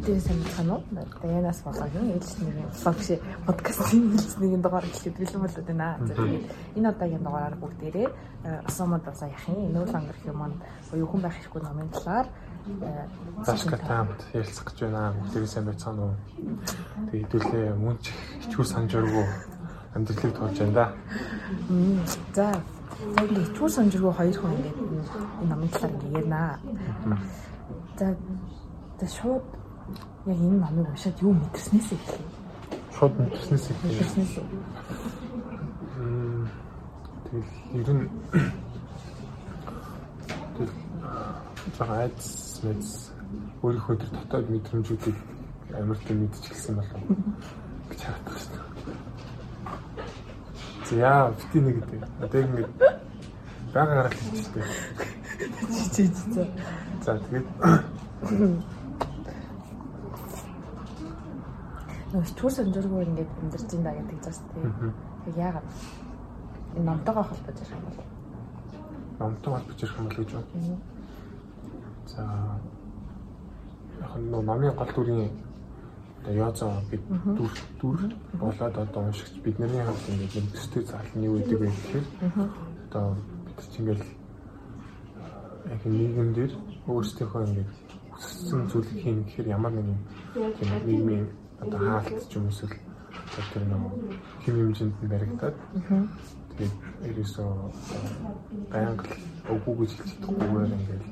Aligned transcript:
бүгдээ 0.00 0.20
санацхан 0.20 0.70
уу? 0.72 0.82
Даянаас 1.20 1.60
болгоно. 1.60 2.00
Ээлж 2.16 2.30
нэг 2.40 2.56
блог 2.72 2.96
биш 2.96 3.10
подкастын 3.44 4.16
хэлцнийг 4.16 4.62
дугаар 4.64 4.86
хэлээд 4.88 5.16
бэлэн 5.20 5.42
болоод 5.44 5.66
байна. 5.68 5.88
Тэгээд 6.08 6.44
энэ 6.76 6.88
удаагийн 6.88 7.24
дугаараар 7.24 7.56
бүгдээрээ 7.60 8.08
асуумад 8.64 9.04
бас 9.04 9.20
яхин 9.20 9.76
нүүл 9.76 9.92
ангар 9.92 10.16
юм 10.24 10.38
маань 10.40 10.56
буюу 10.88 11.04
хүн 11.04 11.20
байх 11.20 11.36
хэрэггүй 11.36 11.62
номын 11.62 11.92
талаар 11.92 12.26
Зашка 13.44 13.76
таамт 13.76 14.20
ярилцах 14.32 14.64
гэж 14.72 14.78
байна. 14.88 15.12
Бүгдээрээ 15.20 15.52
сайн 15.52 15.66
байцгаана 15.68 16.00
уу? 16.00 16.16
Тэгээд 17.12 17.28
хэдүүлээ 17.28 17.68
мөн 17.76 17.96
ч 18.00 18.04
хичгүй 18.40 18.64
санаж 18.64 18.92
өргөө 18.96 19.26
амьдралыг 20.00 20.32
тоож 20.32 20.56
байна 20.56 20.72
да. 20.72 20.86
За 22.32 22.48
За 23.00 23.12
ингээд 23.20 23.52
хичүү 23.52 23.68
санжиргуу 23.68 24.12
хоёр 24.12 24.36
хүн 24.36 24.52
ингээд 24.56 24.78
энэ 24.80 25.48
номын 25.48 25.68
талаар 25.72 25.92
ингээд 25.92 26.16
ярина. 26.20 26.42
За 27.96 28.06
за 29.00 29.06
шууд 29.08 29.59
яг 30.26 30.38
энэ 30.38 30.58
номыг 30.58 30.88
уншаад 30.88 31.16
юу 31.22 31.32
мэдэрснээс 31.32 31.88
эхлэв. 31.92 32.28
Шууд 32.96 33.14
мэдэрснээс 33.18 33.64
эхлэв. 33.70 33.90
Мэдэрснээс. 33.90 34.34
Мм 35.96 36.48
тэгэл 37.24 37.52
ер 37.80 37.90
нь 37.94 38.04
тэгэл 40.56 40.74
жаа 41.78 41.94
айц 42.04 42.22
мэд 42.64 42.82
өөрийнхөө 43.62 43.96
төр 43.96 44.10
дотоод 44.16 44.46
мэдрэмжүүдийг 44.50 45.18
амар 45.78 45.98
тийм 46.04 46.18
мэдчихсэн 46.24 46.74
болов 46.76 47.00
гэж 47.90 48.00
харагдаж 48.02 48.42
байна. 48.50 48.68
За 50.90 51.30
бити 51.38 51.58
нэг 51.60 51.76
гэдэг. 51.78 52.02
Одоо 52.20 52.40
ингэ 52.40 52.64
бага 53.74 53.94
гарах 53.94 54.14
хэлчихтэй. 54.14 54.64
Чи 55.70 55.84
чи 55.94 56.02
за. 56.34 56.46
За 57.04 57.18
тэгээд 57.18 57.46
Нөө 62.10 62.24
чүр 62.34 62.50
санжиргуу 62.50 63.02
ингээд 63.06 63.30
амьдарч 63.42 63.70
ин 63.74 63.82
да 63.86 63.92
гэдэг 63.94 64.18
зас 64.24 64.42
тийм. 64.50 64.94
Тэг 65.24 65.36
яагаад? 65.36 65.68
Энэ 66.76 66.84
номтойгоо 66.84 67.22
холбож 67.22 67.56
ирэх 67.60 67.70
юм 67.70 67.84
бол? 67.86 67.98
Номтой 69.18 69.52
холбож 69.54 69.78
ирэх 69.82 69.98
юм 69.98 70.06
бол 70.08 70.16
гэж 70.18 70.30
байна. 70.34 70.78
За. 72.10 72.22
Яг 74.00 74.12
нь 74.18 74.30
номын 74.30 74.74
гол 74.74 74.92
дүрийн 74.94 75.30
одоо 76.20 76.34
яазаа 76.34 76.82
бид 76.90 77.00
дүр 77.08 77.52
дүр 77.80 77.98
болоод 78.34 78.76
одоо 78.76 79.02
уншигч 79.04 79.40
бидний 79.44 79.82
хамт 79.82 80.08
ингээд 80.08 80.34
нэг 80.34 80.52
төстэй 80.52 80.84
заалны 80.84 81.24
юу 81.24 81.38
гэдэг 81.38 81.58
вэ 81.60 81.68
гэхээр 81.70 82.06
одоо 82.90 83.16
бид 83.46 83.58
чинь 83.72 83.80
ингээд 83.80 84.02
яг 85.72 85.82
нийгэм 85.84 86.28
дээр 86.34 86.52
өөрсдийнхөө 86.88 87.42
ингээд 87.46 87.70
хүссэн 88.12 88.60
зүйл 88.68 88.90
хийн 89.00 89.24
гэхээр 89.24 89.48
ямар 89.48 89.72
нэгэн 89.72 89.98
нийгмийн 90.86 91.26
одоо 91.60 91.78
хаалт 91.78 92.28
ч 92.28 92.36
юм 92.36 92.48
эсвэл 92.48 92.76
тэр 93.52 93.64
нэг 93.68 93.82
хэм 94.44 94.56
хэмжээнд 94.56 94.96
нь 95.02 95.10
баригдаад. 95.12 95.56
Тэгээд 96.56 96.74
ерөөсөө 97.08 97.50
байнга 98.72 99.04
өгөө 99.52 99.74
гэж 99.80 99.90
хэлж 99.96 100.10
чадахгүйгээр 100.20 100.72
ингээд 100.76 101.04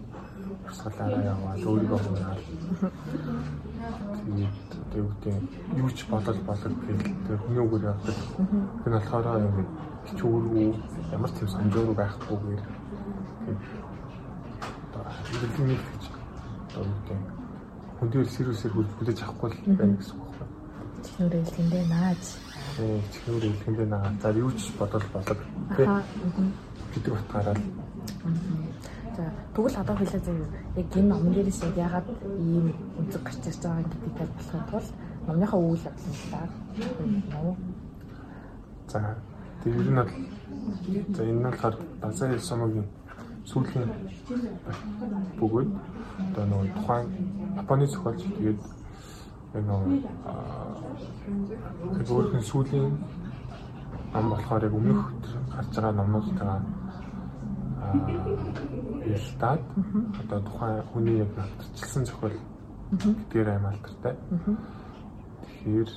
урсгалаараа 0.67 1.23
яваад 1.33 1.61
өөрийгөө 1.69 2.01
хөнөөл 2.01 2.43
тэгээд 4.25 4.57
одоо 4.83 4.99
юу 5.01 5.09
гэдэг 5.23 5.37
юу 5.81 5.91
ч 5.97 5.99
бодол 6.11 6.41
болог 6.49 6.75
гэх 6.85 7.03
тэр 7.27 7.39
хүний 7.45 7.63
үгээр 7.65 7.89
явдаг. 7.93 8.17
Тэр 8.83 8.93
нь 8.93 8.97
болохоор 8.97 9.47
ингээд 9.49 9.71
хичүүргүй 10.09 10.69
ямар 11.13 11.31
ч 11.33 11.37
юм 11.45 11.49
санжуур 11.53 11.93
байхгүйгээр 11.97 12.63
одоо 14.85 15.05
хэрэглэний 15.29 15.79
гэж 15.81 16.03
одоо 16.69 16.83
юу 16.89 16.97
гэдэг 17.05 17.21
хүндэл 17.99 18.35
сэрүүсээр 18.35 18.73
хүлээж 18.75 19.19
авахгүй 19.23 19.51
байна 19.77 19.97
гэсэн 19.97 20.28
Чихнүүр 21.05 21.35
хэлгэндээ 21.45 21.85
нааж. 21.93 22.23
Э 22.79 23.01
чихнүүр 23.13 23.45
хэлгэндээ 23.47 23.89
нааж. 23.89 24.15
За 24.23 24.31
юу 24.33 24.51
ч 24.53 24.73
бодол 24.79 25.07
болог 25.13 25.39
тийм 25.77 26.53
гэдэг 26.95 27.13
утгаараа 27.13 27.57
За 29.19 29.25
тэгвэл 29.55 29.77
одоо 29.83 29.97
хэлээ 29.99 30.23
заяа 30.23 30.49
яг 30.79 30.87
энэ 30.95 31.09
номон 31.11 31.33
дээрээс 31.35 31.63
яг 31.67 31.77
ягаад 31.77 32.07
ийм 32.39 32.71
өнцөг 33.03 33.23
гарч 33.27 33.43
ирж 33.51 33.63
байгаа 33.67 33.83
гэдгийг 33.83 34.15
тайлбарлахын 34.15 34.71
тулд 34.71 34.89
номныхаа 35.27 35.59
үйл 35.59 35.87
явдлын 35.91 36.17
талаар. 36.23 36.51
За 38.87 39.01
тэр 39.63 39.75
нь 39.75 39.99
бол 39.99 40.11
за 41.17 41.23
энэ 41.27 41.41
нь 41.41 41.47
болохоор 41.51 41.75
Базаа 42.01 42.29
Ясамагийн 42.39 42.87
сүүлийн 43.51 43.91
бөгөөд 45.41 45.71
одоо 46.31 46.45
нөгөө 46.47 46.71
тухайн 46.79 47.07
Японы 47.59 47.87
зохиолч 47.91 48.23
тэгээд 48.23 48.59
нөгөө 49.55 50.01
тэр 51.97 52.09
өөрхийн 52.13 52.45
сүүлийн 52.45 52.93
ном 54.13 54.27
болохоор 54.29 54.65
яг 54.69 54.75
өмнөх 54.77 55.01
гарч 55.49 55.73
байгаа 55.73 55.93
номнуудтайгаа 55.97 56.61
ялтаад 59.09 59.63
одоо 60.21 60.41
тухайн 60.45 60.83
хүний 60.93 61.17
яг 61.25 61.33
автчилсан 61.39 62.05
зохиол 62.05 62.37
гэдгээр 62.93 63.49
аим 63.49 63.67
алдартай. 63.73 64.15
Тэгэхээр 65.45 65.91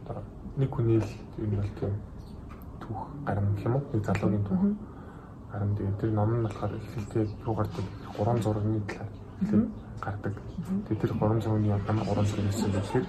одоо 0.00 0.18
нэг 0.56 0.70
хүний 0.72 0.98
л 1.04 1.12
юм 1.36 1.50
бол 1.60 1.72
тийм 1.76 1.94
түүх 2.80 3.00
гарам 3.28 3.52
гэх 3.52 3.66
юм 3.68 3.76
уу? 3.76 3.84
Нэг 3.92 4.02
залуугийн 4.04 4.44
түүх 4.48 4.64
тэгээд 5.76 6.00
тэр 6.00 6.10
ном 6.16 6.30
нь 6.40 6.44
болохоор 6.48 6.72
эхлэлтэй 6.72 7.24
юу 7.44 7.54
гардаг? 7.54 7.84
Гурван 8.16 8.40
зургийн 8.40 8.80
талаар 8.88 9.27
гардаг. 10.00 10.34
Тэгээд 10.88 11.00
тэр 11.00 11.12
гурван 11.14 11.40
зургийн 11.42 11.74
одоо 11.74 12.04
гурван 12.04 12.26
зураг 12.26 12.46
гэсэн 12.46 12.72
зүйлээр 12.72 13.06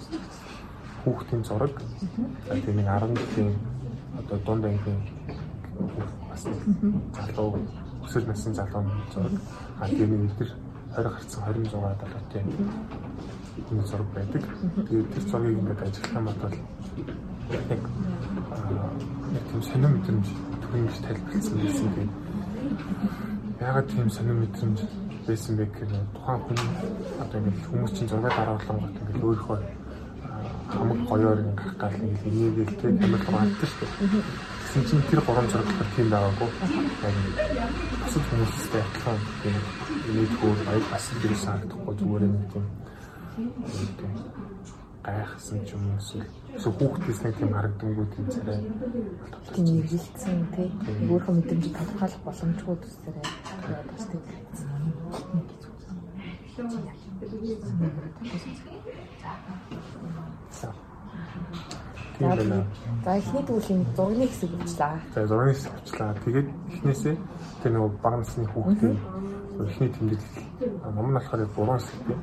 хүүхдийн 1.03 1.43
зураг. 1.43 1.75
Тэгээд 2.49 2.75
нэг 2.75 2.87
10 2.87 3.17
жилийн 3.17 3.55
одоо 4.19 4.37
дунд 4.45 4.65
ангийн 4.65 5.01
бас 6.29 6.43
залуу 7.15 7.59
өсөл 8.05 8.25
насны 8.27 8.53
залууны 8.53 8.91
зураг. 9.13 9.33
А 9.79 9.87
тийм 9.87 10.09
нэг 10.09 10.31
өдөр 10.33 10.49
20 10.95 11.13
гарцсан 11.13 11.43
26 11.43 11.71
далуутай 12.01 12.43
энэ 13.71 13.83
зураг 13.87 14.09
байдаг. 14.13 14.43
Тэгээд 14.87 15.11
тэр 15.13 15.23
зургийг 15.29 15.59
ингээд 15.59 15.81
ажиллах 15.81 16.13
юм 16.15 16.25
бол 16.25 16.55
яг 17.49 17.65
нэг 17.69 17.81
тийм 19.49 19.61
сонир 19.61 19.89
мэдрэмж 19.89 20.27
төрөмж 20.61 20.95
тайлбарлсан 21.05 21.57
байсан 21.57 21.89
тийм. 21.95 22.09
Ягаад 23.59 23.87
тийм 23.89 24.09
сонир 24.09 24.35
мэдрэмж 24.35 24.79
байсан 25.29 25.53
бэ 25.57 25.65
гэхээр 25.69 25.93
тухайн 26.13 26.39
хүн 26.41 26.59
одоо 27.21 27.37
ингээд 27.39 27.67
хүмүүс 27.69 27.93
чинь 27.93 28.09
зураг 28.09 28.33
дараалсан 28.33 28.77
гот 28.81 28.97
ингээд 28.99 29.25
өөрийнхөө 29.25 29.57
хамаг 30.69 30.99
гоёор 31.09 31.39
ингээд 31.41 31.57
гарах 31.57 31.77
гал 31.81 31.97
нэг 32.01 32.17
инээгээл 32.29 32.73
камер 32.99 33.21
руу 33.25 33.37
ханддаг 33.37 33.69
шүү 33.69 33.87
дээ. 33.89 34.23
Тэгсэн 34.69 34.83
чинь 34.89 35.07
тэр 35.09 35.21
гурван 35.25 35.47
зураг 35.49 35.89
тийм 35.95 36.07
байгаагүй. 36.13 36.49
Бусад 38.01 38.23
хүмүүстэй 38.29 38.81
адилхан 38.85 39.19
тийм 39.41 39.57
инээдгүй 40.09 40.51
баяр 40.65 40.85
бас 40.91 41.05
тийм 41.21 41.35
санагдахгүй 41.43 41.93
зүгээр 41.99 42.23
нэг 42.25 42.45
тийм. 42.53 42.65
Гайхсан 45.05 45.59
ч 45.65 45.69
юм 45.73 45.83
уу 45.89 45.97
эсвэл 45.97 46.77
хүүхдээс 46.77 47.19
нэг 47.23 47.33
тийм 47.37 47.51
харагданггүй 47.53 48.07
тийм 48.13 48.25
царай. 48.33 48.59
Тийм 49.53 49.65
эргэлцсэн 49.81 50.39
тийм. 50.53 50.71
Өөрхөн 51.09 51.35
мэдрэмж 51.37 51.65
тодорхойлох 51.73 52.21
боломжгүй 52.25 52.75
төсөрөө 52.77 53.15
бас 53.89 54.05
тийм 54.09 54.38
За. 60.51 60.73
Эхний 62.19 63.43
төвлийн 63.47 63.85
зургийн 63.95 64.29
хэсэг 64.29 64.51
уучлаа. 64.51 64.99
За 65.15 65.27
зургийн 65.27 65.55
хэсэг 65.55 65.71
уучлаа. 65.71 66.13
Тэгээд 66.25 66.47
эхнээсээ 66.73 67.15
тэр 67.63 67.71
нөгөө 67.73 67.91
баг 68.03 68.13
насны 68.19 68.45
хүүхдийн 68.51 68.97
эхний 69.67 69.89
тэмдэглэл 69.89 70.93
ном 70.95 71.07
нь 71.09 71.15
болохоор 71.15 71.41
гурван 71.55 71.79
хэсэгтэй. 71.79 72.17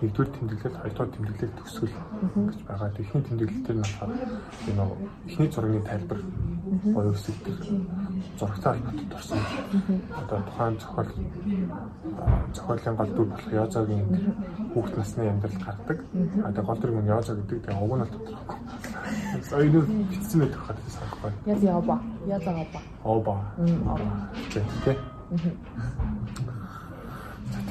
Нэгдүгээр 0.00 0.30
тэмдэглэл, 0.36 0.80
хоёрдугаар 0.80 1.10
тэмдэглэл 1.14 1.56
төгсгөл 1.56 1.96
гэж 2.50 2.60
байгаа. 2.68 2.88
Эхний 2.96 3.22
тэмдэглэл 3.24 3.64
дээр 3.64 3.78
нь 3.78 3.84
болохоор 3.86 4.12
энэ 4.68 4.84
эхний 5.26 5.50
зургийн 5.52 5.84
тайлбар 5.88 6.20
боёо 6.94 7.12
хэсэг 7.14 7.36
дээр 7.44 7.60
зурагтай 8.38 8.72
холбоотой 8.76 9.16
орсон. 9.16 9.38
Одоо 10.20 10.38
тухайн 10.46 10.74
зохиол 10.80 11.10
зохиолын 12.54 12.96
гол 12.96 13.12
дүр 13.14 13.26
болох 13.26 13.52
Язагийн 13.52 14.06
хүүхд 14.72 14.94
насны 14.96 15.22
амьдрал 15.28 15.60
гардаг. 15.64 15.98
Тэгээ 16.12 16.62
гол 16.66 16.78
дүр 16.80 16.92
нь 17.00 17.08
Яза 17.08 17.32
гэдэг 17.34 17.60
тэгээ 17.64 17.82
уг 17.82 17.92
нь 17.96 18.04
л 18.04 18.12
тодорхойгүй. 18.12 18.58
Соёлоо 19.48 19.82
бичсэн 20.10 20.38
байдаг 20.40 20.60
хат 20.66 20.78
санахгүй. 20.96 21.32
Яз 21.46 21.60
яаба. 21.62 21.96
Яза 22.26 22.50
яаба. 22.50 22.80
Оба. 23.04 23.34
Тэг. 24.84 24.98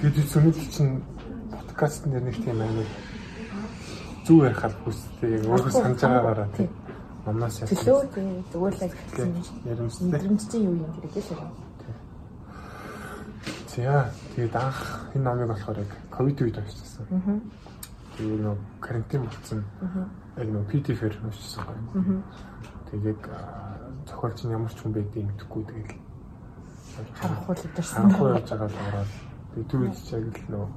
Тэгээд 0.02 0.30
сүнэл 0.32 0.68
чинь 0.72 1.04
подкаст 1.52 2.08
дээр 2.08 2.24
нэг 2.24 2.38
тийм 2.40 2.62
амар 2.62 2.90
зүг 4.26 4.44
ярих 4.46 4.60
хал 4.60 4.76
хүстэй 4.84 5.30
яг 5.40 5.44
өөрөө 5.46 5.72
санаж 5.72 6.00
байгаагаараа 6.02 6.50
тийм 6.56 6.72
Намнаас 7.26 7.58
яах 7.58 7.72
вэ? 7.74 7.78
Төлөө 7.82 8.06
тийм 8.14 8.28
зүгээр 8.54 8.76
л 8.78 8.84
ажилласан. 8.86 9.32
Яримстай. 9.66 10.06
Мэдрэмж 10.14 10.42
чинь 10.46 10.66
юу 10.70 10.76
юм 10.78 10.94
гэдэг 11.02 11.26
л 11.26 11.42
юм. 11.42 11.54
За 13.66 14.14
тэгээд 14.38 14.56
анх 14.56 14.80
энэ 15.18 15.26
номыг 15.26 15.50
болохоор 15.50 15.78
яг 15.82 15.92
ковид 16.14 16.38
үед 16.38 16.58
уншижсэн. 16.62 17.06
Аа. 17.10 17.42
Тэгээд 18.14 18.42
нөө 18.46 18.56
карантин 18.78 19.26
болсон. 19.26 19.66
Яг 20.38 20.50
нөө 20.54 20.64
PDF-ээр 20.70 21.16
уншижсэн 21.26 21.64
гоё. 21.66 22.22
Тэгээд 22.94 23.22
зохиолч 24.06 24.40
нь 24.46 24.54
ямар 24.54 24.70
ч 24.70 24.78
хүн 24.86 24.94
байдгийг 24.94 25.26
мэдэхгүй 25.26 25.64
тэгээд 25.66 25.92
харахгүй 27.26 27.56
л 27.58 27.66
өдөрсөн. 27.66 27.98
анхуу 28.06 28.28
явж 28.38 28.50
байгаа 28.54 28.70
л 28.70 28.80
ороод 28.86 29.12
тэгээд 29.56 29.70
тэр 29.72 29.80
үед 29.88 29.96
ч 29.96 30.08
яг 30.12 30.36
л 30.36 30.52
нөө 30.52 30.68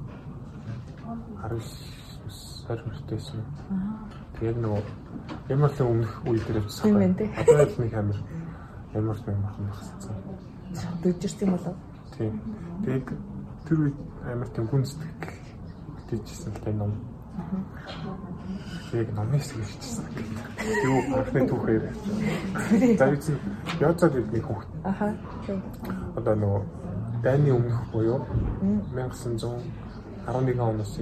19 1.43 1.99
сар 2.69 2.79
хүртэйсэн. 2.85 3.41
Тэгээд 4.39 4.59
нөгөө 4.61 4.83
ямар 5.49 5.71
л 5.73 5.81
өмнөх 5.83 6.13
үе 6.29 6.39
дээр 6.47 6.61
явжсан. 6.61 6.85
Тийм 6.85 7.01
ээ. 7.01 7.27
Одоо 7.43 7.65
л 7.65 7.75
нэг 7.81 7.93
амир 7.97 8.19
ямар 8.93 9.17
ч 9.17 9.23
юм 9.27 9.43
ахын 9.43 9.65
багссан. 9.67 10.15
Дөжөрсөн 11.03 11.43
юм 11.43 11.51
болов. 11.57 11.75
Тийм. 12.15 12.33
Тэгээд 12.85 13.07
тэр 13.65 13.77
үед 13.83 13.97
амар 14.23 14.49
тийм 14.53 14.65
гүн 14.69 14.85
сэтгэл 14.85 15.39
бүтээжсэн 15.97 16.53
л 16.55 16.77
ном. 16.77 16.93
Яг 18.93 19.09
номын 19.17 19.41
хийчихсэн. 19.41 20.05
Юу 20.85 20.97
анхны 21.17 21.41
түүхээр. 21.49 21.83
За 23.01 23.09
үгүй 23.09 23.35
яцаад 23.81 24.13
нэг 24.13 24.45
хүүхд. 24.45 24.69
Аха. 24.85 25.09
Одоо 26.15 26.35
нөгөө 26.37 26.88
дайны 27.23 27.51
өмнөх 27.53 27.91
буюу 27.91 28.25
1911 28.93 30.59
оноос 30.59 30.99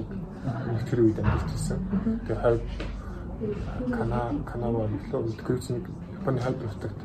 тэр 0.90 1.00
үед 1.00 1.18
амьдчихсан. 1.18 1.78
Тэгээ 2.26 2.42
хойд 2.42 2.62
Кана 3.94 4.20
Канава 4.46 4.88
лөө 4.90 5.22
өдгөөс 5.30 5.70
нэг 5.70 5.84
Японы 6.18 6.40
хойд 6.42 6.58
нутагт 6.62 7.00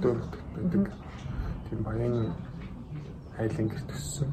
дөөрөлт 0.00 0.34
байдаг. 0.56 0.92
Тийм 1.68 1.82
баян 1.84 2.32
айлын 3.38 3.68
гэр 3.68 3.82
төссөн. 3.90 4.30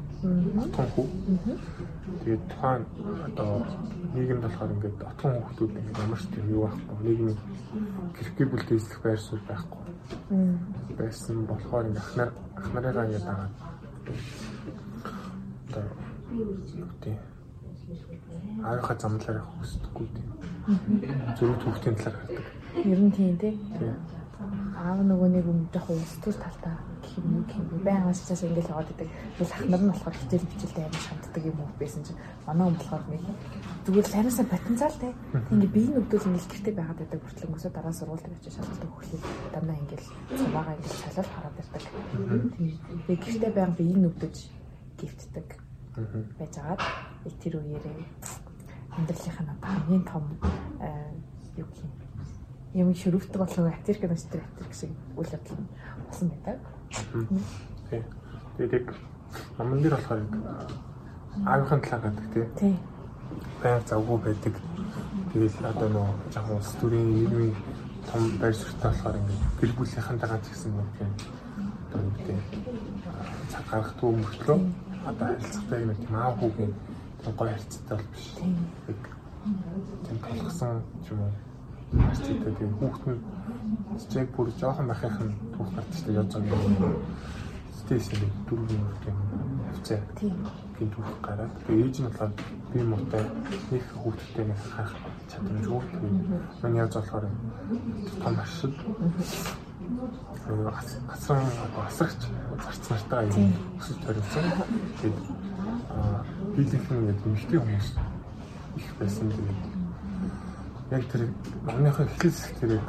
Отгон 0.64 0.88
хүү. 0.94 1.06
Тэгээд 2.24 2.42
тухайн 2.50 2.82
одоо 3.26 3.66
нийгэмд 4.14 4.42
болохоор 4.42 4.72
ингээд 4.74 5.04
отгон 5.10 5.34
хүүхдүүд 5.36 5.72
ингээд 5.78 6.02
ямар 6.02 6.18
ч 6.18 6.26
тийм 6.32 6.46
юу 6.50 6.62
байхгүй. 6.66 6.96
Нийгмийн 7.04 7.38
гэрхий 8.16 8.46
бүлтэй 8.50 8.76
эзлэх 8.80 9.00
байр 9.02 9.20
суурь 9.20 9.44
байхгүй. 9.46 9.82
Байсан 10.98 11.46
болохоор 11.46 11.86
ингээд 11.86 12.02
ахнаар 12.02 12.32
ахнараа 12.56 13.06
ингээд 13.06 13.26
дагаад 13.28 13.54
одоо 15.68 15.84
тийм 17.02 17.18
аарийнхаа 18.64 18.96
замлаар 18.98 19.38
явах 19.40 19.54
хүсдэггүй 19.60 20.06
тийм. 20.14 20.28
Зөвхөн 21.38 21.60
хүүхдийн 21.62 21.96
талаар 21.96 22.16
хардаг. 22.20 22.46
Ер 22.84 23.00
нь 23.00 23.12
тийм 23.12 23.36
тий. 23.38 23.54
Тийм. 23.78 23.94
Аав 24.76 25.00
нөгөө 25.00 25.28
нэг 25.32 25.46
жоохон 25.72 25.96
устгал 26.04 26.36
талтай 26.36 26.76
гэх 27.00 27.16
юм 27.16 27.44
гэх 27.48 27.56
юм. 27.56 27.80
Баян 27.80 28.12
ашигчаас 28.12 28.44
ингээл 28.44 28.72
яваад 28.76 28.92
идэг. 28.92 29.08
Тэгэл 29.40 29.54
ахнар 29.56 29.80
нь 29.80 29.90
болохоор 29.90 30.16
хичээл 30.20 30.50
хичээлтэй 30.52 30.84
амар 30.84 31.00
шантдаг 31.00 31.44
юм 31.48 31.58
уу 31.64 31.70
байсан 31.80 32.02
чинь 32.04 32.20
манай 32.44 32.64
хүн 32.68 32.76
болохоор 32.76 33.04
нэг 33.08 33.22
зүгээр 33.88 34.06
л 34.06 34.18
ариусаа 34.20 34.46
потенциалтай. 34.52 35.12
Ингээ 35.48 35.72
биеийн 35.72 35.94
нөвдөл 35.96 36.28
ингээл 36.28 36.50
гэртээ 36.52 36.74
байгаад 36.76 37.00
байдаг 37.00 37.20
хүртэл 37.24 37.48
өнгөсөө 37.48 37.72
дараа 37.72 37.94
сургуульд 37.96 38.28
очиж 38.36 38.52
шалгалт 38.52 38.84
өгөхлийг 38.84 39.24
дандаа 39.56 39.76
ингээл 39.80 40.08
цаваагаа 40.36 40.74
ингээл 40.76 41.02
шалал 41.02 41.30
хараад 41.32 41.60
ирдэг. 41.60 41.84
Тэгээ 43.08 43.22
гэртээ 43.24 43.52
байнг 43.56 43.74
биеийн 43.80 44.02
нөвдөж 44.04 44.36
гівтдэг 45.00 45.48
байж 46.36 46.54
агаад 46.60 46.80
тэр 47.40 47.54
үеэрээ 47.56 47.96
амьдралынхаа 48.96 49.56
хамгийн 49.64 50.04
том 50.04 50.24
юу 51.56 51.64
гэх 51.72 51.80
юм 51.84 52.05
юм 52.76 52.92
шөрөвдөг 52.92 53.40
болов 53.40 53.72
аптик 53.72 54.00
гэнэстэр 54.04 54.42
аптик 54.44 54.72
шиг 54.76 54.92
үйл 55.16 55.32
явдал 55.32 55.56
нь 55.56 55.68
болсон 56.04 56.28
байдаг. 56.28 56.60
Тийм. 57.88 58.04
Тэгээд 58.56 58.72
яг 58.76 58.88
аман 59.56 59.80
дээр 59.80 59.96
болохоор 59.96 60.20
аавынхаа 61.46 61.80
талаа 61.80 62.12
тий. 62.34 62.44
Тийм. 62.60 62.76
Баяр 63.62 63.82
завгүй 63.88 64.18
байдаг. 64.20 64.54
Тэгэл 65.32 65.56
одоо 65.64 65.88
нөө 65.88 66.08
жоохон 66.32 66.56
улс 66.60 66.72
төрийн 66.80 67.08
нийгмийн 67.16 67.54
том 68.12 68.22
байр 68.40 68.54
суурьтай 68.54 68.92
болохоор 68.92 69.16
ингээд 69.16 69.42
гэр 69.60 69.72
бүлийнхэнтэйгээ 69.76 70.40
ч 70.44 70.46
гэсэн 70.52 70.72
нэг 70.76 70.88
тийм 70.96 71.10
одоо 71.88 72.00
юу 72.04 72.12
гэдэг 72.12 72.38
цаг 73.52 73.64
гаргахгүй 73.72 74.10
мөртлөө 74.20 74.58
одоо 75.08 75.26
харилцагтай 75.32 75.80
юм 75.80 75.92
тийм 75.96 76.14
аав 76.16 76.36
хүүгийн 76.40 76.72
тийм 77.24 77.32
гоё 77.40 77.50
харилцаатай 77.56 77.96
бол 77.96 78.12
биш. 78.12 78.26
Яг 78.36 79.00
тийм 80.04 80.16
толгосон 80.20 80.76
юм 81.08 81.20
уу 81.24 81.45
харилцаатай 81.92 82.52
тийм 82.58 82.72
хүүхд 82.78 83.04
нь 83.10 83.20
чиг 84.10 84.28
бүр 84.34 84.48
жоохон 84.58 84.90
нь 85.26 85.34
түүх 85.54 85.70
яаж 86.10 86.32
байгаа 86.34 86.60
юм. 86.66 87.02
Стэйс 87.78 88.06
нэг 88.10 88.32
дөрвөн 88.48 88.80
мөр 88.82 88.96
тийм 89.04 89.18
хвцаа. 89.72 90.00
Тийм. 90.18 90.34
Гин 90.78 90.90
түүх 90.90 91.10
гараад 91.22 91.52
тэгээ 91.66 91.86
ээж 91.86 91.96
нь 92.00 92.06
болохоор 92.08 92.32
би 92.72 92.80
муутай 92.82 93.24
нэг 93.70 93.84
хүүхдтэй 94.02 94.44
нэг 94.46 94.60
харах 94.74 94.94
чадамжгүй. 95.30 95.82
Миний 96.62 96.80
яаж 96.82 96.94
болохоор 96.98 97.26
том 98.22 98.34
ашиг 98.42 98.74
асран 101.14 101.46
асрагч 101.86 102.20
зарц 102.64 102.84
нартаа 102.90 103.22
юм 103.30 103.54
өсөж 103.78 103.98
төрсөн. 104.02 104.46
Тэгээд 104.98 105.18
биелийнхэн 106.56 107.08
яг 107.12 107.18
эмэгтэй 107.26 107.58
хүмүүс 107.60 107.88
их 108.76 108.90
байсан 108.98 109.30
тэгээд 109.30 109.75
яг 110.90 111.02
тэр 111.10 111.22
номныхаа 111.66 112.06
эхлэл 112.06 112.38
зэрэг 112.60 112.84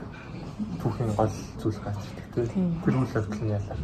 түүхийн 0.82 1.12
гол 1.18 1.34
зүйл 1.62 1.80
ирдэг 1.82 2.50
тийм. 2.54 2.82
Тэр 2.86 2.96
үйл 2.98 3.16
явдал 3.18 3.42
нь 3.42 3.54
яалаа. 3.54 3.78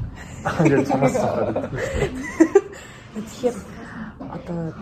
Ингээд 0.62 0.88
цамаас 0.90 1.14
сахаад. 1.14 1.58
Тэгэхээр 3.14 3.58
одоо 4.34 4.74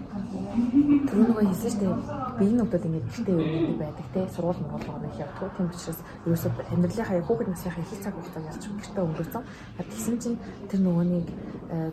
Тэр 0.00 1.18
нөгөө 1.20 1.44
хэлсэн 1.50 1.70
шүү 1.70 1.80
дээ. 1.80 1.94
Биеийн 2.38 2.58
нөтөд 2.60 2.84
ингээд 2.86 3.06
гэртээ 3.10 3.36
өрнөд 3.36 3.78
байдаг 3.80 4.06
те. 4.14 4.20
Сургууль 4.34 4.62
муулгоо 4.64 4.98
нэг 5.00 5.14
явдаг. 5.20 5.50
Тийм 5.56 5.68
учраас 5.70 6.00
ерөөсөө 6.26 6.50
амьдралынхаа 6.74 7.22
хүүхэд 7.26 7.48
насныхаа 7.50 7.84
их 7.84 8.02
цаг 8.02 8.14
хугацаа 8.14 8.48
ялч 8.50 8.64
гэртээ 8.66 9.04
өнгөрсөн. 9.04 9.42
Тэгсэн 9.78 10.16
чинь 10.22 10.38
тэр 10.70 10.80
нөгөө 10.80 11.06
нэг 11.10 11.26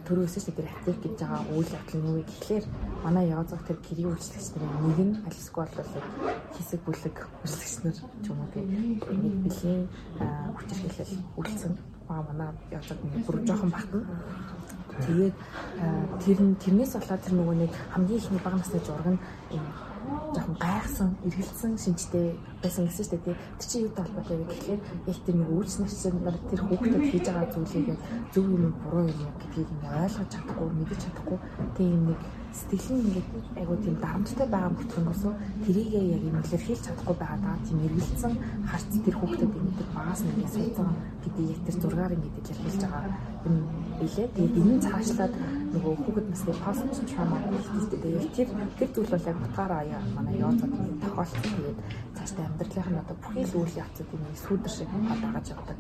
төрөөсөн 0.08 0.42
шүү 0.42 0.54
дээ. 0.56 0.58
Тэр 0.58 0.74
аптек 0.74 0.98
гэж 1.04 1.14
байгаа 1.22 1.42
үйл 1.54 1.76
явдал 1.76 1.98
нь 2.02 2.08
юу 2.08 2.24
гэхлээр 2.26 2.66
манай 3.04 3.26
яозох 3.30 3.62
тэр 3.68 3.78
гэрийн 3.86 4.10
үйлчлэгч 4.12 4.48
нарын 4.58 4.82
нэг 4.88 5.00
нь 5.06 5.14
альсгүй 5.28 5.66
болол 5.68 5.92
хэсэг 6.56 6.82
бүлэг 6.82 7.16
үйлчлэгч 7.46 7.76
нар 7.84 7.96
ч 7.96 8.26
юм 8.26 8.40
уу 8.42 8.50
тийм 8.54 8.68
нэг 9.22 9.36
бэлгийн 9.46 9.86
хүчирхийлэл 10.58 11.14
үйлцэн 11.38 11.74
аа 12.10 12.22
манай 12.28 12.50
нэг 12.74 13.24
бүр 13.28 13.38
жоохон 13.46 13.72
багтана 13.72 14.06
Тэгээд 15.06 15.36
тэр 16.24 16.40
нь 16.42 16.56
тэрнээс 16.58 16.94
болоод 16.98 17.22
тэр 17.22 17.34
нөгөө 17.38 17.56
нэг 17.62 17.72
хамгийн 17.94 18.20
ихний 18.22 18.42
бага 18.42 18.58
насны 18.58 18.80
зураг 18.82 19.08
нь 19.14 19.20
жоохон 20.34 20.56
гайхсан, 20.60 21.10
эргэлзсэн 21.26 21.74
шинжтэй 21.78 22.40
байсан 22.64 22.88
гэсэн 22.88 23.06
шүү 23.06 23.20
дээ. 23.26 23.36
Тэр 23.60 23.68
чинь 23.68 23.84
юу 23.86 23.92
талбартай 23.92 24.38
вэ 24.38 24.46
гэхлээр 24.48 24.82
яг 25.12 25.18
тэр 25.26 25.36
нэг 25.36 25.50
үйлчлэгчсэн 25.52 26.16
нар 26.24 26.38
тэр 26.50 26.62
хүүхдэд 26.64 27.04
хийж 27.12 27.26
байгаа 27.28 27.48
зүйлийг 27.52 27.88
зөв 28.34 28.46
юм 28.48 28.74
буруу 28.84 29.06
юм 29.12 29.32
гэдгийг 29.40 29.68
ингээ 29.68 30.04
ойлгож 30.08 30.30
чадахгүй, 30.32 30.68
мэдэж 30.72 31.00
чадахгүй 31.04 31.38
тийм 31.76 32.00
нэг 32.10 32.20
сэтгэл 32.58 32.90
нь 32.98 33.06
ингээд 33.08 33.30
айгуу 33.60 33.78
тийм 33.78 33.96
дарамттай 34.02 34.48
байгаа 34.50 34.72
мөртлөнгөөс 34.74 35.24
тэрийгээ 35.66 36.04
яг 36.16 36.24
юм 36.30 36.38
илэрхийлж 36.42 36.84
чадахгүй 36.86 37.16
байгаа 37.22 37.40
даа 37.46 37.58
тийм 37.66 37.78
эргэлзсэн 37.86 38.34
харц 38.70 38.92
тэр 39.06 39.16
хүүхдэд 39.18 39.54
ингээд 39.62 39.90
багаас 39.94 40.22
нь 40.26 40.32
ингээд 40.34 40.56
сайцсан 40.58 40.90
гэдгийг 41.22 41.50
яг 41.54 41.62
тэр 41.66 41.78
зургаар 41.82 42.16
ингээд 42.18 42.40
илэрхийлж 42.42 42.82
байгаа 42.82 43.04
юм 43.48 43.56
билээ. 44.00 44.28
Тэгээд 44.36 44.56
энэ 44.62 44.84
цаашлаад 44.86 45.34
нөгөө 45.74 45.94
хүүхэд 46.02 46.28
насны 46.32 46.54
post 46.64 46.86
trauma 47.10 47.38
гэдэг 47.46 48.02
тэгээд 48.02 48.34
тэр 48.36 48.50
тэр 48.78 48.90
зүйл 48.94 49.12
бол 49.14 49.30
яг 49.30 49.38
утгаараа 49.46 49.84
яа 49.86 50.02
манай 50.18 50.36
нэг 50.42 50.98
тохиолдсон. 51.04 51.42
Тэгээд 51.58 51.80
цаашдаа 52.18 52.46
амьдралынх 52.50 52.90
нь 52.92 53.02
одоо 53.04 53.16
бүхий 53.22 53.46
л 53.46 53.58
үйл 53.62 53.82
явцад 53.84 54.08
юм 54.14 54.24
сүүдэр 54.44 54.74
шиг 54.74 54.90
хадагаж 54.90 55.46
явдаг 55.54 55.80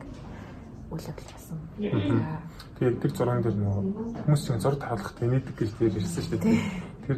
үйл 0.91 1.08
явдал 1.08 1.32
болсон. 1.36 1.58
Тэгээд 2.79 3.01
тэр 3.01 3.12
зурган 3.12 3.41
дээр 3.44 3.58
нөгөө 3.58 3.84
хүмүүсийн 4.24 4.62
зураг 4.62 4.79
тавлах 4.79 5.13
тэнийдэг 5.20 5.56
гэж 5.58 5.70
дээр 5.79 5.98
ирсэн 6.00 6.24
шүү 6.24 6.39
дээ. 6.39 6.60
Тэр 7.08 7.17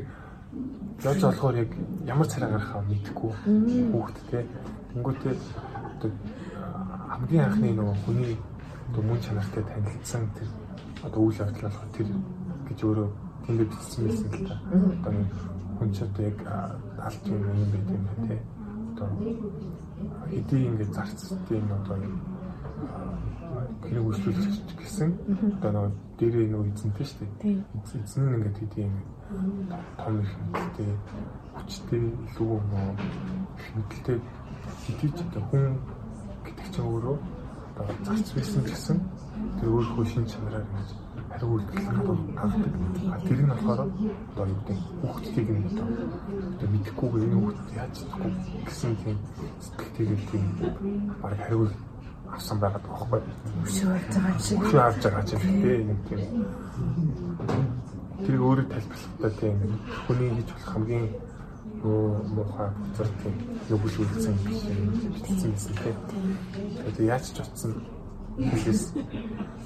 яаж 1.04 1.22
болохоор 1.22 1.56
яг 1.56 1.72
ямар 2.06 2.28
царай 2.28 2.50
гарахаа 2.50 2.82
мэдэхгүй 2.90 3.32
хүүхд 3.94 4.18
те. 4.32 4.46
Тэнгүүтээ 4.94 5.36
одоо 6.00 6.12
хамгийн 7.14 7.46
анхны 7.46 7.70
нөгөө 7.78 7.98
хүний 8.06 8.34
одоо 8.90 9.04
мөн 9.04 9.20
чанартай 9.22 9.64
танилцсан 9.64 10.24
тэр 10.34 10.50
одоо 11.06 11.22
үйл 11.22 11.40
явдал 11.40 11.70
болохоор 11.70 11.92
тэр 11.94 12.10
гэж 12.68 12.80
өөрөө 12.84 13.10
тэнд 13.46 13.60
бичсэн 13.70 14.02
байсан 14.08 14.30
л 14.34 14.48
та. 14.50 14.56
Одоо 14.98 15.14
хүн 15.78 15.90
ч 15.94 15.98
одоо 16.04 16.24
яг 16.26 16.40
алт 16.98 17.24
юм 17.30 17.42
юм 17.46 17.70
байт 17.70 17.90
юм 17.94 18.06
те. 18.26 18.36
Одоо 18.98 19.08
хэдий 20.30 20.62
ингээд 20.68 20.94
зарцтай 20.94 21.58
энэ 21.58 21.76
одоо 21.78 21.98
гэрээ 23.84 24.04
үйлчлүүлэгч 24.04 24.68
гэсэн. 24.80 25.10
Одоо 25.60 25.72
нөгөө 25.72 25.92
дээрээ 26.20 26.48
нөгөө 26.52 26.68
эзэнтэй 26.74 27.06
шүү 27.08 27.28
дээ. 27.40 27.64
Эзэн 27.80 28.24
нь 28.28 28.36
ингээд 28.36 28.58
хэдий 28.60 28.84
юм? 28.86 28.96
Том 30.00 30.16
их 30.20 30.32
мэдтэй 30.52 30.92
хүчтэй 31.56 32.02
илүү 32.04 32.54
нөгөө 32.60 32.94
их 33.60 33.68
мэдтэй 33.76 34.18
хэдий 34.84 35.10
ч 35.16 35.18
одоо 35.24 35.44
хүн 35.50 35.66
гэдэг 36.44 36.68
чинь 36.74 36.88
өөрөө 36.90 37.18
одоо 37.80 37.96
зарц 38.04 38.28
байсан 38.36 38.64
гэсэн. 38.68 38.98
Тэр 39.60 39.70
өөрийнхөө 39.72 40.06
шин 40.12 40.26
чанараар 40.28 40.66
ингэж 40.68 40.90
хариу 41.30 41.50
үйлдэл 41.56 41.88
авдаг. 42.44 42.74
Тэр 43.28 43.40
нь 43.40 43.52
болохоор 43.54 43.82
одоо 43.88 44.46
юу 44.50 44.60
гэдэг 44.66 44.78
хүүхдтийг 45.00 45.48
нь 45.56 45.68
одоо 45.72 46.68
мэдэхгүйгээр 46.74 47.26
энэ 47.30 47.38
хүүхд 47.40 47.68
яаж 47.80 47.94
чадахгүй 47.96 48.32
гэсэн 48.68 48.92
тийм 49.00 49.18
сэтгэлтэйгээр 49.64 50.24
тийм 50.32 50.46
баг 51.22 51.36
хариу 51.40 51.70
авсан 52.34 52.58
байгаад 52.60 52.86
байгаа 52.88 53.08
байхгүй. 53.12 53.34
Өшөө 53.66 53.92
авч 53.96 54.14
байгаа 54.16 54.40
шиг. 54.40 54.60
Өшөө 54.64 54.82
авч 54.88 55.02
байгаа 55.04 55.24
ч 55.28 55.32
юм 55.34 55.42
тий 55.42 55.78
нэг 55.90 56.00
тийм 56.08 56.22
тэр 58.26 58.36
өөрөөр 58.48 58.68
тайлбарлахдаа 58.74 59.32
тийм 59.40 59.58
хүний 60.06 60.30
хийж 60.36 60.50
болох 60.52 60.70
хамгийн 60.74 61.08
муухай 62.36 62.70
зэрэг 62.96 63.16
тийм 63.22 63.36
нүгэл 63.70 64.00
үйлцэн 64.02 64.36
биш 64.44 64.62
бичсэн 65.14 65.52
байсан 65.54 65.76
тий. 65.82 65.96
Тэгээд 66.84 67.00
яаж 67.08 67.26
ч 67.34 67.38
утсан 67.40 67.74
Тэгээс 68.40 68.96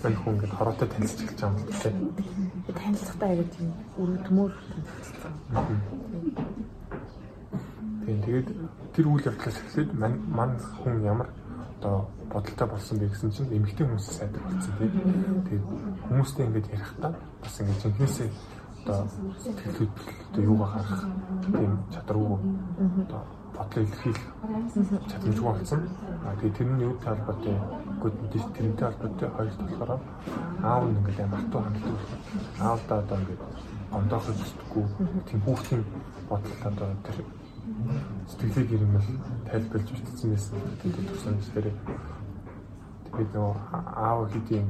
мань 0.01 0.17
хүн 0.17 0.33
ингээд 0.33 0.57
хороотой 0.57 0.87
танилцж 0.89 1.19
эхэлж 1.21 1.41
байгаа 1.45 1.61
юм 1.61 2.09
байна. 2.17 2.73
Танилцахтаа 2.73 3.29
яг 3.37 3.49
тийм 3.53 3.69
өрөвдмөр 4.01 4.51
танилцсан. 4.73 5.33
Тийм 8.05 8.17
тэгээд 8.25 8.49
тэр 8.97 9.05
үйл 9.13 9.27
явдлаас 9.29 9.57
эхлээд 9.61 9.91
мань 9.93 10.57
хүн 10.81 11.05
ямар 11.05 11.29
одоо 11.83 12.07
бодолтой 12.31 12.67
болсон 12.67 12.97
бэ 12.99 13.11
гэсэн 13.11 13.31
чинь 13.31 13.51
эмэгтэй 13.51 13.83
хүмүүс 13.83 14.07
сайдар 14.07 14.41
болсон 14.47 14.73
тийм. 14.79 14.91
Тэгээд 15.43 15.65
хүмүүстэй 16.07 16.45
ингээд 16.47 16.71
ярихдаа 16.71 17.11
бас 17.43 17.55
ингээд 17.59 17.83
жинхнээсээ 17.83 18.29
одоо 18.83 18.99
сэтгэлүүд 19.43 19.91
одоо 20.31 20.43
юугаа 20.43 20.69
харах 20.71 21.03
тийм 21.43 21.71
чадваргүй 21.91 22.39
одоо 23.03 23.21
бодлоо 23.51 23.83
илэрхийлэх 23.83 24.25
чадамжгүй 25.11 25.43
болсон. 25.43 25.81
Аа 26.23 26.35
тэгээ 26.39 26.55
тэр 26.55 26.69
нь 26.71 26.83
юу 26.87 26.93
талбартай 27.03 27.55
гүдэж 27.99 28.43
тэрнтэй 28.55 28.85
холбоотой 28.87 29.29
хоёрт 29.35 29.59
болохоор 29.59 29.91
аав 30.63 30.83
нь 30.87 30.97
ингээд 31.03 31.19
амар 31.19 31.39
хатуу 31.43 31.61
ханддаг. 31.67 31.99
Аавдаа 32.63 32.97
одоо 33.03 33.17
ингээд 33.19 33.41
ондоох 33.91 34.23
хэвчдэггүй 34.23 34.85
тийм 35.27 35.39
хүүхдийн 35.43 35.83
бодол 36.31 36.55
одоо 36.63 36.87
тэр 37.03 37.17
сэтгэлийг 38.27 38.71
ирмэл 38.71 39.09
тайлбарлаж 39.47 39.89
бичсэн 39.91 40.29
байсан. 40.31 40.57
Тэгээд 40.81 41.07
тусан 41.11 41.33
дээр 41.53 41.67
тэгээд 43.07 43.31
нөгөө 43.33 43.55
аав 43.73 44.27
хэдийн 44.31 44.67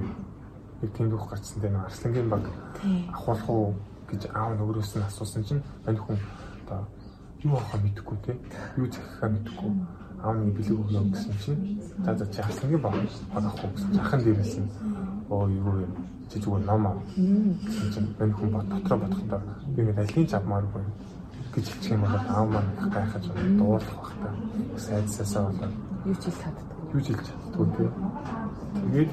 нэг 0.82 0.92
тийм 0.94 1.10
дүүх 1.10 1.30
гарцсан 1.30 1.62
дээр 1.62 1.76
арслангийн 1.88 2.30
баг 2.30 2.44
ахуулах 3.14 3.50
уу 3.50 3.74
гэж 4.10 4.22
аав 4.36 4.54
нь 4.54 4.62
өөрөөс 4.62 4.92
нь 4.98 5.08
асуусан 5.08 5.44
чинь 5.48 5.64
мань 5.86 5.98
хүн 5.98 6.20
одоо 6.68 6.82
юу 7.42 7.56
авахаа 7.56 7.80
мэдэхгүй 7.82 8.18
те? 8.26 8.38
Юу 8.78 8.88
захихаа 8.92 9.30
мэдэхгүй? 9.32 9.72
Аав 10.22 10.36
нь 10.38 10.54
бэлэг 10.54 10.80
өгнө 10.80 11.12
гэсэн 11.16 11.36
чинь 11.42 11.62
за 12.06 12.12
за 12.14 12.26
чи 12.28 12.42
арслангийн 12.42 12.82
баг 12.84 12.94
авахгүй 13.34 13.70
гэсэн 13.74 14.00
ахын 14.00 14.22
дээрээс 14.22 14.56
нь 14.60 14.70
оо 15.34 15.48
юу 15.50 15.88
юм 15.88 15.94
чи 16.30 16.40
зүгээр 16.40 16.66
ном 16.68 16.84
аа 16.88 16.98
гэсэн 17.16 17.88
чинь 17.94 18.08
мань 18.20 18.34
хүн 18.38 18.50
бод 18.52 18.68
дотроо 18.70 18.98
бодохдоо 19.00 19.42
би 19.74 19.82
ингээд 19.82 20.00
алийг 20.04 20.34
авмааргүй 20.34 20.84
гэж 21.54 21.66
хэлчих 21.70 21.94
юм 21.94 22.02
бол 22.02 22.16
аав 22.36 22.48
маань 22.50 22.72
гайхаж 22.94 23.24
дуулах 23.58 23.96
бах 23.98 24.14
та. 24.22 24.30
Сайдсаасаа 24.78 25.44
болоод 25.48 25.74
юу 26.06 26.16
ч 26.16 26.24
хэл 26.28 26.42
чаддаг 26.44 26.68
юу 26.94 27.02
ч 27.02 27.08
хэлж 27.16 27.28
чаддгүй 27.32 27.68
те 27.78 27.86
тэгээд 28.84 29.12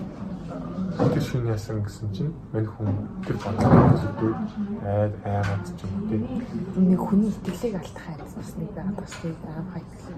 тэр 0.99 1.23
шин 1.23 1.47
яасан 1.47 1.79
гэсэн 1.87 2.09
чинь 2.11 2.35
мань 2.53 2.67
хүн 2.67 2.91
тэр 3.23 3.37
бодлого 3.39 3.95
зүйлүүд 4.01 4.39
айд 4.91 5.15
айгаад 5.23 5.63
ч 5.71 5.81
юм 5.87 5.93
уу 5.95 6.09
тийм 6.11 6.23
нэг 6.91 7.01
хүний 7.01 7.31
итгэлийг 7.31 7.75
алдах 7.79 8.07
айдас 8.11 8.33
бас 8.35 8.51
нэг 8.59 8.71
байгаа 8.75 8.95
бас 8.99 9.13
тийм 9.23 9.37
аав 9.47 9.67
хайтлаа 9.71 10.11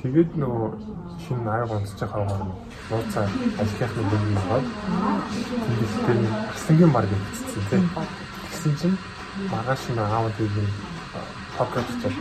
тэгээд 0.00 0.30
нөө 0.40 0.60
шинэ 1.20 1.50
аяг 1.52 1.70
онцож 1.76 2.00
байгаа 2.00 2.48
нууцаа 2.88 3.26
ажлынхны 3.60 4.02
бүлгийн 4.08 4.42
бод 4.48 4.66
тэгээд 6.06 6.32
аслангийн 6.56 6.92
баг 6.96 7.04
гэсэн 7.12 7.62
тийм 7.68 7.84
гэсэн 8.48 8.74
чинь 8.80 8.96
маргааш 9.38 9.82
нь 9.94 9.98
аав 9.98 10.26
тийм 10.36 10.54
подкаст 11.56 12.02
хийж 12.02 12.16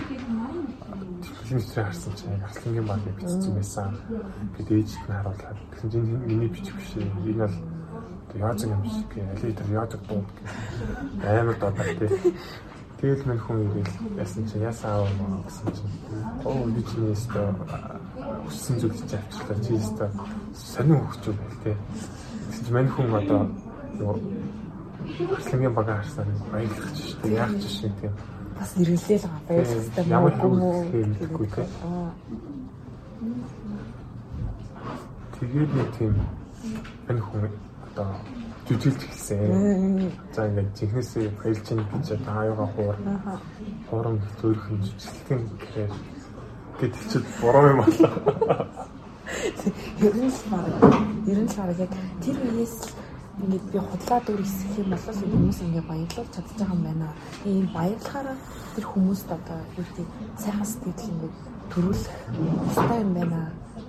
телевизээр 1.50 1.86
харсан 1.86 2.14
чинь 2.14 2.44
арслангийн 2.46 2.86
багыг 2.86 3.16
бичсэн 3.18 3.54
байсан. 3.56 3.98
Гэт 4.56 4.70
ээжд 4.70 5.02
нь 5.02 5.14
харуулад 5.18 5.58
тэгсэн 5.72 5.90
чинь 5.90 6.06
миний 6.30 6.50
бичих 6.54 6.76
биш. 6.78 6.90
Энэ 7.02 7.34
бол 7.34 7.56
яазаг 8.38 8.70
юм 8.70 8.84
шиг 8.86 9.10
алий 9.18 9.54
тэр 9.58 9.70
яазаг 9.74 10.02
дуу 10.06 10.22
амар 11.26 11.58
додоо 11.58 11.86
тий. 11.98 12.34
Тэгэл 13.02 13.26
мэн 13.26 13.40
хүн 13.42 13.58
ирэл 13.66 13.94
яасан 14.22 14.46
чинь 14.46 14.68
яасан 14.70 14.92
аав 14.94 15.10
маа 15.18 15.42
гэсэн 15.50 15.68
чинь 15.74 15.94
оо 16.46 16.66
би 16.70 16.82
чиний 16.86 17.12
өстө 17.18 17.42
өссөн 18.46 18.76
зүйл 18.78 19.02
чи 19.10 19.16
авчлаа 19.18 19.58
чи 19.66 19.72
өстө 19.74 20.06
сонин 20.54 21.02
хөвчүүд 21.02 21.38
байл 21.42 21.58
тий. 21.64 21.76
Чинь 22.54 22.74
мэн 22.78 22.88
хүн 22.94 23.10
одоо 23.18 23.42
нөгөө 23.98 24.18
арслангийн 25.36 25.74
бага 25.74 25.94
харсан 26.00 26.28
баярлах 26.52 26.92
ч 26.96 26.98
шүү 27.08 27.20
дээ 27.22 27.38
яах 27.40 27.54
ч 27.62 27.64
шиг 27.68 27.94
тийм 28.02 28.14
бас 28.60 28.76
нэрэлдээл 28.76 29.24
байгаа 29.24 29.44
байх 29.48 29.70
хэвээр 29.72 30.08
ямар 30.12 30.34
хэрэггүй 30.36 31.48
те. 31.56 31.64
Тэгээд 35.40 35.72
нэг 35.80 35.90
тийм 35.96 36.14
энэ 37.08 37.22
хүн 37.24 37.48
одоо 37.88 38.12
жүжиглж 38.68 39.02
эхэлсэн. 39.08 40.12
За 40.36 40.44
ингээд 40.48 40.76
жинхнээсээ 40.76 41.26
баялж 41.40 41.66
ийн 41.72 41.82
гэж 41.88 42.08
одоо 42.20 42.36
аюугаа 42.36 42.70
хуур. 42.76 42.98
Хуурам 43.88 44.16
зөөрөх 44.44 44.66
юм 44.76 44.80
жүжиглэх 44.84 45.44
гэхээр 45.60 45.92
гэт 46.84 46.96
чид 47.08 47.26
буруу 47.40 47.66
юм 47.72 47.80
болоо. 47.80 48.12
Ер 50.04 50.16
нь 50.20 50.28
л 50.28 50.42
баг. 50.52 50.68
Ер 51.32 51.40
нь 51.40 51.48
л 51.48 51.56
баг 51.56 51.80
яг 51.80 51.92
тэр 52.20 52.38
үеэс 52.44 52.76
ингээд 53.40 53.66
би 53.72 53.80
худлаа 53.80 54.20
дүр 54.26 54.42
хэсэх 54.44 54.74
юм 54.80 54.90
бол 54.92 55.06
хүмүүс 55.08 55.60
ингээд 55.64 55.88
баярлуулж 55.88 56.32
чадчих 56.36 56.70
юм 56.70 56.82
байна. 56.84 57.08
Тийм 57.44 57.68
баярлахаараа 57.74 58.38
тэр 58.76 58.86
хүмүүст 58.92 59.30
одоо 59.32 59.60
юу 59.78 59.86
гэдэг 59.88 60.08
сайхан 60.44 60.68
сэтгэл 60.68 61.12
ингээд 61.14 61.36
төрүүлэх 61.72 62.16
ёстой 62.70 63.00
юм 63.00 63.14
байна 63.16 63.40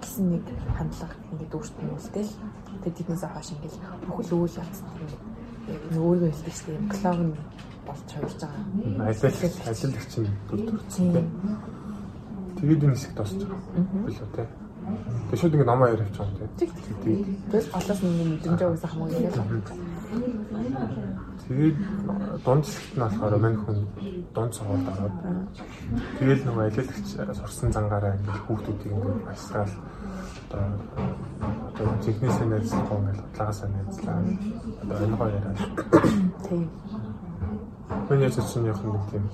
гэсэн 0.01 0.25
нэг 0.31 0.45
хандлага 0.79 1.17
ингээд 1.33 1.55
өөртөө 1.57 1.87
үлдээл. 1.99 2.33
Тэгээд 2.85 2.97
тэднээс 2.97 3.25
хойш 3.27 3.49
ингээд 3.55 3.77
бүхэл 4.07 4.33
үйл 4.39 4.61
явц 4.63 4.79
ингээд 4.81 5.15
өөрийгөө 5.99 6.31
хэлдэг 6.31 6.55
чинь 6.55 6.89
клоун 6.95 7.31
болж 7.87 8.09
хувирж 8.15 8.41
байгаа. 8.41 9.09
Ажил 9.11 9.55
ажилч 9.71 10.13
нь 10.23 10.31
дүр 10.49 10.61
төрсөн. 10.71 11.11
Тэгээд 12.57 12.85
энэ 12.85 12.95
хэсэг 12.95 13.13
тосч 13.19 13.41
байгаа. 13.43 13.61
Билүү 14.07 14.29
те. 14.35 14.45
Тэг 15.31 15.39
шууд 15.39 15.55
ингэ 15.55 15.65
намаа 15.65 15.91
яриа 15.91 16.07
авч 16.07 16.17
байгаа 16.19 16.49
тийм. 16.59 16.71
Тэг. 17.05 17.17
Тэгэл 17.51 17.73
голоос 17.73 18.01
нэг 18.03 18.15
мэдрэмж 18.31 18.61
өгсөн 18.67 18.91
хамаагүй 18.91 19.23
яриа. 19.23 19.45
Тэгээд 21.47 21.79
дунд 22.45 22.65
хэсэгт 22.67 22.95
нь 22.95 23.03
болохоор 23.03 23.35
мань 23.39 23.59
хүн 23.63 23.79
дунд 24.35 24.53
сургууль 24.55 24.91
ороод 24.91 25.17
тэгээд 26.19 26.43
нөгөө 26.47 26.65
ажиллагч 26.67 27.09
сурсан 27.39 27.71
зангаараа 27.75 28.15
ингэ 28.19 28.43
хүүхдүүдийг 28.47 28.93
ингэ 28.95 29.25
баясгаал 29.27 29.75
одоо 30.51 30.65
одоо 31.71 31.87
техникээс 32.03 32.39
найзлах 32.47 32.91
ингээл 32.91 33.23
худлагаас 33.23 33.61
найзлаа. 33.71 34.19
Одоо 34.83 34.97
ойлгоо 34.99 35.29
яриа. 35.31 35.55
Тийм. 36.47 36.63
Миний 38.11 38.27
яцсан 38.27 38.63
нэг 38.63 38.79
юм 38.83 38.99
тийм 39.11 39.25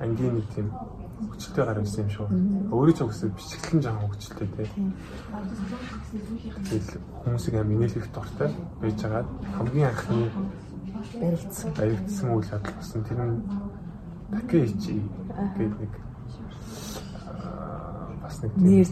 ангийн 0.00 0.34
нэг 0.36 0.46
тийм 0.54 0.72
хүчтэй 1.16 1.64
гар 1.64 1.80
байсан 1.80 2.04
юм 2.04 2.10
шүү. 2.12 2.26
Өөрөө 2.76 2.94
ч 2.96 3.00
үгүйсээ 3.00 3.30
бичгэлэн 3.32 3.82
жаахан 3.82 4.10
хүчтэй 4.12 4.48
тий. 4.52 4.68
Тэгэл 6.68 7.00
хүмүүсийг 7.24 7.54
аим 7.56 7.72
инээлэх 7.72 8.08
дуртай 8.12 8.50
байж 8.80 8.98
байгаад 9.00 9.28
хамгийн 9.56 9.88
анхны 9.88 10.28
баригдсан 11.16 11.70
баригдсан 11.72 12.28
үйл 12.36 12.52
явдал 12.52 12.76
болсон. 12.76 13.04
Тэр 13.08 13.20
нь 13.24 13.36
пакэж 14.28 14.82
гэдэг 15.56 15.72
нэг 15.80 15.92
бас 18.20 18.36
нэг 18.44 18.52
нэр 18.60 18.88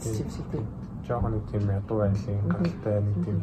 шиг 0.00 0.28
шиг 0.32 0.46
тий. 0.52 0.64
Жаахан 1.04 1.36
нэг 1.36 1.44
тийм 1.52 1.68
ядуу 1.68 2.00
айлын 2.00 2.48
гаралтай 2.48 2.96
нэг 3.04 3.16
тийм 3.28 3.38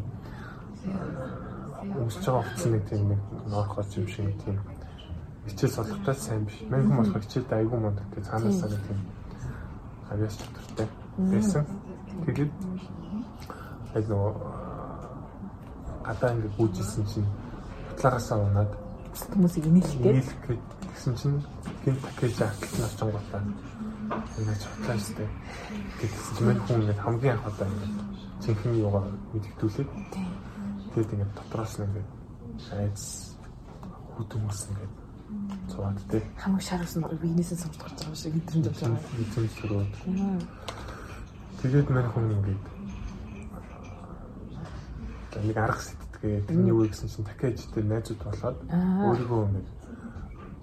өмсөж 2.01 2.25
байгаа 2.25 2.41
утсан 2.41 2.71
нэг 2.73 2.83
тийм 2.89 3.03
нэг 3.13 3.21
норхоч 3.45 3.89
юм 4.01 4.07
шиг 4.07 4.33
тийм 4.41 4.57
хичээл 5.47 5.73
солихтой 5.73 6.15
сайн 6.15 6.45
биш. 6.45 6.61
Мань 6.69 6.85
хүн 6.87 6.97
болох 6.97 7.23
хичээлд 7.23 7.51
айгүй 7.51 7.79
мундагтай 7.79 8.23
цаанаасаа 8.23 8.69
нэг 8.69 8.81
тийм 8.87 8.99
авьяас 10.09 10.35
чадвартай 10.37 10.87
байсан. 11.17 11.63
Тэгээд 12.25 12.51
яг 13.95 14.05
нөгөө 14.07 14.33
гадаа 16.07 16.31
ингэ 16.35 16.49
гүйжсэн 16.57 17.05
чинь 17.11 17.29
хутлагаасаа 17.91 18.37
унаад 18.39 18.71
хүмүүсийг 19.33 19.65
инээлхтэй. 19.67 20.11
Инээлхгээд 20.11 20.63
тэгсэн 20.81 21.13
чинь 21.15 21.37
гин 21.83 21.97
пакэж 22.03 22.35
арталт 22.41 22.75
нь 22.77 22.87
очсон 22.87 23.09
гутаа. 23.11 23.43
Ингээд 24.37 24.63
хутлаастай. 24.63 25.27
Тэгсэн 25.99 26.33
чинь 26.37 26.47
мань 26.47 26.61
хүн 26.63 26.81
ингэ 26.83 27.01
хамгийн 27.01 27.35
анх 27.35 27.47
удаа 27.47 27.67
ингэ 27.67 27.87
цэнхний 28.43 28.79
юугаар 28.85 29.07
мэдгдүүлээд 29.33 29.89
тэгээд 30.93 31.13
ингэ 31.13 31.27
дотроос 31.35 31.73
нь 31.79 31.85
ингэ 31.87 32.03
айц 32.77 33.01
хөдөлмөрс 34.15 34.63
ингэ 34.71 35.06
цуваад 35.71 35.99
тий. 36.09 36.23
Хамаг 36.37 36.61
шаруулсан 36.61 37.03
винээсээ 37.07 37.57
сумж 37.57 37.77
гарч 37.77 37.97
байгаа 38.01 38.15
шиг 38.15 38.33
мэдрэмж 38.35 38.65
авч 38.67 38.79
байгаа. 38.81 39.01
Мэдрэмж 39.19 39.53
төрөөд. 39.59 39.93
Тэгээд 41.61 41.87
мань 41.89 42.09
хүн 42.11 42.31
ингээд 42.37 42.63
нэг 45.45 45.57
арга 45.57 45.81
сэтдгээ 45.81 46.47
тэрний 46.49 46.73
үе 46.73 46.89
гэсэн 46.89 47.09
чинь 47.09 47.29
такежтэй 47.29 47.83
найзууд 47.83 48.21
болоод 48.25 48.57
өөрийгөө 48.65 49.43
нэг 49.53 49.65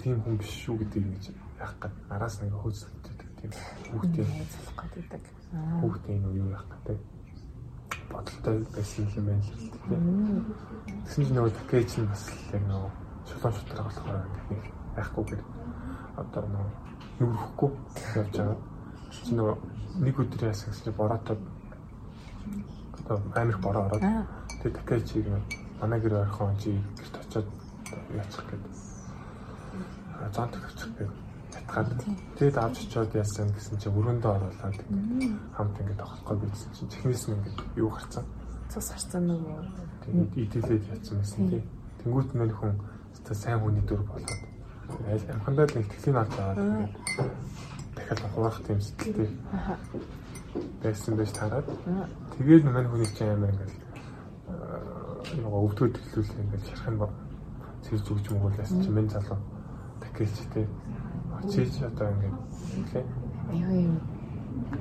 тийм 0.03 0.19
хүн 0.23 0.37
биш 0.39 0.53
шүү 0.67 0.83
гэдгийг 0.83 1.07
гэж 1.15 1.25
яах 1.63 1.75
гээд 1.79 1.95
араас 2.11 2.35
нэг 2.43 2.53
хөөцөлдөг 2.59 3.19
тийм 3.39 3.53
хүүхдийн 3.95 4.29
найзлах 4.35 4.87
гэдэг. 4.91 5.23
Хүүхдийн 5.81 6.19
энэ 6.19 6.39
юу 6.43 6.49
яах 6.51 6.67
гэдэг 6.71 6.99
бодолтой 8.11 8.57
байсан 8.75 9.07
юм 9.15 9.27
байна 9.27 9.43
л 9.43 9.71
тийм. 9.71 10.03
Тэгсэн 11.05 11.25
чинь 11.25 11.37
нөгөө 11.39 11.53
такеж 11.55 11.91
нь 11.99 12.11
бас 12.11 12.23
яг 12.53 12.63
нөгөө 12.67 12.91
шулуун 13.29 13.55
шутраг 13.55 13.85
болохоор 13.87 14.27
нэг 14.51 14.63
байхгүйгээр 14.97 15.43
одоо 16.17 16.43
нөгөө 16.47 16.85
нүрхэхгүй 17.21 17.71
явж 18.19 18.35
байгаа. 18.39 18.59
Чи 19.11 19.35
нөгөө 19.35 19.57
нэг 20.03 20.17
өдөр 20.19 20.43
яасан 20.51 20.71
гэсэн 20.75 20.95
бороотой 20.99 21.39
одоо 22.99 23.17
амирх 23.35 23.61
бороо 23.61 23.87
ороод 23.87 24.03
тэгээ 24.63 24.79
такежийг 24.79 25.27
манай 25.81 26.01
гэр 26.01 26.15
ойрхон 26.27 26.57
чи 26.59 26.75
гэрт 26.99 27.15
очиод 27.23 27.49
яачих 28.15 28.45
гэдэг. 28.51 28.73
Зон 30.35 30.49
төгчих 30.51 30.91
гэдэг 30.99 31.11
ятгаад 31.55 31.91
тэгээд 32.39 32.57
авч 32.59 32.77
очиод 32.87 33.15
яасан 33.15 33.49
гэсэн 33.55 33.79
чинь 33.79 33.95
өрөөндөө 33.95 34.33
оруулаад 34.35 34.79
хамт 35.55 35.77
ингээд 35.81 36.03
тоглохгүй 36.03 36.37
байсан 36.51 36.71
чинь 36.75 36.91
чихнээс 36.91 37.25
нь 37.29 37.35
ингээд 37.39 37.59
юу 37.79 37.91
гарцсан. 37.91 38.25
Цус 38.71 38.89
харцсан 38.91 39.23
нөгөө 39.31 39.59
идэлээд 40.35 40.85
ятсан 40.91 41.17
байсан 41.23 41.43
тий. 41.51 41.63
Тэнгүүт 42.03 42.31
мань 42.35 42.55
хүн 42.55 42.75
өстой 43.15 43.37
сайн 43.37 43.61
хүний 43.63 43.85
дүр 43.87 44.03
болоод 44.03 44.54
амхандаа 45.35 45.67
л 45.67 45.75
нэг 45.77 45.87
тэтгэлийн 45.89 46.19
авч 46.21 46.35
аваад 46.39 46.59
дахиад 47.95 48.21
хуурах 48.35 48.59
тийм 48.67 48.81
сэтгэлтэй 48.81 49.29
байсан 50.83 51.17
байж 51.17 51.31
тараад 51.33 51.67
тэгээд 52.37 52.65
мань 52.65 52.89
хүний 52.91 53.11
чинь 53.17 53.33
амар 53.35 53.51
ингээд 53.53 53.75
нөгөө 55.43 55.61
өвдгөө 55.67 55.89
төлөвлөл 55.93 56.43
ингээд 56.45 56.69
шархан 56.69 56.97
сэрж 57.85 58.07
өгч 58.13 58.27
мөгөөлсэн 58.33 58.83
чинь 58.83 58.97
мен 58.97 59.09
залуу 59.09 59.41
такэлчтэй 60.03 60.67
чиж 61.51 61.73
одоо 61.83 62.09
ингээд 62.13 62.37
тий 62.93 63.05
аюу 63.53 63.81
юм 63.89 63.97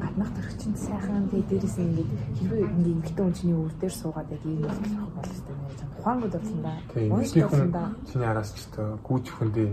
гаднах 0.01 0.31
төрөгчөнд 0.35 0.77
сайхан 0.77 1.27
тэгээ 1.29 1.47
дээрээс 1.49 1.77
ингээд 1.83 2.11
хэрвээ 2.37 2.63
ингээд 2.63 2.93
эмгтэн 2.93 3.25
хүн 3.25 3.35
чиний 3.37 3.57
өвөр 3.57 3.73
дээр 3.79 3.95
суугаад 3.97 4.29
яг 4.35 4.43
ийм 4.45 4.61
бол 4.61 4.79
болох 4.83 5.11
болно 5.15 5.33
шүү 5.33 5.45
дээ. 5.47 5.92
Чам 6.03 6.19
ухаангууд 6.19 6.33
болсон 6.33 6.61
да. 6.61 6.73
Уншдаг 7.15 7.49
болсон 7.49 7.71
да. 7.71 7.91
Чиний 8.11 8.27
араас 8.27 8.51
ч 8.53 8.67
одоо 8.67 8.99
гүйж 9.07 9.25
хүндээ 9.31 9.67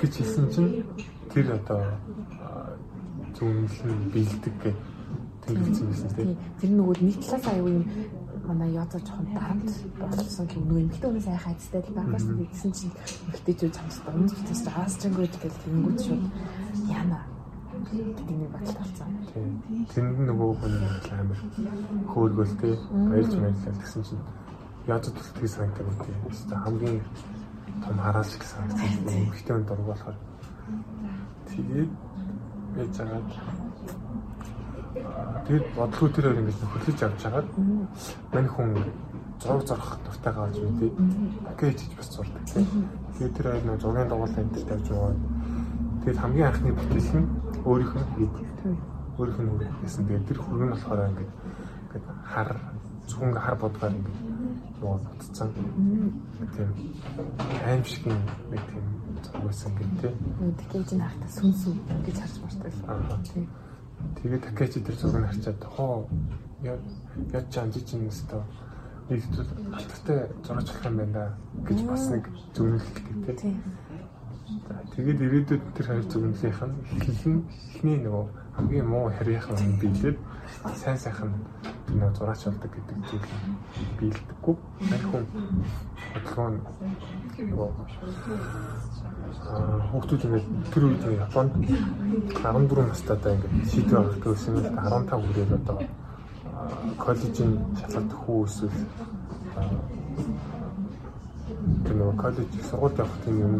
гэж 0.00 0.12
хэлсэн 0.20 0.46
чинь 0.52 0.84
тэр 1.32 1.46
одоо 1.56 1.80
зүүнлэн 3.32 4.00
бэлдэг 4.12 4.54
гэх 4.62 4.76
тэмдэглэсэн 5.48 5.86
байсан 5.88 6.10
тийм. 6.12 6.36
Тэр 6.60 6.70
нөгөө 6.76 6.96
нэг 7.00 7.16
талаас 7.24 7.46
аюу 7.48 7.68
юм 7.72 7.84
манай 8.44 8.70
язаа 8.76 9.00
жоохон 9.00 9.28
дарамт 9.32 9.68
болсон 9.96 10.46
гэх 10.46 10.60
нөгөө 10.60 10.82
эмгтэн 10.84 11.08
хүнээс 11.08 11.28
айх 11.32 11.46
айцтай 11.48 11.80
л 11.80 11.96
байгаа 11.96 12.20
шүү 12.20 12.36
дээ. 12.36 12.52
Гэсэн 12.52 12.72
чинь 12.76 12.94
эмгтэйчүүд 13.32 13.72
чамстай 13.72 14.12
өмнө 14.12 14.28
битээс 14.28 14.64
аасчангууд 14.68 15.34
гэл 15.40 15.60
тэнгүүд 15.64 15.98
шууд 16.04 16.24
яана 16.92 17.20
нэг 17.94 18.50
батал 18.52 18.76
болсон. 18.76 19.08
Тэнд 19.94 20.18
нөгөө 20.28 20.50
хүн 20.60 20.74
амар 21.16 21.40
хөөргөлтэй 22.12 22.74
баярж 23.08 23.32
баярлал 23.40 23.80
гэсэн 23.80 24.02
чинь 24.04 24.22
язаа 24.86 25.12
тултгийг 25.12 25.50
санагдав 25.50 25.96
тийм. 26.04 26.16
Өөртөө 26.26 26.58
хамгийн 26.64 27.00
том 27.84 27.96
хараалч 27.98 28.32
гэсэн 28.38 28.68
санагдсан. 28.68 29.16
Эмгтэн 29.24 29.54
хүн 29.56 29.64
дург 29.68 29.86
болохоор 29.88 30.16
тэгээд 31.48 31.90
байж 32.74 32.92
байгаа 32.98 33.22
Тэгээд 35.44 35.66
бодлого 35.76 36.08
тэр 36.08 36.24
хоёр 36.24 36.40
ингэж 36.40 36.58
хөтлөж 36.64 36.98
авч 37.04 37.18
чагаад 37.20 37.48
мань 38.32 38.48
хүн 38.48 38.70
зураг 39.42 39.62
зорох 39.68 39.98
дуртай 40.06 40.32
gaаж 40.32 40.56
үү. 40.56 40.88
Пакэж 41.44 41.78
хийж 41.84 41.94
бас 41.98 42.08
зурдаг 42.14 42.44
тийм. 42.48 42.88
Тэгээд 43.18 43.34
тэр 43.36 43.46
хоёр 43.52 43.64
нэг 43.68 43.80
зургийн 43.82 44.08
дугуулаа 44.08 44.40
энэ 44.40 44.54
тавьж 44.64 44.88
байгаа. 44.88 45.16
Тэгээд 46.00 46.22
хамгийн 46.24 46.48
анхны 46.48 46.72
бүтээл 46.72 47.12
нь 47.20 47.28
өөрийнх 47.68 47.94
нь 47.94 48.08
хийдэг. 48.16 48.46
Өөрийнх 49.18 49.40
нь 49.44 49.52
үргэлжлсэн. 49.52 50.06
Тэгээд 50.08 50.28
тэр 50.32 50.38
хүргэн 50.40 50.70
болохоор 50.72 51.00
ингэж 51.12 51.30
ингэж 51.92 52.04
хар 52.24 52.50
зөвхөн 53.04 53.36
хар 53.36 53.56
бодгаар 53.60 53.92
ингэж 53.92 54.16
нөгөө 54.80 54.98
бүтцэн. 55.18 55.50
Тийм. 56.54 56.70
Аимшиг 57.66 58.06
нэг 58.08 58.62
тийм 58.70 58.84
гэдэг 59.78 59.98
тийм. 60.00 60.16
Тэгээд 60.58 60.92
энэ 60.94 61.04
хахта 61.04 61.28
сүнсүү 61.38 61.74
гэж 62.06 62.16
харж 62.18 62.36
мартай. 62.42 62.72
Тийм 63.28 63.46
Тэгээ 64.20 64.40
такачи 64.40 64.80
тэр 64.80 64.96
зургийг 64.96 65.26
харчаад 65.28 65.60
хоо 65.64 66.08
яд 66.64 67.46
чам 67.50 67.72
жичин 67.72 68.08
өстө 68.08 68.42
нэг 69.08 69.20
алдартай 69.72 70.28
зурж 70.44 70.68
авах 70.68 70.84
юм 70.84 70.96
байна 70.96 71.24
гэж 71.64 71.78
бас 71.88 72.08
нэг 72.10 72.24
зөвнөлттэй 72.54 73.36
тийм. 73.36 73.56
Тэгээд 74.96 75.20
ирээдүйд 75.24 75.64
тэр 75.76 75.86
хоёр 75.88 76.06
зөвнөлийнх 76.08 76.60
нь 76.68 76.76
ихэнх 77.00 77.44
ихний 77.76 77.98
нөгөө 78.04 78.24
хамгийн 78.56 78.88
муу 78.88 79.08
харьяахан 79.12 79.56
юм 79.60 79.74
биелээд 79.80 80.18
сайн 80.76 80.98
сайхан 80.98 81.32
нөгөө 81.94 82.14
зураач 82.18 82.42
болдог 82.44 82.70
гэдэг 82.74 82.98
зүйл 83.08 83.28
биелдэггүй. 83.98 84.56
Харин 84.88 85.08
хүн 85.10 85.24
бодлого 86.14 86.50
нь 86.50 86.60
хүүхдүүд 89.90 90.24
ингээд 90.26 90.46
тэр 90.72 90.84
үед 90.86 91.04
Японд 91.26 91.52
14 92.42 92.90
настайдаа 92.90 93.34
ингээд 93.34 93.70
шийдвэр 93.70 93.98
гаргах 94.02 94.34
гэсэн 94.34 94.54
нь 94.54 94.68
15 94.74 95.22
хүрээд 95.22 95.52
одоо 95.58 95.78
коллежийн 96.98 97.52
шалгалт 97.78 98.12
хүү 98.22 98.38
эсвэл 98.46 98.78
тэр 101.84 101.94
нөгөө 101.98 102.16
коллеж 102.22 102.50
сургууль 102.68 102.98
явах 103.02 103.18
тийм 103.24 103.36
юм 103.46 103.54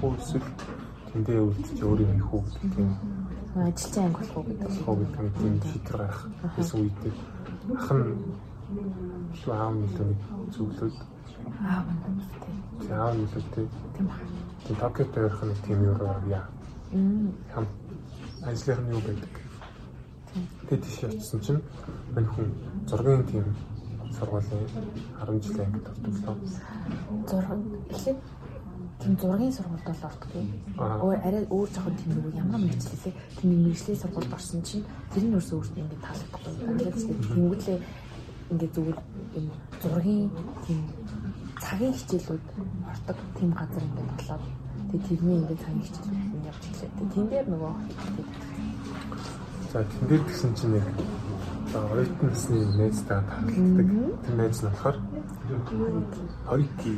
хүү 0.00 0.10
эсвэл 0.18 0.48
тэндээ 1.10 1.38
үлдчих 1.46 1.84
өөрийн 1.86 2.18
их 2.18 2.26
хүү 2.28 2.40
гэдэг 2.42 2.70
тийм 2.74 2.90
ажилчин 3.66 4.04
анги 4.04 4.18
болох 4.18 4.36
уу 4.36 4.46
гэдэг 4.48 4.70
хөө 4.84 4.96
гэдэг 5.00 5.34
тийм 5.38 5.54
шийдвэр 5.70 5.98
гаргах 6.00 6.20
гэсэн 6.56 6.78
үедээ 6.80 7.14
ах 7.68 7.90
нь 7.92 8.04
шүү 9.40 9.52
аав 9.52 9.74
нөлөөний 9.76 10.18
зөвлөд 10.54 10.96
аав 11.68 11.86
нь 11.90 12.00
тийм 12.80 12.96
аав 13.00 13.14
нөлөөтэй 13.16 13.66
тийм. 13.96 14.06
Байна. 14.08 14.24
Тийм 14.64 14.76
Токиод 14.76 15.16
ойрхон 15.16 15.48
нэг 15.48 15.60
тийм 15.66 15.78
юу 15.84 15.96
яа. 16.28 16.46
Хам. 17.54 17.66
Ажлынх 18.42 18.80
нь 18.80 18.92
юу 18.94 19.02
байдаг. 19.06 19.32
Тэгээд 20.68 20.84
тийш 20.84 20.98
очсон 21.04 21.40
чинь 21.40 21.62
мань 22.14 22.26
хүн 22.32 22.48
зургийн 22.88 23.24
тийм 23.26 23.44
сургуулийн 24.16 24.66
10 25.20 25.42
жилийн 25.44 25.66
ангид 25.66 25.88
ордог. 25.88 26.38
Зураг 27.28 27.60
эхлээд 27.90 28.18
тийм 29.00 29.14
зургийн 29.20 29.52
сургуульд 29.52 29.86
бол 29.86 30.06
ордоггүй. 30.10 30.44
Өөр 30.76 31.18
арай 31.26 31.44
өөр 31.48 31.68
жоохон 31.74 31.96
тийм 31.96 32.10
нэг 32.16 32.34
ямар 32.36 32.60
мэрэгчлээ 32.60 33.14
тийм 33.38 33.50
мэрэгчлийн 33.64 34.00
сургуульд 34.02 34.36
орсон 34.36 34.62
чинь 34.62 34.84
тэр 35.12 35.24
нь 35.24 35.34
өөрсөө 35.36 35.56
өөртөө. 35.58 35.84
Ингээд 36.70 36.96
тэнгуүлээ 37.30 37.78
ингээд 38.50 38.74
зүгээр 38.74 38.98
юм 39.38 39.46
зургийн 39.82 40.30
тийм 40.66 40.80
цагийн 41.62 41.94
хичээлүүд 41.94 42.44
ордог 42.90 43.18
тийм 43.38 43.50
газар 43.54 43.84
ингээд 43.88 44.10
болоод 44.18 44.44
тэгээ 44.90 45.06
тэрний 45.06 45.36
ингээд 45.40 45.62
цагийн 45.64 45.84
хичээл 45.86 46.48
явж 46.50 46.62
ирлээ. 46.66 46.90
Тэгээ 46.98 47.14
тэн 47.14 47.26
дээр 47.30 47.46
нөгөө 47.52 47.72
За 49.70 49.84
тэн 49.86 50.08
дээр 50.08 50.22
гисэн 50.26 50.50
чинь 50.58 50.74
нэг 50.74 50.86
оюутан 51.70 52.26
насны 52.26 52.58
найзтай 52.74 53.22
таалагддаг. 53.22 53.88
Тэр 54.26 54.34
найз 54.34 54.58
нь 54.58 54.66
болохоор 54.66 54.96
Хорики 56.46 56.92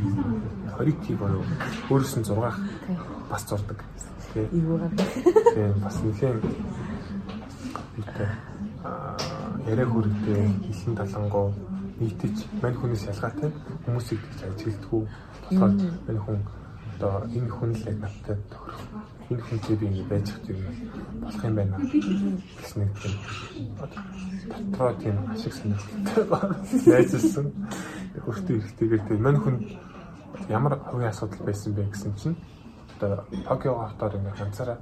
Хорики 0.76 1.12
болов 1.14 1.46
өөрөөс 1.90 2.14
нь 2.18 2.24
6 2.24 2.36
бас 3.30 3.42
зурдаг. 3.48 3.78
Гэдэг. 4.34 4.50
Тэгээ 4.52 5.72
бас 5.82 5.96
нэгэн 6.04 6.40
битэй 7.96 8.30
яриа 9.68 9.86
хүрээтэй 9.86 10.42
хилэн 10.66 10.96
талангуу 10.96 11.52
нийтэж 12.00 12.36
мань 12.62 12.76
хүнээс 12.76 13.08
ялгаатай. 13.12 13.50
Хүмүүсийг 13.84 14.20
тэгж 14.20 14.40
ажигладгүй 14.48 15.02
болохоор 15.50 15.72
мань 16.06 16.20
хүн 16.24 16.40
одоо 16.96 17.14
энэ 17.36 17.50
хүн 17.50 17.70
л 17.76 17.86
яг 17.88 17.96
надтай 18.00 18.36
тохирох 18.50 18.82
энэ 19.32 19.42
хүнтэй 19.42 19.76
би 19.76 19.86
ингэ 19.86 20.04
байж 20.12 20.26
юм 20.48 20.60
болох 21.22 21.44
юм 21.44 21.54
байна 21.56 21.76
гэсэн 21.80 22.78
нэг 22.82 22.90
тийм 23.00 23.14
дотроо 24.70 24.92
тийм 25.00 25.16
ашиг 25.32 25.52
сонирхолтой 25.56 26.24
найзсан 26.86 27.46
өөртөө 28.28 28.56
ихтэйгээр 28.60 29.02
тийм 29.08 29.20
мань 29.24 29.40
хүн 29.40 29.56
ямар 30.48 30.78
хувийн 30.78 31.10
асуудал 31.10 31.46
байсан 31.46 31.72
бэ 31.74 31.88
гэсэн 31.90 32.12
чинь 32.20 32.36
одоо 33.00 33.24
Токио 33.48 33.74
хотоор 33.88 34.14
ингэ 34.16 34.32
ганцаараа 34.38 34.78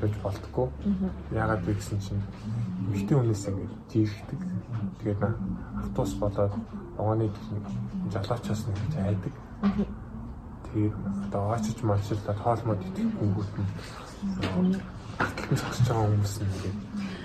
байж 0.00 0.14
болтгоо. 0.22 0.68
Яагаад 1.32 1.64
вэ 1.64 1.74
гэсэн 1.74 1.98
чинь 2.00 2.22
ихтэй 2.92 3.16
хүнээс 3.16 3.48
ингэ 3.48 3.66
жирхдэг. 3.92 4.40
Тэгээд 5.00 5.22
автобус 5.80 6.14
болоод 6.20 6.52
огооны 6.98 7.30
жалаачаас 8.12 8.66
нэг 8.66 8.78
айдаг. 9.00 9.32
Тэгээд 10.76 10.92
одоо 11.32 11.56
очиж 11.56 11.78
малчилдаад 11.80 12.38
хоолмод 12.44 12.80
итгэхгүйгүүд 12.84 13.52
нь 13.56 14.76
атлын 15.24 15.56
зогсож 15.56 15.88
байгаа 15.88 16.04
хүмүүс 16.12 16.34
нь 16.36 16.48
ингээд 16.52 16.78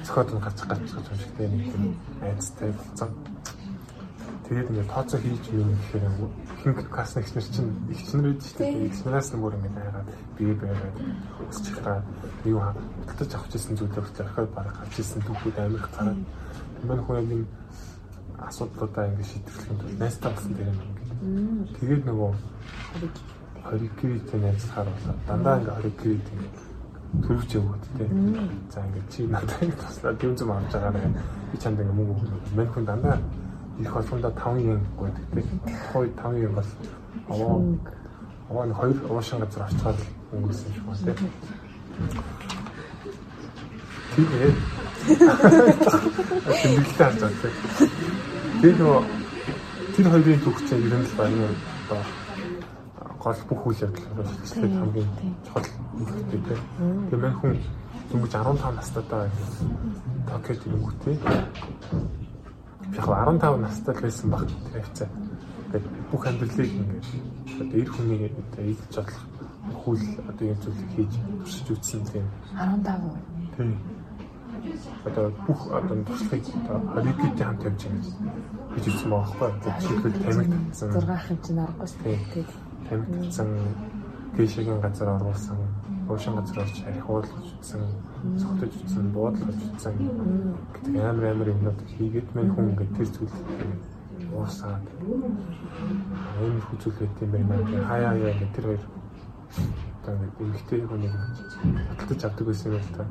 цохоод 0.07 0.29
нь 0.31 0.43
гацх 0.45 0.65
гацх 0.71 0.95
гэж 0.95 1.07
шиг 1.19 1.31
тийм 1.35 1.51
нэг 1.59 1.95
айцтай 2.23 2.71
болсон. 2.71 3.09
Тэгээд 4.47 4.69
ингээд 4.71 4.91
тооцоо 4.95 5.19
хийж 5.19 5.45
минь 5.51 5.75
гэхээр 5.75 6.05
хинг 6.63 6.79
касна 6.95 7.19
ихнэр 7.19 7.43
чинь 7.51 7.75
их 7.91 8.01
чинэр 8.07 8.27
байдаг 8.31 8.47
шүү 8.47 8.55
дээ. 8.63 8.87
Ихнээс 8.87 9.29
нь 9.35 9.41
бүр 9.43 9.53
ингээд 9.59 9.75
хайгаад 9.83 10.09
бие 10.39 10.55
байгаад 10.55 10.95
өсч 11.51 11.65
ихраа 11.75 11.99
юу 12.47 12.59
хатаж 13.03 13.31
авч 13.35 13.51
ирсэн 13.51 13.75
зүйлээ 13.75 13.99
хүртэл 13.99 14.25
орхиод 14.31 14.51
бараг 14.55 14.75
гарч 14.79 14.95
ирсэн 14.95 15.21
түүхүүд 15.27 15.57
амирх 15.59 15.91
гараад 15.91 16.19
мань 16.87 17.03
хүн 17.03 17.19
юм 17.35 17.43
асуудлуудаа 18.47 19.11
ингээд 19.11 19.27
шийдвэрлэхэд 19.27 19.75
бол 19.83 19.99
найстаа 19.99 20.31
болсон 20.31 20.53
дээр 20.55 20.71
юм. 20.71 21.67
Тэгээд 21.75 22.03
нөгөө 22.07 22.31
хорикивитэй 23.65 24.39
найзлахаар 24.39 24.87
болоод 24.89 25.19
дандаа 25.27 25.57
ингээд 25.57 25.75
хорикивит 25.77 26.27
ингээд 26.33 26.55
төрөвч 27.25 27.51
яваад 27.55 27.83
тий. 27.97 28.07
За 28.73 28.79
ингээд 28.85 29.07
чи 29.11 29.27
надад 29.27 29.61
ингээд 29.61 29.81
туслаад 29.81 30.23
юм 30.23 30.35
зүм 30.35 30.51
авч 30.51 30.71
байгаа 30.73 30.91
нэ. 30.91 31.21
Би 31.51 31.57
чанд 31.57 31.79
ингээд 31.79 31.97
мөнгө 31.97 32.13
өгнө. 32.15 32.37
Мань 32.55 32.71
хүн 32.73 32.85
дандаа 32.85 33.17
их 33.79 33.93
болгондоо 33.93 34.31
5 34.31 34.59
yen 34.59 34.81
гэдэг 34.99 35.25
тий. 35.33 35.45
Хой 35.93 36.07
5 36.09 36.41
yen 36.41 36.53
бас 36.55 36.69
аваа 37.29 37.61
аваа 38.49 38.65
нэг 38.65 38.77
хоёр 38.77 38.97
уушин 39.11 39.39
газар 39.39 39.63
орцоод 39.63 39.99
өнгөрсөн 40.33 40.71
байна 40.87 41.13
тий. 41.19 41.29
Тэгээд 44.15 44.55
тэмдэглэлээ 46.61 46.97
харж 46.97 47.19
байгаа. 47.21 47.51
Тэгээд 48.61 48.77
нөгөө 48.79 49.01
тэр 49.95 50.07
хоёрын 50.11 50.43
төгсчийн 50.45 50.83
ер 50.87 50.95
нь 50.99 51.07
л 51.07 51.15
байна 51.17 51.47
гол 53.21 53.39
бүх 53.49 53.61
үйл 53.69 53.83
явдлаар 53.85 54.27
шилжлээд 54.33 54.73
хамгийн 54.81 55.09
чухал 55.45 55.69
үүрэгтэй 56.01 56.41
тий. 56.41 56.59
Тэгээд 57.05 57.21
мань 57.21 57.37
хүн 57.37 57.53
дөнгөж 58.09 58.33
15 58.33 58.77
настай 58.77 59.03
даа 59.09 59.29
Токиод 60.25 60.61
ирэнгүүтээ 60.65 61.15
яг 62.97 63.05
15 63.05 63.61
настай 63.61 63.95
байсан 64.01 64.27
баг 64.33 64.49
тэр 64.49 64.81
хавцаа. 64.81 65.09
Тэгээд 65.69 65.85
бүх 66.09 66.23
амьдралыг 66.25 66.71
ингээд 66.81 67.07
одоо 67.61 67.77
эр 67.77 67.89
хүний 67.93 68.25
одоо 68.25 68.63
эзэлж 68.65 68.95
болох 68.97 69.21
хөл 69.85 70.05
одоо 70.29 70.45
юм 70.49 70.57
зүйлийг 70.65 70.89
хийж 70.97 71.13
туршиж 71.45 71.67
үзсэн 71.77 72.01
тийм 72.09 72.25
15. 72.57 73.21
Тийм. 73.57 73.71
Одоо 75.05 75.25
бүх 75.45 75.61
одоо 75.69 75.95
туршлагыг 76.09 76.45
одоо 76.57 76.77
холидтэй 76.89 77.45
хамт 77.45 77.63
явж 77.69 77.81
байгаа 77.85 78.01
гэж 78.73 78.85
үзсэн 78.89 79.09
байгаа 79.13 79.35
байхгүй. 79.39 79.49
Тэгээд 79.61 79.79
жишээлбэл 79.81 80.19
тамиг 80.25 80.49
татсан 80.73 80.89
6 80.89 81.09
ах 81.13 81.25
хэмжээ 81.29 81.55
нарахгүй 81.55 81.87
шүү 81.87 82.01
дээ. 82.03 82.70
Татсан 82.91 83.49
гээшигийн 84.35 84.81
газар 84.81 85.15
оруулсан 85.15 85.57
уушин 86.09 86.35
газар 86.35 86.59
орж 86.63 86.83
архиулж 86.87 87.29
утсан, 87.55 87.81
цогтож 88.39 88.73
утсан, 88.83 89.11
буудлаж 89.15 89.59
утсан 89.71 89.93
гэдэг 90.73 91.03
амар 91.09 91.25
амар 91.31 91.49
юмнууд 91.55 91.79
хийгээд 91.87 92.35
мань 92.35 92.51
хүн 92.51 92.69
ингээд 92.71 92.95
тэр 92.97 93.09
зүйлийг 93.15 93.79
уусаад 94.35 94.85
амар 96.39 96.65
хүзүүл 96.67 96.99
байт 96.99 97.21
юм 97.23 97.31
байна. 97.31 97.87
Хаяа 97.87 98.13
яа 98.19 98.33
гэдэг 98.35 98.51
тэр 98.55 98.65
хоёр 98.67 98.83
одоо 100.01 100.13
ингээд 100.15 100.41
эмгтэй 100.43 100.81
хүнийг 100.83 101.15
баталж 101.99 102.21
авдаг 102.27 102.45
байсан 102.47 102.71
юм 102.71 102.81
л 102.83 102.95
та. 102.95 103.03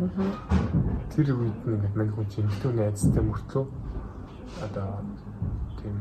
Тэр 1.12 1.28
үед 1.40 1.58
нь 1.64 1.72
ингээд 1.72 1.96
мань 1.96 2.12
хүн 2.12 2.28
чинь 2.28 2.44
эмгтэй 2.44 2.68
хүний 2.68 2.84
айцтай 2.84 3.22
мөртлөө 3.24 3.64
одоо 4.60 4.88
тийм 5.80 5.96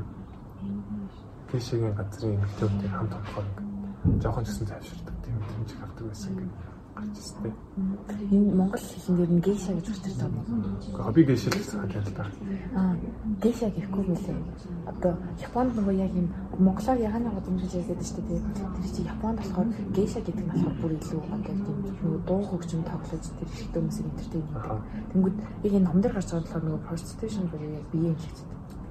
гээшигийн 1.51 1.95
газрын 1.95 2.39
эмгтэйүүдтэй 2.43 2.89
хамт 2.91 3.13
ингээд 3.15 3.68
жоохон 4.23 4.43
ч 4.45 4.47
гэсэн 4.49 4.67
тайвширдаг 4.67 5.15
тийм 5.23 5.37
хэмжээг 5.43 5.81
авдаг 5.83 6.05
байсан 6.07 6.31
гэдэг 6.35 6.69
гарч 6.99 7.17
ирсэн. 7.17 7.53
Энэ 8.31 8.53
монгол 8.55 8.79
хэлнээр 8.79 9.31
нь 9.31 9.41
гейша 9.41 9.71
гэж 9.73 9.87
үгтэй 9.89 10.13
таа. 10.19 10.31
Хобби 11.05 11.23
гейша 11.23 11.49
гэж 11.49 11.67
хаалт 11.71 12.15
та. 12.15 12.25
Аа, 12.75 12.95
гейша 13.43 13.67
гэхгүй 13.71 14.03
мөлий. 14.03 14.37
Одоо 14.85 15.13
Японд 15.39 15.71
нөгөө 15.75 15.95
яг 15.95 16.13
юм 16.13 16.27
монголоор 16.59 16.99
ягааны 16.99 17.29
годомжиж 17.31 17.73
яриад 17.79 18.03
шүү 18.03 18.23
дээ. 18.27 18.41
Тэр 18.75 18.91
чинь 18.91 19.07
Японд 19.07 19.37
болохоор 19.39 19.69
гейша 19.95 20.19
гэдэг 20.19 20.45
нь 20.45 20.51
болохоор 20.51 20.75
бүр 20.81 20.91
илүү 20.99 21.21
одоо 21.35 21.55
тийм 21.55 21.77
нөгөө 22.03 22.21
дуу 22.27 22.41
хөгжим 22.49 22.83
тоглож 22.83 23.25
тэр 23.39 23.47
ихтэй 23.47 23.79
хүмүүсийг 23.79 24.07
энтертейн 24.11 24.45
хийдэг. 24.47 24.79
Тэнгүүд 25.11 25.35
яг 25.63 25.73
энэ 25.73 25.87
номдэр 25.87 26.13
гарч 26.13 26.29
байгаа 26.29 26.43
болохоор 26.43 26.65
нөгөө 26.67 26.85
prostitution 26.87 27.45
бүрээ 27.51 27.77
яг 27.79 27.85
бие 27.91 28.11
юм 28.11 28.19
шиг 28.19 28.35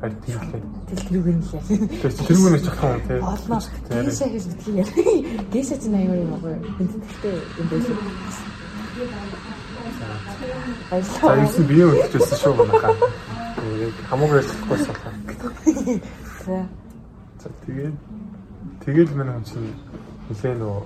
харин 0.00 0.18
тиймлээ. 0.22 0.62
Тэл 0.88 1.02
тэрүүгээр 1.08 1.38
нь 1.38 1.46
лээ. 1.48 1.62
Тэгэхээр 1.68 2.14
тэрүүгээр 2.22 2.54
нь 2.54 2.64
чих 2.64 2.78
юм 2.78 3.00
тий. 3.06 3.18
Олно. 3.18 3.56
Гээшэ 3.90 4.26
гэж 4.30 4.44
битгий 4.46 4.74
яа. 4.78 4.88
Гээшэ 5.52 5.76
чинь 5.82 5.98
аюу 5.98 6.16
юм 6.22 6.32
аа. 6.38 6.54
Энд 6.78 6.92
тэгтээ 7.02 7.36
юм 7.58 7.66
байсан. 7.70 7.96
За 10.88 11.34
юусэн 11.34 11.66
бие 11.66 11.84
үлдчихсэн 11.86 12.38
шүү 12.38 12.54
манайхаа. 12.58 12.94
Хамаагүй 14.10 14.38
ажиллахгүй 14.38 14.78
сахаа. 14.86 15.12
За. 16.46 16.56
За 17.42 17.48
тэгээд 17.66 17.96
тэгээд 18.86 19.10
манай 19.18 19.34
хүн 19.34 19.46
чинь 19.50 19.74
нэлээ 20.30 20.54
нөө 20.62 20.76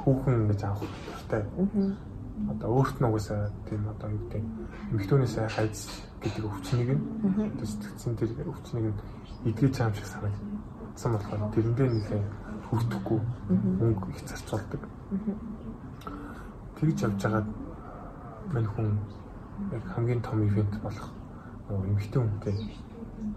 хүүхэн 0.00 0.48
гэж 0.48 0.60
авах 0.64 0.88
хэрэгтэй. 0.88 1.42
Одоо 2.50 2.68
өөрт 2.80 2.96
нь 3.00 3.06
угаасаа 3.08 3.52
тийм 3.68 3.82
одоо 3.88 4.08
юу 4.10 4.20
гэдэг 4.28 4.44
эмхтөнөөсөө 4.92 5.46
хайц 5.54 5.76
гэдэг 6.24 6.44
өвчнийг 6.48 6.90
нь 6.96 7.04
одоо 7.52 7.66
сэтгцэн 7.68 8.16
тэр 8.16 8.30
өвчнийг 8.48 8.86
нь 8.88 9.00
эдгэж 9.44 9.74
юм 9.84 9.92
шиг 9.92 10.08
санагдсан 10.08 11.10
болохоор 11.12 11.52
тэрэндээ 11.52 11.88
нэлээ 11.92 12.22
хүрдэхгүй 12.64 13.20
мөнгө 13.78 14.08
их 14.08 14.20
зарцуулдаг. 14.24 14.82
Тэгж 16.80 16.98
явж 17.04 17.20
байгаад 17.20 17.48
мань 18.56 18.68
хүн 18.72 18.88
яг 19.76 19.84
хамгийн 19.92 20.22
том 20.24 20.40
ивент 20.48 20.74
болох 20.80 21.12
эмэгтэй 21.68 22.20
хүнтэй 22.24 22.56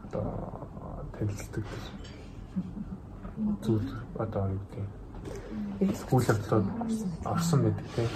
одоо 0.07 0.25
танилцдаг 1.11 1.63
зүйл 3.63 3.89
одоо 4.15 4.43
юу 4.47 4.63
гэдэг 4.71 5.95
сүүл 6.07 6.29
явдлууд 6.31 6.67
орсон 7.25 7.59
байдаг. 7.63 7.85
тийм. 7.93 8.09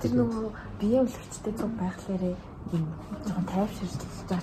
Тэр 0.00 0.12
нөгөө 0.18 0.46
биеийн 0.80 1.06
үлгэрчтэй 1.06 1.54
цуг 1.58 1.72
байхлаарэ 1.76 2.32
жоохон 2.70 3.44
байгаа 3.44 3.68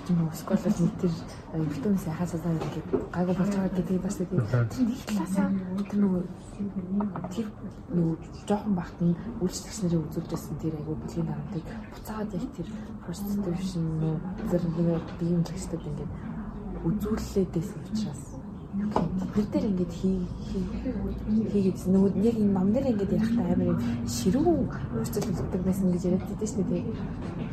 ч 0.04 0.06
юм 0.10 0.22
уу? 0.22 0.34
Эсвэл 0.34 0.80
нэг 0.80 0.96
тэр 1.02 1.14
эмхтэнээс 1.56 2.06
хасаасаа 2.14 2.54
ингээд 2.54 2.88
гайгүй 3.10 3.36
болж 3.36 3.54
байгаа 3.56 3.74
гэдэг 3.74 4.02
бас 4.04 4.18
тийм 4.20 4.30
нэг 4.40 5.02
талаасаа 5.10 5.48
тэр 5.90 6.00
нөгөө 6.04 6.24
тэр 7.34 7.48
нөгөө 7.96 8.16
жоохон 8.46 8.74
багт 8.78 8.98
нь 9.02 9.18
үйлчлэгч 9.42 9.78
нарын 9.82 10.06
үзүүлжсэн 10.06 10.56
тэр 10.62 10.74
айгүй 10.78 10.96
бүлийн 11.00 11.28
дарамтыг 11.30 11.66
буцаагаад 11.94 12.36
яг 12.38 12.46
тэр 12.54 12.68
prostitution 13.04 13.86
зэрэг 14.50 14.74
нэг 14.78 15.08
биеийн 15.18 15.42
үлгэрчтэд 15.42 15.90
ингээд 15.90 16.12
үзүүлэлээд 16.86 17.50
байсан 17.56 17.80
учраас 17.90 18.29
бид 19.36 19.54
нар 19.54 19.66
ингэж 19.70 19.92
хий 20.00 20.18
хийгээд 21.52 21.80
нөгөө 21.94 22.12
яг 22.24 22.38
энэ 22.40 22.54
ном 22.56 22.68
дээр 22.74 22.88
ингэж 22.92 23.12
ярихтаа 23.14 23.48
амар 23.54 23.72
ширүүн 24.08 24.60
урцал 25.00 25.28
үлддэг 25.30 25.62
байсан 25.68 25.88
гэж 25.94 26.04
яриад 26.08 26.26
байдаг 26.30 26.50
шүү 26.50 26.66
дээ. 26.70 26.84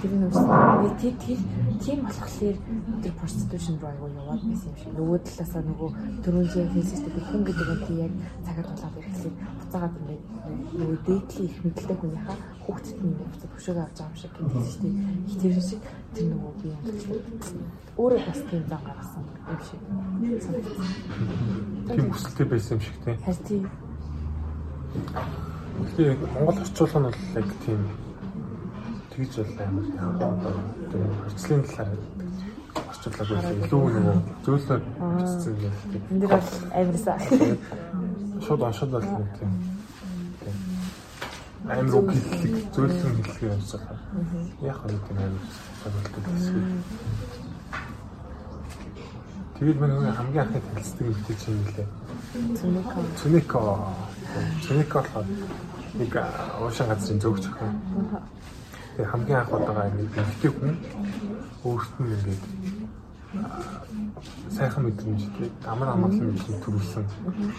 Тэр 0.01 0.13
нь 0.17 0.27
үгүй 0.27 0.91
тэр 1.01 1.15
тэр 1.25 1.41
тийм 1.83 1.99
болохоор 2.07 2.57
тэр 3.03 3.13
prostitution 3.21 3.75
руу 3.81 3.91
аягүй 3.91 4.11
яваад 4.21 4.43
байсан 4.47 4.71
юм 4.71 4.77
шиг. 4.81 4.93
Нөгөө 4.97 5.19
талаасаа 5.27 5.63
нөгөө 5.67 5.91
дөрөвжийн 6.25 6.73
фэйсбүүк 6.73 7.27
хүн 7.29 7.43
гэдэг 7.47 7.69
нь 7.71 8.01
яг 8.05 8.13
цагаар 8.47 8.67
тулаад 8.71 8.95
ирэхлээр 8.99 9.35
буцаагаад 9.61 9.95
ингэ 10.01 10.17
нөгөө 10.47 10.99
дээдлийн 11.07 11.49
их 11.51 11.59
мэдлэлтэй 11.65 11.97
хүнийхээ 11.99 12.39
хүүхдэд 12.67 12.99
нь 13.03 13.17
буцаад 13.19 13.53
хөшөөгөө 13.55 13.85
авч 13.87 13.99
байгаа 13.99 14.11
юм 14.11 14.17
шиг 14.21 14.33
гэдэг 14.37 14.51
дээ. 14.83 14.95
Их 15.27 15.37
тэр 15.41 15.55
шиг 15.63 15.83
тэр 16.15 16.27
нөгөө 16.31 16.53
би 16.61 16.69
юм. 16.75 16.83
Өөрөө 17.97 18.21
бас 18.27 18.41
тийм 18.51 18.65
зан 18.67 18.83
гаргасан 18.87 19.23
юм 19.27 19.61
шиг. 19.67 19.81
Тийм 21.87 22.07
хүсэлтэй 22.11 22.47
байсан 22.51 22.75
юм 22.77 22.83
шиг 22.83 22.97
тийм. 23.05 23.17
Харин 23.23 23.45
тийм. 23.47 23.65
Тэгэхээр 25.87 26.19
Монгол 26.35 26.59
орчуулга 26.63 26.99
нь 26.99 27.07
бол 27.07 27.21
яг 27.39 27.49
тийм 27.63 27.81
тэгж 29.15 29.33
бол 29.39 29.59
амар 29.63 29.87
одоо 30.35 30.55
тийм 30.91 31.11
хөрцлийн 31.23 31.63
талаар 31.71 31.91
орчуулга 32.91 33.25
бол 33.31 33.47
илүү 33.63 33.85
нөгөө 33.95 34.19
зөөлөөр 34.45 34.83
бичсэн 35.17 35.55
юм. 35.63 35.75
Энд 36.11 36.21
дэр 36.21 36.31
бол 36.35 36.51
амарсаа. 36.75 37.19
Шууд 38.45 38.63
оншоод 38.67 38.91
бол 38.91 39.07
тийм 39.39 39.53
амар 41.67 41.95
үг 41.99 42.09
хэллэг 42.15 42.55
зөөлөн 42.75 43.17
хэллэгээр 43.27 43.55
явж 43.59 43.71
байгаа. 43.75 43.99
Яг 44.63 44.77
хөө 44.79 44.99
тийм 45.07 45.19
амар 45.19 45.45
сонирхолтой 45.83 46.23
хэсэг. 46.31 46.55
Тэгээд 49.57 49.81
миний 49.81 50.13
хамгийн 50.13 50.43
анхны 50.47 50.61
танилцдаг 50.61 51.07
эмэгтэй 51.07 51.37
чинь 51.43 51.59
нэлээ. 51.65 51.89
Цүнэко. 52.61 52.99
Цүнэко. 53.19 53.61
Цүнэко 54.63 54.99
болохоор 55.01 55.27
нэг 55.97 56.13
уушин 56.61 56.87
газрын 56.87 57.21
зөвч 57.21 57.45
охин. 57.49 57.75
Тэгээд 58.95 59.11
хамгийн 59.11 59.39
анх 59.41 59.53
удаага 59.53 59.91
нэг 59.97 60.13
эмэгтэй 60.13 60.51
хүн 60.53 60.73
өөрт 61.65 61.93
нь 61.99 62.13
ингээд 62.15 62.43
сайхан 64.57 64.85
мэдрэмжтэй 64.85 65.49
амар 65.67 65.89
амгалан 65.95 66.33
мэдрэмж 66.33 66.61
төрүүлсэн 66.65 67.05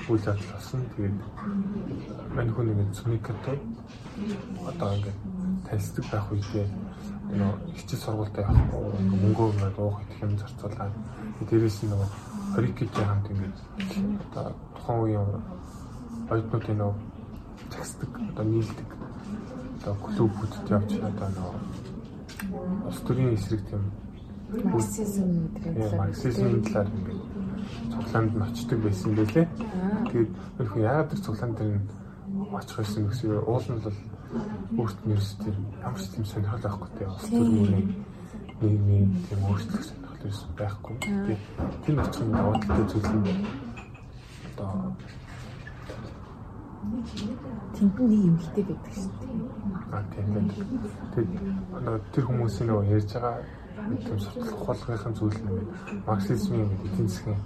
үйл 0.10 0.28
явдал 0.28 0.52
болсон. 0.54 0.82
Тэгээд 0.96 1.18
мань 2.36 2.52
хүн 2.54 2.72
ингээд 2.72 2.96
цүнэкотой 2.98 3.58
одоо 4.70 4.90
ингээд 4.98 5.20
танилцдаг 5.68 6.06
байх 6.12 6.28
үедээ 6.32 6.68
нөө 7.38 7.52
хичээл 7.76 8.04
сургуультай 8.04 8.44
явахгүй 8.44 8.84
мөнгөө 9.22 9.48
ингээд 9.54 9.78
уух 9.78 9.98
идэх 10.04 10.24
юм 10.24 10.34
зарцуулаад 10.42 10.94
дээрээс 11.50 11.78
нь 11.84 11.90
нөгөө 11.92 12.10
хорикитэй 12.56 13.06
хамт 13.06 13.28
ингээд 13.32 13.58
одоо 14.26 14.46
тухайн 14.76 15.00
үеийн 15.04 15.30
оюутнуудын 16.32 16.78
нөө 16.82 16.94
цагсдаг 17.72 18.12
одоо 18.32 18.46
нийлдэг 18.48 18.90
одоо 19.78 19.94
клубүүд 20.04 20.54
явж 20.72 20.92
одоо 21.10 21.30
нөө 21.36 21.54
улс 22.88 23.02
төрийн 23.06 23.36
эсрэг 23.36 23.62
тийм 23.70 23.84
марксизм 24.48 25.52
гэдэг 25.54 25.98
марксизмын 26.00 26.64
талаар 26.64 26.88
ингээд 26.88 27.22
цуглаанд 27.92 28.32
нь 28.36 28.46
очдөг 28.48 28.80
байсан 28.84 29.12
байлээ. 29.16 29.48
Тэгээд 30.08 30.32
өөрхөн 30.60 30.86
яагаад 30.88 31.10
тэр 31.12 31.22
цуглаан 31.26 31.54
дээр 31.56 31.72
нь 31.76 31.88
очих 32.56 32.78
байсан 32.78 33.04
гэсэн 33.08 33.30
уул 33.44 33.68
нь 33.68 33.84
бол 33.84 34.00
өөрт 34.80 35.00
нь 35.04 35.12
ерөөс 35.12 35.32
тэр 35.44 35.56
ямар 35.84 36.00
ч 36.00 36.06
тийм 36.16 36.26
сонирхол 36.26 36.64
байхгүй 36.64 36.90
те 36.96 37.04
улс 37.12 37.28
төрийн 37.28 37.88
нийгмийн 38.62 39.08
тийм 39.28 39.40
өөрчлөлт 39.52 39.88
сонирхол 39.88 40.24
ерөөс 40.24 40.44
байхгүй. 40.56 40.96
Тэгээд 41.04 41.44
тэр 41.84 41.96
очих 42.00 42.24
нь 42.24 42.32
даваа 42.32 42.56
талтай 42.64 42.86
зүйл 42.88 43.12
нь 43.20 43.28
одоо 44.48 44.72
тэнд 47.76 47.96
нэг 48.00 48.24
эмгтэй 48.32 48.64
байдаг 48.64 48.94
шүү 48.96 49.12
дээ. 49.20 49.36
А 49.92 50.00
тийм 50.12 50.28
тийм. 50.56 50.68
Тэгээд 51.12 52.04
тэр 52.16 52.24
хүмүүсийн 52.28 52.68
нөгөө 52.72 52.92
ярьж 52.96 53.12
байгаа 53.12 53.36
судлах 54.20 54.66
болгохын 54.68 55.14
зүйл 55.16 55.40
нь 55.44 55.68
марксизмын 56.08 56.70
эдийн 56.86 57.08
засгийн 57.08 57.40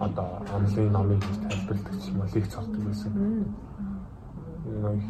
одоо 0.00 0.28
онлайн 0.56 0.92
номыг 0.92 1.22
тайлбарладаг 1.48 1.94
юм 2.08 2.22
лекц 2.34 2.54
ордог 2.56 2.82
байсан. 2.84 3.12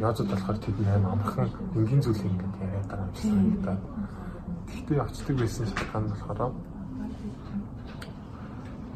Язууд 0.01 0.31
болохоор 0.31 0.59
тэд 0.59 0.77
нээр 0.81 1.05
амархан 1.13 1.51
энгийн 1.75 2.03
зүйлийг 2.03 2.33
ингээд 2.33 2.57
яриад 2.63 2.87
байгаа 2.89 3.07
юм 3.07 3.15
шиг 3.15 3.31
санагдаад. 3.31 3.81
Гэхдээ 4.69 5.01
очдөг 5.07 5.37
байсан 5.39 5.67
шалтгаан 5.67 6.05
нь 6.05 6.11
болохоор 6.13 6.53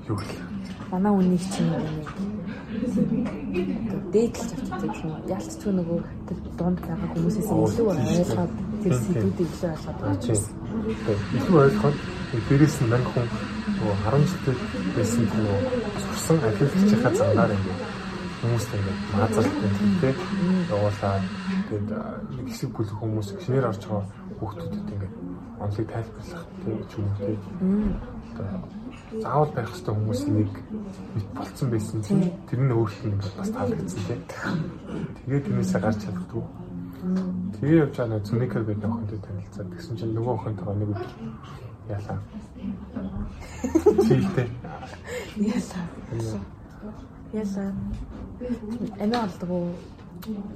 юу 0.09 0.17
вэ? 0.17 0.25
Манай 0.91 1.13
үнийг 1.13 1.45
чинь 1.53 1.71
нэг 1.71 2.42
дээдлж 4.13 4.51
авчихдаг 4.53 4.95
юм. 5.05 5.13
Ялцгүй 5.29 5.73
нөгөө 5.73 6.01
тэр 6.29 6.39
дунд 6.59 6.79
байгаа 6.85 7.09
хүмүүсээс 7.13 7.49
илүү 7.49 7.87
ойлгоод 7.93 8.53
тэр 8.83 8.95
сэдвүүдийг 9.03 9.51
илүү 9.53 9.71
ойлгоод 9.73 9.99
байгаа 10.01 10.17
юм. 10.33 10.43
Илүү 11.37 11.59
ойлгоод 11.67 11.99
дээрээс 12.49 12.77
нь 12.83 12.91
мань 12.93 13.07
хүн 13.13 13.29
нөгөө 13.77 13.97
10 14.09 14.31
жилтэй 14.31 14.57
байсан 14.97 15.25
нөгөө 15.33 15.59
сурсан 16.03 16.39
ахиулагчийнхаа 16.49 17.13
зангаар 17.21 17.53
ингээд 17.57 17.81
хүмүүстэй 18.43 18.79
ингээд 18.81 19.01
маазалт 19.15 19.55
гэдэг 19.63 20.17
тийм 20.19 20.57
явуулаад 20.73 21.25
тэгээд 21.69 21.89
нэг 22.35 22.47
хэсэг 22.51 22.71
бүл 22.75 22.93
хүмүүс 22.99 23.29
шинээр 23.45 23.69
орж 23.71 23.83
байгаа 23.87 24.05
хүүхдүүдэд 24.39 24.93
ингээд 24.93 25.15
онлыг 25.63 25.87
тайлбарлах 25.93 26.45
тийм 26.63 26.79
ч 26.89 26.93
юм 26.99 27.07
уу 27.07 27.17
тийм 27.23 28.82
заавал 29.21 29.53
байх 29.53 29.69
хэвээр 29.69 29.97
хүмүүсийн 29.99 30.35
нэг 30.41 30.53
бит 31.15 31.29
болцсон 31.37 31.69
байсан 31.71 31.99
чинь 32.01 32.33
тэр 32.49 32.61
нь 32.65 32.73
өөрчлөн 32.73 33.21
бас 33.21 33.51
таалагдсан 33.53 34.03
тийм 34.09 34.23
тэгээд 35.27 35.45
тэрнээсээ 35.47 35.81
гарч 35.85 35.99
чаддгүй 36.01 36.45
Тэгээ 37.03 37.83
явж 37.83 37.95
байгаа 37.99 38.15
нэг 38.15 38.27
Цүникер 38.31 38.63
гэдэг 38.63 38.87
охинтой 38.87 39.19
танилцаад 39.27 39.69
тэгсэн 39.75 39.97
чинь 39.99 40.15
нөгөө 40.15 40.35
охинтойгоо 40.39 40.77
нэг 40.79 40.91
өдөр 40.95 41.11
яалаа. 41.91 42.19
Чилтэй. 44.07 44.49
Яалаа. 45.35 45.83
Яалаа. 47.35 47.71
Эмээ 49.03 49.19
уу? 49.51 49.75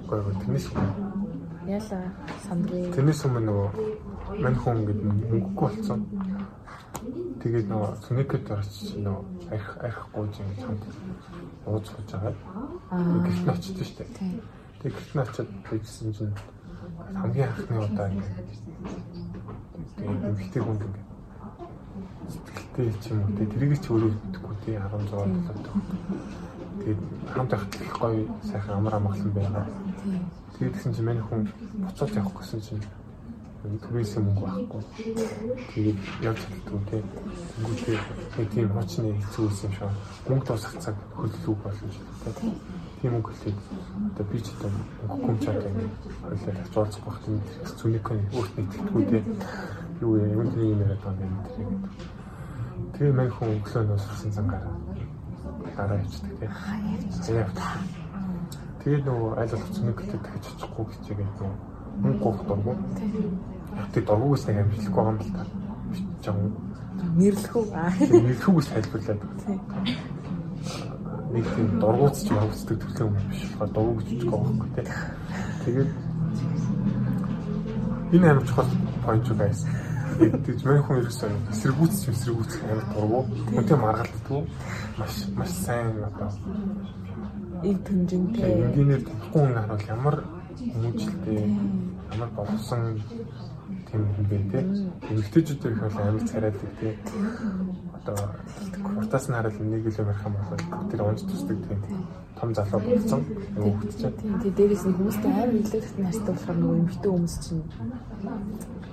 Гой 0.07 0.21
гой 0.23 0.35
тэрнээс 0.39 0.67
Яалаа. 1.67 2.07
Сандрын. 2.47 2.93
тэрнээс 2.95 3.23
өмнө 3.27 3.43
нөгөө 3.43 3.69
мань 4.43 4.59
хүн 4.63 4.79
гэдэг 4.87 5.07
мөнгөгүй 5.07 5.55
болсон. 5.59 6.01
Тэгээд 7.43 7.67
нөгөө 7.71 7.91
Цүникерт 8.07 8.51
орчих 8.55 8.95
нөгөө 9.03 9.25
арх 9.51 9.71
архгүй 9.83 10.25
юм 10.31 10.51
чамд 10.63 10.83
ууж 11.67 11.85
сууж 11.91 12.11
байгаа. 12.15 12.35
Гэрт 13.27 13.43
нь 13.43 13.51
очиж 13.51 13.79
штэ. 13.83 14.07
Тэгээд 14.79 14.95
гэрт 14.95 15.13
нь 15.15 15.23
очиад 15.27 15.51
тэгсэн 15.67 16.11
чинь 16.15 16.35
хамгийн 17.19 17.51
анхны 17.51 17.77
удаа 17.83 18.09
ингээд 18.15 18.51
тэгээд 19.99 20.23
эмхтэй 20.31 20.63
хүнд 20.63 20.83
ингээд 20.87 21.09
сэтгэлтэй 22.31 22.89
ч 23.03 23.05
юм 23.11 23.19
уу 23.23 23.35
тэгээд 23.35 23.53
тэрийг 23.55 23.73
ч 23.83 23.87
өөрөө 23.91 24.11
мэдхгүй 24.15 24.55
тий 24.63 24.77
16 24.79 25.11
болоод 25.11 25.67
тэгээд 26.79 27.01
хамт 27.35 27.53
их 27.55 27.95
гоё 27.99 28.23
сайхан 28.47 28.79
амар 28.79 28.95
амгалан 28.99 29.33
байгаа. 29.35 29.67
Тэгээд 30.57 30.75
тэгсэн 30.75 30.93
чинь 30.95 31.07
миний 31.07 31.25
хүн 31.27 31.43
буцаад 31.83 32.17
явах 32.17 32.35
гэсэн 32.41 32.61
чинь 32.61 32.83
түрээсээ 33.67 34.23
мөнгө 34.23 34.43
байхгүй. 34.47 34.83
Тэгээд 35.75 35.99
явж 36.23 36.39
чаддгүй 36.43 36.81
тий. 36.91 37.03
Тэнгүүтээ 37.57 37.99
нэг 38.39 38.49
тийм 38.55 38.69
хуучны 38.71 39.09
хэцүү 39.21 39.45
байсан 39.47 39.71
шүү. 39.77 39.91
Мөнгө 40.31 40.47
дуусах 40.47 40.75
цаг 40.79 40.97
хөллөг 41.19 41.59
болно 41.63 41.89
шүү. 41.91 42.07
Тий 42.41 42.53
тийм 43.01 43.17
үг 43.17 43.29
хэлээд 43.29 43.59
одоо 44.09 44.27
би 44.33 44.41
ч 44.41 44.49
одоо 44.57 44.71
хөнгөм 45.07 45.39
чад 45.45 45.63
ингэ 45.63 45.87
хойлоо 46.27 46.65
тавьж 46.75 46.95
байх 47.05 47.19
тийм 47.25 47.37
зүник 47.79 48.09
өөрт 48.11 48.53
нэгтгэхгүй 48.57 49.05
те 49.11 49.19
юу 50.01 50.17
юм 50.17 50.49
тийм 50.51 50.67
юм 50.73 50.81
яриад 50.81 51.03
байгаа 51.05 51.27
юм 51.29 51.37
ингэ 51.39 51.53
тэгээ 52.97 53.13
мань 53.19 53.31
хүн 53.37 53.55
өглөө 53.61 53.83
нөөс 53.85 54.05
сурсан 54.07 54.33
цангаар 54.33 54.65
гараа 55.77 56.01
ичдэг 56.03 56.35
те 56.41 56.47
хаяа 56.49 58.06
тэгээ 58.87 59.03
нөгөө 59.03 59.31
аль 59.35 59.51
болох 59.51 59.71
зүниктэй 59.75 60.19
дахиж 60.23 60.47
очихгүй 60.55 60.85
гэчихээ 60.87 61.27
нөгөө 61.27 61.51
мөнгө 62.07 62.23
гоох 62.23 62.41
дургу 62.47 62.73
тэг 63.91 64.03
дургугаас 64.07 64.47
нэг 64.47 64.63
амжилтгүй 64.63 64.95
байгаа 64.95 65.11
юм 65.11 65.19
л 65.27 65.35
та 65.35 65.43
жаа 66.23 66.35
нэрлэх 67.19 67.55
үү 67.59 67.67
нэрлэхүүгээс 67.67 68.69
тайлбарлаад 68.71 69.23
нэг 71.35 71.45
тийм 71.55 71.69
дургуутс 71.83 72.21
ч 72.25 72.29
хөвцдөг 72.31 72.79
төрлөө 72.81 73.07
юм 73.11 73.17
биш 73.31 73.43
болохоор 73.59 73.71
дургуй 73.75 74.05
гэж 74.07 74.23
байхгүй 74.31 74.69
тий. 74.77 74.87
Тэгээд 75.65 75.91
энэ 78.15 78.27
амар 78.31 78.47
чухал 78.47 78.71
point 79.05 79.27
юу 79.27 79.37
guys. 79.37 79.61
Тэгээд 80.17 80.65
мань 80.65 80.83
хүн 80.87 81.01
ерөөсөө 81.03 81.31
эсэргүүцч 81.53 82.03
эсэргүүцэх 82.15 82.63
амар 82.71 82.87
дургуй. 82.95 83.25
Үнтэй 83.59 83.77
маргалддаг. 83.77 84.45
Маш 84.97 85.15
маш 85.37 85.51
сайн 85.51 85.99
одоо 86.09 86.31
ийг 87.63 87.79
тэмжинтэй. 87.85 88.53
Энгийнээр 88.67 89.03
танихгүй 89.07 89.41
хүн 89.43 89.55
харуул 89.57 89.85
ямар 89.89 90.17
хүмүүжлтэй 90.57 91.41
ямар 92.13 92.31
болсон 92.37 92.81
тийм 93.87 94.03
юм 94.19 94.27
бэ 94.31 94.39
те. 94.51 94.61
Эмэгтэйчүүд 95.11 95.65
их 95.67 95.81
бол 95.81 95.99
амар 96.03 96.25
царайдаг 96.29 96.73
те. 96.81 96.89
Одоо 97.97 98.19
уртаас 98.99 99.29
нь 99.29 99.35
хараад 99.37 99.61
нэг 99.61 99.87
л 99.87 100.01
ярих 100.01 100.25
юм 100.27 100.35
бол 100.37 100.91
тэр 100.91 101.03
онц 101.03 101.23
тусдаг 101.23 101.59
тийм 101.67 101.81
том 102.41 102.55
залуу 102.55 102.81
болсон 102.81 103.25
чинь. 103.25 104.13
Тийм 104.43 104.55
дээрээс 104.57 104.85
нь 104.85 104.97
хүмүүстэй 104.97 105.31
амар 105.33 105.51
илэрхт 105.57 105.97
нартай 105.99 106.33
болохоор 106.35 106.59
нөгөө 106.61 106.79
эмэгтэй 106.81 107.11
хүмүүс 107.11 107.37
чинь 107.45 107.65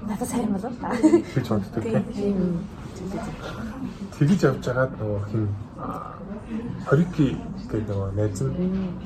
надад 0.08 0.28
сайн 0.30 0.50
болов 0.54 0.76
гэж 1.36 1.48
боддог 1.52 1.84
тийм. 1.84 2.64
Тэгж 4.16 4.42
явж 4.48 4.64
байгаад 4.68 4.94
нөгөө 5.00 5.22
хин 5.32 5.46
Хорики 6.88 7.28
гэдэг 7.72 7.88
нөгөө 7.90 8.12
найз 8.18 8.40
нь 8.44 8.54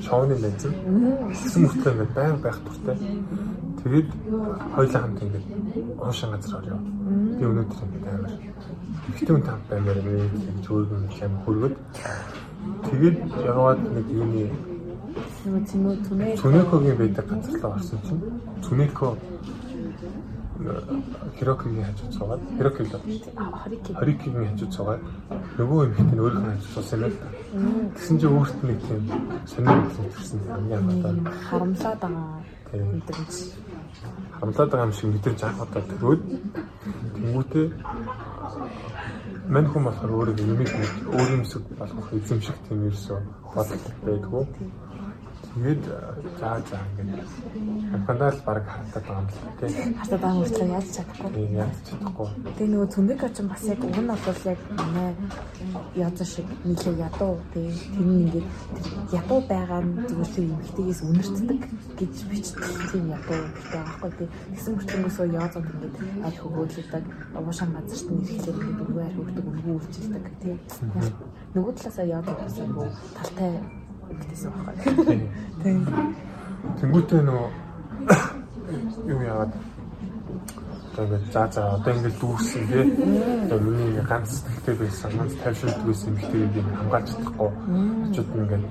шоуны 0.02 0.34
найз 0.38 0.64
нь 0.66 0.76
хэсэг 1.32 1.60
мөртлөө 1.62 1.92
ингээд 1.92 2.14
байн 2.14 2.36
байх 2.42 2.58
туртай. 2.66 2.96
Тэгээд 3.82 4.08
хоёлаа 4.74 5.00
хамт 5.02 5.22
ингээд 5.22 5.46
уушин 6.02 6.30
газар 6.34 6.58
орё. 6.58 6.76
Би 7.38 7.44
өнөөдөр 7.46 7.80
ингээд 7.86 8.06
амар 8.12 8.32
битүүн 9.14 9.42
тамп 9.42 9.62
баймаар 9.70 10.00
нэг 10.04 10.32
зөөгөн 10.66 11.04
юм 11.24 11.34
хөргөд 11.44 11.74
тэгээд 12.88 13.18
яваад 13.46 13.80
нэг 13.94 14.06
юуны 14.12 14.44
Цүнэкогийн 16.38 16.96
байдаг 16.98 17.26
газар 17.30 17.56
руу 17.62 17.72
орсон 17.72 17.98
чинь 18.06 18.22
Цүнэко 18.64 19.16
Хирокигийн 21.38 21.86
хажууд 21.86 22.12
суугаад 22.18 22.42
Хироки 22.56 22.82
л 22.82 22.90
Хорикигийн 23.94 24.50
хажууд 24.50 24.72
суугаад 24.74 25.02
нөгөө 25.58 25.86
эмэгтэй 25.86 26.14
нь 26.14 26.22
өөрийнх 26.22 26.42
нь 26.42 26.50
хажууд 26.50 26.74
суусан 26.74 26.98
юм 26.98 27.10
л 27.10 27.18
да. 27.22 27.28
Тэгсэн 27.94 28.16
чинь 28.18 28.34
өөрт 28.34 28.58
нь 28.66 28.78
тийм 28.82 29.02
сонир 29.46 29.78
хэлсэн 30.18 30.40
хамгийн 30.50 30.82
анхаа 30.82 31.14
харамлаад 31.46 32.00
байгаа 32.02 32.42
мэдрэмж 32.74 33.34
харамлаад 34.34 34.70
байгаа 34.70 34.86
юм 34.86 34.92
шиг 34.98 35.08
мэдэрч 35.14 35.40
анх 35.46 35.62
удаа 35.62 35.82
төрөөд. 35.86 36.22
Тэмүүтээ 37.14 37.66
мань 39.48 39.68
хүн 39.70 39.82
болохоор 39.86 40.12
өөрийг 40.12 40.38
юмэг 40.42 40.70
өөр 41.14 41.30
юмсэг 41.38 41.62
болгох 41.78 42.08
эзэмших 42.18 42.56
тийм 42.68 42.78
ерөөсөө 42.88 43.18
бодлого 43.54 43.90
байдгүй. 44.04 44.44
Тэгээд 45.58 45.82
за 46.38 46.62
за 46.70 46.78
ингээд 47.02 47.26
амхандаа 47.90 48.30
л 48.30 48.42
баг 48.46 48.62
хартаад 48.62 49.04
байгаа 49.10 49.18
юм 49.18 49.26
л 49.26 49.58
тий. 49.58 49.70
Хартаад 49.98 50.22
байгаа 50.22 50.38
мөртлөө 50.38 50.68
яаж 50.70 50.88
чадахгүй. 50.94 51.30
Тийм 51.34 51.52
яаж 51.58 51.76
чадахгүй. 51.82 52.28
Тэгээ 52.54 52.70
нөгөө 52.70 52.88
цөндөө 52.94 53.26
очин 53.26 53.46
бас 53.50 53.62
яг 53.66 53.80
уг 53.82 53.98
нь 53.98 54.06
бол 54.06 54.42
яг 54.46 54.60
манай 54.78 55.10
язаа 55.98 56.26
шиг 56.30 56.46
нийлээ 56.62 56.94
ядуу 57.10 57.34
тий. 57.50 57.68
Тэр 57.74 58.06
нь 58.06 58.22
ингээд 58.22 58.48
ядуу 59.18 59.40
байгаа 59.50 59.80
нь 59.82 59.92
зүгээр 60.06 60.30
чи 60.30 60.40
эмхтэйгээс 60.46 61.00
үнэртдэг 61.02 61.60
гэж 61.98 62.14
бичдэг 62.30 62.64
тийм 62.94 63.04
ядуу 63.18 63.40
гэдэг 63.50 63.82
аахгүй 63.82 64.10
тий. 64.14 64.28
Тэгсэн 64.54 64.72
мөртлөөсөө 64.78 65.26
язаад 65.42 65.66
ингээд 65.74 65.96
аль 66.22 66.38
хөвөөлөдөг 66.38 67.04
уушаан 67.34 67.70
газарт 67.74 68.06
нь 68.14 68.22
ирэхлээр 68.22 68.62
ингээд 68.62 68.82
үгүй 68.86 69.02
аль 69.02 69.16
хөвдөг 69.18 69.46
үгүй 69.50 69.74
үйлчилдэг 69.74 70.24
тий. 70.38 70.56
Нөгөө 71.58 71.72
талаасаа 71.74 72.06
язаад 72.06 72.38
бас 72.46 72.56
айгу 72.62 72.86
талтай 73.18 73.52
гэдээсэн 74.08 74.52
байхгүй. 74.66 75.18
Тийм. 75.62 75.78
Тэнгүүтээ 76.80 77.22
нөгөө 77.28 77.48
юу 79.08 79.20
яагаад 79.22 79.52
одоо 80.98 81.04
ингээд 81.04 81.32
за 81.32 81.42
за 81.52 81.62
одоо 81.76 81.92
ингээд 81.94 82.20
дүүрсэн 82.20 82.64
тий. 82.68 82.84
Одоо 83.44 83.58
миний 83.60 83.86
ингээд 83.88 84.08
ганц 84.08 84.28
сэтгэлтэй 84.30 84.74
байсан, 84.74 85.10
ганц 85.18 85.32
тайвшруулт 85.42 85.82
байсан 85.86 86.08
эмэгтэйг 86.12 86.42
ингээд 86.42 86.78
хамгаалж 86.78 87.08
чадахгүй. 87.12 87.50
Очоод 88.08 88.30
ингээд 88.34 88.64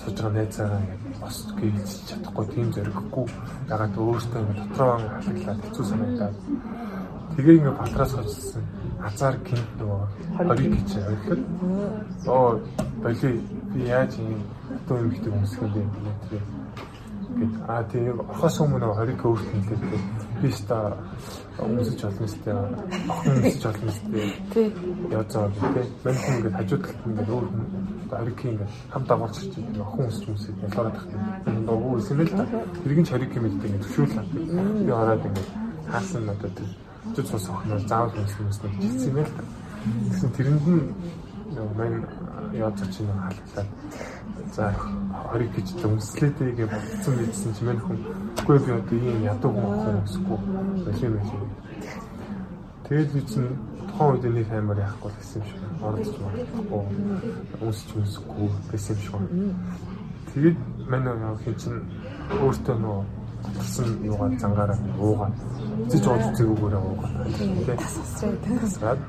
сууж 0.00 0.16
байгаа 0.16 0.32
найзаагаа 0.34 0.80
ингээд 0.80 1.20
бас 1.20 1.36
гэлж 1.58 1.88
чадахгүй 2.08 2.46
тийм 2.54 2.68
зориггүй. 2.74 3.26
Ягаад 3.68 3.94
өөртөө 3.94 4.40
ингээд 4.42 4.60
дотроо 4.64 4.92
халаглаад 4.98 5.60
хэцүү 5.64 5.84
санагдаад 5.90 6.34
тэгээ 7.36 7.56
ингээд 7.58 7.78
батраас 7.78 8.12
хоцсон 8.14 8.64
азар 9.04 9.36
кинт 9.44 9.70
нөгөө 9.78 10.02
хориг 10.36 10.60
гэж 10.74 10.90
ойлгоход 10.96 11.42
оо 12.26 12.60
боли 13.02 13.30
би 13.74 13.80
яаж 13.84 14.12
юм 14.18 14.40
дөө 14.88 14.98
юм 15.02 15.10
ихтэй 15.12 15.32
өмсөх 15.32 15.62
юм 15.62 15.72
бэ? 15.74 15.82
Гэдэг 16.28 16.42
гээд 17.38 17.54
аа 17.68 17.82
тийм 17.90 18.20
орхос 18.20 18.56
өмнө 18.62 18.94
хориг 18.94 19.20
өөртөө 19.26 19.50
хэлээд 19.52 19.82
би 20.40 20.48
ста 20.52 20.78
өмсөж 21.58 22.00
олон 22.08 22.28
сте 22.28 22.50
өмсөж 22.52 23.64
олон 23.70 23.90
сте 23.98 24.20
тий 24.54 24.66
яцаа 25.10 25.50
тий 25.74 25.86
мань 26.04 26.20
хүн 26.22 26.34
ингээд 26.38 26.56
хажууд 26.58 26.82
талд 26.86 27.06
ингээд 27.08 27.32
өөр 27.34 27.46
хүн 27.50 27.64
хориг 28.10 28.38
ингээд 28.44 28.72
хамт 28.92 29.08
дагуулж 29.08 29.36
ирж 29.42 29.54
байгаа 29.58 29.84
охин 29.84 30.04
өмсөж 30.06 30.26
өмсөж 30.32 30.54
ялгараад 30.64 30.94
тах 30.94 31.06
юм. 31.12 31.66
Доо 31.66 31.92
үсэн 31.98 32.16
мэл 32.16 32.32
та. 32.32 32.46
Хэргийн 32.82 33.10
хориг 33.10 33.32
юм 33.36 33.44
гэдэг 33.44 33.64
ингээд 33.68 33.84
төвшүүлээ 33.84 34.24
би 34.86 34.92
хараад 34.92 35.22
ингээд 35.28 35.48
хаасан 35.90 36.22
надад 36.26 36.56
зүд 37.12 37.26
цус 37.28 37.48
охиноо 37.48 37.78
заавал 37.84 38.16
өмсөх 38.16 38.40
юмснаа 38.40 38.70
хэлсэн 38.72 39.10
юм 39.12 39.18
л 39.20 39.32
та. 39.36 39.42
Гэсэн 40.08 40.30
тэрэнд 40.32 40.66
нь 40.66 40.82
мань 41.76 42.00
яд 42.52 42.78
чинь 42.92 43.12
хаалтлаа 43.12 43.66
за 44.54 44.72
хориг 45.28 45.50
гэж 45.54 45.68
өмслээдэй 45.84 46.50
гэж 46.56 46.68
бодсон 46.70 47.14
бидсэн 47.18 47.52
чи 47.54 47.64
мань 47.64 47.80
хүн. 47.84 47.98
Үгүй 48.40 48.58
би 48.64 48.70
одоо 48.72 48.98
ийм 48.98 49.22
ядуу 49.22 49.52
хүн 49.52 50.00
өмсөхгүй 50.00 50.38
болов 50.84 51.02
юм 51.02 51.16
шиг 51.28 51.42
тэгээд 52.88 53.12
би 53.12 53.20
чинь 53.28 53.50
тухайн 53.88 54.10
үед 54.14 54.24
нэг 54.24 54.48
аймаар 54.52 54.80
яахгүй 54.86 55.12
гэсэн 55.18 55.42
юм 55.42 55.46
шиг 55.48 55.60
оролцож 55.84 56.16
болохгүй. 56.24 56.82
Өмсч 57.62 57.88
өмсөхгүй 57.98 58.48
гэсэн 58.72 58.96
юм 58.96 59.02
шиг. 59.04 59.54
Тэгээд 60.32 60.58
мань 60.90 61.08
хин 61.44 61.56
чинь 61.60 61.80
өөртөө 62.40 62.76
нөө 62.80 63.00
болсон 63.56 63.88
юугаа 64.04 64.28
зангаараа 64.40 64.78
уугаа 64.98 65.30
зэж 65.90 66.04
ууж 66.06 66.24
зэгүүгээрээ 66.36 66.82
уугаа 66.88 67.10
тийм 67.36 68.58
тасраад 68.60 69.00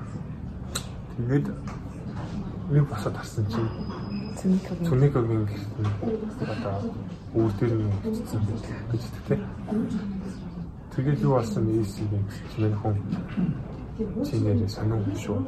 тэгээд 1.15 1.45
нэг 2.73 2.83
босоод 2.89 3.15
харсан 3.17 3.45
чинь 3.51 3.71
Цүникогийн 4.85 5.47
одоо 6.53 6.77
үүр 7.33 7.51
дээр 7.57 7.73
нь 7.81 7.89
бичсэн 8.03 8.41
гэж 8.91 9.03
тэгтээ. 9.13 9.39
Тэгээд 10.93 11.23
юу 11.25 11.33
болсон? 11.35 11.65
Ийсийг 11.71 12.11
чинь 12.53 12.75
хүн 12.77 12.95
чи 13.95 14.35
нэрээ 14.43 14.67
сонин 14.67 15.03
шүү. 15.15 15.39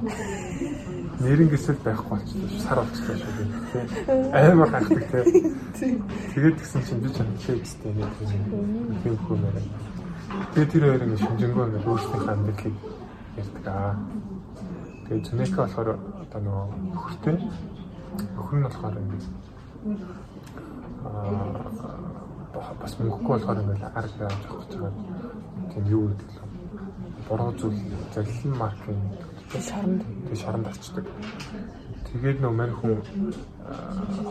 Нэрнгэсэл 1.19 1.83
байхгүй 1.83 2.09
болчихлоо 2.15 2.47
шүү. 2.47 2.63
Сар 2.63 2.79
болчихлоо 2.79 3.17
шүү 3.19 3.31
гэх 3.35 3.51
тээ. 3.71 3.85
Амар 4.31 4.69
гахдаг 4.71 5.03
тээ. 5.11 5.23
Тэгээд 6.31 6.55
гисэн 6.55 6.81
чинь 6.87 7.03
би 7.03 7.09
ч 7.11 7.19
анхээжтэй 7.19 7.91
нэг 7.91 8.07
юм 9.03 9.17
хүн 9.27 9.39
мэрэ. 9.43 9.61
Тэгээд 10.55 10.71
тэр 10.71 10.83
хоёр 10.87 11.03
ингэ 11.03 11.23
шинжэнгөө 11.27 11.65
ингэ 11.67 11.87
өөрсдийнхээ 11.91 12.31
амьдралыг 12.31 12.75
ярьдаг 13.35 13.67
аа. 13.67 13.95
Тэгээд 15.07 15.25
Цүнико 15.27 15.59
болохоор 15.67 15.89
одоо 16.23 16.39
нөгөө 16.39 16.99
хөртэй 17.03 17.35
өхөр 18.39 18.57
нь 18.57 18.65
болохоор 18.67 18.95
ингэ 18.95 19.19
аа 21.03 21.67
бас 22.79 22.93
мөнгөгүй 22.95 23.27
болохоор 23.27 23.59
ингэ 23.59 23.87
арга 23.91 24.23
байж 24.23 24.43
авах 24.47 24.63
гэж 24.63 24.71
байгаа. 24.79 24.93
Тийм 25.71 25.85
юу 25.91 26.07
гэдэг 26.15 26.29
л 26.31 26.46
буруу 27.27 27.51
зүйл 27.59 27.79
залхин 28.13 28.53
маркийн 28.57 29.01
шоронд 29.51 30.01
тэг 30.27 30.37
шоронд 30.41 30.67
орчдөг. 30.67 31.05
Тэгээд 32.07 32.39
нөө 32.41 32.53
мань 32.55 32.75
хүн 32.79 32.99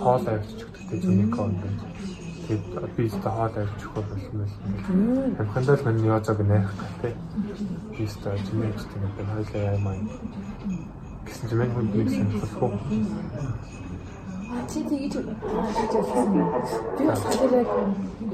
хоол 0.01 0.25
авчиж 0.29 0.61
өгдөгтэй 0.65 0.99
зүүнийхөө 1.05 1.45
онд. 1.45 1.63
Тэгээд 2.47 2.65
би 2.97 3.03
өөртөө 3.05 3.33
хоол 3.37 3.57
авчиж 3.61 3.83
өгөх 3.87 4.07
болсон 4.11 4.35
байл. 4.41 4.57
Амхандаа 5.41 5.77
л 5.77 5.87
мань 5.87 6.05
язаг 6.05 6.39
найх 6.41 6.69
гэх 7.01 7.17
би 7.93 8.03
өөртөө 8.05 8.35
зүүнийхөө 8.47 8.89
тэгээд 8.93 9.29
хойлоо 9.33 9.63
яамаа. 9.73 9.97
Гэсэн 11.27 11.59
мань 11.59 11.73
хүн 11.75 11.87
нэг 11.97 12.09
сонирхолгүй 12.17 12.73
чи 14.71 14.81
хийж 14.89 15.15
болсон 15.93 16.29
юм. 16.37 16.51
Би 16.99 17.05
тэр 17.35 17.53
яг 17.61 17.71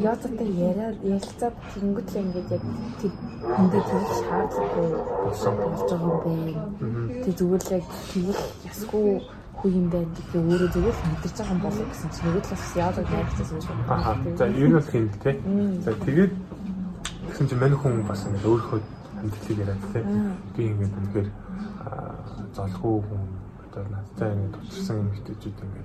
язатай 0.00 0.48
яриад 0.68 0.96
ярилцаад 1.04 1.54
тэнгууд 1.72 2.08
л 2.12 2.20
ингээд 2.22 2.50
яг 2.52 2.64
тэр 3.00 3.12
эндээ 3.58 3.82
тэр 3.88 4.02
шаардлагагүй 4.18 4.88
болж 5.32 5.80
байгаа 5.90 6.08
юм 6.08 6.18
байна. 6.24 6.64
Тэг 7.24 7.34
зүгээр 7.38 7.62
л 7.62 7.74
яг 7.76 7.84
тэгэх 8.12 8.40
ясгүй 8.68 9.08
хүү 9.58 9.70
юм 9.78 9.86
байна 9.94 10.10
гэдэг 10.16 10.40
өөрөө 10.42 10.70
зүгээр 10.74 10.96
л 10.96 11.04
мэдэрч 11.12 11.36
байгаа 11.38 11.54
юм 11.54 11.62
болов 11.64 11.86
гэсэн 11.88 12.08
чинь 12.12 12.26
нөгөө 12.26 12.42
талаас 12.42 12.72
язаг 12.76 13.06
найрцсан 13.08 13.46
юм 13.52 13.60
шиг 13.62 13.76
байна. 13.88 14.36
За 14.36 14.46
ер 14.48 14.68
нь 14.68 14.76
бол 14.76 14.90
тийм 14.92 15.06
тий. 15.22 15.36
За 15.86 15.92
тэгээд 16.06 16.32
гэсэн 17.30 17.46
чинь 17.48 17.60
мань 17.62 17.76
хүн 17.78 17.94
бас 18.04 18.20
ингээд 18.26 18.48
өөрөө 18.50 18.80
амьдралыг 19.22 19.58
яриад 19.62 19.82
тий. 19.92 20.02
Би 20.56 20.62
ингээд 20.72 20.96
үнэхээр 20.98 21.28
золгүй 22.52 22.96
хүн 23.06 23.22
одоо 23.72 23.84
надтай 23.88 24.28
ингээд 24.34 24.54
тулчсан 24.56 24.96
юм 25.00 25.08
хтэжүүд 25.16 25.58
ингээд 25.64 25.81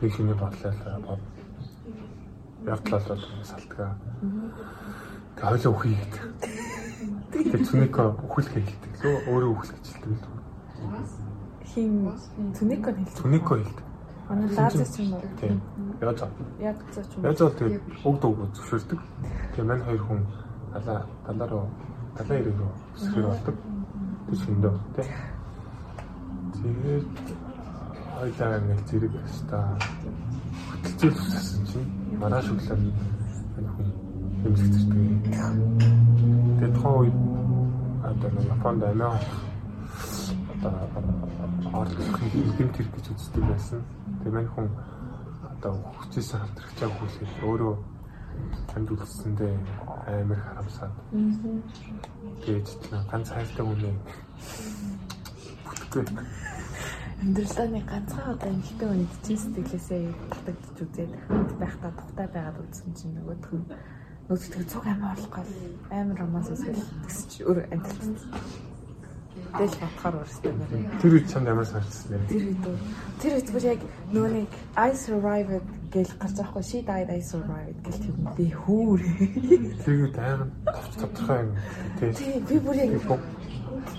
нэг 0.00 0.12
шиний 0.14 0.34
бодлоо 0.34 1.00
бод 1.06 1.20
явтлал 2.66 3.02
бол 3.08 3.24
салтгаа. 3.44 3.96
Тэг 5.36 5.44
хойлоо 5.44 5.72
үхий 5.72 5.96
гэдэг. 5.96 6.22
Тэг 7.52 7.62
цүнэко 7.68 8.02
үхэл 8.26 8.48
хэлдэг 8.48 8.92
лөө 9.02 9.16
өөрөө 9.30 9.50
үхэл 9.54 9.72
гэж 9.76 9.86
хэлдэг 9.86 10.10
л. 10.12 10.24
Хин 11.62 11.92
цүнэко 12.56 12.90
хэлдэг. 12.92 13.16
Цүнэко 13.16 13.54
хэлдэг. 13.56 13.86
Манай 14.28 14.48
лазер 14.56 14.88
ч 14.88 14.96
юм 15.06 15.14
уу. 15.14 15.22
Тийм. 15.40 15.60
Яаж 16.00 16.22
аа. 16.22 16.30
Яг 16.58 16.78
зөв 16.90 17.04
ч 17.06 17.12
юм. 17.14 17.22
Яаж 17.24 17.40
аа 17.40 17.50
тэг 17.54 17.80
уг 18.04 18.16
дууг 18.20 18.38
зөвшөөрдөг. 18.58 19.00
Тэгээ 19.54 19.68
мань 19.70 19.84
хоёр 19.86 20.02
хүн 20.02 20.20
далаа 20.74 21.06
далаа 21.26 21.48
руу 21.48 21.66
далаа 22.18 22.36
ирээ 22.40 22.56
рүү 22.58 22.72
өсгөр 22.96 23.24
болдог. 23.30 23.56
Тэг 24.26 24.38
шиндөө 24.42 24.74
тий. 24.96 25.08
Тэгээд 26.58 27.06
хоёлаа 28.16 28.58
ингээл 28.58 28.88
зэрэг 28.88 29.12
хэвста 29.12 29.58
хөтөлцөл 30.72 31.20
усасан 31.20 31.62
чинь 31.68 31.88
маргааш 32.20 32.48
өглөө 32.48 32.78
энэ 33.58 33.70
хүн 33.76 33.88
хэмжигдэрдэг. 34.40 35.04
Тэгээд 36.56 36.74
тухайн 36.76 36.96
үед 37.00 37.16
одоо 38.08 38.30
нэг 38.32 38.46
Японд 38.56 38.82
амиа 38.88 39.12
одоо 40.52 40.74
орлох 41.76 42.16
хэм 42.56 42.68
тэр 42.72 42.88
гэж 42.94 43.06
үздэг 43.12 43.44
байсан. 43.52 43.80
Тэгээд 44.24 44.34
мань 44.36 44.50
хүн 44.54 44.68
одоо 45.52 45.72
хүчээсээ 46.00 46.40
хамтрагчаа 46.40 46.88
хүлээж 46.96 47.32
өөрөө 47.44 47.74
танд 48.72 48.88
үлдсэндээ 48.96 49.54
амар 50.08 50.40
харамсаад. 50.40 50.94
Тэгээд 52.44 52.68
ганц 53.12 53.28
хайртай 53.28 53.64
хүн 53.66 53.80
бүтгэхгүй 55.68 56.04
амьдралаа 57.22 57.66
нэг 57.72 57.84
ганцхан 57.88 58.26
одоо 58.36 58.50
эмхтэй 58.52 58.88
хүнд 58.88 59.12
чин 59.24 59.38
сэтгэлээсээ 59.40 60.02
татагдчих 60.32 60.84
үзээд 60.84 61.12
хамт 61.28 61.50
байхдаа 61.56 61.92
тухтай 61.96 62.26
байгаад 62.28 62.60
үзсэн 62.60 62.92
чинь 62.92 63.14
нөгөөх 63.16 63.50
нь 63.56 63.64
нөгөөдгөө 64.28 64.64
цуг 64.68 64.84
амар 64.84 65.12
орлохгүй 65.16 65.44
амар 65.96 66.18
романс 66.20 66.48
үсгэл 66.52 66.84
гэсэн 67.06 67.28
чи 67.32 67.40
өөр 67.48 67.58
амьдрал 67.72 68.12
Тэгэл 69.56 69.78
бодохоор 69.80 70.16
өөрсдөө 70.20 70.52
нэр. 70.52 70.70
Тэр 71.00 71.12
үед 71.16 71.26
чамд 71.32 71.48
ямар 71.48 71.66
санагдсан 71.68 72.08
бэ? 72.12 72.28
Тэр 72.28 72.44
үед 72.50 72.64
тэр 73.20 73.32
үед 73.36 73.48
бүр 73.52 73.64
яг 73.64 73.80
нөгөө 74.12 74.30
нэг 74.36 74.50
I 74.76 74.92
survived 74.96 75.68
гэж 75.94 76.08
гарч 76.20 76.36
байхгүй 76.36 76.64
she 76.66 76.78
died 76.84 77.08
I 77.08 77.20
survived 77.24 77.78
гэж 77.84 77.96
тийм 78.04 78.16
би 78.36 78.46
хүүр. 78.52 79.00
Тэр 79.84 79.96
үед 80.08 80.16
амар 80.18 80.50
товч 80.66 80.92
тодорхой 81.00 81.40
юм. 81.46 81.50
Тий 82.00 82.34
би 82.42 82.56
бүр 82.60 82.76
яг 82.80 82.92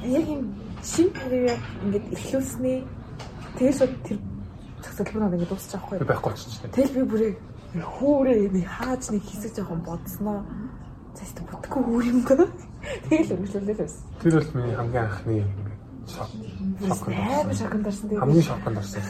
яг 0.06 0.26
юм 0.30 0.44
шин 0.84 1.10
карьер 1.16 1.58
ингээд 1.86 2.06
эхлүүлснээ 2.14 2.80
Тэгээс 3.58 3.80
тэр 4.06 4.18
цогцлбор 4.86 5.30
нэг 5.34 5.50
дуусчих 5.50 5.82
واخгүй. 5.82 6.06
Байхгүй 6.06 6.32
болчихсон. 6.32 6.72
Тэгэл 6.72 6.94
би 6.94 7.04
бүрээ 7.10 7.32
хөөрээ 7.82 8.54
нэг 8.54 8.66
хааж 8.70 9.04
нэг 9.10 9.24
хэсэг 9.26 9.52
жоохон 9.58 9.82
бодсноо. 9.82 10.46
Цаст 11.18 11.42
бүтггүй 11.42 11.82
хөөр 11.82 12.06
юм 12.06 12.22
даа. 12.22 12.46
Тэгэл 13.10 13.34
үргэлжлүүлээд 13.34 13.80
байсан. 13.82 14.02
Тэр 14.22 14.34
бол 14.38 14.54
миний 14.54 14.76
хамгийн 14.78 15.06
анхны 15.10 15.36
шок. 16.06 16.30
Амар 16.86 17.56
шокнд 17.58 17.88
орсон 17.88 18.10
тийм. 18.10 18.20
Хамгийн 18.22 18.46
шокнд 18.46 18.78
орсон. 18.78 19.02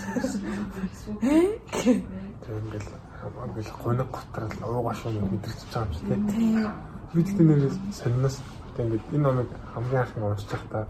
Тэр 1.67 2.55
ингээл 2.63 2.89
ингээл 3.27 3.71
гоног 3.83 4.09
готор 4.15 4.43
л 4.47 4.63
уугаа 4.63 4.95
шууд 4.95 5.19
мэдэрч 5.19 5.59
байгаа 5.75 5.83
юм 5.83 5.93
шиг 5.93 6.07
тийм. 6.31 6.71
Би 7.13 7.21
тэгтээ 7.23 7.45
нэрээс 7.45 7.77
сониноос 7.99 8.37
тийм 8.75 8.87
ингээд 8.87 9.11
энэ 9.11 9.23
номыг 9.23 9.49
хамгийн 9.73 10.01
анх 10.01 10.13
нь 10.15 10.23
уншиж 10.23 10.49
байхдаа 10.51 10.83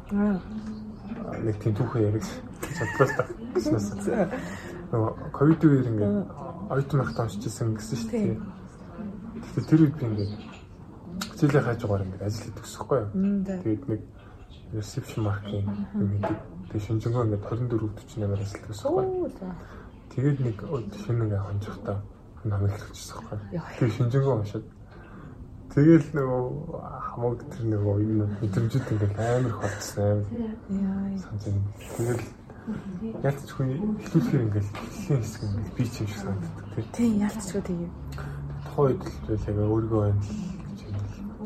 нэг 1.44 1.56
тийм 1.62 1.74
түүхэн 1.76 2.06
яриг 2.08 2.26
чадвал 2.78 3.12
та 3.16 3.24
гэснээс 3.56 3.88
нөгөө 4.92 5.12
ковид 5.36 5.62
үеэр 5.64 5.88
ингээд 5.92 6.16
оюутан 6.72 7.00
байхдаа 7.04 7.26
уншиж 7.28 7.44
ирсэн 7.48 7.76
гэсэн 7.76 7.98
шүү 7.98 8.12
дээ. 8.12 8.40
Тэгтээ 9.44 9.66
тэр 9.68 9.82
үед 9.84 9.96
би 10.00 10.06
ингээд 10.08 10.32
хичээлээ 11.36 11.64
хайж 11.68 11.82
байгаа 11.84 12.06
ингээд 12.08 12.24
ажил 12.28 12.44
хийдэг 12.48 12.64
гэсэхгүй 12.64 12.98
юу. 13.04 13.10
Тэгээд 13.44 13.84
нэг 13.92 14.02
reception 14.72 15.22
marketing 15.28 15.68
юм 15.96 16.10
хийдэг. 16.16 16.38
Тэгээд 16.72 16.86
шинжэнгөө 16.88 17.24
ингээд 17.28 17.44
24 17.44 17.84
48-аар 18.08 18.42
ажилладаг 18.42 18.72
гэсэхгүй 18.72 19.04
юу. 19.04 19.32
Тэгээд 20.12 20.38
нэг 20.40 20.58
шинэ 21.04 21.24
ингээ 21.28 21.42
хонжихтаа 21.44 21.98
намайг 22.48 22.74
хэлчихсэн 22.80 23.16
байхгүй. 23.28 23.40
Тэгээд 23.76 23.96
шинжэнгөө 23.98 24.34
уншаад 24.40 24.66
Тэгэл 25.74 26.08
нөгөө 26.16 26.44
хамаг 27.08 27.40
тэр 27.54 27.64
нөгөө 27.72 27.96
юм 28.02 28.20
мэдрэмжүүд 28.42 28.88
ингээл 28.92 29.18
амар 29.18 29.52
их 29.52 29.58
болцсон 29.62 30.20
Яа. 30.34 30.54
амар 30.74 31.20
санаж 31.22 31.44
байна. 31.48 31.70
Тэгэл 31.98 32.24
ялц 33.24 33.50
хүний 33.52 33.80
хэлүүлэхээр 34.04 34.46
ингээл 34.48 34.72
хэлхийн 34.74 35.22
хэсэг 35.22 35.42
ингээл 35.48 35.76
би 35.78 35.84
ч 35.88 35.96
юм 36.02 36.08
шиг 36.08 36.20
санагддаг 36.24 36.66
тийм. 36.74 36.88
Тийм 36.98 37.12
ялцчгүй 37.28 37.62
тэгээ. 37.68 37.92
Тухайн 38.66 38.86
үед 38.88 39.04
л 39.08 39.48
яг 39.48 39.58
өөрийгөө 39.58 40.02
байна 40.04 40.22
л 40.22 40.32
гэж 40.68 40.80
юм 40.88 40.96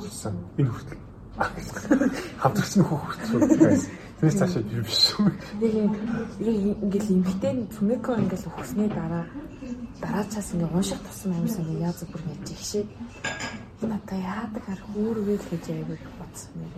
хэлсэн. 0.02 0.36
Энэ 0.58 0.72
хүртэл 0.72 1.02
хамтрагч 2.42 2.74
нөхөх 2.78 3.02
хүртэл. 3.06 3.86
Тэр 4.22 4.34
цаашаа 4.38 4.62
би 4.62 4.82
биш 4.86 5.18
шүү. 5.18 5.34
Яг 5.66 5.74
ингээл 6.86 7.14
эмхтэн 7.18 7.58
фүмеко 7.74 8.14
ингээл 8.22 8.50
өгснээ 8.54 8.90
дараа 8.94 9.26
дараачаас 10.02 10.54
ингээ 10.54 10.70
унших 10.78 11.00
тусам 11.06 11.34
амьс 11.34 11.58
ингээ 11.58 11.86
яаж 11.90 12.00
бүр 12.06 12.22
гэж 12.30 12.54
ихшээ. 12.54 12.86
Надаа 13.82 14.20
яадаг 14.22 14.64
хар 14.66 14.82
хүүргээл 14.94 15.48
гэж 15.52 15.64
аягүй 15.74 15.98
их 15.98 16.10
бодсон 16.20 16.54
юм. 16.62 16.74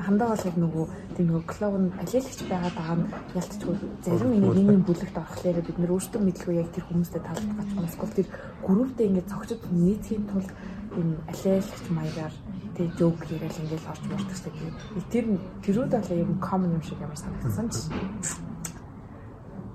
Хандаа 0.00 0.28
бол 0.32 0.44
яг 0.48 0.56
нөгөө 0.56 0.84
тийм 1.16 1.26
нөгөө 1.28 1.44
клоун 1.48 1.84
алиелагч 2.00 2.40
байгаа 2.48 2.72
даа 2.76 2.94
нь 2.96 3.08
ялцчгүй 3.36 3.76
зарим 4.04 4.32
ингээ 4.36 4.52
нийгмийн 4.56 4.84
бүлэгт 4.88 5.16
орохлоор 5.20 5.60
бид 5.64 5.78
нөр 5.80 5.94
өөрсдөө 5.96 6.20
мэдлгүй 6.24 6.54
яг 6.60 6.68
тэр 6.72 6.84
хүмүүстэй 6.88 7.20
талбарч 7.20 7.70
байгаа 7.76 7.92
эсвэл 7.92 8.16
тэр 8.16 8.28
групптэй 8.64 9.06
ингээ 9.08 9.30
цогцод 9.32 9.62
нийцхийн 9.68 10.24
тулд 10.28 10.50
энэ 10.96 11.16
алиелагч 11.28 11.86
маягаар 11.92 12.34
тэг 12.76 12.88
жоок 13.00 13.20
яриад 13.32 13.56
ингээл 13.60 13.90
орч 13.92 14.04
мартдаг 14.12 14.52
тийм. 14.52 14.74
Тэр 15.12 15.24
тэрүүд 15.64 15.92
бол 15.92 16.12
юм 16.12 16.32
common 16.40 16.76
юм 16.76 16.84
шиг 16.84 17.00
ямар 17.00 17.16
санагдсан 17.16 17.68
ч. 17.72 17.76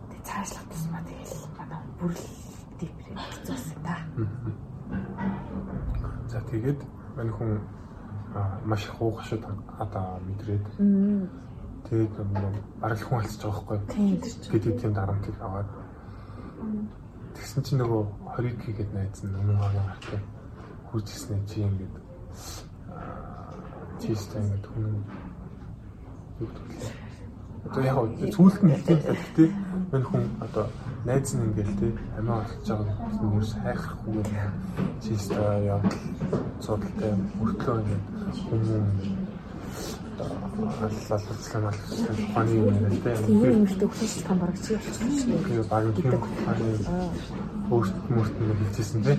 Тэг 0.09 0.21
цаашлах 0.25 0.65
тусмаа 0.69 1.01
тэгэл 1.05 1.45
манай 1.57 1.81
бүр 1.97 2.13
л 2.13 2.25
дипрэ 2.77 3.13
хэцүүсэн 3.17 3.80
тэгээд 6.51 6.79
мань 7.17 7.31
хүн 7.31 7.51
маш 8.65 8.83
их 8.85 9.01
уугшид 9.01 9.43
одоо 9.79 10.19
мэдрээд. 10.27 10.65
Тэгээд 11.89 12.15
бараг 12.79 12.99
хүн 12.99 13.19
алцж 13.19 13.41
байгаа 13.41 13.79
байхгүй 13.79 14.21
гэдэг 14.51 14.73
тийм 14.79 14.93
дарамтыг 14.93 15.35
аваад. 15.41 15.69
Тэгсэн 17.35 17.63
чинь 17.63 17.79
нөгөө 17.81 18.01
20 18.37 18.77
гээд 18.77 18.91
найз 18.93 19.23
нь 19.23 19.35
өмнө 19.35 19.57
хааны 19.57 19.81
гартай 19.87 20.19
ирсэн 20.93 21.39
чи 21.47 21.63
ингээд 21.63 21.95
чистэ 24.01 24.39
ингээд 24.39 24.65
хүн 24.67 24.85
одоо 27.65 27.83
яг 27.83 27.97
зүйлт 28.35 28.63
нь 28.63 28.75
тийм 28.83 28.99
гэхдээ 28.99 29.49
мань 29.91 30.03
хүн 30.03 30.23
одоо 30.43 30.65
найз 31.05 31.33
нь 31.33 31.43
ингээл 31.47 31.73
тий 31.79 31.93
амиа 32.17 32.35
олж 32.41 32.67
байгаа 32.69 32.95
юм 33.21 33.33
ерөөс 33.37 33.53
хайхрахгүй 33.63 34.23
чистэ 35.03 35.41
яа 35.73 35.81
цодлтой 36.61 37.13
мөртлөө 37.37 37.75
ингээд 37.81 38.03
хүмүүс 38.45 39.21
аллалцлаа 40.21 41.61
малцлаа 41.65 42.15
ханы 42.33 42.51
юм 42.53 42.65
яриа 42.69 42.89
тий 42.89 43.25
Тийм 43.25 43.41
юм 43.49 43.63
ихтэй 43.65 43.87
өгсөн 43.87 44.23
том 44.27 44.37
бараг 44.39 44.57
чи 44.61 44.73
болчихсон. 44.77 45.41
Тэгээ 45.45 45.65
баг 45.71 45.83
Аа. 46.85 47.09
өөрт 47.71 47.95
мөрт 48.09 48.35
нь 48.37 48.55
хэлжсэн 48.59 49.01
тий. 49.05 49.17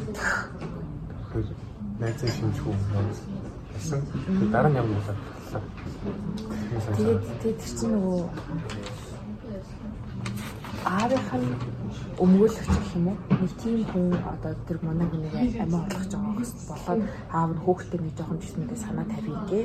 Тэр 1.33 1.47
найзын 2.01 2.31
шинжгүй 2.37 2.75
найз 2.95 3.19
гэсэн. 3.75 4.01
Дараа 4.53 4.71
нь 4.71 4.79
ямар 4.79 4.95
болоод. 4.99 5.21
Тэгээд 6.97 7.21
тэгээд 7.43 7.59
тэр 7.59 7.75
чинь 7.79 7.93
нөгөө 7.95 8.21
аавынх 10.85 11.31
нь 11.39 11.49
өмгөөлөгч 12.23 12.71
гэх 12.71 12.97
юм 12.97 13.07
уу? 13.11 13.19
Нэг 13.41 13.53
тийм 13.63 13.81
хүн 13.91 14.07
одоо 14.33 14.53
тэр 14.67 14.79
манай 14.83 15.07
хүнийг 15.09 15.35
амиа 15.63 15.83
олгож 15.87 16.11
байгаа 16.13 16.35
гэсэн 16.39 16.61
болоод 16.71 17.03
аав 17.33 17.51
нь 17.55 17.63
хүүхдээ 17.65 18.01
нэг 18.03 18.15
жоохон 18.17 18.39
жисмэндээ 18.43 18.79
санаа 18.83 19.07
тавья 19.11 19.41
гээ. 19.51 19.65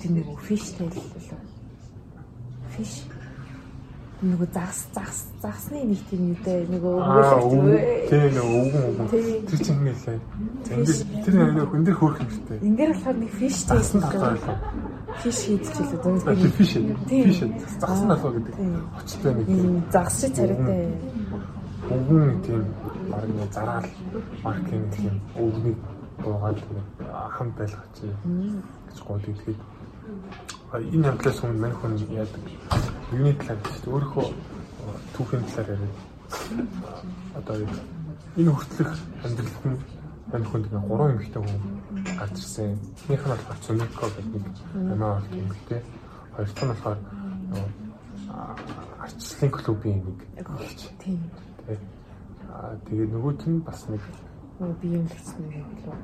Тэр 0.00 0.10
нөгөө 0.12 0.36
фиш 0.46 0.64
тайл 0.76 0.96
лөө. 0.96 1.40
Фиш 2.74 2.92
нөгөө 4.22 4.48
загс 4.54 4.78
загс 4.94 5.18
загсны 5.42 5.82
нэг 5.82 6.00
тийм 6.06 6.22
үедээ 6.30 6.58
нөгөө 6.70 6.94
Аа 7.02 7.42
өмгөөлөгч 7.42 8.06
тий 8.06 8.24
нэг 8.30 8.46
өвгөн 8.46 8.84
өвгөн. 8.88 9.08
Тэр 9.50 9.60
чинь 9.66 9.82
нэлээ. 9.82 10.18
Тэр 11.26 11.34
нэг 11.34 11.66
хүн 11.66 11.82
дээр 11.82 11.98
хөөх 11.98 12.16
юм 12.22 12.30
шүү 12.30 12.44
дээ. 12.48 12.60
Ингээд 12.62 12.90
болохоор 12.92 13.18
нэг 13.18 13.30
фиш 13.34 13.56
байлаа. 13.66 14.56
фиш 15.22 15.38
хийдчихлээ. 15.42 16.00
Тэгээд 16.02 16.54
фиш. 16.54 16.72
Тийм. 16.72 17.26
Фиш. 17.26 17.38
Загсан 17.82 18.08
талаа 18.08 18.32
гэдэг. 18.36 18.54
Тийм. 18.54 18.74
Очтой 18.94 19.32
нэг 19.34 19.46
загс 19.90 20.14
шиг 20.22 20.32
царайтай. 20.38 20.86
өвгөн 21.90 22.40
тийм 22.46 22.62
баг 23.10 23.24
нэг 23.26 23.52
зараал 23.52 23.88
маркетинг 24.44 24.86
тийм 24.94 25.14
өвгөнийг 25.36 25.78
буугаад 26.22 26.56
тэгээд 26.62 26.88
хамт 27.36 27.54
байлгач 27.58 27.96
гэж 28.86 28.98
гоод 29.06 29.24
идэхэд 29.28 29.58
энэ 30.72 31.06
хамтлаас 31.08 31.38
хүн 31.40 31.60
мань 31.60 31.76
хүн 31.76 31.92
яадаг 32.16 32.42
юуны 33.12 33.32
талаар 33.36 33.60
шүү 33.68 33.80
дээ 33.84 33.92
өөрөө 33.92 34.26
түүхийн 35.14 35.44
талаар 35.48 35.68
яриад 35.72 35.96
одоо 37.38 37.54
энэ 38.36 38.50
хүртэлх 38.52 38.94
амьдралд 39.24 39.64
нь 39.68 39.78
мань 40.32 40.46
хүнд 40.48 40.66
нэг 40.72 40.84
гурван 40.88 41.12
эмэгтэй 41.12 41.42
хүн 41.42 41.60
гарч 42.16 42.36
ирсэн. 42.40 42.78
Эхнийх 43.04 43.22
нь 43.24 43.30
болохоор 43.32 43.58
Цүнэко 43.64 44.06
гэдэг 44.16 44.32
нэг 44.32 44.46
амиа 44.92 45.12
болт 45.20 45.32
эмэгтэй. 45.36 45.80
Хоёр 46.32 46.48
дахь 46.48 46.64
нь 46.64 46.72
болохоор 46.72 46.98
арчлалын 49.04 49.50
клубын 49.52 49.98
нэг. 50.06 50.18
Тийм. 51.02 51.20
Тэ. 51.66 51.76
Аа 52.48 52.72
тэгээ 52.88 53.06
нөгөөт 53.12 53.42
нь 53.44 53.60
бас 53.60 53.80
нэг 53.92 54.02
Нөгөө 54.62 54.78
биеийн 54.78 55.06
лэгцний 55.10 55.58
юм 55.58 55.70
лөө. 55.82 55.94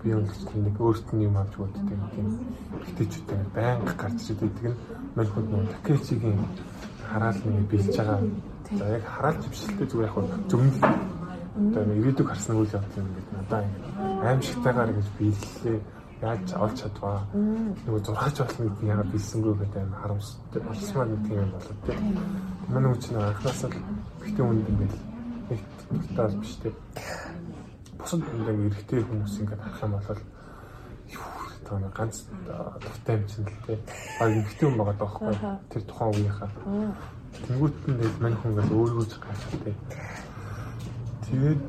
би 0.00 0.08
өнгөцсөн 0.16 0.60
нэг 0.64 0.76
өөрт 0.80 1.08
нь 1.12 1.24
юм 1.28 1.36
авч 1.36 1.52
өгдөг 1.60 1.84
тийм. 2.16 2.28
Битээчүүд 2.80 3.28
байнга 3.52 3.92
гарч 3.92 4.20
байдаг 4.40 4.72
нь 4.72 4.78
мань 5.12 5.28
хүнд 5.28 5.48
нөгөө 5.52 5.72
такечигийн 5.76 6.40
хараал 7.04 7.40
нэг 7.44 7.68
билж 7.68 7.92
байгаа. 7.92 8.20
За 8.72 8.84
яг 8.88 9.04
хараалч 9.04 9.44
бишэлтэй 9.52 9.86
зүгээр 9.92 10.08
яг 10.08 10.16
зөвмөл 10.48 10.80
одоо 10.80 11.82
ирээдүг 12.00 12.28
харсан 12.32 12.56
үйл 12.56 12.72
явдал 12.72 13.00
юм 13.04 13.10
гэдэг 13.12 13.34
надаа 13.36 13.60
ингэ 13.68 14.28
аимшигтайгаар 14.32 14.92
гэж 14.96 15.08
биеллээ 15.20 15.78
яаж 16.24 16.48
олж 16.56 16.76
чадваа? 16.80 17.20
Нөгөө 17.84 18.00
зурхаач 18.00 18.36
болсон 18.40 18.64
гэдэг 18.64 18.80
нь 18.80 18.90
яагаад 18.96 19.12
билсэнгүй 19.12 19.54
гэдэг 19.60 19.76
аим 19.76 19.92
харамстай 20.00 20.60
болсмаар 20.64 21.08
нэг 21.12 21.22
тийм 21.28 21.38
юм 21.44 21.52
болоод 21.52 21.80
тийм. 21.84 22.00
Манай 22.72 22.90
үуч 22.96 23.04
нэг 23.12 23.22
анхнаасаа 23.28 23.70
битэн 24.24 24.48
үнд 24.48 24.68
ингээд 24.72 24.94
нэг 25.52 25.60
тутаас 26.08 26.34
биш 26.40 26.54
тийм 26.64 26.74
бусад 28.00 28.20
ингээд 28.24 28.64
эрэгтэй 28.66 29.00
хүмүүс 29.04 29.34
ингээд 29.40 29.62
харах 29.64 29.84
юм 29.84 29.92
бол 29.94 30.20
нэг 31.70 31.92
ганц 31.94 32.16
дуртай 32.82 33.14
юм 33.16 33.24
чинь 33.30 33.46
л 33.46 33.62
тийм 33.64 33.80
баг 34.18 34.30
эрэгтэй 34.34 34.66
хүн 34.66 34.78
байгаа 34.80 34.96
даахгүй 34.98 35.34
тэр 35.70 35.82
тухайн 35.86 36.10
үеийнхаа 36.18 36.50
Тэнгүүт 37.30 37.76
нь 37.86 37.98
тэгэл 37.98 38.22
мань 38.22 38.36
хүн 38.38 38.50
ингээд 38.52 38.74
өөрийгөө 38.74 39.06
ч 39.06 39.14
гаштай. 39.22 39.74
Тэгээд 41.24 41.62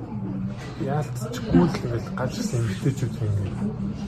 яалтчгүй 0.89 1.65
л 1.69 1.77
ингээд 1.77 2.07
ганц 2.17 2.33
гэсэн 2.37 2.59
эмгтээчүүд 2.65 3.15
ингээд 3.21 3.55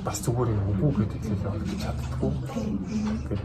бас 0.06 0.18
зүгээр 0.26 0.50
юм 0.50 0.82
уу 0.82 0.92
гэдэг 0.98 1.22
хэлээ 1.24 1.54
олж 1.54 1.70
чаддаггүй. 1.84 2.32
Ингээд 3.14 3.44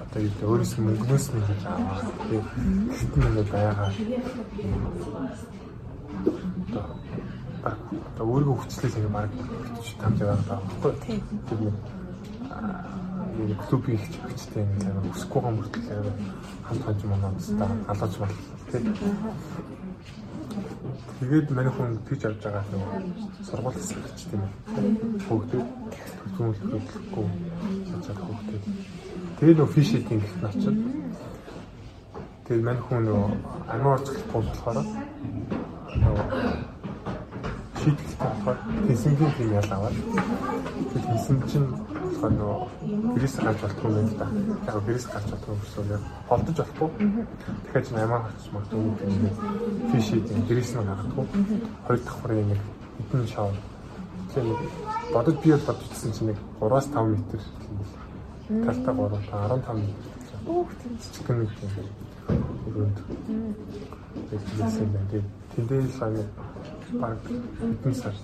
одоо 0.00 0.20
юу 0.24 0.34
өөрөөс 0.48 0.72
нь 0.74 0.84
мөнгнөөс 0.86 1.26
нь 1.28 1.44
аваа. 1.68 2.00
Тэгээд 2.24 2.48
хитэн 2.96 3.22
ингээд 3.28 3.50
байгаа. 3.52 3.88
Өөрийгөө 8.20 8.56
хүчлээс 8.60 8.96
ингээд 8.96 9.14
баг 9.16 9.30
битж 9.30 9.86
тамж 10.00 10.18
байгаа 10.20 10.44
байхгүй. 10.48 10.92
Тэр 11.48 11.60
нэг 11.64 11.76
нэг 13.48 13.60
клубын 13.68 13.94
их 13.94 14.04
чигчтэй 14.10 14.64
нэг 14.64 14.82
яг 14.88 14.96
өсөхгүй 15.12 15.40
гам 15.42 15.54
мөртлөө 15.60 16.12
хамт 16.66 16.82
хаж 16.84 16.98
манай 17.04 17.30
баста 17.36 17.66
галууч 17.86 18.14
бол 18.20 18.34
тийм 18.70 18.84
Тэгээд 21.20 21.50
манай 21.52 21.68
хүн 21.68 22.00
тэгж 22.08 22.22
авч 22.26 22.40
байгаа 22.44 22.64
нөгөө 22.72 22.96
сургууль 23.44 23.76
сарч 23.76 24.20
тийм 24.30 24.40
ээ. 24.40 24.52
Хүүхдүүд 25.28 25.68
төлөвлөхгүй 26.36 27.26
сацаад 27.90 28.20
хүүхдүүд. 28.24 28.64
Тэгээд 29.36 29.58
нөгөө 29.60 29.74
фиш 29.74 29.90
эдинг 30.00 30.24
гэх 30.24 30.36
нь 30.40 30.48
очив. 30.48 30.76
Тэгээд 32.48 32.64
манай 32.64 32.82
хүн 32.88 33.04
нөгөө 33.04 33.28
амиа 33.68 33.94
орцохгүй 33.94 34.40
болохоор 34.48 34.78
нөгөө 36.00 36.24
шийдэлтэй 37.80 38.28
болохоор 38.28 38.58
тэнцэнгийн 38.86 39.52
ял 39.60 39.70
аваад 39.72 39.96
тэгээд 39.96 41.06
тэнцэн 41.08 41.36
чинь 41.48 41.68
болохоор 42.20 42.32
нөгөө 42.36 42.58
гэрээс 43.16 43.36
гарч 43.40 43.58
болтгүй 43.64 43.90
юм 43.96 44.08
да. 44.20 44.26
Яг 44.68 44.84
гэрээс 44.84 45.06
гарч 45.08 45.26
болтгүй 45.32 45.56
гэсэн 45.56 45.88
юм. 45.96 46.04
Холдож 46.28 46.56
болохгүй. 46.60 46.88
Тэгэхээр 47.64 47.84
чинь 47.88 48.00
амиа 48.04 48.20
гарч 48.20 48.42
магадгүй 48.52 48.80
юм. 48.84 48.94
Фиш 49.90 50.08
эдинг 50.12 50.44
гэрээс 50.48 50.72
нь 50.76 50.84
гаргахгүй. 50.84 51.26
Хоёр 51.86 52.00
дахь 52.04 52.18
хүрээ 52.20 52.44
нэг 52.44 52.60
хэдэн 53.08 53.26
шав. 53.32 53.48
Тэгээд 54.34 54.60
бодож 55.14 55.36
би 55.40 55.48
бол 55.50 55.66
бодчихсон 55.68 56.12
чинь 56.12 56.28
нэг 56.28 56.38
3-5 56.60 57.00
м 57.00 57.24
тийм 57.32 58.60
талтаа 58.68 58.94
3 58.94 59.64
15 59.64 59.72
м. 59.72 59.88
Өөх 60.44 60.70
тийм 60.80 60.92
Чигэн 61.00 61.36
нэг 61.40 61.50
тийм 61.56 61.72
өрөөнд. 62.68 62.98
Тэгээд. 64.28 65.26
Тэндээс 65.56 65.96
санаа 65.98 66.26
баг 66.98 67.18
хэдэн 67.26 67.94
сар. 67.94 68.14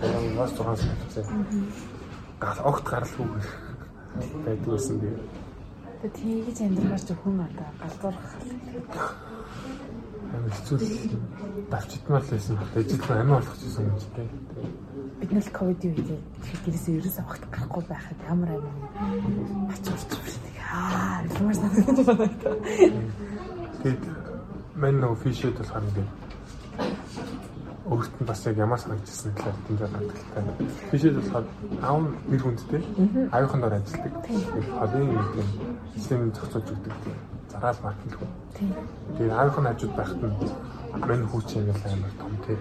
6 0.00 0.56
сар 0.56 0.76
хэвчээ. 0.76 1.24
Гал 2.40 2.60
огт 2.64 2.84
гаралгүй 2.84 3.26
байдаг 4.44 4.66
байсан 4.66 4.96
би. 5.00 5.08
Тэгээ 6.00 6.16
тийгэж 6.16 6.58
амьдрахаар 6.64 7.02
ч 7.04 7.10
хүн 7.12 7.40
одоо 7.44 7.68
галзуурах 7.80 8.32
Амар 10.36 10.52
хэцүү 10.52 10.76
л 10.76 10.88
давчитмал 11.70 12.24
байсан. 12.30 12.58
Ажил 12.74 13.12
амин 13.12 13.34
болох 13.36 13.56
гэсэн 13.56 13.84
юм 13.86 13.96
чи 14.00 14.08
тээ. 14.16 14.28
бид 15.20 15.32
нар 15.32 15.44
л 15.44 15.56
ковидын 15.56 15.96
үед 15.96 16.10
гэрээсээ 16.64 16.98
ерөөсөө 17.00 17.24
огт 17.24 17.44
гарахгүй 17.48 17.84
байхад 17.88 18.20
ямар 18.28 18.50
амин 18.52 19.70
ач 19.72 19.84
урч 19.88 20.10
шиг 20.28 20.58
аа 20.60 21.24
ямар 21.40 21.56
санагдаж 21.56 21.98
байна. 22.04 22.36
Тэгээд 23.80 24.02
мань 24.76 24.98
нөгөө 25.00 25.18
фишэд 25.24 25.56
болохоор 25.56 25.88
ингээд 25.88 26.10
өөрт 27.86 28.14
нь 28.20 28.26
бас 28.26 28.46
яг 28.46 28.56
ямар 28.58 28.80
санагдчихсан 28.80 29.30
гэхээр 29.32 29.56
тэмдэг 29.66 29.90
хандлагатай. 29.94 30.44
Фишэд 30.90 31.14
болохоор 31.22 31.46
аав 31.86 31.98
нь 32.02 32.10
нэр 32.30 32.42
хүндтэй 32.42 32.82
аюухан 33.30 33.60
дор 33.62 33.74
ажилладаг. 33.78 34.14
Тэгээд 34.26 34.68
холын 34.74 35.06
нэг 35.06 35.30
юм 35.38 35.48
системийг 35.94 36.34
зохицуулж 36.34 36.68
өгдөг 36.74 36.94
зараал 37.50 37.80
маркетинг 37.82 38.18
хөө. 38.18 38.30
Тэгээд 39.16 39.32
нь 39.32 39.68
хажууд 39.70 39.94
байхад 39.94 40.18
нь 40.18 40.34
мань 41.06 41.26
хүүч 41.30 41.48
юм 41.56 41.70
л 41.70 41.86
амар 41.86 42.14
том 42.18 42.32
тийм. 42.42 42.60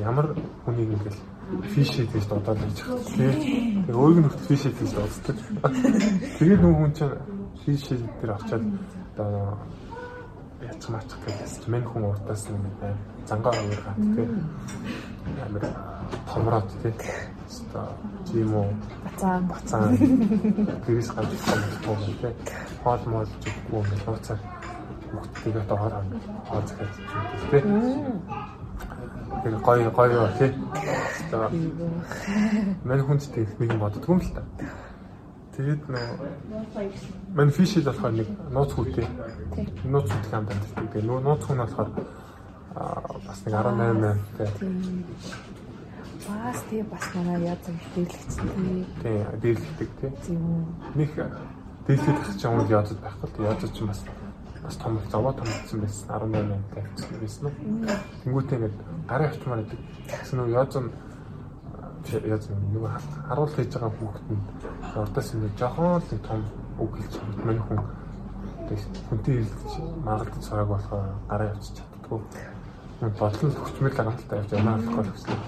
Ямар 0.00 0.26
хүнийг 0.64 0.90
ингээл 0.96 1.20
фишэд 1.74 2.08
гэж 2.12 2.24
дуудаад 2.28 2.58
байж 2.58 2.78
байгаа. 2.80 3.04
Тэгээд 3.84 3.96
өөрөг 4.00 4.18
нь 4.18 4.24
хүртэл 4.24 4.48
фишэд 4.48 4.76
гэж 4.80 4.90
дууддаг. 4.96 5.36
Тэгээд 6.38 6.60
нөгөө 6.64 6.80
хүн 6.80 6.92
чинь 6.96 7.16
фишэд 7.64 8.02
дээр 8.20 8.32
очиад 8.32 8.64
одоо 9.12 9.58
мачих 10.88 11.20
гэсэн 11.24 11.68
мань 11.68 11.84
хүн 11.84 12.04
уртаас 12.08 12.48
нэг 12.48 12.74
бай 12.80 12.94
зангаа 13.28 13.52
хоёр 13.52 13.80
гат 13.86 13.98
тий 14.14 14.26
амар 15.44 15.64
томроод 16.32 16.68
тий. 16.82 16.92
Өстой 17.48 17.88
тийм 18.28 18.54
үү 18.54 18.68
Бацаан. 19.04 19.48
Бацаан. 19.48 19.96
Гэрээс 20.86 21.10
гарч 21.16 21.30
ирсэн 21.32 21.60
юм 21.88 22.00
тий. 22.20 22.32
Хоол 22.82 23.02
моол 23.06 23.30
зүггүй 23.42 23.80
юм. 23.80 23.86
Нууцаар 24.06 24.40
хүүхдтэйгээ 25.10 25.64
доор 25.68 25.92
хам 25.92 26.06
хоол 26.48 26.66
захиад 26.68 26.92
чинь 26.96 27.06
тий. 27.50 27.62
Тэр 29.42 29.54
гоё 29.64 29.90
гоё 29.90 30.28
тий. 30.38 30.50
Өстой 31.16 31.48
мань 32.84 33.04
хүндтэй 33.04 33.44
нэг 33.58 33.72
юм 33.72 33.80
боддгоо 33.80 34.14
юм 34.16 34.20
л 34.20 34.30
та. 34.36 34.42
Тэгээд 35.56 35.82
нөө 35.88 36.06
мань 37.34 37.50
фишэл 37.50 37.88
болохоор 37.88 38.12
нэг 38.12 38.28
нууц 38.52 38.72
хүүтэй. 38.76 39.06
Нууц 39.84 40.08
хүүтэй 40.12 40.32
хамт 40.32 40.52
амьддаг. 40.52 40.92
Тэгээд 40.92 41.24
нууц 41.24 41.42
хүн 41.44 41.58
болохоор 41.64 41.88
бас 42.74 43.38
нэг 43.44 43.54
18 43.54 44.00
мянгатай. 44.02 44.48
бас 46.28 46.62
тий 46.70 46.82
бас 46.82 47.04
манай 47.14 47.42
яз 47.42 47.58
юм 47.68 47.78
дэглэгчтэй. 47.94 48.86
Тий, 49.02 49.18
дээрлэгдэг 49.42 49.90
тий. 50.00 50.10
Тийм 50.26 50.42
үү. 50.44 50.64
Них 50.94 51.12
дээрлэгдэх 51.86 52.36
ч 52.36 52.44
юм 52.44 52.60
уу 52.60 52.68
язд 52.68 53.00
байхгүй. 53.00 53.44
Язд 53.48 53.72
ч 53.72 53.80
бас 53.82 54.04
бас 54.62 54.76
том 54.76 55.00
заваа 55.10 55.32
томцсон 55.32 55.80
байсан 55.80 56.08
18 56.08 56.28
мянгатай 56.28 56.84
байсан 57.20 57.46
уу. 57.46 57.54
Тэнгүүтээ 58.24 58.56
ингээд 58.58 58.76
гарын 59.08 59.28
авчмаар 59.28 59.60
идэг. 59.64 59.80
Гэсэн 60.08 60.36
нөө 60.38 60.48
яз 60.52 60.76
нь 60.76 60.90
яаж 62.08 62.44
нэг 62.48 62.84
харуул 63.28 63.52
хийж 63.52 63.72
байгаа 63.72 63.92
хүүхэд 63.96 64.26
нь 64.32 64.42
урдаас 64.96 65.28
нь 65.34 65.50
жоохон 65.56 66.00
л 66.00 66.26
том 66.28 66.40
үг 66.78 66.92
хэлж 66.96 67.14
байгаа 67.20 67.44
мань 67.46 67.62
хүн 67.66 67.80
хүнтэй 69.08 69.36
хэлж 69.44 69.72
магадгүй 70.04 70.42
цараг 70.42 70.68
болохоор 70.68 71.08
гараа 71.28 71.52
явчих 71.52 71.76
чаддгүй. 71.76 72.20
Нэг 72.98 73.12
бодлон 73.18 73.52
төгчмөл 73.54 73.94
гаргалтай 73.94 74.38
явж 74.42 74.50
ямаа 74.58 74.76
болохгүй 74.82 75.12
гэсэн. 75.14 75.38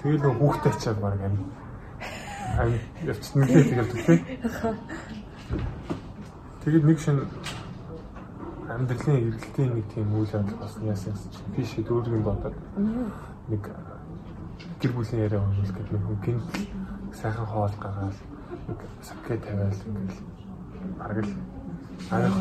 Тэгээ 0.00 0.20
нөх 0.24 0.36
хүүхдээ 0.40 0.72
ачаад 0.72 0.98
баг 1.04 1.20
амин 1.20 1.44
амин 2.56 2.80
явчихсан 3.04 3.38
нэлээ 3.44 3.64
тэгэл 3.68 3.92
төгтэй. 3.92 4.18
Тэгээд 6.64 6.84
нэг 6.88 6.98
шин 7.04 7.18
амьдралын 8.64 9.20
эргэлтийн 9.28 9.70
нэг 9.76 9.86
тийм 9.92 10.08
үйл 10.16 10.32
явдал 10.32 10.56
болсон 10.64 10.88
яасан 10.88 11.12
чинь 11.54 11.68
шид 11.68 11.88
өөрийн 11.92 12.24
бодоод 12.24 12.56
нэг 13.52 13.62
гэр 14.80 14.92
бүлийн 14.96 15.24
яриа 15.28 15.44
өгөх 15.44 15.68
гэдэг 15.68 16.00
нэг 16.00 16.20
гинт 16.24 16.48
сайхан 17.12 17.44
хоол 17.44 17.76
гаргаад 17.76 18.16
нэг 18.72 18.78
сакэ 19.04 19.36
тавиал 19.36 19.80
ингээл 19.84 20.20
бараг 20.96 21.18
л. 21.28 21.32
Аяах 22.10 22.36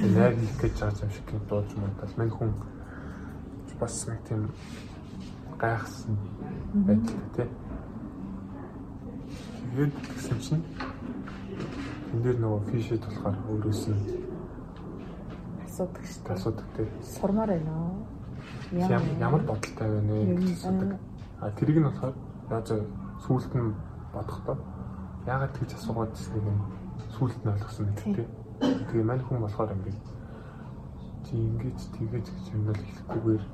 найр 0.00 0.34
хийх 0.40 0.56
гэж 0.56 0.74
байгаа 0.80 1.04
юм 1.04 1.12
шиг 1.12 1.28
дууж 1.48 1.68
муудал 1.76 2.14
мань 2.16 2.32
хүн 2.32 2.50
бас 3.80 4.06
нэг 4.08 4.20
тийм 4.28 4.50
гайхсан 5.58 6.18
байдал 6.86 7.22
тий. 7.36 7.48
Тэгээд 9.74 9.94
гэсэн 10.14 10.38
чинь 10.40 10.64
энэ 12.12 12.22
дэр 12.22 12.36
нөгөө 12.42 12.62
фишэд 12.70 13.02
болохоор 13.04 13.36
өөрөөс 13.50 13.82
нь 13.90 14.02
асуудаг 15.66 16.04
шүү 16.06 16.22
дээ. 16.24 16.34
асуудаг 16.34 16.66
тий. 16.76 16.88
Сурмаар 17.02 17.50
байна 17.54 17.72
уу? 17.78 18.06
Ямар 18.72 19.42
бодолтой 19.42 19.88
байна 19.88 20.12
вэ 20.12 20.52
асуудаг. 20.52 20.98
А 21.40 21.50
тэрийг 21.50 21.78
нь 21.78 21.86
болохоор 21.86 22.14
яаж 22.50 22.68
сүулт 23.26 23.52
нь 23.54 23.74
бодохдоо 24.14 24.56
яагаад 25.26 25.52
тэгж 25.54 25.70
асуугаад 25.74 26.12
ирснийг 26.14 26.46
нь 26.46 26.62
сүулт 27.14 27.40
нь 27.44 27.52
ойлгосон 27.52 27.86
мэт 27.86 28.02
тий. 28.02 28.26
Тэгээ 28.60 29.04
мань 29.04 29.22
хүн 29.22 29.42
болохоор 29.44 29.70
ингээд 29.76 30.00
чи 31.28 31.36
ингэж 31.36 31.78
тэгэж 31.92 32.26
гэж 32.32 32.46
юм 32.56 32.62
бол 32.66 32.80
хэлэхгүйгээр 32.80 33.44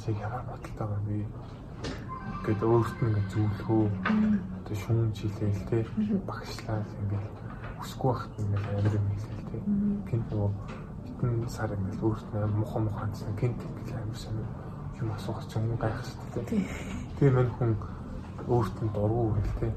чи 0.00 0.12
ямар 0.12 0.42
бодолтой 0.48 0.88
юм 0.96 1.04
бэ? 1.06 1.26
Гэт 2.46 2.62
өөрт 2.62 2.96
нь 3.02 3.06
ингээд 3.06 3.28
зөвлөхөө 3.32 3.82
одоо 4.58 4.76
шүүн 4.82 5.10
жилээл 5.14 5.62
тий 5.68 5.82
багшлаа 6.26 6.80
ингээд 7.02 7.26
өсөхгүй 7.82 8.10
байхад 8.10 8.34
ингээд 8.42 8.66
амар 8.70 8.94
юм 8.98 9.06
хэлээл 9.10 9.46
тий. 9.50 9.62
Гинт 10.08 10.26
нөгөө 10.30 10.50
хитэн 11.06 11.48
сар 11.48 11.70
ингээд 11.76 12.02
өөрт 12.02 12.26
нь 12.34 12.54
муха 12.58 12.78
мухаансан 12.78 13.30
гинт 13.38 13.60
гэж 13.62 13.88
амар 13.94 14.18
сонир 14.18 14.48
юм 15.02 15.10
асуух 15.12 15.40
ч 15.46 15.56
юм 15.58 15.76
гайхах 15.76 16.06
шүү 16.06 16.42
дээ. 16.46 16.66
Тэгээ 17.18 17.34
мань 17.34 17.52
хүн 17.58 17.72
өөрт 18.46 18.76
нь 18.82 18.92
дургу 18.94 19.34
хэлтэй. 19.34 19.72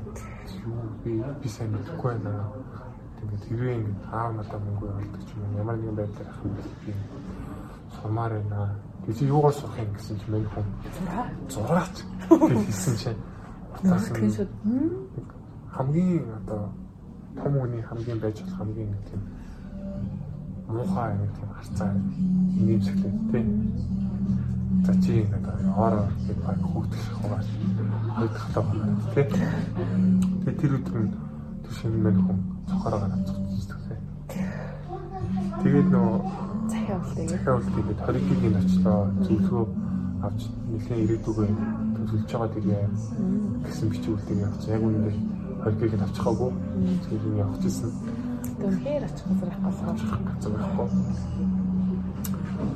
Юу 0.65 0.81
би 1.03 1.11
би 1.41 1.47
сайн 1.49 1.71
мэдэхгүй 1.73 2.17
байна. 2.17 2.49
Тэгээд 3.17 3.43
хэрвээ 3.45 3.75
ингэ 3.77 3.93
аав 4.09 4.31
надад 4.37 4.61
мөнгө 4.65 4.87
олдог 4.89 5.21
ч 5.25 5.29
юм 5.37 5.57
ямар 5.57 5.77
нэгэн 5.77 5.97
байдлаар 5.97 6.29
ах 6.29 6.41
юм 6.45 6.53
би 6.85 6.93
сумаар 8.01 8.33
байна. 8.37 8.73
Би 9.05 9.13
чи 9.13 9.25
юугаар 9.25 9.53
сурах 9.53 9.77
юм 9.79 9.93
гэсэн 9.93 10.19
чи 10.19 10.31
мань 10.31 10.47
хүн 10.49 10.65
зураач 11.49 11.95
гэсэн 12.29 12.95
чинь 12.97 13.21
Скриншот. 13.99 14.49
хамгийн 15.71 16.25
одоо 16.39 16.71
том 17.35 17.53
хүний 17.59 17.81
хамгийн 17.81 18.19
байж 18.19 18.41
болох 18.41 18.57
хамгийн 18.57 18.89
нэг 18.91 19.01
тийм 19.09 19.21
муухай 20.67 21.13
нэг 21.17 21.31
тийм 21.37 21.49
харцаа 21.53 21.89
нэмсэгтэй 22.65 23.11
тийм 23.31 23.47
За 24.85 24.93
чи 25.01 25.21
ингээд 25.21 25.47
ороо 25.77 26.05
гэж 26.27 26.37
баг 26.45 26.59
хөөгдөх 26.61 27.03
хойд 28.15 28.33
хатаа 28.37 28.63
байна 28.69 28.97
тий. 29.13 29.25
Тэгээ 30.45 30.59
тэр 30.61 30.71
өдөр 30.77 30.97
нь 31.01 31.13
тэр 31.65 31.73
шинэ 31.73 31.97
мань 32.05 32.21
хүн 32.21 32.37
цохороо 32.69 32.99
гараад 33.01 33.25
цогцсон 33.25 33.79
тий. 34.29 34.45
Тэгээд 35.63 35.87
нөө 35.89 36.44
Захиа 36.69 36.97
болтой. 36.99 37.27
захиа 37.27 37.53
болтой 37.55 37.81
ингээд 37.81 38.01
20 38.05 38.41
гийн 38.41 38.55
очлоо 38.61 38.99
зөвлөгөө 39.25 39.65
авч 40.25 40.41
нэлээд 40.71 41.03
ирээдүгөө 41.05 41.47
төлөвлөж 41.95 42.31
байгаа 42.31 42.49
тэргээ 42.55 42.83
гэсэн 43.65 43.87
бичүүлдэг 43.91 44.37
явц. 44.45 44.63
Яг 44.69 44.81
үүндээ 44.81 45.15
20 45.65 45.79
гийг 45.79 46.03
авчихаагүй. 46.05 46.51
Тэгээд 47.05 47.25
юм 47.25 47.35
явчихсан. 47.45 47.91
Үнхээр 48.65 49.03
очих 49.07 49.25
газар 49.29 49.49
байхгүй. 49.63 49.85
газар 50.29 50.51
байхгүй. 50.55 50.87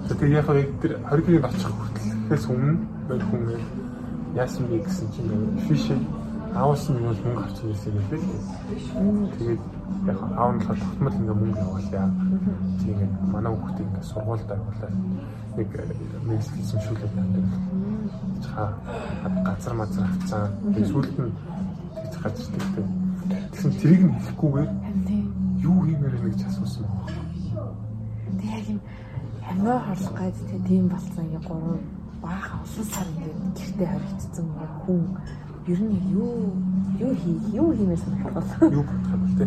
Тэгээ 0.10 0.38
яг 0.38 0.48
тэр 0.82 0.94
20 1.10 1.26
гийн 1.26 1.46
очих 1.50 1.74
хүртэл 1.74 2.10
Тэгэхээс 2.30 2.46
өмнө 2.46 3.26
хүн 3.26 3.58
яасан 4.38 4.70
бэ 4.70 4.86
гэсэн 4.86 5.10
чинь 5.18 5.34
фишинг 5.66 6.06
аавс 6.56 6.90
нь 6.90 6.98
бол 6.98 7.22
мөнгө 7.26 7.44
авч 7.46 7.58
ирсэн 7.64 7.94
гэдэг. 7.94 8.22
Тэгээд 9.38 9.62
яг 10.10 10.20
аав 10.34 10.52
нь 10.54 10.60
болохоор 10.60 10.80
тогтмол 10.80 11.18
ингээ 11.20 11.38
мөнгө 11.42 11.62
явуулъя. 11.66 12.06
Тэгээд 12.82 13.14
манай 13.34 13.54
хүүхдээ 13.54 13.86
ингээ 13.86 14.10
сургуульд 14.10 14.50
авуулаад 14.52 14.96
нэг 15.58 15.70
мэдлэг 16.26 16.58
эзэмшүүлээд 16.62 17.14
байдаг. 17.18 17.46
Чаа 18.44 18.68
газар 19.46 19.74
мазар 19.78 20.06
авцсан. 20.10 20.44
Тэгээд 20.74 20.92
сүүлд 20.92 21.16
нь 21.22 21.34
тэгж 21.96 22.16
гарч 22.24 22.38
ирдэг. 22.50 22.88
Тэгсэн 23.54 23.72
тэрийг 23.78 24.04
нь 24.10 24.16
хэлэхгүйгээр 24.18 24.72
юу 25.62 25.78
хиймээр 25.86 26.16
нэг 26.24 26.36
ч 26.40 26.42
асуусан 26.50 26.84
байна. 26.90 27.14
Тэг 28.40 28.50
яг 28.58 28.66
юм 28.74 28.80
амиа 29.50 29.78
хорлох 29.86 30.14
гайд 30.18 30.38
тийм 30.66 30.90
болсон 30.90 31.26
ингээ 31.26 31.44
гурван 31.46 31.82
баахан 32.22 32.60
олон 32.66 32.86
сар 32.90 33.08
ингээ 33.14 33.34
гэртээ 33.58 33.90
хоригдсан 33.92 34.46
хүн 34.86 35.04
ер 35.70 35.80
нь 35.86 35.98
юу 36.10 36.58
юу 36.98 37.14
хий 37.14 37.38
юу 37.54 37.70
хиймээс 37.78 38.02
санагдав. 38.02 38.46
Юу 38.62 38.82
юм 38.82 39.30
бэ? 39.38 39.46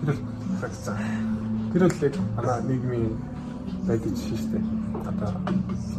Тэр 0.00 0.10
л 0.10 0.20
цагцаа. 0.60 0.98
Тэр 1.72 1.82
л 1.86 2.02
яг 2.02 2.14
манай 2.36 2.60
нийгмийн 2.66 3.14
байдаг 3.86 4.10
жишээ 4.10 4.38
шүү 4.38 4.50
дээ. 4.50 4.64
Одоо 5.06 5.30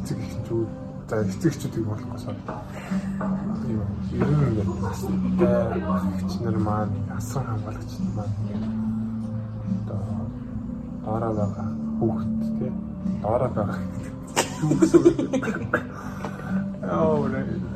эцэг 0.03 0.19
эхчүүд 0.19 0.69
за 1.07 1.15
эцэг 1.23 1.47
эхчүүдийг 1.47 1.85
болохгүй 1.87 2.19
сар. 2.19 2.35
Юу 3.71 3.83
ер 4.19 4.27
нь 4.27 4.59
эхч 6.19 6.31
нар 6.43 6.57
маань 6.59 6.95
асан 7.15 7.43
хамгаалагч 7.47 7.91
маань 8.19 8.35
одоо 9.79 10.03
доороо 11.05 11.33
байгаа 11.39 11.67
хүүхэд 11.99 12.31
тий 12.59 12.71
доороо 13.23 13.49
байгаа 13.55 13.79
юу 14.61 14.75
гэсэн 14.79 14.99
үг 14.99 15.15
Яа, 16.85 17.17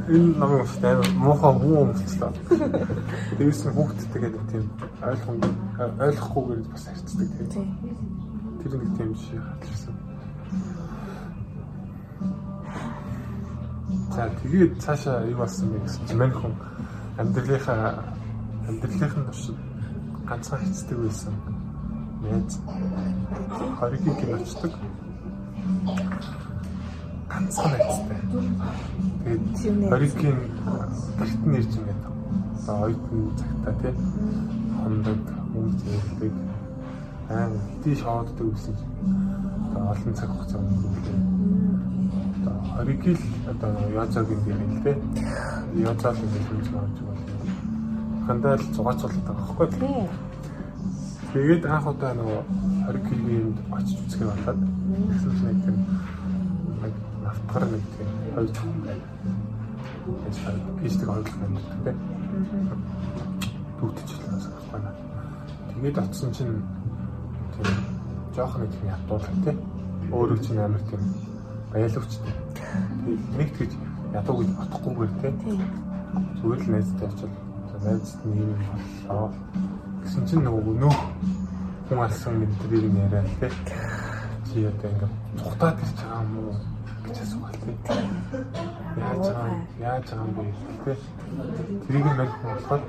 энэ 0.09 0.37
намайг 0.37 0.63
устай 0.63 0.95
муухай 1.17 1.53
хүн 1.53 1.93
өмчлөө. 1.93 2.31
Дээрс 3.37 3.61
нь 3.65 3.73
хүүхдтэйгээ 3.73 4.31
нэг 4.33 4.45
тийм 4.49 4.65
ойлгох 5.01 5.49
ойлгохгүйгээр 6.05 6.61
бас 6.69 6.83
харьцдаг 6.85 7.29
тийм. 7.49 7.67
Тэр 8.61 8.71
нэг 8.77 8.91
тийм 8.97 9.11
шиг 9.17 9.41
хатчихсан. 9.41 9.95
За 14.13 14.29
тэгээд 14.41 14.73
цаашаа 14.83 15.25
юу 15.25 15.37
болсон 15.41 15.69
бэ 15.73 15.79
гэсэн 15.85 16.03
чинь 16.07 16.19
мань 16.19 16.35
хүн 16.37 16.53
амьдралынхаа 17.17 18.03
амьдралынхын 18.67 19.25
туршид 19.25 19.57
ганцхан 20.29 20.59
хэцдэг 20.59 20.97
байсан. 21.01 21.33
Найз 22.21 22.59
хоригийн 23.79 24.15
киночдаг 24.19 24.73
ганцхан 27.29 27.71
найзтай. 27.71 28.19
Тэгээд 29.23 29.93
Америкийн 29.93 30.37
гэрт 31.19 31.41
нь 31.45 31.55
ирж 31.59 31.73
ингээд 31.77 32.01
одоо 32.59 32.77
оюутан 32.85 33.21
цагтаа 33.39 33.73
тий 33.81 33.93
хондог 34.81 35.19
өмнө 35.55 35.77
зэрлэг 35.79 36.35
аа 37.29 37.49
хэдий 37.49 37.95
шооддаг 38.01 38.47
гэсэн 38.53 38.75
одоо 39.65 39.83
олон 39.93 40.13
цаг 40.17 40.29
хугацаа 40.29 40.59
өнгөрүүлээ. 40.61 41.19
Одоо 42.37 42.57
оригил 42.81 43.21
одоо 43.51 43.71
язагийн 44.01 44.41
гэрэл 44.45 44.83
тий 44.83 44.95
язаал 45.85 46.17
ингээд 46.25 46.47
байгаа 46.49 46.89
юм 46.99 47.07
байна. 47.07 47.25
Хандаа 48.27 48.55
л 48.57 48.65
зугаацуулдаг 48.75 49.35
байхгүй 49.37 49.67
тий. 49.77 49.97
Тэгээд 51.33 51.63
анх 51.65 51.85
удаа 51.85 52.13
нөгөө 52.17 52.41
оригилийн 52.89 53.53
очиж 53.77 53.97
үзэх 54.01 54.21
болоод 54.25 54.59
гэсэн 55.13 55.33
нэг 55.45 55.98
автгар 57.29 57.63
тийм 57.69 58.09
хоёр 58.35 58.47
зам 58.55 58.73
байна. 58.85 59.05
Энд 60.25 60.37
хараад 60.43 60.65
пистик 60.81 61.07
хоёрлох 61.09 61.41
юм 61.45 61.55
гэдэг. 61.57 61.97
Дүүтчихлээс 63.79 64.45
байна. 64.71 64.91
Тэгээд 65.69 65.97
очсон 65.97 66.31
чинь 66.33 66.55
тийм 67.55 67.69
жоохон 68.35 68.61
нэг 68.61 68.71
тийм 68.73 68.87
ядуулах 68.93 69.35
тийм 69.43 69.57
өөрөө 70.11 70.39
чинь 70.45 70.59
амар 70.59 70.83
тийм 70.89 71.01
баялагчтай. 71.71 72.33
Тэгээд 72.55 73.21
нэг 73.37 73.49
тэгж 73.57 73.73
ядуу 74.13 74.35
гэж 74.39 74.49
бодохгүйгээр 74.57 75.35
тийм 75.41 75.57
зүгээр 76.41 76.61
л 76.65 76.71
найзтай 76.73 77.07
очил. 77.07 77.33
Найзт 77.79 78.19
нь 78.25 78.39
юм 78.43 78.51
боллоо. 79.07 79.31
Гэсэн 80.03 80.23
чинь 80.27 80.43
нөгөө 80.43 80.75
нөх 80.83 80.97
хүн 81.87 81.99
алсан 82.03 82.33
мэдрийг 82.41 82.93
яриа 82.97 83.23
тийм 83.39 83.53
чи 84.49 84.65
одоо 84.65 84.89
ингээд 84.89 85.13
цухтаад 85.39 85.77
ирж 85.79 85.97
байгаа 86.01 86.21
юм 86.23 86.37
уу 86.37 86.53
асуух 87.17 87.51
тий. 87.51 87.75
Яаж 88.97 89.19
байгаа 89.25 89.49
яаж 89.79 90.05
байгаа 90.09 90.25
юм 90.27 90.53
бэ. 90.85 90.97
Тэрийг 91.87 92.05
нь 92.05 92.17
мань 92.17 92.33
болохоор 92.43 92.81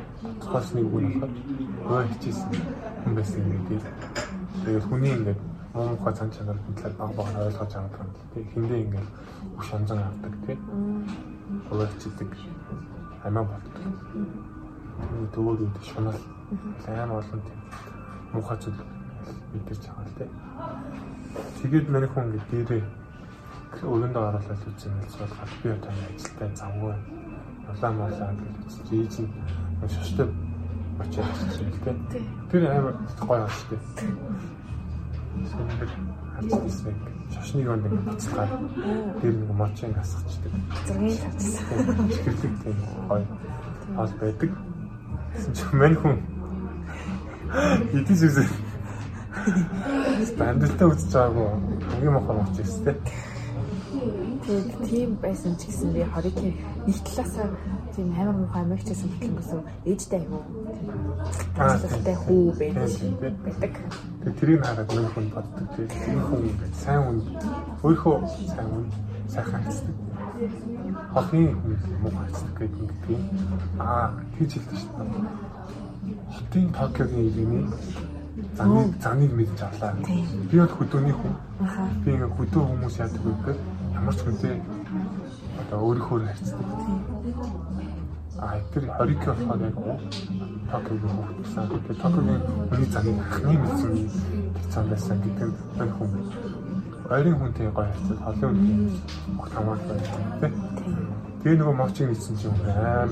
цохоос 0.43 0.68
нэг 0.75 0.87
үг 0.87 1.03
нь 1.03 1.21
болохоор 1.21 2.05
өө 2.05 2.09
хичээсэн 2.12 2.51
хүн 3.03 3.14
байсан 3.16 3.41
юм 3.49 3.64
тий. 3.68 3.81
Тэгээд 4.64 4.85
хүний 4.89 5.12
ингээд 5.16 5.41
муу 5.75 5.89
мухай 5.95 6.14
цан 6.14 6.31
чанар 6.31 6.59
талаар 6.77 6.95
баг 6.99 7.11
баг 7.16 7.29
ойлгож 7.47 7.73
байгаа 7.73 8.05
юм 8.05 8.12
тий. 8.35 8.45
Хиндээ 8.53 8.81
ингээд 8.85 9.09
бүх 9.57 9.64
шанзан 9.64 9.99
авдаг 10.05 10.35
тий. 10.47 10.59
Өө 11.73 11.87
хичээдэг 11.93 12.31
амиа 13.25 13.45
болдог. 13.49 13.77
Төвөөр 15.33 15.61
үүд 15.64 15.77
шунал 15.89 16.21
амар 16.87 17.25
олон 17.25 17.41
тий. 17.47 17.59
Мухай 18.33 18.57
зүйл 18.61 18.81
мэдэрч 19.55 19.83
байгаа 19.89 20.12
тий. 20.18 20.29
Тэгээд 21.62 21.87
мань 21.89 22.09
хүн 22.11 22.25
ингээд 22.29 22.51
дээрээ 22.51 23.00
өрөөндөө 23.79 24.23
оруулаад 24.29 24.62
үзсэн 24.71 24.93
хэлс 25.01 25.16
бол 25.21 25.55
би 25.62 25.68
одоо 25.71 25.93
ажилтай 26.11 26.51
завгүй 26.59 26.95
улаан 27.71 27.95
молоо 27.97 28.31
гэж 28.39 28.55
үзсэн. 28.66 28.85
Ийж 28.99 29.14
нь 29.23 29.31
шоштой 29.89 30.29
очиж 31.01 31.25
ирсэн 31.25 31.68
л 31.71 31.81
дээ. 31.85 31.97
Тэр 32.51 32.62
амар 32.71 32.95
гоё 33.21 33.29
байна 33.29 33.49
шүү 33.49 33.68
дээ. 33.71 33.83
Сэнбэр 35.51 35.91
хацсан 36.37 36.95
шошныг 37.31 37.68
онд 37.68 37.87
ингэ 37.87 38.05
буцалгаад 38.11 38.53
тэр 39.23 39.35
нэг 39.39 39.51
мочинг 39.55 39.97
асгачдаг. 39.99 40.53
Зургийг 40.87 41.21
тавьчихсан. 41.23 42.09
Чихэрлэг 42.11 42.55
тийм 42.62 42.77
гоё 43.09 43.25
бол 43.97 44.12
байдаг. 44.21 44.51
Чи 45.55 45.64
мань 45.77 45.97
хүн 45.97 46.16
идэс 47.95 48.23
үзээ. 48.29 48.49
Стандартаа 50.27 50.89
үзэж 50.91 51.11
байгаагүй. 51.14 51.49
Хамгийн 51.89 52.14
мохор 52.18 52.37
очиж 52.43 52.66
ирсэн 52.66 52.85
тийм. 52.85 53.30
Тэгээд 54.51 54.83
тийм 54.91 55.11
байсан 55.23 55.55
ч 55.55 55.71
гэсэн 55.71 55.95
би 55.95 56.03
хориг 56.03 56.35
нэг 56.43 56.59
талаасаа 57.07 57.55
тийм 57.95 58.11
амар 58.19 58.35
муухай 58.35 58.67
амигч 58.67 58.83
гэсэн 58.91 59.07
хэвлэн 59.15 59.39
гэсэн 59.39 59.61
ээжтэй 59.87 60.27
тийм 60.27 60.43
таалалтай 61.55 62.17
хүү 62.19 62.43
байдаг. 62.59 62.91
Тэгээд 64.19 64.39
тэрийг 64.43 64.61
хараад 64.67 64.91
нэг 64.91 65.07
хүн 65.15 65.27
боддог 65.31 65.67
тийм 65.79 65.87
энэ 65.87 66.23
хүн 66.27 66.43
ингээд 66.51 66.75
сайн 66.83 67.03
хүн 67.07 67.19
өөрөө 67.87 68.17
сайн 68.51 68.69
хүн 68.75 68.87
сайхан 69.31 69.63
хайцдаг. 69.63 69.97
Хохны 71.15 71.43
хүн 71.55 71.75
муу 72.03 72.11
хайцдаг 72.19 72.55
гэдэг 72.59 72.91
юм. 73.07 73.23
Аа 73.79 74.11
тийж 74.35 74.51
хэлдэг 74.59 74.79
шүү 74.83 74.93
дээ. 74.99 75.31
Хотын 76.35 76.67
Токиогийн 76.75 77.23
иргэний 77.31 77.65
заныг 78.59 78.99
заныг 78.99 79.31
мэдж 79.31 79.63
авлаа. 79.63 79.95
Би 80.51 80.59
бол 80.59 80.75
хөдөөний 80.75 81.15
хүн. 81.15 81.35
Би 82.03 82.09
ингээ 82.19 82.35
хөдөө 82.35 82.63
хүмүүс 82.67 82.99
яадаг 82.99 83.23
вэ? 83.47 83.55
Ямар 83.95 84.14
ч 84.14 84.20
хүнтэй 84.22 84.57
одоо 85.61 85.78
өөрийнхөө 85.86 86.18
харьцдаг. 86.26 86.66
А 88.41 88.57
тэр 88.72 88.84
хорик 88.97 89.22
болохоор 89.26 89.61
яг 89.61 89.76
Токиогийн 90.70 91.14
хүүхдсэн. 91.18 91.64
Тэгээд 91.68 92.01
Токиогийн 92.03 92.43
хүний 92.70 92.88
цагийг 92.95 93.18
анхны 93.20 93.55
мэдсэн 93.59 93.93
цан 94.72 94.84
байсан 94.88 95.18
гэдэг 95.20 95.51
нь 95.51 95.93
хүн. 95.99 96.11
Ойрын 97.11 97.38
хүнтэй 97.38 97.68
гоё 97.74 97.91
харьцаж 97.91 98.18
холын 98.24 98.55
хүнтэй 98.55 98.78
огт 99.41 99.53
хамаатай 99.55 99.99
байна. 100.41 100.57
Тэгээ 101.43 101.59
нөгөө 101.59 101.76
мочиг 101.80 102.07
мэдсэн 102.09 102.36
чинь 102.38 102.59
амар 102.68 103.11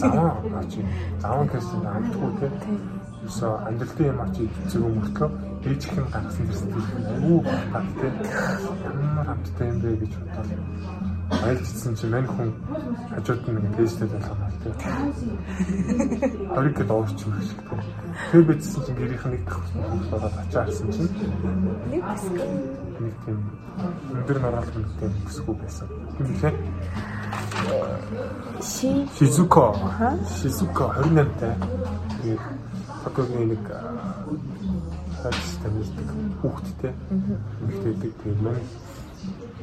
заван 0.00 0.36
мочиг. 0.54 0.84
Заван 1.20 1.46
гэсэн 1.50 1.80
амтгүй 1.84 2.30
тийм. 2.40 3.00
Юусо 3.20 3.48
амьдралтын 3.68 4.06
юм 4.06 4.20
очиж 4.24 4.50
зүг 4.72 4.84
мөртлөө 4.96 5.30
ээж 5.68 5.82
их 5.84 5.92
нь 5.92 6.08
гаргасан 6.08 6.46
гэсэн 6.48 6.68
тийм 6.72 6.84
айгүй 7.12 7.40
гад 7.72 7.86
ямар 8.00 9.09
хамттай 9.40 9.68
юм 9.68 9.78
бэ 9.80 9.96
гэж 9.96 10.12
бодоод 10.20 10.50
айлчсан 11.30 11.94
чи 11.96 12.06
мань 12.06 12.28
хүн 12.28 12.50
хажууд 13.14 13.48
нь 13.48 13.74
тесттэй 13.76 14.08
болгоно 14.08 14.46
тийм 14.60 14.74
хориг 16.54 16.74
гэд 16.76 16.90
оорч 16.90 17.18
юм 17.24 17.32
шиг 17.40 17.60
тийм 17.68 17.80
тэр 18.32 18.42
бичсэн 18.48 18.82
чинь 18.84 18.98
гэрийнх 19.00 19.24
нэг 19.24 19.44
болоод 20.10 20.36
ачаарсан 20.44 20.88
чинь 20.92 21.08
нэг 21.90 22.04
нэг 23.00 23.14
тийм 23.24 23.38
өндөр 24.12 24.38
норгол 24.44 24.84
гэдэг 25.00 25.12
бүсгүй 25.24 25.54
байсан. 25.56 25.88
Тийм 26.18 26.28
лээ. 26.42 26.54
Шизуко. 29.16 29.64
Шизуко 30.36 30.84
28 31.00 31.40
тай. 31.40 31.54
Тэгээд 32.20 32.42
Токиогийн 33.04 33.48
нэг 33.48 33.64
хайрцагтай 35.22 35.70
мэддэг 35.72 36.08
хүүхдтэй. 36.42 36.92
Эмэгтэйдэг 37.60 38.12
тэгээд 38.20 38.40
мань 38.44 38.64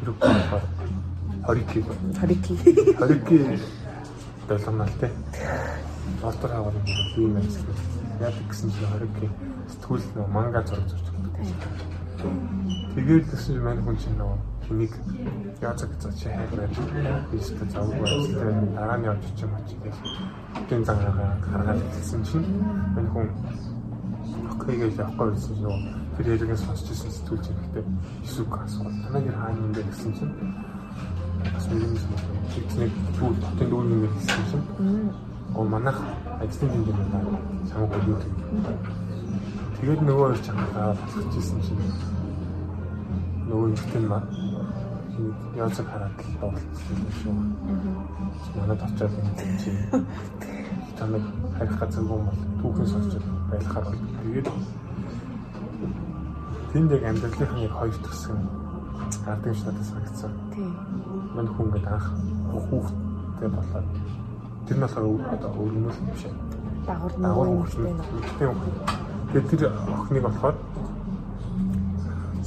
20 0.06 1.64
кг. 1.74 1.88
20 2.18 2.42
кг. 2.48 2.58
20 3.00 3.24
кг 3.26 3.60
долгонол 4.48 4.90
те. 5.00 5.12
Болдор 6.22 6.52
хавар 6.52 6.74
би 6.86 7.22
юм 7.24 7.38
эсвэл 7.38 7.82
яг 8.22 8.34
гэсэн 8.50 8.70
чинь 8.72 8.88
20 8.94 9.10
кг 9.20 9.30
сэтгүүл 9.72 10.06
нөө 10.16 10.28
манга 10.28 10.64
зураг 10.64 10.88
зурж 10.88 11.08
байгаа. 11.12 12.34
Тэгээд 12.96 13.26
гэсэн 13.32 13.64
маань 13.64 13.84
хүн 13.84 13.98
чинь 13.98 14.18
нөө 14.18 14.36
нэг 14.70 14.92
яцаг 15.62 15.90
за 16.00 16.12
чи 16.14 16.28
хайр 16.28 16.52
байж 16.56 16.76
биш 17.32 17.48
та 17.60 17.66
завг 17.72 17.96
байж 18.00 18.28
дараа 18.76 18.98
нь 18.98 19.06
явж 19.06 19.24
чим 19.40 19.52
очиж 19.56 19.78
гэх 19.84 19.96
тийм 20.70 20.84
зангаа 20.84 21.38
харгаад 21.42 21.82
хэлсэн 21.96 22.24
чинь 22.24 22.48
энэ 22.98 23.10
хүн 23.14 23.28
окей 24.52 24.76
гэж 24.82 24.94
явахгүй 25.00 25.30
байсан 25.32 25.56
нөө 25.62 26.07
тэр 26.18 26.34
яригаас 26.34 26.66
сонсч 26.66 26.90
ирсэн 26.90 27.12
сэтгүүл 27.14 27.46
чигтэй 27.46 27.86
исүг 28.26 28.50
асуул 28.58 28.90
танаа 29.06 29.22
гэр 29.22 29.38
хаана 29.38 29.62
юм 29.62 29.72
бэ 29.78 29.82
гэсэн 29.86 30.12
чинь 30.18 30.34
бас 31.54 31.66
нэг 31.70 31.82
юм 31.86 31.94
нэг 32.82 32.92
түүх 33.18 33.38
хотын 33.46 33.70
дүүр 33.70 33.86
юм 33.94 34.02
хэлсэн 34.18 34.44
чинь 34.50 34.66
оо 35.54 35.64
манайх 35.64 36.00
ажлын 36.42 36.72
хэмжээ 36.74 36.96
байна. 36.98 37.38
Самгүй 37.70 38.02
юу 38.10 38.20
тэгээд 39.78 40.02
нөгөө 40.02 40.26
хоёр 40.26 40.40
чангаа 40.46 40.98
басгаж 40.98 41.34
ирсэн 41.38 41.62
чинь 41.66 41.82
нөгөө 43.50 43.70
ихтэй 43.78 44.04
маа. 44.10 44.24
Яоцог 45.58 45.86
хараад 45.90 46.18
тоглолцсон 46.42 46.98
юм 46.98 47.14
шүү. 47.22 47.34
Манайд 48.58 48.82
очиад 48.86 49.14
юм 49.22 49.54
чи. 49.62 49.72
Таныг 50.98 51.24
харих 51.58 51.80
газар 51.80 52.04
юм 52.04 52.26
бол 52.26 52.42
түүхэн 52.62 52.88
сонсч 52.90 53.14
байлахаар 53.50 53.86
бол 53.86 54.02
тэгээд 54.26 54.48
тэнд 56.72 56.92
яг 56.92 57.04
амьдралынхаа 57.10 57.60
нэг 57.60 57.74
хоёр 57.74 57.94
хэсэг 57.94 58.38
гардаг 59.26 59.54
шиг 59.56 59.66
надад 59.66 59.86
санагдсан. 59.88 60.32
Тийм. 60.54 60.72
Мань 61.36 61.52
хүн 61.54 61.68
гэдэг 61.72 61.92
анх 61.92 62.08
хүүхдтэй 62.68 63.50
болоод 63.56 63.88
тэр 64.68 64.78
нь 64.78 64.84
болохоор 64.84 65.06
одоо 65.36 65.52
өргөнөл 65.62 66.00
юм 66.02 66.18
шиг. 66.22 66.34
Дагвар 66.88 67.14
нөгөө 67.18 67.48
хүүхдтэй 67.72 68.48
нөө. 68.48 69.08
Тэгээд 69.32 69.50
тэр 69.52 69.62
охиныг 69.96 70.24
болохоор 70.28 70.56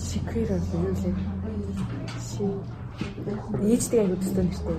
Шикэр 0.01 0.49
юу 0.75 0.93
лээ? 0.97 1.15
Ши 2.19 2.45
Ээжтэй 3.61 4.01
аяг 4.01 4.13
үзсэн 4.17 4.47
нэртэй. 4.49 4.77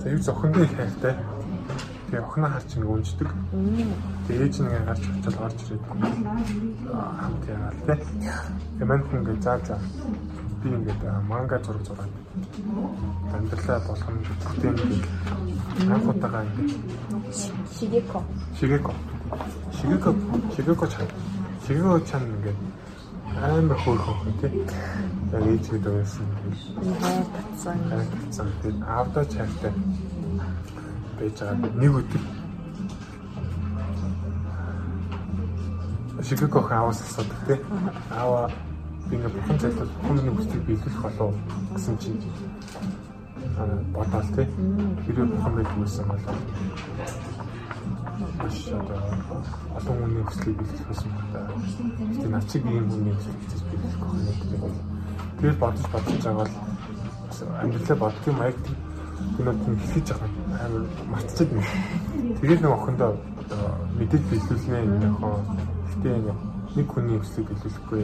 За 0.00 0.08
юу 0.10 0.20
зохиндоо 0.22 0.62
их 0.62 0.74
хайртай. 0.76 1.14
Тэгээ 2.06 2.22
охиноо 2.22 2.50
харч 2.54 2.70
нэг 2.78 2.88
өнждөг. 2.94 3.30
Тэгээ 4.26 4.44
ээж 4.46 4.54
нэг 4.62 4.72
гарч 4.86 5.02
очил 5.10 5.38
орж 5.42 5.58
ирээд 5.66 5.84
хамт 5.90 7.42
яагаад 7.50 7.78
те. 7.86 7.94
Тэгээ 8.78 8.86
мань 8.86 9.04
хүн 9.10 9.18
ингээ 9.26 9.42
заа 9.42 9.58
заа 9.66 9.80
би 10.62 10.68
ингээд 10.70 11.02
манга 11.26 11.58
зураг 11.66 11.82
зураад 11.82 12.12
амьдралаа 13.34 13.80
болгоно 13.90 14.20
гэхдээ 14.22 14.70
ингээд 14.70 15.04
анх 15.90 16.06
удаага 16.10 16.46
ингээд 16.46 16.96
Шигэко. 17.74 18.22
Шигэко. 18.58 18.92
Шигэко. 19.76 20.10
Шигэко 20.54 20.86
чан. 20.86 21.08
Шигэко 21.66 22.00
чан 22.08 22.22
ингээд 22.22 22.58
амар 23.42 23.78
хөөрхөн 23.82 24.34
тий. 24.40 24.52
Яг 25.32 25.42
ээжгээд 25.42 25.84
байсан. 25.90 26.26
Хайр 27.02 27.26
татсан. 27.34 27.78
Хайр 27.90 28.06
татсан. 28.14 28.48
Тэгээд 28.62 28.82
аавдаа 28.94 29.24
чагтай 29.24 29.72
байж 31.18 31.36
байгаа 31.40 31.70
нэг 31.80 31.92
өдөр 32.00 32.22
Шигэко 36.26 36.60
хаус 36.60 37.00
асуудаг 37.02 37.38
тий. 37.46 37.58
Аава 38.10 38.50
би 39.08 39.16
ингээ 39.16 39.30
бүхэн 39.36 39.58
зайлшгүй 39.60 39.88
хүмүүний 40.02 40.34
хүслийг 40.34 40.62
биелүүлэх 40.66 41.02
болов 41.04 41.34
гэсэн 41.76 41.94
чинь 42.02 42.18
бодоол 43.94 44.30
тий. 44.34 44.46
Хэрэг 45.04 45.28
бүхэн 45.30 45.54
байлгүйсэн 45.56 46.06
бол 46.08 46.22
олон 49.76 49.96
хүний 50.02 50.24
хүслийг 50.24 50.56
биелүүлэхээс 50.58 51.02
юм 51.04 51.14
да. 51.30 51.40
Гэтэ 52.10 52.28
над 52.32 52.44
чиг 52.50 52.64
ийм 52.64 52.86
хүний 52.90 53.14
хүслийг 53.14 53.38
хийж 53.46 53.62
биелүүлэх 53.70 54.40
гэх 54.50 54.64
юм. 54.66 54.74
Тэгээд 55.38 55.58
бодож 55.62 55.86
бодож 55.92 56.20
байгаа 56.24 56.42
бол 56.42 56.54
амьдралаа 57.60 57.98
бодгийн 58.02 58.36
маяг 58.40 58.58
гинөд 59.36 59.60
нь 59.68 59.78
хэлж 59.94 60.08
байгаа 60.10 60.35
амар 60.64 60.84
мартчихад 61.10 61.50
байна. 61.50 61.72
Тэгээд 62.40 62.60
нэг 62.62 62.72
охиндоо 62.72 63.12
мэдээж 63.98 64.24
биелүүлнэ 64.30 64.78
юм 64.86 65.02
яхаа. 65.08 65.36
Гэтэ 65.90 66.10
нэг 66.76 66.88
хүний 66.92 67.18
хүслийг 67.18 67.46
биелүүлэхгүй 67.50 68.02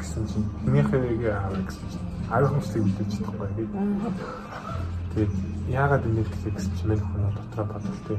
гэсэн 0.00 0.24
чинь 0.30 0.46
минийхээ 0.64 1.32
ааваа 1.34 1.62
гэсэн 1.66 1.86
чинь 1.90 2.06
аавын 2.30 2.54
хүслийг 2.60 2.84
биелүүлж 2.86 3.12
чадахгүй. 3.18 3.48
Тэгээд 5.10 5.32
яагаад 5.74 6.06
энэ 6.06 6.22
гэсэн 6.24 6.72
чинь 6.76 6.88
мань 6.88 7.04
хүн 7.04 7.22
дотроо 7.34 7.66
бодлоо 7.70 8.18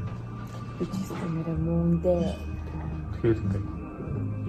бичсэн 0.78 1.18
мөндөө. 1.66 2.20
Тэгэхээр 3.12 3.38
ингээд 3.42 3.66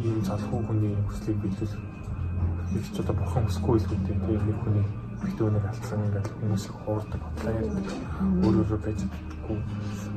ийм 0.04 0.20
залхуу 0.28 0.62
хүний 0.68 0.94
хүслийг 1.08 1.38
биелүүл 1.42 1.76
их 2.74 2.88
ч 2.92 3.00
одоо 3.00 3.16
бурхан 3.16 3.46
хүсэхгүй 3.46 3.78
л 3.80 3.86
үгүй 3.86 4.00
тийм 4.08 4.20
нэг 4.48 4.58
хүний 4.66 4.86
битүүнийг 5.24 5.66
алдсан 5.68 6.04
ингээд 6.06 6.28
хүмүүс 6.40 6.66
их 6.68 6.76
хуурдаг 6.84 7.22
бодлоо 7.24 7.54
ярьдаг. 7.60 7.86
Өөрөөрөө 8.44 8.80
байж 8.84 9.00
чадахгүй. 9.04 9.60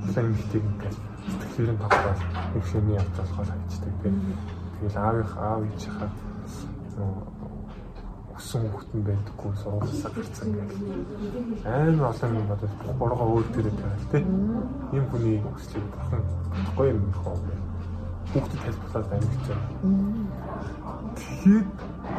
Улаан 0.07 0.26
мэтийг 0.32 0.64
ингээд 0.70 0.96
сэтгэлээрэн 1.26 1.80
тоглоод 1.82 2.20
нэг 2.54 2.64
шиний 2.70 2.96
явж 3.00 3.14
болохоор 3.16 3.48
хайчдаг. 3.50 3.94
Тэгэл 4.76 4.98
аавынх 5.00 5.32
аав 5.36 5.61
ээжийнхаа 5.66 6.11
өссөн 8.36 8.68
хүүхдэн 8.68 9.02
байдаггүй 9.09 9.52
сургуулиасаа 9.62 10.11
гарцсан 10.12 10.48
гэх. 10.52 10.72
Амар 11.64 12.11
олон 12.12 12.36
юм 12.36 12.46
бодож 12.50 12.72
буруугаа 13.00 13.28
өөр 13.32 13.46
төрөө 13.54 13.74
тавиал 13.80 14.07
тий. 14.12 14.22
Ийм 14.92 15.04
хүний 15.11 15.36
хүслийг 15.40 15.86
бурхан 15.92 16.22
гоё 16.76 16.92
юм 16.92 17.12
хоо. 17.16 17.36
Хүүхдэд 18.32 18.61
тайлбарлаад 18.61 19.12
амьд 19.16 19.32
байна. 19.48 19.66
Тэгэхэд 21.16 21.68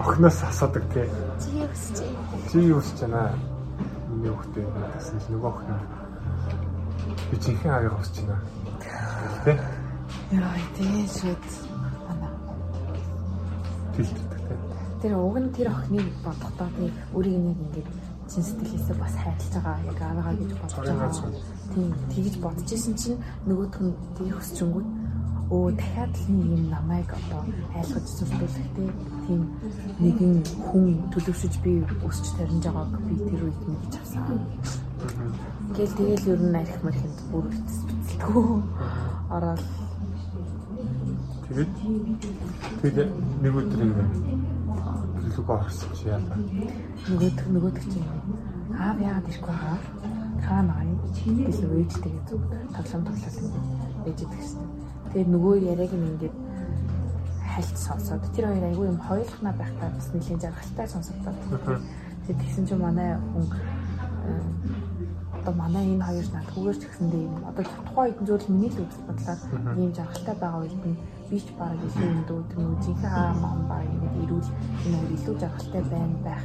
охноос 0.02 0.40
асуудаг 0.44 0.84
тий. 0.94 1.08
Чи 1.42 1.50
юу 1.58 1.70
хүсэж 1.70 1.98
байна? 2.02 2.50
Чи 2.50 2.58
юу 2.60 2.80
хүсэж 2.82 3.00
байна? 3.06 3.22
Миний 4.10 4.34
хүүхдээ 4.34 4.66
гэсэн 4.98 5.18
чинь 5.22 5.34
нөгөө 5.38 5.50
охин 5.54 5.80
би 7.30 7.36
чихэн 7.38 7.72
агаа 7.78 7.94
хүсэж 7.98 8.18
байна. 8.26 8.38
Тий. 9.46 9.58
Яа, 10.34 10.54
тий 10.76 11.08
шүүд. 11.08 11.46
Ана. 12.10 12.28
Тий 13.94 14.06
тэр 15.02 15.14
уг 15.22 15.38
нь 15.38 15.54
тэр 15.54 15.70
охиныг 15.70 16.10
бодохдоо 16.26 16.70
тий 16.78 16.90
өөрийг 17.14 17.38
нэг 17.38 17.58
ингээд 17.70 17.90
чин 18.28 18.44
сэтгэлээсээ 18.44 18.98
бас 18.98 19.14
хайрлаж 19.14 19.54
байгаа 19.54 19.78
яг 19.86 20.00
аваагаа 20.02 20.36
гэж 20.42 20.52
бодож 20.58 20.78
байгаа. 20.90 21.12
Тийм 21.74 21.90
тэгж 22.12 22.36
бодож 22.42 22.70
исэн 22.74 22.96
чинь 22.98 23.22
нөгөөх 23.46 23.78
нь 23.78 23.94
тэр 24.18 24.34
хөсчөнгүүд 24.34 24.88
өө 25.48 25.72
дахиад 25.80 26.12
л 26.12 26.28
нэг 26.28 26.48
юм 26.60 26.64
намайг 26.68 27.08
одоо 27.08 27.42
айлгаж 27.72 28.06
зүртүүлэхтэй 28.20 28.90
тийм 29.28 29.42
нэгэн 30.04 30.34
хүн 30.68 30.86
төлөвшөж 31.16 31.54
би 31.64 31.72
өсч 32.04 32.26
таринж 32.36 32.68
байгааг 32.68 33.00
би 33.08 33.16
тэр 33.16 33.42
үед 33.48 33.62
мэдэж 33.64 33.94
авсан. 33.96 34.44
Гэл 35.72 35.94
тэгэл 35.96 36.32
ер 36.36 36.42
нь 36.52 36.60
арих 36.60 36.80
мэрхэнд 36.84 37.20
бүр 37.32 37.46
бицэлтгөө 37.48 38.48
ороод 39.32 39.64
тэгээд 41.48 41.72
тэгээд 42.84 43.12
нэг 43.40 43.54
өдөр 43.56 43.82
ингээд 43.88 44.12
төлөвөө 45.32 45.58
орсон 45.64 45.92
чи 45.96 46.12
яа. 46.12 46.20
Нөгөөд 47.08 47.40
нөгөөд 47.56 47.78
чинь 47.88 48.12
аав 48.76 48.98
яагаад 49.00 49.30
ирэхгүй 49.32 49.56
байгаа? 49.56 49.80
Хаана 50.44 50.74
аа 50.76 50.86
гэж 51.08 51.16
ээжтэйгээ 51.24 52.24
зүг 52.28 52.42
тоглоом 52.76 53.04
тоглоод 53.08 53.38
ээж 54.08 54.20
идэгсэн. 54.28 54.67
Тэгээд 55.12 55.30
нөгөө 55.34 55.54
яриаг 55.72 55.94
нь 55.94 56.08
ингээд 56.12 56.36
хальт 57.58 57.78
сонсоод 57.78 58.24
тэр 58.36 58.54
хоёр 58.54 58.66
айгүй 58.70 58.86
юм 58.92 59.00
хоёулахна 59.02 59.52
байхдаа 59.58 59.90
бас 59.96 60.08
нэлийн 60.14 60.40
жаргалтай 60.42 60.88
сонсогдоод. 60.88 61.38
Тэгээд 62.28 62.42
тэгсэн 62.44 62.66
чинь 62.68 62.84
манай 62.84 63.18
хүн 63.18 63.46
одоо 65.48 65.54
манай 65.64 65.86
энэ 65.96 66.04
хоёр 66.04 66.28
над 66.36 66.48
хүүгээр 66.52 66.78
ч 66.78 66.84
гэсэндээ 66.86 67.24
юм. 67.24 67.36
Одоо 67.50 67.64
тухайн 67.64 68.12
хэдэн 68.12 68.28
зүйл 68.28 68.48
миний 68.52 68.72
л 68.72 68.84
үзэл 68.84 69.08
бодлоор 69.08 69.40
ийм 69.80 69.92
жаргалтай 69.96 70.36
байгаа 70.36 70.62
үед 70.62 70.76
нь 70.86 70.98
би 71.30 71.38
ч 71.40 71.48
баг 71.60 71.80
илүү 71.88 72.08
өндөө 72.14 72.40
тэр 72.52 72.60
үзийнхээ 72.68 73.12
хаа 73.16 73.34
мам 73.40 73.60
баг 73.72 73.84
ингэ 73.88 74.10
ирүүл 74.24 74.50
энэ 74.86 74.98
хоёр 75.00 75.12
илүү 75.16 75.36
жаргалтай 75.40 75.84
байна 75.92 76.18
байх 76.28 76.44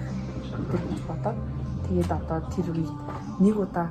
гэж 0.70 1.00
бодоод 1.10 1.38
тэгээд 1.86 2.10
одоо 2.18 2.38
тэр 2.54 2.66
үед 2.70 2.92
нэг 3.42 3.56
удаа 3.58 3.88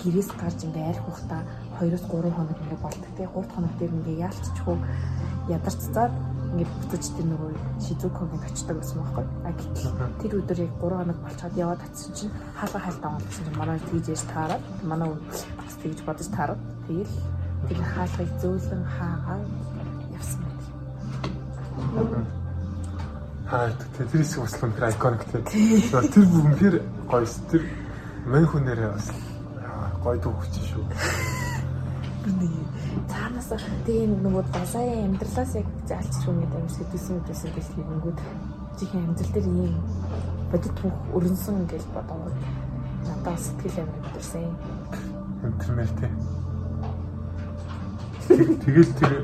гэрээс 0.00 0.30
гарч 0.40 0.58
ингээ 0.64 0.90
арх 0.92 1.04
ухта 1.12 1.38
2-3 1.80 2.30
хоног 2.34 2.58
ингээ 2.62 2.80
болдог 2.82 3.10
тий 3.16 3.26
3 3.26 3.54
хоног 3.54 3.72
дээр 3.78 3.92
ингээ 3.98 4.22
яалцчихгүй 4.26 4.76
ядарцаад 5.48 6.14
ингээд 6.54 6.70
буцаж 6.78 7.04
тэр 7.18 7.26
нөгөө 7.26 7.50
Шизукогийн 7.82 8.46
очдог 8.46 8.76
гэсэн 8.78 8.98
байхгүй. 9.02 9.26
А 9.42 9.50
гэтэл 9.58 9.90
тэр 10.22 10.32
өдөр 10.38 10.58
яг 10.62 10.72
3 10.78 11.02
хоног 11.02 11.18
болцоод 11.18 11.54
яваад 11.58 11.80
татсан 11.82 12.12
чинь 12.14 12.32
хаалга 12.54 12.78
хайлтаа 12.78 13.10
олсон 13.18 13.44
чинь 13.44 13.58
манай 13.58 13.78
тэгж 13.82 14.06
яж 14.14 14.22
таараад 14.30 14.64
манай 14.86 15.10
бас 15.58 15.74
тэгж 15.82 15.98
бодож 16.06 16.28
таараад 16.30 16.62
тэгэл 16.86 17.14
тэр 17.66 17.78
хаалгыг 17.82 18.30
зөөлөн 18.38 18.84
хаагаа 18.86 19.40
явсан 20.14 20.40
байх. 20.46 20.66
Аа 23.50 23.68
тэр 23.98 24.06
хэсэг 24.14 24.40
бас 24.46 24.54
үнэхээр 24.62 24.90
iconic 24.94 25.22
тий. 25.26 25.42
Тэр 25.90 26.24
үнэхээр 26.38 26.76
гоё 27.10 27.26
тэр 27.50 27.62
мань 28.30 28.46
хүнээрээ 28.46 28.90
бас 28.94 29.10
гоё 30.06 30.16
дүүгч 30.22 30.54
шүү. 30.70 30.84
Цаанаас 32.24 33.52
тийм 33.84 34.16
нөгөө 34.24 34.44
далайн 34.48 35.12
амьдралаас 35.12 35.52
яг 35.60 35.68
залж 35.84 36.08
ирэх 36.08 36.28
юм 36.32 36.40
амар 36.48 36.72
сэтгэсэн 36.72 37.20
үдээсээ 37.20 37.52
гэж 37.52 37.66
хийнгүүд 37.76 38.18
чихэн 38.80 39.04
амьдрал 39.04 39.32
дээр 39.36 39.48
ийм 39.52 39.76
бодит 40.48 40.74
бүх 40.80 40.96
өрнсөн 41.12 41.68
гэж 41.68 41.84
бодоод 41.92 42.32
надад 43.04 43.40
сэтгэл 43.44 43.84
амар 43.84 44.00
өдөрсөн. 44.08 44.56
Интернет 45.44 45.92
тий. 46.00 46.12
Тэгэл 48.64 48.92
тэр 48.96 49.14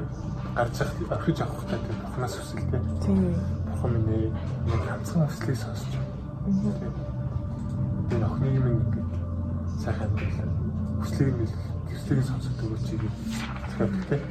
гарч 0.53 0.77
явах 0.85 1.09
орхиж 1.09 1.39
авах 1.41 1.65
хэрэгтэй 1.65 1.81
тэр 1.81 1.97
бухнаас 2.05 2.35
хүсэлтэй. 2.37 2.81
Тийм. 3.01 3.33
Бухан 3.65 3.93
минь 3.97 4.29
нэг 4.69 4.81
ганцхан 4.85 5.25
хүслийг 5.25 5.57
сонсч. 5.57 5.93
Тэр 8.13 8.23
охиныг 8.29 8.61
минь 8.61 8.85
сайхан 9.81 10.13
амьдрал 10.13 10.53
хүслийг 11.01 11.33
нь 11.33 11.70
хүслийг 12.11 12.27
сонсох 12.27 12.59
өгөөч 12.67 12.83
чиг 12.91 13.03
тэгэхээр 13.79 14.23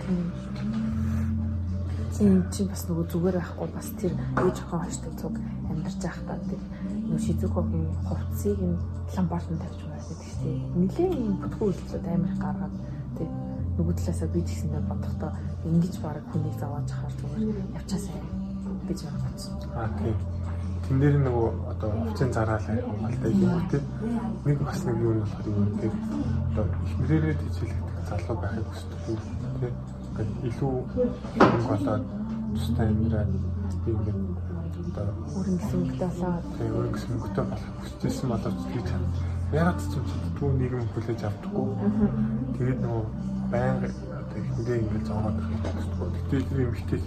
тийм 2.11 2.35
чи 2.51 2.61
бас 2.67 2.83
нөгөө 2.91 3.05
зүгээр 3.07 3.37
байхгүй 3.39 3.69
бас 3.71 3.87
тэр 3.95 4.13
ээж 4.19 4.57
охин 4.59 4.79
хойштой 4.83 5.13
цуг 5.15 5.35
амьдарч 5.71 5.99
байхдаа 6.03 6.39
тэр 6.43 6.61
нөгөө 7.07 7.23
шизүкогийн 7.23 7.87
хувцсыг 8.03 8.59
нь 8.59 8.75
ламбарт 9.15 9.47
нь 9.47 9.61
тавьж 9.63 9.79
байгаа 9.87 10.03
гэдэг 10.11 10.27
чинь 10.27 10.59
нэлээд 10.75 11.13
юм 11.23 11.35
бүтгүү 11.39 11.67
үйлчлүүд 11.71 12.05
амар 12.11 12.35
гаргаад 12.43 12.75
тэр 13.15 13.29
нөгөө 13.79 13.95
талаасаа 13.95 14.27
би 14.27 14.41
ч 14.43 14.49
гэсэндээ 14.51 14.83
бодохдоо 14.91 15.31
ингэж 15.63 15.95
баг 16.03 16.25
хүнийг 16.35 16.55
завааж 16.59 16.89
хаар 16.91 17.13
зүгээр 17.15 17.57
явчаасаа 17.79 18.19
гэж 18.91 18.99
бодсон. 19.07 19.55
Аа 19.79 19.87
тийм. 19.95 20.17
Тэн 20.89 20.97
дээр 20.97 21.17
нөгөө 21.21 21.49
одоо 21.69 21.89
хувцсын 21.93 22.31
зараалаа 22.33 22.81
хамгаалтай 22.81 23.31
юм 23.37 23.61
тийм. 23.69 23.83
Нэг 24.41 24.57
бас 24.65 24.79
нэг 24.89 24.97
нь 24.97 25.21
болохоор 25.21 25.45
юу 25.53 25.65
гэдэг 25.69 25.93
одоо 26.49 26.65
их 26.65 26.93
мөрөөрөө 26.97 27.35
тижүүлэх 27.37 27.79
залуу 28.09 28.37
байхыг 28.41 28.65
хүсдэг 28.73 28.99
тийм. 29.05 29.19
Ингээд 29.53 30.31
илүү 30.49 30.73
хөнгө 30.89 31.67
болоод 31.69 32.05
тустай 32.57 32.87
амьдраад 32.89 33.31
би 33.85 33.91
ингээд 33.93 34.19
одоо 34.89 35.07
өрн 35.37 35.57
гэсэн 35.61 35.77
мөнгөтэй 35.77 36.09
болоод 36.09 36.45
тийм 36.57 36.73
өрн 36.73 36.91
гэсэн 36.97 37.11
мөнгөтэй 37.13 37.45
болох 37.45 37.69
хүсчихсэн 37.85 38.27
боловч 38.33 38.61
би 38.73 38.81
чам 38.89 39.03
ягаад 39.53 39.79
ч 39.79 39.93
юм 39.93 40.05
түүн 40.41 40.53
нийгэм 40.57 40.89
хүлээж 40.89 41.21
авдаггүй. 41.29 41.67
Тэгээд 42.57 42.79
нөгөө 42.81 43.03
байнга 43.53 43.87
одоо 43.93 44.37
ихэндээ 44.41 44.77
ингээд 44.81 45.05
зоогоод 45.05 45.37
ирэхэд 45.37 45.75
хүсдэг. 45.77 46.09
Гэтэл 46.17 46.49
тэр 46.49 46.59
юм 46.65 46.73
ихтэй 46.73 47.01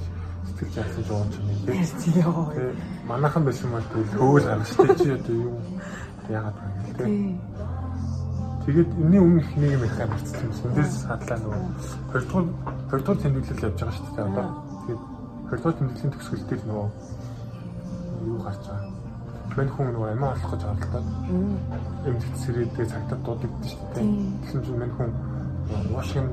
сэтгэл 0.47 0.75
жаасан 0.75 1.05
жоон 1.09 1.29
ч 1.31 1.35
юм 1.39 1.47
тийм. 1.67 1.87
Тийм. 2.03 2.77
Манайхан 3.09 3.45
байсан 3.45 3.71
мал 3.71 3.87
тэгэл 3.93 4.17
хөөл 4.19 4.47
гарч 4.47 4.69
тий 4.77 4.97
чи 4.99 5.11
одоо 5.13 5.35
юу 5.35 5.55
яагаад 6.29 6.57
байна 6.59 6.81
тийм. 6.99 7.41
Тэгээд 8.67 8.91
энэний 8.95 9.21
өмнөх 9.21 9.51
нэг 9.57 9.73
юм 9.75 9.85
их 9.85 10.01
амарцсан 10.01 10.43
юм. 10.47 10.53
Эндээс 10.71 10.95
хадлаа 11.07 11.39
нөгөө 11.43 11.63
хоёрдугаар 12.13 12.47
хоёрдугаар 12.91 13.21
тэмдэглэл 13.23 13.65
явж 13.67 13.79
байгаа 13.81 13.97
шүү 13.97 14.07
дээ 14.15 14.27
одоо. 14.31 14.47
Тэгээд 14.87 15.03
хоёрдугаар 15.49 15.77
тэмдэглэлийн 15.79 16.13
төгсгөл 16.15 16.47
дээр 16.47 16.63
нөгөө 16.71 16.89
юу 18.31 18.39
гарч 18.39 18.63
байгаа. 18.71 18.91
Мань 19.53 19.73
хүн 19.75 19.89
нөгөө 19.93 20.09
амиа 20.15 20.33
олох 20.33 20.51
гэж 20.53 20.63
оролдоод 20.63 21.09
эмнэлт 22.07 22.37
сэрээдээ 22.41 22.87
цагтад 22.87 23.21
дуудагдсан 23.27 23.69
шүү 23.69 23.87
дээ. 23.93 24.07
Тэгсэн 24.43 24.61
чинь 24.65 24.81
мань 24.81 24.95
хүн 24.97 25.11
уушгин 25.93 26.29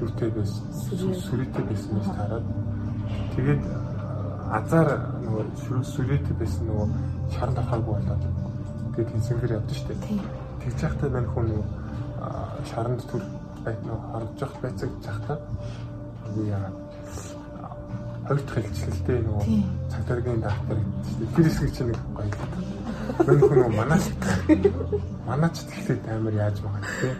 юутэй 0.00 0.30
байсан 0.32 0.64
сүрээтэй 1.28 1.64
байсан 1.68 1.90
гэж 1.94 2.06
хараад 2.16 2.46
тэгээд 3.34 3.62
азар 4.58 4.88
нөгөө 5.24 5.44
сүрээтэй 5.92 6.36
байсан 6.38 6.64
нөгөө 6.70 6.88
шарнд 7.34 7.58
орохоогүй 7.60 7.94
болоод 7.98 8.24
тэгээд 8.94 9.10
тэнцэнгээр 9.12 9.56
явдсан 9.56 9.76
шүү 9.76 9.88
дээ. 9.88 10.20
Тэгж 10.62 10.78
яхтай 10.86 11.08
мань 11.10 11.30
хүн 11.32 11.46
нөгөө 11.50 11.66
шарнд 12.70 13.00
төр 13.10 13.22
байт 13.64 13.80
нөгөө 13.86 14.02
харж 14.12 14.30
явах 14.42 14.58
байцаг 14.62 14.90
жахтаа 15.04 15.38
юу 16.36 16.46
яагаад 16.46 16.76
хоёр 18.26 18.40
дахь 18.46 18.66
хэлцэлтэй 18.66 19.18
нөгөө 19.22 19.46
цагтаргийн 19.90 20.40
даатар 20.42 20.78
тэр 21.34 21.46
хэсэг 21.46 21.70
чинь 21.74 21.90
нэг 21.90 22.00
гоё. 22.14 22.30
Мань 23.26 23.40
хүн 23.42 23.74
манаач 23.78 24.04
манаач 25.26 25.56
тэгэхээр 25.66 26.00
амар 26.14 26.34
яаж 26.34 26.56
байгаа 26.62 26.82
тийм 27.00 27.16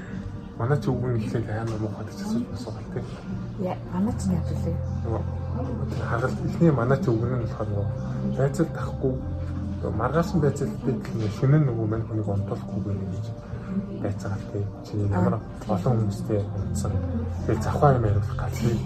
манай 0.58 0.78
ч 0.80 0.84
үгэн 0.88 1.16
ихлээр 1.20 1.60
амар 1.60 1.80
муухай 1.80 2.04
гэж 2.08 2.18
асууж 2.24 2.46
асуугаал 2.56 2.88
тийм. 2.92 3.06
Яа, 3.60 3.76
манай 3.92 4.14
ч 4.16 4.22
яа 4.32 4.42
вэ? 4.64 5.45
Хагалт 6.10 6.38
ихний 6.46 6.72
манай 6.72 6.98
ч 7.00 7.08
үгэн 7.08 7.32
нь 7.36 7.42
болохоор 7.44 7.68
нөгөө 7.70 7.86
байцал 8.36 8.68
тахгүй 8.76 9.14
маргаасан 9.82 10.40
байцалтай 10.40 10.94
гэх 10.94 11.34
шөнө 11.38 11.58
нөгөө 11.62 11.86
мань 11.86 12.06
хүнийг 12.08 12.28
онтуулахгүй 12.28 12.80
гэж 13.12 13.26
байцаал 14.02 14.42
тийм. 14.52 14.66
Чи 14.84 14.94
ямар 15.12 15.38
олон 15.68 15.94
хүмүүстэй 16.00 16.40
унтсан. 16.42 16.92
Тэгээ 17.46 17.62
завхаа 17.62 17.94
юм 17.96 18.04
ярих 18.08 18.36
гал 18.36 18.54
тийм. 18.56 18.78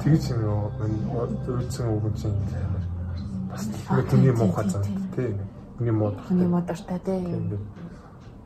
Тэгж 0.00 0.24
нөгөө 0.38 0.70
мань 0.80 0.98
өөдсөн 1.12 1.86
үгэн 1.92 2.14
чинь 2.14 2.38
амар 2.64 2.84
бас 3.50 3.62
түүний 4.10 4.32
муухай 4.32 4.66
зам 4.70 4.82
тийм. 5.16 5.38
Хүний 5.76 5.92
мод. 5.92 6.16
Хүний 6.28 6.48
модортой 6.48 6.98
тийм. 7.04 7.58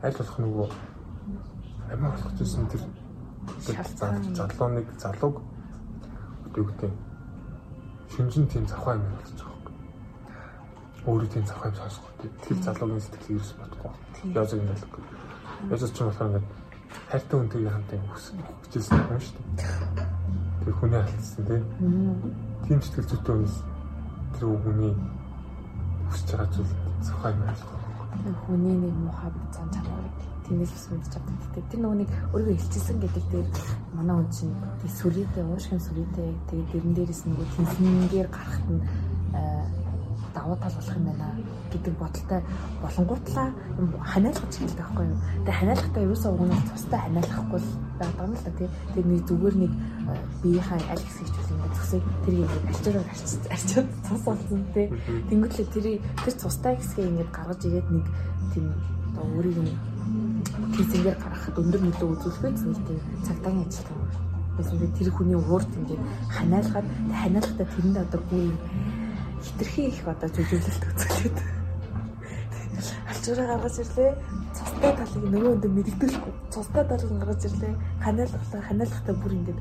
Аль 0.03 0.17
болох 0.17 0.37
нөгөө 0.39 0.67
амиа 1.93 2.11
болох 2.11 2.33
гэсэн 2.39 2.67
тэр 2.69 2.83
залууныг 4.35 4.87
залууг 4.97 5.41
одоо 6.49 6.63
юу 6.63 6.99
шинжин 8.15 8.47
тийм 8.47 8.65
завхаа 8.67 8.95
юм 8.95 9.03
байгаа 9.03 9.25
юм. 9.29 9.49
Өөрөө 11.05 11.29
тийм 11.33 11.45
завхаа 11.45 11.69
юм 11.71 11.75
сонсох. 11.75 12.05
Тэр 12.19 12.57
залуугийн 12.63 13.01
сэтгэл 13.01 13.35
ерөөс 13.35 13.53
бодохгүй. 13.59 13.91
Язаг 14.35 14.59
юм 14.59 14.67
байлгүй. 14.69 15.03
Язаг 15.71 15.89
ч 15.93 15.97
юм 15.99 16.07
болохоор 16.09 16.29
ингээд 16.29 16.47
хайртай 17.09 17.37
хүнтэйгээ 17.39 17.73
хамтаа 17.73 17.99
хүчээсэн 18.63 18.97
юм 18.99 19.21
шүү 19.21 19.35
дээ. 19.57 20.07
Тэр 20.63 20.73
хүнээ 20.79 21.01
алдсан 21.03 21.43
тийм. 21.47 21.63
Тийм 22.65 22.79
сэтгэл 22.81 23.09
зүйтэй 23.09 23.33
хүнээс 23.35 23.57
тэр 24.35 24.45
хүний 24.63 24.93
хүсэж 26.09 26.29
байгаа 26.33 26.49
зүйл 26.53 26.73
завхаа 27.05 27.31
юм 27.33 27.41
ойлгох. 27.47 27.73
Хүний 28.45 28.75
нэг 28.83 28.95
муухай 28.97 29.31
зан 29.53 29.69
чанарыг 29.73 30.28
тэнээс 30.49 30.73
бас 30.73 30.85
мэдчих 30.89 31.13
чаддаг. 31.13 31.35
Гэтэ 31.53 31.69
тэр 31.69 31.79
нөгөө 31.85 31.97
нэг 32.01 32.09
өөрийгөө 32.33 32.55
илчилсэн 32.57 32.97
гэдэг 32.99 33.25
дээр 33.29 33.47
манай 33.93 34.15
хүн 34.17 34.29
чинь 34.33 34.55
сүрийтэй 34.97 35.43
уушгин 35.45 35.81
сүрийтэй 35.81 36.29
тэгээд 36.49 36.69
дэрэн 36.73 36.93
дээрээс 36.97 37.21
нөгөө 37.29 37.47
тэнхнээр 37.53 38.27
гарахт 38.33 38.67
нь 38.73 38.81
э, 39.37 39.65
давуу 40.33 40.57
тал 40.57 40.73
болох 40.73 40.95
юм 40.97 41.05
байна 41.05 41.27
гэдэг 41.71 41.93
бодолтой 42.01 42.41
болонгуутлаа 42.81 43.47
ханиалгаж 44.01 44.53
хэлдэг 44.57 44.77
байхгүй 44.77 45.05
юу. 45.05 45.19
Тэгээ 45.45 45.59
ханиалгахдаа 45.59 46.03
ерөөсөө 46.05 46.31
угнаас 46.33 46.63
цустай 46.69 46.99
ханиалгахгүй 46.99 47.61
байдаг 47.99 48.25
юм 48.25 48.33
л 48.33 48.43
да 48.45 48.51
тий. 48.57 48.69
Тэгээ 48.93 49.09
нэг 49.09 49.21
зүгээр 49.29 49.55
нэг 49.63 49.71
э, 49.73 50.13
биеийнхаа 50.41 50.79
аль 50.89 51.03
хэсгийг 51.05 51.29
ч 51.29 51.37
үл 51.37 51.53
ингэ 51.53 51.75
зүсээ 51.77 52.01
тэр 52.25 52.33
ингэ 52.33 52.57
арчираа 52.69 53.03
арчиж 53.05 53.71
цус 54.05 54.21
болсон 54.25 54.61
тий. 54.73 54.87
Тэнгүүтлээ 55.29 55.67
тэр 55.73 55.85
тэр 56.25 56.35
цустай 56.41 56.73
хэсгээ 56.77 57.05
ингэ 57.09 57.25
гаргаж 57.29 57.61
игээд 57.65 57.87
нэг 57.93 58.05
тийм 58.53 58.65
одоо 59.13 59.25
өөрийг 59.37 59.57
нь 59.61 59.73
тийзэнгээр 60.75 61.17
гаргахад 61.19 61.59
өндөр 61.59 61.81
нөлөө 61.83 62.09
үзүүлэх 62.13 62.43
байсан 62.43 62.71
л 62.71 62.83
тийм 62.87 62.99
цагдаагийн 63.27 63.67
ажилтан. 63.67 63.97
Эсвэл 64.59 64.95
тэр 64.97 65.09
хүний 65.11 65.39
уурт 65.39 65.71
ингээд 65.75 66.03
ханиалгаад 66.35 66.87
ханиалгахдаа 67.19 67.67
тэрэнд 67.67 67.97
одоо 68.03 68.21
бүр 68.29 68.51
хитрхи 69.43 69.81
их 69.91 69.99
одоо 70.07 70.29
зөвлөлт 70.29 70.83
үзүүлээд 70.89 71.37
алчуураа 73.11 73.47
гаргаж 73.55 73.75
ирлээ. 73.83 74.11
Цустай 74.55 74.91
талыг 74.99 75.25
нөгөө 75.31 75.51
өндө 75.55 75.67
мэрэгдүүлэхгүй. 75.67 76.33
Цустай 76.53 76.83
талыг 76.87 77.11
гаргаж 77.19 77.41
ирлээ. 77.47 77.73
Ханиалгахтаа 78.03 78.61
ханиалгахтаа 78.67 79.15
бүр 79.19 79.33
ингээд 79.37 79.59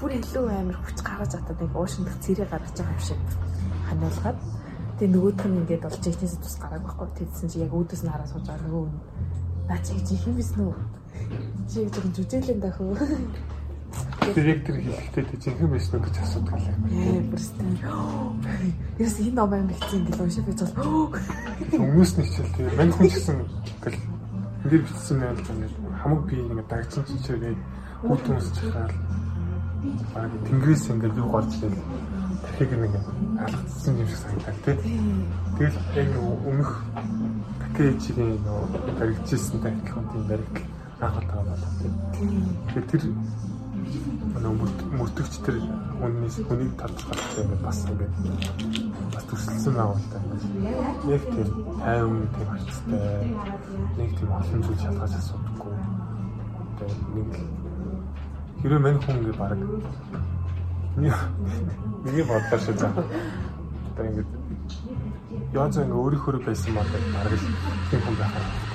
бүр 0.00 0.10
илүү 0.20 0.44
амар 0.48 0.78
хүч 0.80 0.98
гаргаж 1.04 1.32
атаад 1.36 1.58
нэг 1.60 1.72
уушиндх 1.76 2.16
цэрэг 2.24 2.48
гаргаж 2.50 2.76
байгаа 2.76 2.96
юм 2.96 3.04
шиг 3.04 3.20
ханиалгаад 3.88 4.38
Тэгээ 5.02 5.18
нөгөөх 5.18 5.42
нь 5.50 5.58
ингээд 5.66 5.82
болж 5.82 6.04
ихнээс 6.06 6.36
тус 6.38 6.56
гараагүй 6.62 6.86
байхгүй. 6.94 7.08
Тэгсэн 7.26 7.48
чи 7.50 7.58
яг 7.64 7.72
үүдээс 7.74 8.02
нь 8.06 8.12
хараа 8.12 8.28
сууж 8.28 8.46
байгаа 8.46 8.70
нөгөө 8.70 8.86
Наа 9.68 9.78
чи 9.84 9.94
гэж 9.94 10.08
их 10.12 10.26
юм 10.26 10.36
бисэн 10.36 10.60
үү? 10.66 10.74
Чи 11.70 11.78
жоохон 11.86 12.12
жүжиглэн 12.16 12.60
дахив. 12.60 12.98
Директор 14.34 14.76
хэлэхдээ 14.76 15.24
жинхэнэ 15.42 15.76
уу 15.76 16.00
гэж 16.00 16.16
асуудаг 16.22 16.60
юм. 16.62 16.82
Ээ, 16.88 17.20
бүрстэн. 17.28 17.76
Яс 18.98 19.16
энэ 19.20 19.36
ном 19.36 19.52
аим 19.52 19.66
бичсэн 19.68 20.06
гэл 20.06 20.22
уншиж 20.22 20.44
байж 20.46 20.60
бол 20.62 21.12
хүмүүс 21.70 22.12
нь 22.16 22.24
хичээл 22.24 22.54
тэгээ 22.56 22.76
мань 22.78 22.92
хүн 22.96 23.08
гэсэн 23.10 23.38
гэл 23.82 23.98
энэ 24.62 24.84
бичсэн 24.86 25.18
байл 25.20 25.42
ингээд 25.42 25.74
хамаг 26.00 26.20
би 26.24 26.34
ингээд 26.38 26.68
дагчин 26.70 27.04
чичээрээ 27.04 27.54
хүүт 28.06 28.22
хүмүүс 28.22 28.48
чахаал. 28.56 28.94
Аа 30.16 30.30
тэнгэрээс 30.46 30.84
ингээд 30.94 31.18
юу 31.18 31.28
гарч 31.28 31.52
ирэл 31.60 31.82
дахиг 32.52 32.72
нэг 32.76 32.94
алгацсан 33.40 33.96
юм 33.96 34.08
шиг 34.08 34.18
санагдав 34.20 34.56
тий. 34.64 34.76
Тэгэл 35.58 35.78
яг 35.96 36.12
өмнөх 36.20 36.70
пакэжийн 37.60 38.38
нөө 38.44 38.62
баригдчихсан 38.98 39.60
тайлхан 39.64 40.04
тийм 40.12 40.24
баригдал 40.28 40.66
анхаалтаа 41.00 41.42
болоо. 41.48 41.70
Тэгэхээр 42.68 42.86
тэр 42.92 43.02
нөгөө 44.42 44.70
мөрдөгч 44.98 45.34
тэр 45.44 45.56
хүний 45.98 46.30
хүнийг 46.48 46.72
талцгаалтай 46.80 47.42
ингээд 47.44 47.62
бас 47.64 47.78
ингээд 47.88 48.14
бас 49.12 49.24
төсөлсөн 49.30 49.74
байгаа 49.76 49.96
юм 49.96 50.06
байна. 50.12 50.34
Яг 51.14 51.22
тийм 51.32 51.48
тайван 51.80 52.20
тийм 52.34 52.48
харцтай 52.52 53.00
нэг 53.96 54.10
тийм 54.18 54.30
олон 54.32 54.60
зүйл 54.62 54.82
шалгаж 54.84 55.12
асуудаггүй. 55.20 55.74
Тэгээд 56.78 57.00
нэг 57.16 57.30
хэрэв 58.62 58.80
мань 58.82 59.00
хүн 59.02 59.16
ингээд 59.20 59.38
баг 59.40 59.60
нэг 60.96 62.26
бодлоо 62.26 62.58
шүү 62.58 62.76
заа. 62.76 62.92
Одоо 63.92 64.04
ингээд 64.06 64.30
яа 65.54 65.68
зэн 65.72 65.92
өөрийнхөө 65.92 66.44
байсан 66.44 66.74
бол 66.76 66.90
баг 67.14 67.32
л 67.32 67.46
тийм 67.90 68.00
хүн 68.04 68.16
байхаа 68.20 68.72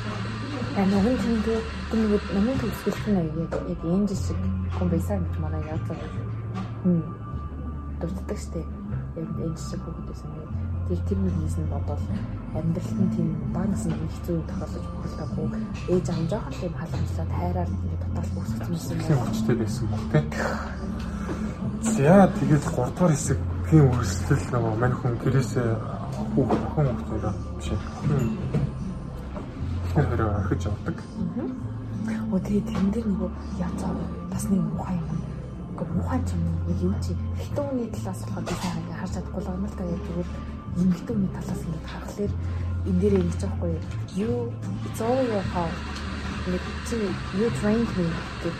Намын 0.78 1.18
тэнгээ 1.18 1.60
тэнгээ 1.90 2.22
намын 2.38 2.58
төгсгөл 2.62 3.02
нь 3.10 3.18
яг 3.18 3.54
яг 3.66 3.82
энэ 3.82 4.08
жишг 4.14 4.38
хүн 4.78 4.90
байсан 4.94 5.26
гэж 5.26 5.36
манай 5.42 5.62
яаж 5.66 5.84
байгаа. 5.90 6.26
Хм. 6.86 7.02
Дурддаг 7.98 8.38
штеп. 8.38 8.70
Яг 9.18 9.30
энэ 9.42 9.58
жишг 9.58 9.82
бүгдээсэн. 9.82 10.30
Тэр 10.86 11.02
тэр 11.10 11.18
нэгнээс 11.18 11.58
нь 11.58 11.70
бодвол 11.74 12.04
амьдралт 12.54 12.94
нь 13.02 13.14
тийм 13.18 13.30
багс 13.58 13.84
нэг 13.90 14.02
хэцүү 14.06 14.38
тохиолдож 14.46 14.86
болохгүй. 15.18 15.48
Ээж 15.98 16.06
ам 16.14 16.26
жоохон 16.30 16.56
тийм 16.62 16.74
халамжлаад 16.78 17.32
хайраар 17.34 17.70
ингэ 17.74 17.98
дотоос 17.98 18.30
бүсгсэн 18.38 19.02
юм 19.02 19.02
байна. 19.02 19.26
Хүчтэй 19.26 19.56
байсан 19.58 19.86
баг 19.90 20.04
тий. 20.14 21.17
За 21.82 22.28
тэгээд 22.40 22.64
3 22.64 22.92
дугаар 22.96 23.12
хэсэг 23.14 23.40
тийм 23.70 23.86
үргэлжлэл 23.92 24.46
нөгөө 24.52 24.74
мань 24.80 24.96
хүн 24.96 25.14
гэрээсээ 25.22 25.70
хүүхэн 26.34 26.88
хүүхдээр 26.88 27.26
биш 27.58 27.68
ихэнх 29.98 30.10
хэрэг 30.10 30.30
орхиж 30.38 30.62
явдаг. 30.70 30.98
Оо 32.32 32.40
тэгээ 32.40 32.68
тэрэн 32.70 32.90
дээр 32.94 33.08
нөгөө 33.12 33.32
яцаа 33.60 33.92
бас 34.32 34.46
нэг 34.52 34.62
мухай 34.62 34.98
юм. 34.98 35.20
Гэхдээ 35.78 35.98
мухай 35.98 36.20
ч 36.28 36.30
юм 36.38 36.44
яг 36.70 36.80
юу 36.86 36.94
чи 37.04 37.12
хитүүний 37.42 37.90
талаас 37.94 38.22
болохоор 38.26 38.46
би 38.46 38.54
сайн 38.62 38.78
ингээ 38.82 39.00
харж 39.02 39.12
чадахгүй 39.18 39.42
л 39.42 39.52
юм 39.58 39.66
л 39.66 39.78
та 39.78 39.84
яг 39.84 40.02
зүгээр 40.06 40.30
эмгтүүний 40.78 41.32
талаас 41.34 41.62
ингээ 41.66 41.90
харахаар 41.92 42.34
энэ 42.88 43.00
дээр 43.02 43.16
ингэж 43.22 43.42
байхгүй 43.42 43.72
юу 44.26 44.38
it's 44.86 45.00
all 45.02 45.22
your 45.32 45.46
fault. 45.54 45.78
Нэг 46.48 46.64
чи 46.88 46.96
you 47.38 47.48
trained 47.60 47.92
me. 47.98 48.08
гэдэг 48.08 48.56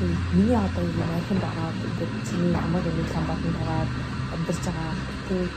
миний 0.00 0.56
одоо 0.56 0.84
юм 0.84 1.10
айханд 1.12 1.44
ороод 1.44 1.76
гэдэг 1.98 2.10
чиний 2.24 2.54
хамаг 2.54 2.84
нэг 2.84 3.08
ламбат 3.14 3.40
нь 3.44 3.56
байгаа 3.56 3.84
амьдарч 4.34 4.64
байгаа. 4.64 4.94
Тийм 5.28 5.48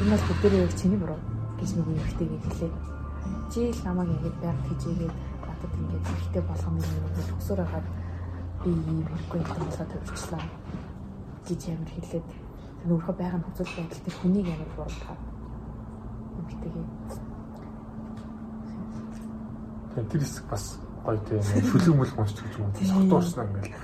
энэ 0.00 0.10
бол 0.16 0.26
бүгдээ 0.28 0.64
яг 0.64 0.72
чиний 0.80 0.98
буруу 0.98 1.20
гэж 1.60 1.70
нэг 1.76 1.86
юм 1.86 2.00
ихтэйг 2.00 2.30
хэлээ 2.48 2.72
чи 3.52 3.60
л 3.68 3.84
намайг 3.84 4.08
ингэж 4.08 4.36
байг 4.40 4.58
хийжээгээд 4.66 5.14
надад 5.44 5.72
ингэж 5.80 6.04
ихтэй 6.16 6.42
болгоно 6.48 6.80
юм 6.80 7.06
гэж 7.16 7.28
өсөр 7.36 7.60
хагаад 7.60 7.86
би 8.64 8.70
юм 8.72 9.04
хэрэггүй 9.04 9.40
болоод 9.44 9.90
төвчлээ 9.92 10.44
гэж 11.46 11.60
ямар 11.68 11.90
хэлээд. 11.92 12.26
Нөрхө 12.88 13.12
байгаа 13.14 13.38
нь 13.38 13.46
хөцөл 13.46 13.72
байдал 13.76 14.04
тэр 14.04 14.16
хүнийг 14.16 14.46
ямар 14.48 14.70
буруутгаа 14.74 15.16
юм 16.40 16.44
битгээ 16.48 16.84
тэр 19.92 20.04
тэр 20.08 20.20
хэсэг 20.24 20.46
бас 20.48 20.64
гоё 21.04 21.18
тийм 21.26 21.42
шүлэг 21.42 21.94
мөл 21.96 22.12
гонч 22.16 22.36
гэж 22.38 22.54
юм. 22.58 22.70
Согтуу 22.78 23.18
урснаа 23.18 23.46
ингээл. 23.46 23.74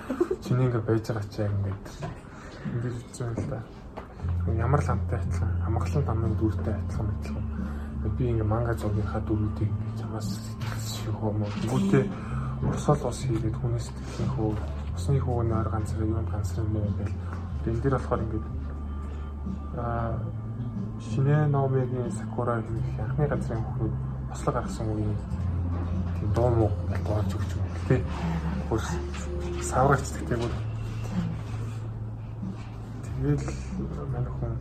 Чиний 0.43 0.67
ингээ 0.67 0.83
байж 0.87 1.05
байгаа 1.11 1.43
яг 1.45 1.53
ингээд. 1.59 1.87
Ингэж 2.75 2.95
үзсэн 2.99 3.33
л 3.37 3.47
да. 3.51 3.61
Ямар 4.55 4.83
л 4.83 4.91
амтай 4.91 5.19
адилхан, 5.19 5.53
амгалан 5.67 6.05
тамын 6.07 6.35
дүүртэй 6.39 6.75
адилхан 6.75 7.09
адилхан 7.13 7.47
би 8.17 8.31
ингээ 8.31 8.47
манга 8.47 8.75
зургийнхаа 8.75 9.21
дөрүүдийг 9.27 9.73
чамаас 9.99 10.29
шихөө 10.87 11.33
мөн 11.39 11.51
бүгдээ 11.71 12.05
урсгал 12.71 13.11
ус 13.11 13.21
хийгээд 13.27 13.57
хүнээс 13.59 13.87
сэтгэлийн 13.91 14.31
хөө 14.35 14.51
усны 14.97 15.19
хөө 15.19 15.43
нойр 15.51 15.69
ганцраа 15.69 16.07
юм 16.07 16.27
ганцраа 16.31 16.67
нэ 16.67 16.81
гэл 16.99 17.15
энэ 17.69 17.83
дэр 17.83 17.95
болохоор 17.99 18.23
ингээ 18.23 18.45
а 19.83 19.87
шинэ 21.11 21.37
номигийн 21.55 22.11
сакура 22.19 22.63
гэх 22.63 23.03
анхны 23.03 23.27
газрын 23.27 23.65
хүмүүс 23.67 23.95
бослог 24.31 24.55
гаргасан 24.55 24.87
үеийн 24.95 25.19
тийм 26.19 26.33
дуу 26.35 26.51
муу 26.51 26.71
гоож 27.07 27.35
өгч 27.35 27.51
юм 27.55 27.67
тий. 27.89 28.03
Хөөс 28.69 28.87
саврагч 29.63 30.07
гэдэг 30.15 30.39
юм 30.39 30.51
тэгэл 33.05 33.45
манай 34.13 34.33
хүн 34.39 34.55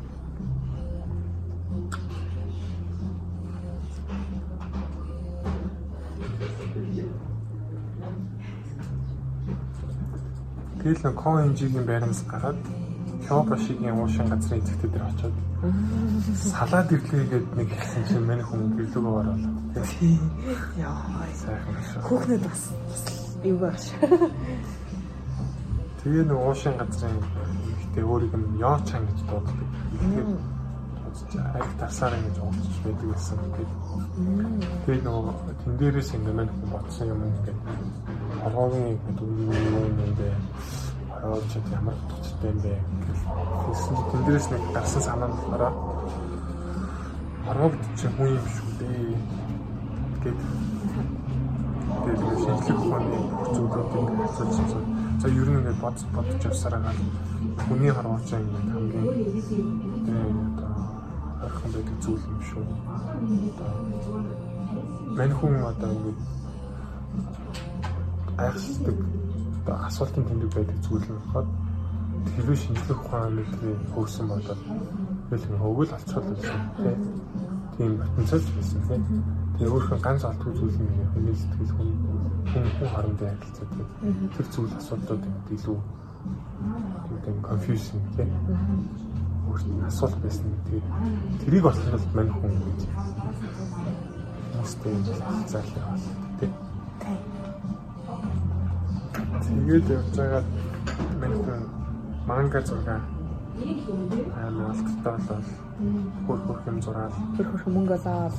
Тэгэл 10.77 11.03
нэг 11.03 11.15
ко 11.19 11.29
хэмжээгийн 11.35 11.85
байрамс 11.85 12.21
гараад 12.31 12.59
Хёбашигийн 13.27 13.99
уушин 13.99 14.27
газрын 14.31 14.59
эзэгтэй 14.63 14.89
дээр 14.89 15.05
очиод 15.09 15.35
салаад 16.53 16.91
ирлээгээд 16.91 17.47
нэг 17.57 17.69
хэлсэн 17.73 18.03
чинь 18.07 18.27
миний 18.29 18.45
хүн 18.45 18.77
гэлүүгөө 18.77 19.19
ороод. 19.19 19.41
Яа. 20.77 21.25
Хүүхнүүд 22.05 22.43
бас 22.45 22.61
юу 23.43 23.57
багш. 23.57 23.85
Тэгээ 25.99 26.23
нэг 26.29 26.37
уушин 26.37 26.77
газрын 26.77 27.17
ихтэй 27.81 28.03
өөрийг 28.05 28.33
нь 28.37 28.61
Йоочан 28.61 29.03
гэж 29.09 29.19
дууддаг. 29.25 29.59
Айг 31.57 31.69
тасаар 31.81 32.13
ингэж 32.21 32.37
уулзч 32.37 32.75
байдаг 32.85 33.07
гэсэн. 33.17 33.37
Тэгээд 34.85 35.03
нөгөө 35.03 35.33
тэн 35.65 35.73
дээрээс 35.81 36.13
ингэ 36.13 36.31
мань 36.37 36.53
хүн 36.53 36.69
бодсон 36.69 37.07
юм 37.09 37.21
ингээд 37.25 37.59
хорвоогийн 38.45 38.97
дүрмэн 39.17 39.97
юм 40.05 40.13
бэ 40.15 40.29
ороод 40.29 40.86
ч 41.49 41.53
ямар 41.73 41.95
утгатай 41.97 42.51
юм 42.51 42.59
бэ 42.61 42.73
гэсэн 43.67 43.95
тэн 44.11 44.21
дээрээс 44.25 44.47
нэг 44.51 44.63
гарсан 44.73 45.01
санаа 45.01 45.29
нь 45.29 45.35
болохоор 45.37 45.73
хорвоог 47.45 47.73
чи 47.97 48.07
хүн 48.07 48.29
юм 48.37 48.45
шүү 48.55 48.69
дээ 48.79 49.01
гэд. 50.23 50.39
Тэгээд 52.03 52.39
шинжлэх 52.43 52.79
ухааны 52.83 53.19
зүйлүүдийг 53.55 54.07
асууж 54.25 54.55
асууж 54.61 54.85
за 55.21 55.27
ер 55.41 55.49
нь 55.49 55.57
ингээд 55.59 55.81
бодож 55.81 56.03
бодож 56.15 56.41
явсараа 56.45 56.93
хүний 57.65 57.91
хорвооч 57.97 58.29
ингээд 58.37 58.67
хамгийн 58.73 59.07
одоо 60.47 60.71
харах 61.39 61.61
байдаг 61.73 61.97
зүйл 62.03 62.23
юм 62.31 62.41
шүү. 62.49 62.63
Мань 65.17 65.33
хүн 65.39 65.53
одоо 65.71 65.89
ингээд 65.95 66.19
айхсдаг 68.37 68.97
одоо 69.67 69.85
асуултын 69.85 70.23
тэмдэг 70.23 70.51
байдаг 70.55 70.77
зүйл 70.79 71.03
нь 71.03 71.19
болохоор 71.19 71.47
хэлбэр 72.35 72.57
шинжлэх 72.63 72.99
ухааны 73.03 73.35
мэдрийн 73.35 73.79
хөгсөн 73.91 74.25
бодол 74.31 74.61
хэл 75.27 75.59
хөвгөл 75.59 75.95
алцгал 75.95 76.27
байсан 76.31 76.61
тийм 77.75 77.91
потенциал 77.99 78.47
байсан 78.55 78.79
тийм 78.87 79.03
тэгээ 79.59 79.73
өөрхөн 79.75 80.01
ганц 80.07 80.23
алдгүй 80.23 80.53
зүйл 80.55 80.79
нь 80.79 80.91
хүний 81.11 81.35
сэтгэл 81.35 81.75
хүн 81.75 81.89
хүн 82.51 82.63
хүн 82.79 82.89
хоорондын 82.95 83.35
харилцаа 83.35 83.67
тэр 84.35 84.47
зүйл 84.55 84.73
асуудлууд 84.79 85.23
илүү. 85.55 85.79
Тийм 87.23 87.37
confusion 87.43 87.99
тийм 88.15 88.31
өөртөө 89.51 89.87
асуулт 89.91 90.17
байсан 90.23 90.47
гэдэг 90.47 90.83
тэрийг 91.43 91.65
олоход 91.67 92.03
мань 92.15 92.31
хүн 92.39 92.55
гэж 92.55 92.81
хүмүүстэй 94.47 94.91
байна 94.95 95.75
тийм 96.39 96.51
Тэгээд 99.47 99.89
явж 99.89 100.09
байгаа 100.17 100.43
менежер 101.21 101.59
манга 102.27 102.61
зураг 102.67 103.01
амар 104.43 104.69
алдтаа 104.71 105.17
бол 105.27 105.43
хөр 106.27 106.39
хөр 106.45 106.59
юм 106.67 106.79
зураад 106.85 107.13
хөр 107.37 107.47
хөр 107.51 107.73
мөнгө 107.75 107.95
олоод 107.97 108.35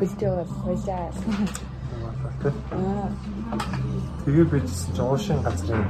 видео 0.00 0.32
баяжаа. 0.64 1.10
Тэгээд 4.24 4.50
bijсэн 4.50 4.90
чинь 4.96 5.04
уушин 5.06 5.38
газрын 5.44 5.84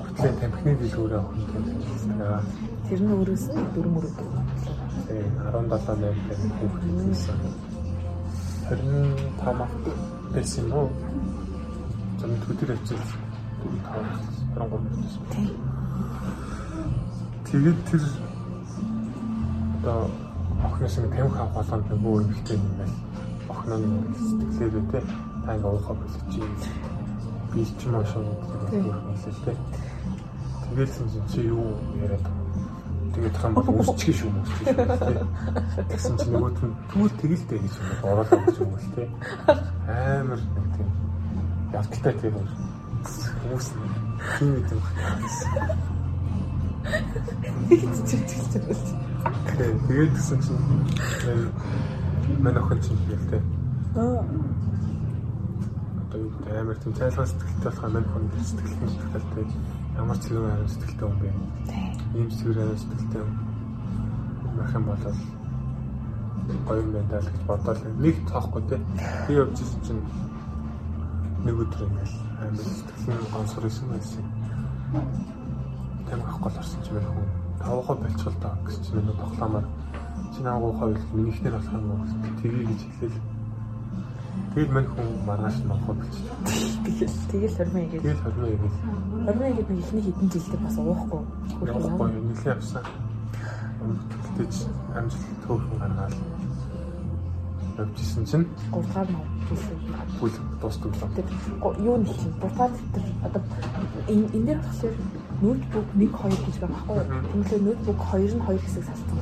уртлын 0.00 0.36
тамхины 0.40 0.72
дэлгүүрээ 0.80 1.22
гэсэн. 1.84 2.12
Тэр 2.88 3.00
нь 3.04 3.12
өөрөөс 3.14 3.44
дөрөв 3.74 3.92
мөрөд. 3.94 4.16
Тийм 5.06 5.30
17 5.52 5.84
8 5.84 6.00
дээр 6.00 6.16
хүүхэд 6.56 6.84
хийсэн. 7.04 7.38
25 8.70 10.34
байсан 10.34 10.64
юм 10.64 10.72
уу? 10.78 10.88
Зам 12.20 12.32
төдөр 12.44 12.70
ажил 12.76 13.00
4 13.64 13.76
5 13.88 14.30
23 14.54 14.80
байсан. 15.00 15.48
Тэгээд 17.48 17.78
тэр 17.88 18.02
одоо 19.80 20.10
охноос 20.64 20.96
нь 21.00 21.08
тамхи 21.08 21.38
авах 21.40 21.54
болгонд 21.56 21.86
нөгөө 21.90 22.22
эмэгтэй 22.24 22.56
юм 22.60 22.66
байна. 22.76 22.96
Охноо 23.48 23.78
нь 23.80 23.88
сэтгэлээрээ 24.20 24.84
те 24.92 25.00
та 25.44 25.54
ингээ 25.56 25.72
уухаа 25.72 25.96
болчих 25.96 26.24
би 27.52 27.64
ч 27.64 27.80
юм 27.88 27.94
ашиг 27.96 28.20
хэлээ 28.68 29.44
те. 29.44 29.52
Тэгээд 30.68 30.92
чи 31.32 31.40
юу 31.48 31.64
яриад 32.04 32.26
тэгээд 33.16 33.36
хам 33.40 33.56
үсчих 33.80 34.14
шүү 34.20 34.28
шүү 34.28 34.64
те. 34.68 35.24
Тэгсэн 35.88 36.14
чи 36.20 36.28
нөгөөт 36.28 36.58
нь 36.68 36.76
түүл 36.92 37.12
тэгэлтэй 37.16 37.58
гэж 37.64 37.74
юм 37.80 37.88
оруулаад 38.04 38.44
гэж 38.44 38.56
юм 38.60 38.70
бол 38.76 38.88
те. 38.92 39.08
Амар 39.88 40.36
нэг 40.36 40.68
тийм 40.76 40.88
ялталтай 41.72 42.14
тийм 42.20 42.34
Хүмүүс 43.00 43.68
тийм 44.36 44.52
юм 44.60 44.80
байна. 44.84 45.80
Чичгэлж 47.70 48.52
байна. 48.52 49.78
Тэгээд 49.88 50.12
гэсэн 50.16 50.38
чинь 50.44 50.60
мань 52.44 52.58
охин 52.60 52.80
чинь 52.84 53.00
хэлтэй. 53.08 53.42
Аа. 53.96 54.24
Гэдэг 56.10 56.60
амар 56.60 56.76
тийм 56.84 56.92
цайлган 56.94 57.26
сэтгэлтэй 57.26 57.64
болохоор 57.64 57.92
мань 57.92 58.08
охин 58.08 58.44
сэтгэлтэй 58.44 58.88
сэтгэлтэй 58.88 59.46
ямар 59.96 60.18
ч 60.20 60.24
юм 60.28 60.44
амар 60.44 60.68
сэтгэлтэй 60.68 61.08
юм 61.08 61.16
бэ. 61.20 61.28
Ийм 62.20 62.28
зүгээр 62.28 62.58
амар 62.60 62.78
сэтгэлтэй 62.84 63.20
юм. 63.24 63.30
Мах 64.60 64.74
юм 64.76 64.84
болол 64.84 65.18
гоё 66.68 66.80
юм 66.84 66.90
байна 66.92 67.20
гэж 67.24 67.36
бодоод 67.48 67.80
нэг 67.96 68.16
тоохгүй 68.28 68.62
те. 68.68 68.76
Би 69.28 69.34
явж 69.40 69.56
ирсэн 69.56 69.80
чинь 69.86 70.02
нэг 71.44 71.56
өдөр 71.56 71.82
ингээл 71.88 72.16
амар 72.40 72.64
сэтгэлийн 72.64 73.32
гонсгор 73.32 73.66
исэн 73.66 73.88
байсан. 73.88 74.24
Тэм 76.08 76.20
авахгүй 76.20 76.52
орсон 76.60 76.80
чинь 76.84 77.00
хүн 77.00 77.28
тавхаа 77.60 77.96
болчихвол 77.96 78.38
таа 78.44 78.54
гэж 78.66 78.76
чинь 78.84 79.00
нэг 79.00 79.16
тоглоомоор 79.16 79.66
чи 80.36 80.40
наагуу 80.42 80.72
хоёул 80.76 81.04
минийхнэр 81.14 81.54
болох 81.56 81.72
юм 81.72 81.90
уу 81.90 82.04
тгий 82.40 82.64
гэж 82.68 82.80
хэлээл. 82.84 83.18
Тэгэл 84.54 84.74
мань 84.74 84.88
хүн 84.92 85.08
маргааш 85.26 85.56
нь 85.64 85.70
авахгүй 85.70 85.94
болчихсон. 85.96 86.36
Тэгэл 86.84 87.16
тэгэл 87.32 87.56
хормоо 87.56 87.82
игээд. 87.84 88.02
Тэгэл 88.04 88.24
хормоо 88.24 88.48
игээд. 88.52 88.74
Хормоо 89.24 89.48
игээд 89.48 89.68
нэг 89.70 89.78
ихний 89.80 90.04
хэдэн 90.04 90.28
жилдээ 90.32 90.60
бас 90.60 90.76
уухгүй. 90.76 91.22
Уухгүй 91.60 92.08
нэлээ 92.10 92.52
авсан. 92.52 92.84
Тэгтэж 93.80 94.54
амжилт 94.92 95.38
төөхөн 95.44 95.78
гаргаад 95.80 96.14
явжсэн 97.80 98.24
чинь 98.28 98.46
3-аар 98.72 99.08
нав 99.08 99.26
гэсэн 99.48 99.76
бүл 100.20 100.36
дуустал. 100.60 100.92
Юу 101.80 101.96
нь 101.96 102.06
чинь 102.06 102.34
3-аар 102.40 102.72
тэтэр 102.76 103.04
одоо 103.24 103.42
энэ 104.08 104.26
энэ 104.36 104.46
дээр 104.46 104.60
болохоор 104.60 104.96
ноутбук 105.40 105.86
1 105.96 106.12
2 106.12 106.44
гэж 106.44 106.56
байгаа 106.60 106.76
байхгүй 106.76 106.96
юу? 107.00 107.24
Тэгмээ 107.32 107.60
ноутбук 107.64 107.98
2 108.12 108.36
нь 108.36 108.42
2 108.44 108.58
хэсэг 108.60 108.84
салсан. 108.84 109.18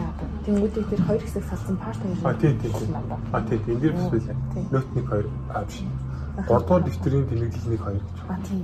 Яа. 0.00 0.12
Тэнгүүдийг 0.44 0.86
тэр 0.88 1.00
2 1.04 1.20
хэсэг 1.20 1.44
салсан 1.44 1.76
part 1.76 1.98
2. 2.00 2.24
А 2.24 2.34
тий 2.40 2.52
тий. 2.56 2.72
А 3.32 3.40
тий 3.44 3.58
тий. 3.60 3.74
Энд 3.74 3.82
дээр 3.82 3.94
бас 3.96 4.08
байлаа. 4.08 4.36
Ноут 4.72 4.88
1 4.96 5.04
2 5.04 5.28
аа 5.52 5.64
биш. 5.68 5.78
3 6.36 6.48
дугаар 6.48 6.82
дэвтрийн 6.82 7.24
тэмдэглэл 7.28 7.68
1 7.68 7.76
2 7.76 7.92
гэж. 7.92 8.18
А 8.32 8.36
тий. 8.46 8.60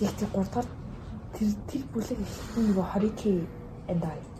Тэгтээ 0.00 0.28
3 0.32 0.48
дугаар 0.48 0.68
тэр 1.36 1.48
тэр 1.68 1.82
бүлэг 1.92 2.18
эхлэн 2.20 2.64
нөгөө 2.72 2.86
20k 2.92 3.22
and 3.88 4.04
I 4.04 4.31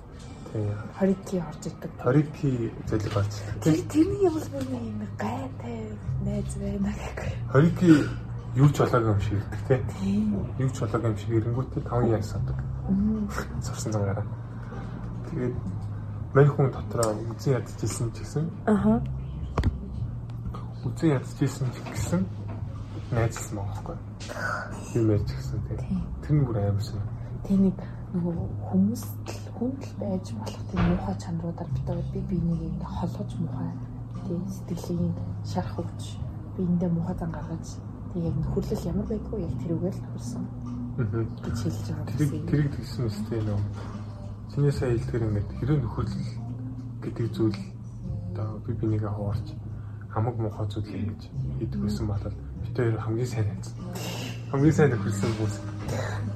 20 0.52 1.16
кий 1.24 1.40
орж 1.40 1.64
ирдэг. 1.64 1.90
20 2.04 2.32
кий 2.36 2.72
зэлэг 2.86 3.16
орж 3.16 3.32
ирдэг. 3.40 3.62
Тэр 3.64 3.76
тэрний 3.88 4.22
явал 4.28 4.48
бүр 4.52 4.64
нэг 4.68 4.82
юм 4.84 5.00
гайтай 5.16 5.78
найз 6.24 6.52
байна 6.60 6.92
гэхгүй. 6.92 7.32
20 7.52 7.78
кий 7.80 7.96
юу 8.60 8.68
ч 8.68 8.76
болоогүй 8.84 9.12
юм 9.12 9.20
шиг 9.20 9.38
ирдэг 9.40 9.62
те. 9.64 9.76
Юу 10.60 10.68
ч 10.68 10.76
болоогүй 10.80 11.08
юм 11.08 11.16
шиг 11.16 11.30
ирэнгүүтээ 11.32 11.82
5 11.88 12.12
яг 12.12 12.24
садаг. 12.24 12.58
Сурсан 13.64 13.92
цагаараа. 13.92 14.26
Тэгээд 15.30 15.56
мань 16.34 16.50
хүн 16.52 16.68
дотроо 16.68 17.16
үзэн 17.32 17.56
ядчихсэн 17.56 18.12
ч 18.12 18.16
гэсэн. 18.20 18.44
Аха. 18.68 19.00
Үзэн 20.84 21.16
ядчихсэн 21.16 21.68
ч 21.72 21.76
гэсэн 21.80 22.22
найзсан 23.12 23.56
байхгүй. 23.56 23.96
Юм 25.00 25.06
яж 25.16 25.28
гэсэн 25.28 25.60
тэгээд 25.68 25.84
тэр 26.20 26.32
нүр 26.36 26.56
аимсан. 26.60 27.00
Тэнийг 27.48 27.80
нөгөө 28.12 28.48
хүмүүст 28.68 29.16
л 29.32 29.51
хүнд 29.62 29.78
л 29.78 29.94
байж 30.02 30.26
болох 30.34 30.62
тийм 30.70 30.82
муухай 30.90 31.16
чанаруудаар 31.22 31.70
битээ 31.70 32.02
би 32.12 32.20
бинийг 32.30 32.62
ингэ 32.66 32.86
холгож 32.98 33.30
муухай 33.38 33.70
тийм 34.26 34.42
сэтгэлийн 34.50 35.14
шарах 35.46 35.78
өгч 35.78 36.02
биендээ 36.56 36.90
муухай 36.90 37.16
зан 37.18 37.30
гаргаж 37.30 37.66
тийм 38.10 38.24
яг 38.26 38.36
нөхөрлөл 38.42 38.88
ямар 38.90 39.06
байдгүй 39.06 39.38
яг 39.46 39.54
тэрүүгээр 39.62 39.96
л. 40.02 40.02
Аа. 40.02 41.22
гэж 41.46 41.58
хэлж 41.62 41.86
байгаа 41.94 42.06
тэрийг 42.18 42.44
тэрийг 42.50 42.70
тэгсэн 42.74 43.02
мэт 43.06 43.28
нөө 43.46 43.60
чиний 44.50 44.72
сая 44.74 44.90
хэлдгэр 44.90 45.26
ингээд 45.30 45.50
хэрэв 45.58 45.78
нөхөрлөл 45.78 46.30
гэдэг 47.02 47.26
зүйл 47.30 47.60
одоо 48.34 48.48
би 48.66 48.72
бинийгээ 48.82 49.12
хуурч 49.14 49.46
хамаг 50.10 50.36
муухай 50.42 50.66
зүйл 50.66 50.90
ингэж 50.90 51.22
хийдэг 51.58 51.80
байсан 51.86 52.06
бол 52.10 52.24
хоёр 52.74 52.98
хамгийн 52.98 53.30
сайн 53.30 53.46
найз. 53.46 53.70
Хамгийн 54.50 54.74
сайн 54.74 54.90
нөхөрлсөн 54.90 55.32
бүс 55.38 55.54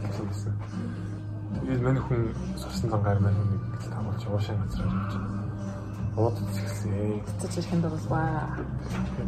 гэсэн 0.00 0.24
байсан. 0.30 0.54
Тэгээд 1.54 1.82
манай 1.86 2.02
хүн 2.02 2.20
сурсан 2.58 2.90
зангаар 2.90 3.20
маань 3.20 3.38
нэг 3.38 3.62
гэл 3.78 3.92
тавуулж 3.94 4.22
уушаа 4.26 4.56
газраар 4.58 4.94
явж 4.98 5.14
уудад 6.16 6.48
згсэн. 6.56 7.22
цэцэж 7.40 7.54
ирэхэд 7.60 7.82
болваа. 7.86 8.56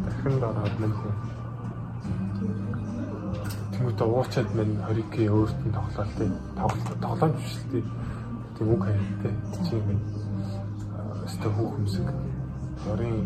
Дахин 0.05 0.35
дараад 0.41 0.75
манай 0.79 0.97
хүн 0.99 1.13
Тэмүүтэ 3.79 4.03
уучаад 4.03 4.49
мань 4.59 4.75
хорики 4.83 5.23
өөрт 5.31 5.59
нь 5.63 5.71
тоглоал 5.71 6.11
тий. 6.19 6.29
Тоглолт 6.59 6.99
тоглоомж 6.99 7.35
биш 7.39 7.55
л 7.55 7.71
тий. 7.71 7.83
Тийм 8.59 8.67
үг 8.75 8.83
хайр 8.83 9.03
тий. 9.23 9.33
Чи 9.63 9.75
юм 9.79 9.99
өстө 11.23 11.47
хүүхэмсэг. 11.47 12.07
Орын 12.91 13.17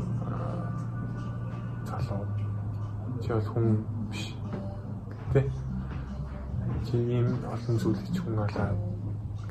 залуу. 1.89 2.25
Чи 3.25 3.29
бол 3.33 3.49
хүн 3.49 3.65
биш. 4.13 4.23
Тий. 5.33 5.62
Ийм 6.93 7.27
олон 7.49 7.77
зүйл 7.81 7.97
хийж 8.05 8.17
хүн 8.21 8.37
алаа. 8.37 8.71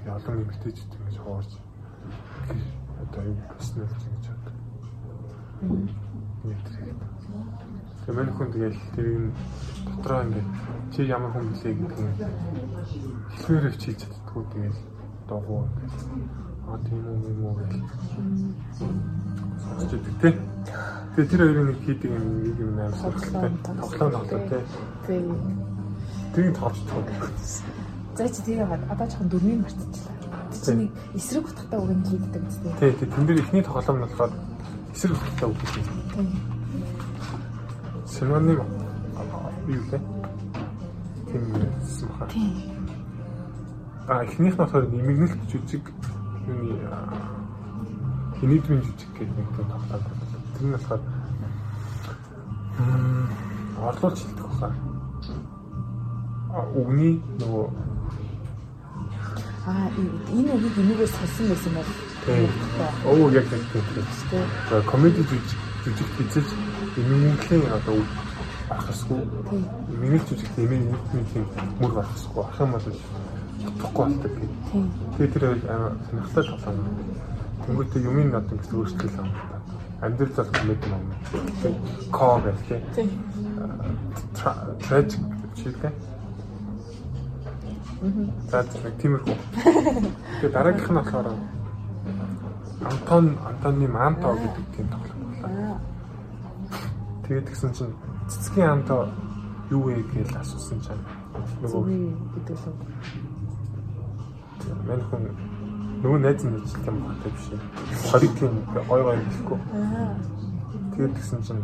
Олон 0.07 0.43
эмгтээчд 0.43 0.95
ингэж 0.95 1.16
хуурж. 1.18 1.51
Одоо 3.03 3.22
юу 3.26 3.36
басна 3.51 3.82
гэж 3.82 4.03
ингэж 4.07 4.26
бод. 4.30 4.57
Нэг 6.47 6.61
зэрэг. 6.70 7.01
Тэгээ 8.03 8.14
мань 8.18 8.32
хүн 8.34 8.49
тэгэл 8.55 8.78
тэрийг 8.95 9.34
дотроо 9.90 10.22
ингээд 10.22 10.49
чи 10.95 11.01
ямар 11.07 11.30
хүн 11.34 11.51
блэ 11.51 11.70
гэдэг 11.74 12.01
нь 12.03 12.16
хэлмээр 13.43 13.66
авчиж 13.70 13.97
чаддгүй 14.03 14.43
тэгэл 14.55 14.80
дуугүй 15.28 15.62
а 16.66 16.78
тийм 16.86 17.03
үү 17.07 17.30
юм 17.30 17.43
уу 17.47 17.55
гэх 17.59 17.74
сонсч 19.62 19.90
идэг 19.95 20.14
те 20.18 20.28
тэгээ 21.14 21.30
тэр 21.30 21.40
хоёрын 21.43 21.66
нэг 21.70 21.78
хийдэг 21.86 22.11
юм 22.11 22.26
нэг 22.43 22.57
юм 22.59 22.70
амар 22.78 22.95
сонирхолтой 22.99 23.51
тоглоом 23.66 24.12
тоглоо 24.12 24.43
те 24.51 24.59
Тэг. 25.07 25.71
Тэрийг 26.34 26.56
тоолж 26.56 26.76
чаддаг 26.88 27.30
За 28.16 28.28
чи 28.28 28.42
тэгээ 28.44 28.66
бат 28.68 28.82
одоо 28.92 29.06
жоохон 29.08 29.28
дөрмийн 29.28 29.60
марцчихлаа. 29.64 30.16
Чи 30.52 30.72
нэг 30.76 30.90
эсрэг 31.16 31.48
утгатай 31.48 31.78
үг 31.80 31.90
юм 31.90 32.04
хийдэг 32.04 32.42
үстэй. 32.44 32.72
тий 32.78 32.92
тий 32.92 33.08
тэн 33.08 33.24
дээр 33.26 33.40
ихний 33.40 33.62
тоглоом 33.64 33.96
нь 33.96 34.04
болохоор 34.04 34.32
эсрэг 34.92 35.16
утгатай 35.16 35.48
үг 35.48 35.58
хийх 35.58 35.88
Тийм. 36.12 36.28
синоним 38.04 38.60
юу 39.66 39.84
те 39.90 39.98
тийм 41.32 41.42
баха 42.08 42.26
Тийм. 42.28 42.52
А 44.08 44.24
эхнийх 44.24 44.54
нь 44.54 44.60
болохоор 44.60 44.84
нэмэгнэлт 44.92 45.40
жүжиг 45.48 45.84
юуны 46.46 46.76
инидмийн 48.42 48.82
жүжиг 48.84 49.10
гэдэг 49.16 49.36
нэг 49.40 49.48
тийм 49.56 49.66
тоглоод 49.72 50.02
байна. 50.04 50.24
Тэр 50.52 50.66
нь 50.68 50.72
болохоор 50.76 51.00
орлуулж 53.80 54.18
хэлдэг 54.20 54.46
баха. 54.46 54.91
Үгний 56.53 57.16
нөгөө 57.40 57.64
Аа 59.62 59.86
энэ 60.34 60.53
үгийг 60.59 60.76
энүүгээс 60.82 61.14
салсан 61.16 61.46
байсан 61.48 61.72
бол 61.78 61.90
оо 63.07 63.30
яг 63.30 63.46
яг 63.46 63.62
тийм. 63.72 64.42
За 64.68 64.82
комеди 64.82 65.22
жүжиг 65.22 66.09
хийчих 66.18 66.47
нэмэгнэлийн 66.98 67.72
одоо 67.72 67.94
үг 67.94 68.10
ахсгүй. 68.74 69.22
Тийм. 69.51 69.64
Нэмэгнэлт 69.89 70.28
жүжиг 70.28 70.51
нэмэгнэлийн 70.59 71.26
тийм 71.32 71.47
мөр 71.78 71.93
гарахгүй. 71.94 72.43
Ах 72.43 72.60
юм 72.60 72.70
бол 72.74 72.86
утгахгүй 73.70 74.05
болдог 74.05 74.32
гэх. 74.35 74.51
Тэгээ 75.16 75.32
тэр 75.32 75.44
сонирхолтой 76.10 76.44
тоглоом. 76.44 76.78
Тэнгүүтээ 77.62 78.02
юмын 78.02 78.28
над 78.35 78.51
ингэж 78.51 78.70
өөрчлөл 78.74 79.18
юм. 79.22 79.31
Амьдрал 80.02 80.35
зал 80.35 80.51
комеди 80.51 80.86
юм. 80.90 81.06
Ко 82.10 82.43
гэх 82.43 82.60
тийм. 82.66 83.10
Tragic 84.82 85.22
чиглээ. 85.55 86.11
За 88.02 88.64
тийм 88.66 88.90
тиймэрхүү. 88.98 89.36
Тэгээ 90.42 90.50
дараагийнх 90.50 90.90
нь 90.90 90.98
болохоор 90.98 91.28
Антон 92.82 93.38
Антоны 93.46 93.86
Манто 93.86 94.34
гэдэг 94.34 94.66
тийм 94.74 94.86
тоглоом 94.90 95.22
байна. 95.38 95.78
Аа. 95.78 95.78
Тэгээд 97.22 97.46
тэгсэн 97.46 97.70
чинь 97.78 97.94
цэцгийн 98.26 98.82
Анто 98.82 99.06
юу 99.70 99.86
вэ 99.86 100.02
гэж 100.10 100.34
асуусан 100.34 100.82
чинь 100.82 100.98
нөгөө 101.62 101.82
гэдэг 102.42 102.58
л. 102.58 102.74
мань 104.82 105.04
хүн 105.06 105.22
нөгөө 106.02 106.18
найз 106.26 106.42
нь 106.42 106.58
хэлж 106.58 106.86
юм 106.90 106.98
байна 107.06 107.22
биш 107.30 107.46
үү? 107.54 107.60
Хорикийн 108.10 108.54
гой 108.90 109.02
гой 109.06 109.16
гэхгүй. 109.30 109.58
Тэгээд 110.98 111.14
тэгсэн 111.22 111.40
чинь 111.46 111.62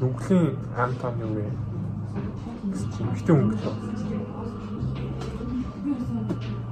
нүглийн 0.00 0.56
Антон 0.80 1.14
юу 1.20 1.32
вэ? 1.36 1.67
Хүн 3.34 3.48
гэлээ. 3.50 3.76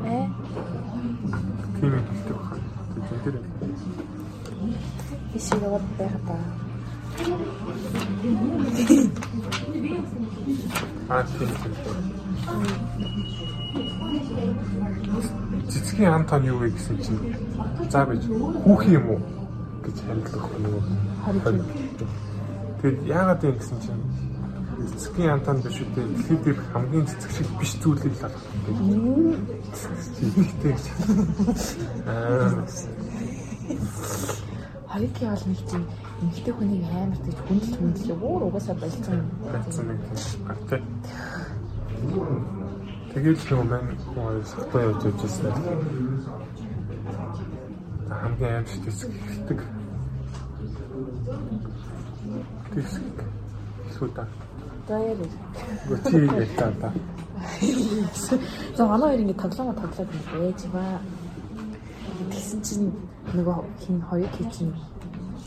Э 0.06 0.26
Тийм 1.80 1.92
ихтэй 1.92 2.36
байна. 2.36 2.60
Тэгээд 2.96 3.20
тэр 3.24 3.36
би 5.32 5.38
шиг 5.40 5.62
яваад 5.62 5.84
байх 5.98 6.16
ба. 6.26 6.36
Аа 11.08 11.22
тийм 11.22 11.50
тийм. 11.60 11.74
Цэцгийн 15.68 16.12
ам 16.12 16.24
тань 16.24 16.46
юу 16.46 16.58
вэ 16.58 16.70
гэсэн 16.70 16.96
чинь 17.04 17.20
за 17.90 18.04
бич 18.06 18.24
хүүхэн 18.64 18.92
юм 18.98 19.06
уу 19.10 19.20
гэж 19.84 19.96
хариулах 20.06 20.46
нөгөө 20.62 20.82
Тэгэд 22.80 22.98
яагаад 23.06 23.44
юм 23.44 23.56
гэсэн 23.58 23.78
чинь 23.84 24.02
цэцгийн 24.90 25.30
ам 25.34 25.40
тань 25.46 25.62
биш 25.62 25.78
үү 25.82 25.88
дэлхийд 25.94 26.42
дэх 26.44 26.60
хамгийн 26.72 27.06
цэцэг 27.06 27.30
шиг 27.36 27.48
биш 27.58 27.72
зүйлийг 27.82 28.14
л 28.16 28.26
олох 28.26 28.44
юм. 28.68 29.34
Ихтэй. 30.40 30.74
Аа 32.06 32.64
Харики 34.96 35.24
бол 35.26 35.44
нэг 35.46 35.60
тийм 35.68 35.84
эмгтэй 36.22 36.54
хүнийг 36.54 36.84
амар 36.88 37.20
тийж 37.20 37.38
хүндэл 37.44 37.76
хүндэл 37.76 38.16
өөр 38.16 38.42
угаасаа 38.48 38.76
болцсон 38.80 39.14
юм. 39.20 39.28
Бацсан 39.52 39.84
нэг 39.90 40.00
гартай. 40.46 40.80
Тэгээд 43.12 43.38
л 43.50 43.64
маань 43.66 43.92
хүн 44.08 44.44
сахтай 44.46 44.82
явж 44.88 45.02
байжсэн. 45.04 45.52
Хамгийн 48.08 48.54
аимшигт 48.56 48.84
хэсэг 48.86 49.10
хэлдэг. 49.12 49.60
Тэсэг. 52.72 53.16
Суда. 53.98 54.24
Заяа. 54.88 55.26
Гүти 55.88 56.18
гэдэг 56.30 56.74
та. 56.80 56.92
За 58.76 58.86
манай 58.86 59.08
хоёр 59.10 59.20
ингэ 59.20 59.34
тоглоомоо 59.34 59.74
тоглоод 59.74 60.10
байж 60.32 60.60
ба. 60.72 60.82
Тэгсэн 62.30 62.60
чинь 62.62 62.92
нөгөө 63.34 63.58
хин 63.82 63.98
хоёр 64.08 64.30
хийчин 64.38 64.70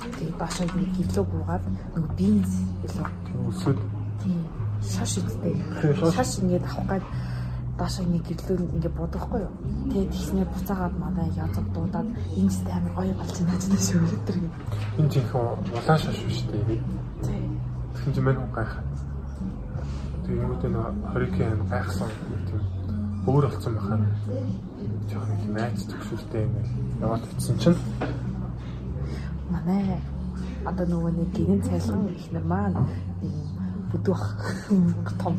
тэгээ 0.03 0.35
башаа 0.39 0.67
ингэ 0.67 0.91
гэлөө 1.07 1.25
буугаад 1.31 1.63
нөгөө 1.95 2.11
бинз 2.19 2.51
билүү. 2.83 3.07
Үсэд 3.47 3.79
Тийм. 4.23 4.43
Шаш 4.83 5.17
үстэй. 5.23 5.55
шаш. 6.11 6.39
Ингэ 6.39 6.59
авах 6.59 6.87
гээд 6.91 7.05
башаа 7.79 8.03
ингэ 8.03 8.19
гэлөө 8.27 8.57
ингэ 8.75 8.89
бодохгүй 8.91 9.39
юу. 9.43 9.53
Тэгээ 9.91 10.11
тэгснээр 10.11 10.49
буцаагаад 10.51 10.95
манай 10.99 11.27
язг 11.35 11.65
дуудаад 11.71 12.07
энэ 12.35 12.51
ч 12.51 12.55
амар 12.67 12.93
гоё 12.95 13.13
болж 13.15 13.35
байна 13.39 13.55
гэж 13.55 13.63
шүү 13.87 14.03
өдөр 14.03 14.35
ингэ. 14.39 14.57
энэ 14.99 15.11
жинхэнэ 15.15 15.47
улаан 15.79 15.99
шаш 16.03 16.17
биш 16.27 16.39
үү? 16.47 16.79
Тийм. 17.23 17.51
Тэгсэн 17.95 18.13
чинь 18.13 18.25
мань 18.27 18.39
хүн 18.39 18.51
гайхаа. 18.51 18.83
Тэгээ 20.29 20.45
юм 20.45 20.53
дээр 20.61 20.73
нөгөө 20.77 20.93
хорикийн 21.09 21.59
гайхсан 21.73 22.09
тийм 22.45 22.61
өөр 23.25 23.45
болсон 23.49 23.73
байхаа. 23.73 23.97
Жохон 25.09 25.33
их 25.33 25.45
найз 25.57 25.81
төгшөлтэй 25.89 26.45
юм 26.45 26.53
яваад 27.01 27.25
утсан 27.33 27.57
чинь. 27.57 27.81
Манай 29.49 29.97
одоо 30.69 30.85
нөгөө 30.85 31.11
нэг 31.17 31.29
гинэн 31.33 31.65
цайлган 31.65 32.13
ихнэр 32.13 32.45
маань 32.45 32.77
нэг 33.25 33.33
бүдүүх 33.89 34.23
том 35.25 35.33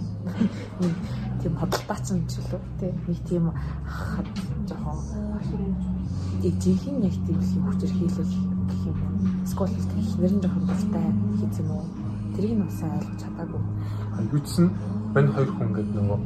тийм 1.39 1.55
хөдөлтаацсан 1.55 2.27
ч 2.27 2.43
үлээ 2.43 2.63
тий 2.83 2.91
нэг 2.91 3.19
тийм 3.31 3.55
хад 3.87 4.27
жоохон 4.67 4.99
жинхэнэ 6.43 7.07
яг 7.07 7.17
тийм 7.31 7.39
хүчээр 7.63 7.95
хийлэл 7.95 8.35
гэх 8.67 8.83
юм. 8.91 8.99
Скол 9.47 9.71
ихнэр 9.71 10.35
нь 10.35 10.43
жоохон 10.43 10.67
дуртай 10.67 11.07
хийсэн 11.39 11.71
үү 11.79 12.00
тэрийг 12.41 12.57
нь 12.57 12.65
усаа 12.65 12.89
ойлгож 12.97 13.19
чадаагүй 13.21 13.63
юудсан 14.33 14.67
мань 15.15 15.29
хоёр 15.37 15.51
хүн 15.53 15.71
гэдэг 15.77 15.95
нөгөө 16.01 16.21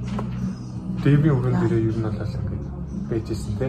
дэвийн 1.03 1.37
өрөн 1.39 1.57
дээрээ 1.59 1.89
ер 1.91 1.97
нь 1.99 2.07
болол 2.07 2.35
ингээд 2.39 2.65
байжсэн 3.11 3.55
те. 3.59 3.67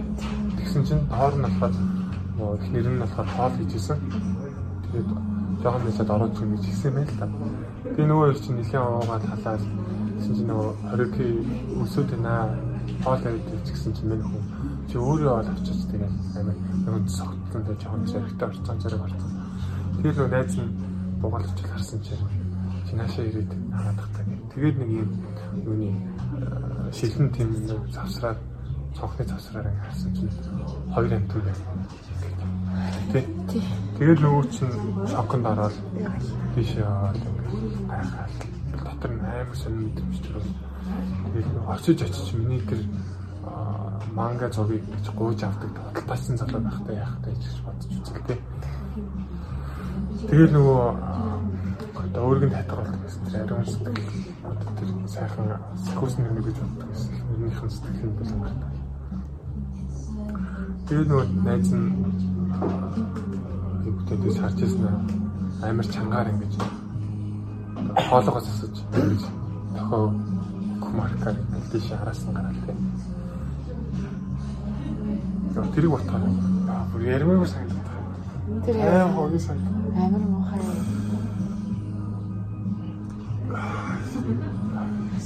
Тэгсэн 0.58 0.84
чинь 0.86 1.04
доор 1.10 1.34
нь 1.34 1.42
болохоор 1.42 1.74
нөгөө 2.38 2.56
их 2.62 2.68
нэр 2.70 2.88
нь 2.94 3.02
болохоор 3.02 3.30
тоол 3.34 3.56
хийжсэн. 3.58 3.98
Тэгээд 4.86 5.10
жоохон 5.62 5.84
нэсэд 5.90 6.10
ороод 6.14 6.34
чинь 6.38 6.52
гэж 6.54 6.64
хэлсэн 6.70 6.90
юм 6.94 6.98
л 7.02 7.18
та. 7.18 7.26
Тэгээ 7.96 8.10
нөгөө 8.14 8.28
их 8.30 8.40
чинь 8.46 8.58
нэлийн 8.62 8.84
уугаад 8.86 9.26
халаад 9.26 9.64
тэгсэн 10.22 10.34
чинь 10.38 10.50
нөгөө 10.54 10.70
хорики 10.90 11.26
өсөд 11.82 12.10
байна. 12.14 12.34
Тоол 13.02 13.24
авчих 13.26 13.74
гэсэн 13.74 13.94
чинь 13.98 14.10
мань 14.14 14.22
хүн 14.22 14.44
чи 14.86 14.96
өөрөө 15.02 15.34
бол 15.34 15.50
авчиж 15.50 15.80
тэгээд 15.90 16.14
амин 16.38 16.58
нөгөө 16.86 17.02
согтсон 17.10 17.62
дэ 17.66 17.74
жоохон 17.82 18.04
зэрэгтэй 18.06 18.48
орцсон 18.48 18.78
зэрэг 18.80 19.02
орцсон. 19.02 19.32
Тэгээд 19.98 20.18
нөгөө 20.20 20.34
найз 20.36 20.54
нь 20.62 20.70
дугаалж 21.22 21.60
харсан 21.66 22.00
чинь 22.06 22.22
чи 22.22 22.35
наашаа 22.96 23.26
ирээд 23.26 23.52
хараад 23.76 23.98
тахтаа. 24.00 24.24
Тэгээд 24.56 24.76
нэг 24.80 24.90
юм 24.90 25.10
юуны 25.66 25.90
э, 25.96 26.92
шилэн 26.92 27.30
тийм 27.32 27.50
нэг 27.52 27.80
завсраад 27.92 28.40
цонхны 28.96 29.26
завсраар 29.26 29.68
ингэ 29.68 29.84
харсан 29.84 30.12
чинь 30.16 30.32
хоёр 30.94 31.14
амтур 31.14 31.42
байна. 31.44 31.64
Тэ. 33.12 33.24
Тэгээд 34.00 34.20
нөгөө 34.24 34.44
чинь 34.52 34.76
шоконд 35.12 35.46
ороод 35.46 35.76
тийш 36.56 36.76
яваад 36.80 37.20
гайхаад 37.92 38.34
дотор 38.80 39.12
нь 39.12 39.24
амар 39.24 39.56
сонир 39.56 39.82
мэдрэмж 39.92 40.18
төрөв. 40.24 40.46
Тэгээд 41.32 41.50
очиж 41.68 41.98
очиж 42.04 42.28
миний 42.40 42.62
тэр 42.64 42.82
а, 43.44 44.00
манга 44.16 44.48
зургийг 44.52 44.84
гэж 44.84 45.06
гууж 45.16 45.44
авдаг 45.44 45.72
талтайсан 45.96 46.38
залуу 46.38 46.62
байхтай 46.64 46.96
яахтай 46.96 47.34
гэж 47.36 47.44
бодож 47.64 47.92
үзэлтэй. 48.00 48.40
Тэгээд 50.30 50.52
нөгөө 50.56 50.84
одоо 52.16 52.32
өөргөнд 52.32 52.56
хатгаалдаг 52.56 53.02
гэсэн 53.04 53.24
тэр 53.28 53.44
ариун 53.44 53.66
сэтгэл 53.68 54.08
одоо 54.48 54.72
тэр 54.80 54.90
сайхан 55.04 55.48
сахиус 55.84 56.16
нэр 56.16 56.40
гэж 56.48 56.58
боддог 56.64 56.88
гэсэн. 56.96 57.12
Сэтгэл 57.76 58.08
нь 58.08 58.16
болон 58.16 58.40
гардаг. 58.40 58.72
Тэгээд 60.88 61.08
нөгөө 61.12 61.28
найз 61.44 61.70
нь 61.76 61.88
хүүхдүүдээс 63.84 64.38
харж 64.40 64.60
ирсэн 64.64 64.96
амар 65.60 65.88
чангаар 65.92 66.28
ингэж 66.32 66.54
хоолоогоос 68.08 68.48
асууж 68.48 68.78
ингэж 68.96 69.24
тохоо 69.76 70.04
кумаркаар 70.80 71.36
тийш 71.68 71.92
хараасан 71.92 72.32
гараад 72.32 72.60
тийм. 72.64 72.80
Яг 75.52 75.68
тэрийг 75.76 75.92
ботхоо. 75.92 76.32
Бүр 76.96 77.02
ярмаагүй 77.12 77.48
санагдав. 77.52 77.84
тэр 78.64 78.76
Аа 78.88 79.12
хогийн 79.12 79.44
санагдав. 79.44 79.76
амар 80.00 80.24
муухай 80.32 80.64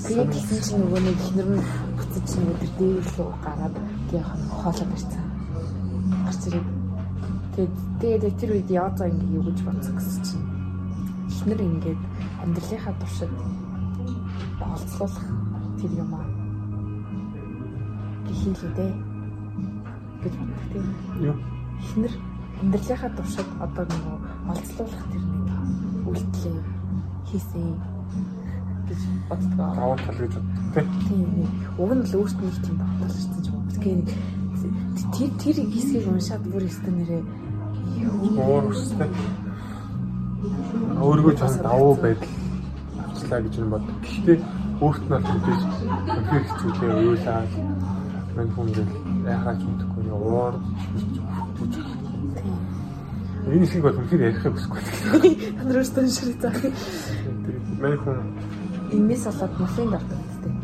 Тэгээд 0.10 0.31
тэгсэн 0.34 0.60
чинь 0.64 0.80
нөгөө 0.81 1.01
нэг 1.06 1.18
ихнэр 1.22 1.49
нь 1.53 1.65
буцаж 1.97 2.23
чинь 2.30 2.49
өдөр 2.49 2.72
дээр 2.77 3.06
рүү 3.14 3.30
гараад 3.43 3.76
яах 4.14 4.34
нь 4.38 4.49
хоолоо 4.49 4.88
барьцсан. 4.89 5.26
Гарч 6.26 6.41
ирээд 6.49 6.68
тэгээд 7.53 7.73
тэгээд 8.01 8.38
тэр 8.39 8.51
үед 8.53 8.69
яазаа 8.69 9.07
ингэ 9.10 9.34
юу 9.38 9.43
гэж 9.49 9.60
бодсон 9.65 9.95
гэсэн 9.97 10.23
чинь 10.26 10.45
ихнэр 11.30 11.61
ингээд 11.61 12.01
амьдралынхаа 12.41 12.95
туршид 13.01 13.34
болцлуулах 14.60 15.27
тэр 15.77 15.91
юм 15.93 16.11
аа. 16.15 16.27
Гихийлүүдээ 18.27 18.91
гэж 20.23 20.34
боддог 20.39 20.65
тийм. 20.72 20.88
Юу? 21.22 21.38
Ихнэр 21.81 22.14
амьдралынхаа 22.61 23.11
туршид 23.14 23.49
одоо 23.61 23.85
нөгөө 23.89 24.18
олцлуулах 24.53 25.03
тэр 25.11 25.23
нэг 25.23 26.07
үйлдэлээ 26.07 26.60
хийсэн 27.30 27.98
гэж 28.88 29.02
боддог. 29.30 29.56
Даваа 29.57 29.98
тал 29.98 30.19
гэж 30.19 30.34
боддог 30.38 30.88
тийм. 31.07 31.27
Нэг 31.40 31.52
уг 31.80 31.91
нь 31.94 32.03
л 32.06 32.18
өөртөө 32.19 32.45
нэг 32.48 32.57
тийм 32.64 32.76
багтаал 32.80 33.14
шигтэн 33.14 33.44
юм. 33.49 33.61
Тэгэхээр 33.69 34.02
тэр 35.15 35.31
тэр 35.40 35.57
хэсгийг 35.72 36.06
уншаад 36.07 36.44
бүр 36.52 36.64
өстө 36.68 36.91
нэрээ 36.91 37.23
Уур 37.99 38.72
өстэй. 38.72 39.10
Өөргөө 41.03 41.34
ч 41.36 41.41
давуу 41.64 41.95
байдал 41.99 42.31
авчлаа 43.03 43.40
гэж 43.44 43.53
юм 43.60 43.69
бод. 43.73 43.84
Гэхдээ 44.03 44.38
өөрт 44.80 45.03
нь 45.03 45.11
бол 45.11 45.26
мэдээж 45.27 45.61
үнхээр 45.68 46.44
хэцүүлээ 46.48 46.94
уйлаад 47.11 47.52
мань 48.36 48.52
хүн 48.56 48.69
гэл 48.76 48.91
яхаач 49.27 49.60
мэдэхгүй 49.68 50.03
нэг 50.03 50.15
уур 50.15 50.56
хүч. 51.60 51.73
Энэ 53.52 53.68
шиг 53.68 53.84
бол 53.84 53.99
үнхээр 53.99 54.26
ярихыг 54.27 54.53
хүсэхгүй. 54.56 54.81
тэр 55.60 55.77
өөртөө 55.80 56.07
ширээ 56.07 56.38
Мань 57.81 57.97
хүн 58.03 58.18
Имээс 58.91 59.23
болоод 59.26 59.53
мөлийн 59.60 59.89
гэдэг. 59.93 60.19
тийм. 60.41 60.56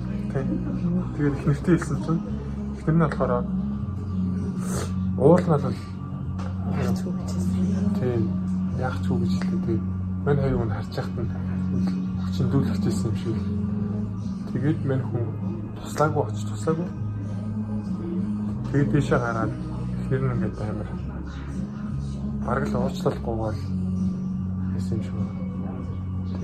Тэгээд 1.15 1.35
их 1.37 1.45
нэртэй 1.47 1.75
хэлсэн 1.77 1.99
чинь 2.03 2.21
ихнэр 2.77 2.95
нь 2.95 3.03
болохоор 3.05 3.31
уул 5.17 5.39
нь 5.45 5.51
бол 5.53 5.75
Хэцүү 6.75 7.11
бичсэн. 7.15 7.43
тийм 7.99 8.21
яах 8.79 8.99
үү 9.07 9.17
гэж 9.21 9.33
хэлээ. 9.39 9.61
Тэгээд 9.65 9.83
мань 10.25 10.39
хоёр 10.41 10.57
хүн 10.59 10.71
харж 10.75 10.93
яхад 10.99 11.17
нь 11.21 11.31
хүчндүүлэх 12.25 12.79
гэсэн 12.83 13.05
юм 13.05 13.15
шиг. 13.21 13.37
Тэгээд 14.51 14.79
мань 14.89 15.05
хүн 15.07 15.25
туслаагүй 15.79 16.23
очиж 16.25 16.43
туслаагүй. 16.49 16.87
Тэгээд 18.71 18.91
тийшээ 18.91 19.19
гараад 19.23 19.51
ихнэр 20.01 20.21
нь 20.25 20.33
ингээд 20.35 20.55
амар 20.59 20.89
бараг 22.45 22.65
л 22.67 22.75
уучлалахгүй 22.75 23.35
бол 23.39 23.59
гэсэн 24.75 24.97
юм 24.97 25.03
шиг. 25.05 25.44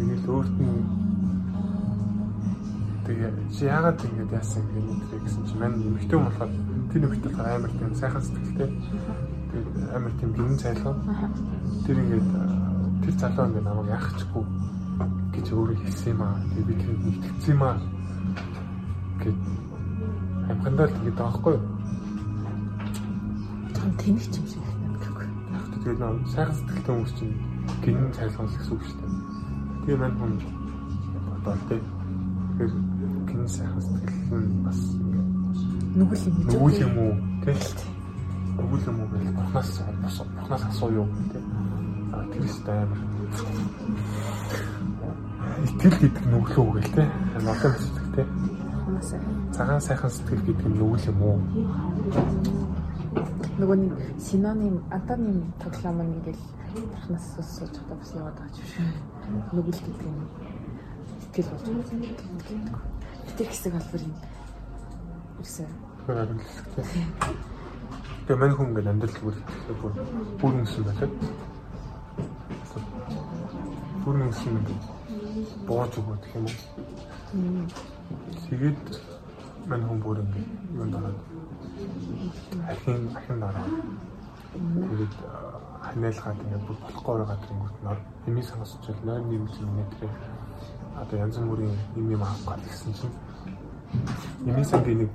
Тэгээд 0.01 0.25
өөрт 0.33 0.55
нь 0.57 0.81
тэгээ 3.05 3.31
чи 3.53 3.69
яагаад 3.69 4.01
ингэж 4.01 4.31
яасан 4.33 4.65
гэх 4.65 4.81
юм 4.81 4.97
бэ 4.97 5.17
гэсэн 5.21 5.43
чи 5.45 5.53
мань 5.61 5.77
эмхтэй 5.77 6.17
болохоор 6.17 6.51
тэр 6.89 7.05
эмхтэй 7.05 7.29
болохоор 7.29 7.53
амар 7.53 7.71
тийм 7.77 7.93
сайхан 7.93 8.23
сэтгэлтэй 8.25 8.69
тэгээд 9.53 9.67
амар 9.93 10.13
тийм 10.17 10.29
гинэн 10.33 10.57
цайлгаа 10.57 10.95
тэр 11.85 11.97
ингээд 12.01 12.27
тэр 13.05 13.13
залуу 13.21 13.45
ингээд 13.45 13.67
намайг 13.69 13.93
яахчихгүй 13.93 14.45
гэж 15.37 15.45
өөрөө 15.53 15.77
хэлсэн 15.85 16.09
юм 16.17 16.21
аа. 16.25 16.41
Тэгээ 16.49 16.65
би 16.65 16.75
тэнд 16.81 17.01
итгэсэн 17.13 17.53
юм 17.53 17.61
аа. 17.61 17.77
гэд 19.21 19.37
амхандаа 20.49 20.85
л 20.89 20.95
тэгээд 20.97 21.17
байгаа 21.21 21.37
хгүй 21.37 21.53
юу? 21.61 21.65
Том 23.77 23.89
тэнэг 24.01 24.25
юм 24.33 24.45
шиг 24.49 24.65
байна 24.65 24.97
тэгээд 25.77 26.01
нэг 26.01 26.25
сайхан 26.33 26.57
сэтгэлтэй 26.57 26.89
хүмүүс 26.89 27.13
чинь 27.21 27.37
гинэн 27.85 28.13
цайлган 28.17 28.49
л 28.49 28.57
гэсэн 28.57 28.73
үг 28.73 28.81
шүү 28.81 28.97
дээ. 28.97 29.30
Тэгээ 29.91 30.07
мань 30.07 30.15
хүн 30.23 30.33
тий. 31.67 31.81
Тэгэхээр 32.55 32.71
гинэн 33.27 33.49
сайхан 33.51 33.81
сэтгэл 33.83 34.47
нь 34.47 34.63
бас 34.63 34.79
Нүгэл 35.99 36.23
юм 36.31 36.35
нүгэл 36.47 36.79
юм 36.87 36.95
уу 36.95 37.13
тий. 37.43 37.59
Нүгэл 38.55 38.87
юм 38.87 38.97
уу 39.03 39.07
гэж 39.11 39.27
бахнаас 39.35 39.71
бахнаас 40.39 40.63
асуу 40.71 40.95
юу 40.95 41.07
тий. 41.27 41.43
А 42.15 42.23
тэрс 42.31 42.55
амар 42.71 43.01
итгэл 45.59 45.97
гэдэг 45.99 46.25
нүглөө 46.31 46.67
гэл 46.71 46.91
тий. 46.95 47.07
Нодлон 47.43 47.75
сэтгэл 47.83 48.15
тий. 48.15 48.27
Цагаан 49.51 49.83
сайхан 49.83 50.07
сэтгэл 50.07 50.47
гэдэг 50.47 50.67
нь 50.71 50.77
нүгэл 50.79 51.11
юм 51.11 51.19
уу? 51.19 51.37
Нөгөө 53.59 53.75
нэг 53.75 53.93
синоним 54.23 54.87
антоним 54.87 55.51
тоглоом 55.59 55.99
нь 55.99 56.15
ингээл 56.15 56.60
тархнаас 56.71 57.25
сууж 57.35 57.71
чадаа 57.75 57.97
бас 57.99 58.11
яваад 58.15 58.35
байгаа 58.39 58.55
ч 58.55 58.57
биш. 58.63 58.73
Нүгэл 59.53 59.81
гэдэг 59.85 60.07
нь 60.07 60.25
итгэл 61.25 61.49
болж 61.51 61.65
байгаа. 61.67 62.81
Тэр 63.37 63.47
хэсэг 63.47 63.73
албарын 63.75 64.15
ерөөсөө 65.39 65.91
Тэр 66.05 66.17
харин 66.17 66.37
л 66.37 66.41
хэсэгтэй. 66.41 66.85
Тэгээ 68.25 68.41
мань 68.41 68.55
хүн 68.57 68.67
ингээд 68.73 68.89
амьдрал 68.89 69.17
бүр 69.21 69.35
бүр 69.81 69.93
бүр 70.41 70.53
юмсан 70.57 70.83
байна. 70.89 71.07
Бүр 74.01 74.15
юмсан 74.25 74.57
ингээд 74.57 74.83
боож 75.69 75.93
өгөх 76.01 76.17
гэх 76.25 76.35
юм 76.41 76.45
уу? 76.49 76.57
Тэгээд 78.49 78.81
мань 79.69 79.85
хүн 79.85 79.99
бүр 80.01 80.17
ингээд 80.25 80.49
юу 80.73 80.87
дараад 80.89 81.19
ахин 82.65 83.01
ахин 83.13 83.37
дараа. 83.45 83.65
Тэгээд 84.57 85.13
ханиалгаад 85.91 86.41
ингээд 86.43 86.65
бүр 86.67 86.77
болохгүй 86.81 87.15
байгаа 87.19 87.39
гэнгүүт 87.43 87.77
хэмээ 88.25 88.45
сонсч 88.47 88.83
л 88.89 89.05
нойр 89.05 89.23
нэмж 89.27 89.53
нэтрээ 89.59 90.11
одоо 91.01 91.17
янз 91.19 91.37
бүрийн 91.37 91.75
юм 91.99 92.07
юм 92.15 92.23
авах 92.23 92.41
гал 92.47 92.63
гэсэн 92.65 92.93
чинь 92.97 93.15
Эми 94.45 94.63
сангийн 94.63 94.99
нэг 94.99 95.09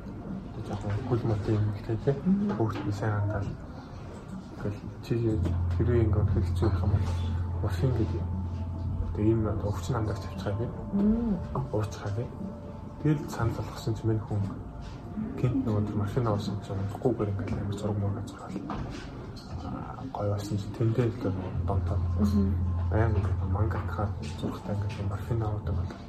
жоохон 0.68 0.92
хөл 1.08 1.22
мот 1.24 1.48
юм 1.48 1.64
ихтэй 1.76 1.96
тий. 2.04 2.14
Өөрт 2.58 2.78
нь 2.86 2.92
сайн 2.92 3.12
хандаал. 3.20 3.48
Тэгэл 4.60 4.80
чи 5.04 5.14
хэрвээ 5.76 6.04
ингээд 6.04 6.32
хэлцүү 6.34 6.68
юм 6.68 6.92
бол 6.92 7.06
машин 7.64 7.90
гэдэг 7.96 8.20
юм. 8.20 8.28
Тэгээ 9.14 9.30
ийм 9.32 9.48
одоо 9.48 9.72
өвчин 9.72 9.96
хамдагч 9.96 10.24
авчихаа 10.28 10.54
би. 10.60 10.66
Уурчихаа 11.72 12.12
би. 12.16 12.24
Тэгэл 13.02 13.30
санал 13.30 13.56
болгосон 13.56 13.94
чи 13.96 14.06
минь 14.06 14.20
хүн 14.28 14.40
гинт 15.40 15.64
нөгөө 15.64 15.96
машин 15.96 16.28
авсан 16.28 16.60
чинь 16.68 16.84
гуйгээр 17.00 17.32
ингээд 17.32 17.60
амар 17.64 17.76
зураг 17.80 17.98
мөр 17.98 18.12
газархал. 18.20 18.60
Гой 20.12 20.26
басан 20.30 20.58
чи. 20.58 20.66
Тэндээ 20.76 21.06
л 21.06 21.32
донтоо. 21.66 21.98
Баян 22.90 23.12
мангатахаар 23.52 24.10
зургтай 24.40 24.74
ингээд 24.76 25.10
машин 25.10 25.42
авдаг 25.42 25.74
болоо 25.74 26.06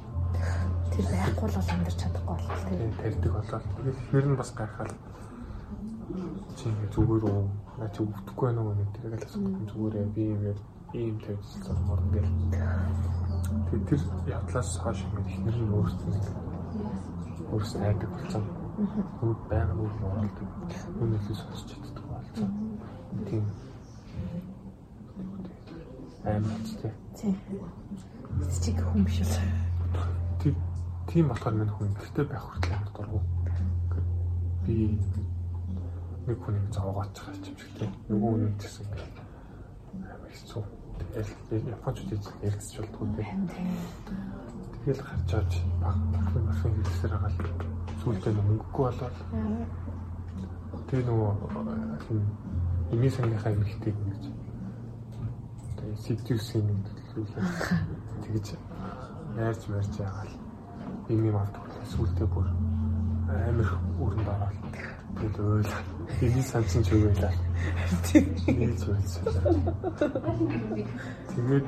тэр 0.98 1.06
байхгүй 1.14 1.48
л 1.48 1.58
амьдарч 1.58 1.96
чадахгүй 2.00 2.26
болов 2.26 2.60
тийм 2.68 2.92
тарьдаг 2.98 3.32
болоод 3.32 3.64
тэгэл 3.76 4.00
хэр 4.10 4.26
нь 4.28 4.38
бас 4.38 4.50
гайхаад 4.58 4.92
чи 6.56 6.64
ингээ 6.68 6.90
зүгээр 6.94 7.24
үү 7.30 7.42
наа 7.78 7.90
чи 7.94 8.00
өвдөхгүй 8.02 8.46
байна 8.46 8.60
уу 8.66 8.74
нэг 8.74 8.90
тэрэг 8.98 9.14
л 9.14 9.26
асуух 9.26 9.58
зүгээрээ 9.70 10.06
би 10.14 10.22
юм 10.34 10.42
яа 10.50 10.56
ийм 10.98 11.16
тавьсан 11.22 11.78
морн 11.86 12.08
гэл. 12.10 12.30
Тэр 13.68 13.80
тэр 13.86 14.00
явдлаас 14.26 14.70
хойш 14.82 15.00
ингээ 15.06 15.26
ихнэр 15.30 15.56
нь 15.62 15.74
өөрсдөө 15.76 16.12
өөрсдөө 17.52 17.82
айдаг 17.86 18.10
болсон. 18.14 18.44
Нүд 19.22 19.40
байга 19.50 19.74
нүд 19.74 19.94
оролдог 20.02 20.48
үнэлээс 20.98 21.40
сонсч 21.42 21.68
чаддаг 21.70 22.04
болсон 22.10 22.67
тийм 23.28 23.44
амар 26.24 26.60
ч 26.66 26.68
тийм 26.78 27.34
чиг 28.62 28.76
хүм 28.84 29.04
биш 29.04 29.20
үү 29.22 29.68
тийм 30.38 30.54
тийм 31.08 31.28
болохоор 31.28 31.54
минь 31.56 31.72
хүн 31.72 31.88
гэртээ 31.96 32.24
байх 32.28 32.44
хүртэл 32.44 32.76
амар 32.76 32.92
дургу. 32.92 33.20
Би 34.64 35.00
нэг 36.28 36.38
хүнийг 36.44 36.68
зовоогооч 36.68 37.16
байгаа 37.16 37.48
юм 37.48 37.56
шиг 37.56 37.72
тийм. 37.80 37.92
Нөгөө 38.12 38.30
хүн 38.32 38.52
гэсэн 38.60 38.86
амар 40.04 40.28
хэцүү. 40.28 40.62
Тэгэл 41.48 41.72
японочд 41.72 42.10
яригдчих 42.44 42.84
болтгүй 42.84 43.08
тийм. 43.16 43.40
Тэгэл 44.84 45.02
гарч 45.08 45.30
аж 45.32 45.52
баг 45.80 45.96
багын 46.12 46.44
машин 46.44 46.72
хэлсээр 46.76 47.12
хагаал 47.16 47.38
сүултээ 48.04 48.32
мөнгөгүй 48.36 48.84
болоод 48.84 49.16
тэгээ 50.88 51.08
нөгөө 51.08 51.32
тийм 52.88 53.00
эми 53.00 53.08
сангийнхаа 53.08 53.52
эмэгтэйг 53.52 53.96
ингэж 53.96 54.24
тэгээ 55.76 55.96
сэтгүүсийн 56.04 56.64
нэг 56.66 56.80
төлөвлөлөө. 57.12 57.44
Тэгэж 58.24 58.46
ярьж 59.36 59.62
марж 59.68 59.92
яагаал 60.00 60.32
юм 61.08 61.24
юм 61.28 61.36
авдаг 61.36 61.64
сүултээ 61.92 62.26
бүр 62.32 62.48
амар 63.28 63.70
өрөнд 64.00 64.28
ороод 64.28 64.56
тэгэл 65.20 65.40
ойл 65.60 65.72
эний 66.24 66.42
санцсан 66.42 66.82
ч 66.82 66.88
үгэлээ 66.96 67.34
тийж 68.08 68.80
үйлсэн 68.88 69.24
тэгээд 71.32 71.66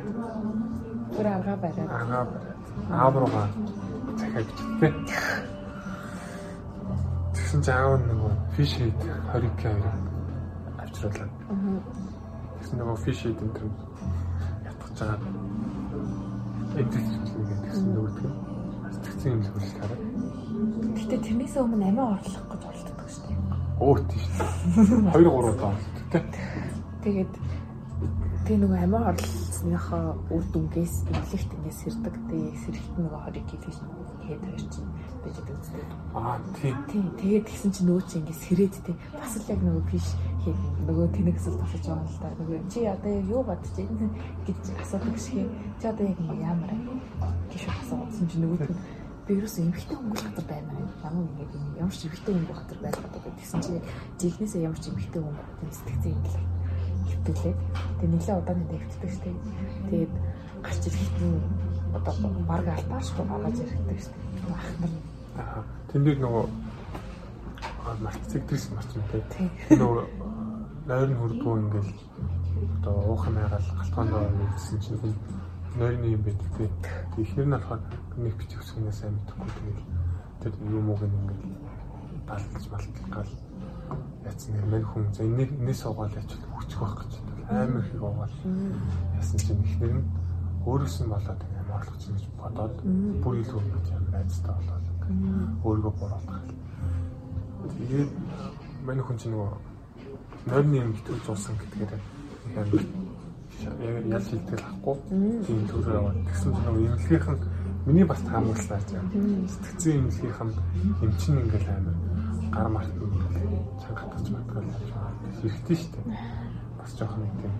бүр 1.14 1.26
арга 1.26 1.54
бариад. 1.60 1.88
арга 1.88 2.20
аав 2.90 3.14
руугаа 3.16 3.48
захиад 4.16 4.48
тээ 4.80 4.92
тэгсэн 7.34 7.60
чинь 7.64 7.74
аав 7.76 8.00
нөгөө 8.08 8.32
фиш 8.56 8.72
хэд 8.80 9.00
20 9.32 9.52
к 9.60 10.09
авчруулаад 11.00 11.32
тэгсэн 12.60 12.76
нөгөө 12.76 12.96
фиш 13.00 13.20
хэд 13.24 13.40
энэ 13.40 13.54
төр 13.56 13.68
ятгах 14.68 14.90
жагаад 15.00 15.24
эдгэж 16.76 17.08
гэсэн 17.64 17.88
нөгөөдгөө 17.96 18.32
сэтгцэн 19.00 19.32
юм 19.32 19.40
л 19.40 19.48
хараа. 19.80 19.98
Гэтэ 21.00 21.16
тэрнээс 21.24 21.56
өмнө 21.56 21.88
амиа 21.88 22.20
орлох 22.20 22.44
гэж 22.52 22.62
оролддог 22.68 23.08
шүү 23.08 23.24
дээ. 23.32 23.38
Өөр 23.80 23.98
тийш. 24.12 24.26
2 24.76 25.24
3 25.24 25.24
удаа 25.24 25.72
оролддог 25.72 26.24
тий. 26.28 26.44
Тэгээд 27.00 27.32
тэг 28.44 28.56
нөгөө 28.60 28.80
амиа 28.84 29.00
орлосныхоо 29.08 30.04
үр 30.36 30.44
дүнгээс 30.52 30.94
эвлэгт 31.16 31.50
ингээс 31.56 31.78
сэрдэг. 31.80 32.14
Тэгээ 32.28 32.60
сэрэгт 32.60 32.94
нөгөө 33.00 33.20
хориг 33.24 33.46
хийлгэж 33.48 33.76
хэд 34.28 34.42
хоёр 34.44 34.62
чинь 34.68 34.90
байж 35.24 35.36
байгаа 35.40 35.60
үстэй. 35.64 35.84
Аа 36.12 36.36
тий. 36.60 36.72
Тий. 36.92 37.04
Тэгээд 37.20 37.44
тэгсэн 37.48 37.70
чинь 37.72 37.86
нөгөө 37.88 38.04
чинь 38.04 38.20
ингээс 38.20 38.40
сэрээд 38.44 38.74
тий. 38.84 38.96
Бас 39.16 39.32
л 39.40 39.48
яг 39.48 39.60
нөгөө 39.64 39.84
биш 39.88 40.06
хий 40.44 40.54
нөгөө 40.86 41.06
тэнэгсэл 41.14 41.60
тусаж 41.60 41.84
байгаа 41.84 42.06
л 42.08 42.18
да. 42.20 42.28
Нөгөө 42.40 42.58
чи 42.72 42.80
одоо 42.88 43.14
юу 43.28 43.42
бодож 43.44 43.72
байна 43.76 44.06
гэж 44.46 44.62
асуудаг 44.80 45.16
шиг. 45.18 45.48
Чи 45.80 45.86
одоо 45.86 46.06
яг 46.06 46.20
ямар 46.40 46.72
гэж 47.52 47.62
асуусан 47.68 48.26
чинь 48.28 48.42
нөгөө 48.44 48.68
би 49.26 49.32
ерөөсөө 49.36 49.62
эмхтэй 49.68 49.96
өнгөх 50.00 50.22
хатар 50.24 50.46
байна. 50.48 50.72
Ямар 51.04 51.24
ингээд 51.28 51.52
ямар 51.78 51.94
ч 51.94 52.08
эмхтэй 52.08 52.34
өнгөх 52.34 52.58
хатар 52.58 52.78
байх 52.80 52.96
гэдэг. 52.98 53.34
Тэгсэн 53.38 53.60
чи 53.60 53.72
жигнэсээ 54.18 54.64
ямар 54.64 54.80
ч 54.80 54.84
эмхтэй 54.90 55.22
өнгөх 55.22 55.48
тийм 55.60 55.70
сэтгцэн 55.70 56.12
юм 56.16 56.24
л 56.24 56.60
хөвтөлээ. 57.10 57.54
Тэгээ 58.00 58.10
нэлээ 58.10 58.38
удааны 58.40 58.64
дэвтдэг 58.70 59.10
штеп. 59.12 59.36
Тэгээд 59.90 60.12
гарч 60.64 60.82
ирэхэд 60.88 61.16
нь 61.20 61.40
одоо 61.94 62.14
баг 62.48 62.66
алтаашгүй 62.66 63.24
гараад 63.28 63.56
ирэхдэг 63.60 63.98
штеп. 64.00 64.20
Ахмар. 64.50 64.92
Аа. 65.36 65.62
Тэндээ 65.92 66.16
нөгөө 66.16 66.44
марцэг 68.00 68.42
дэс 68.48 68.70
марцсан 68.70 69.02
тий. 69.10 69.50
Нөгөө 69.70 70.04
нойрны 70.86 71.16
хурдгүй 71.16 71.56
ингээл 71.60 71.92
одоо 72.80 72.94
уухан 73.12 73.34
байгаал 73.34 73.68
галтгоондоо 73.78 74.22
нэгсэн 74.30 74.78
чинь 74.80 74.98
хүн 75.00 75.14
нойрны 75.78 76.06
юм 76.16 76.22
байдаг 76.22 76.48
тий. 76.56 76.70
Эхнэр 77.20 77.46
нь 77.46 77.54
болохоор 77.54 77.82
нэг 78.16 78.34
бичих 78.36 78.60
үсгнээс 78.60 78.98
сайн 79.00 79.14
мэдэхгүй 79.14 79.50
тэгэл. 79.56 79.84
Тэр 80.40 80.52
юм 80.70 80.90
ууг 80.90 81.02
ингээл 81.04 81.44
балж 82.26 82.64
малтал 82.70 83.08
гал 83.10 83.32
яцсан 84.24 84.54
нэр 84.54 84.66
мань 84.70 84.86
хүн 84.86 85.04
за 85.14 85.22
энийг 85.24 85.50
энэс 85.58 85.84
угаал 85.86 86.14
ячвал 86.14 86.44
хүчих 86.56 86.80
байх 86.80 86.94
гэж 87.00 87.12
амар 87.50 87.84
их 87.84 88.02
угаал 88.02 88.34
яасан 89.18 89.38
чинь 89.40 89.64
эхнэр 89.64 89.92
нь 89.98 90.04
өөрөөс 90.66 90.96
нь 91.02 91.10
болоод 91.10 91.40
амар 91.42 91.80
орлогч 91.80 92.02
гэж 92.06 92.22
бодоод 92.40 92.76
бүр 93.22 93.34
илүү 93.42 93.60
ингэж 93.64 93.88
амар 93.96 94.14
айцтай 94.20 94.54
болоод 94.54 94.86
өөрийгөө 95.64 95.94
буруутгах. 95.98 96.42
Тэгээд 97.80 98.12
мань 98.86 99.00
хүн 99.00 99.16
чинь 99.16 99.32
нөгөө 99.34 99.50
нойрны 100.46 100.76
юм 100.80 100.92
битүүж 100.96 101.24
уусан 101.28 101.54
гэдгээр 101.60 101.92
амар 102.60 102.84
ял 104.08 104.24
шилтгэл 104.24 104.64
авахгүй 104.68 104.96
тийм 105.44 105.60
төрөө 105.68 105.94
яваад 105.96 106.18
тэгсэн 106.28 106.50
чинь 106.52 106.64
нөгөө 106.64 106.80
эмнэлгийнх 106.80 107.28
нь 107.30 107.40
миний 107.86 108.06
бас 108.08 108.20
таамаглалаа 108.24 108.80
тийм 108.88 109.48
сэтгцэн 109.48 109.92
эмнэлгийнх 110.00 110.40
нь 110.44 110.54
эмчин 111.04 111.40
ингээл 111.40 111.68
амар 111.72 111.96
гар 112.54 112.68
март 112.68 112.92
чангатгач 113.80 114.26
матгаал 114.30 114.68
хийж 115.40 115.52
хэрэгтэй 115.52 115.76
шүү 115.76 115.90
дээ. 115.94 116.06
Бас 116.78 116.90
жоохон 116.98 117.22
тийм 117.40 117.54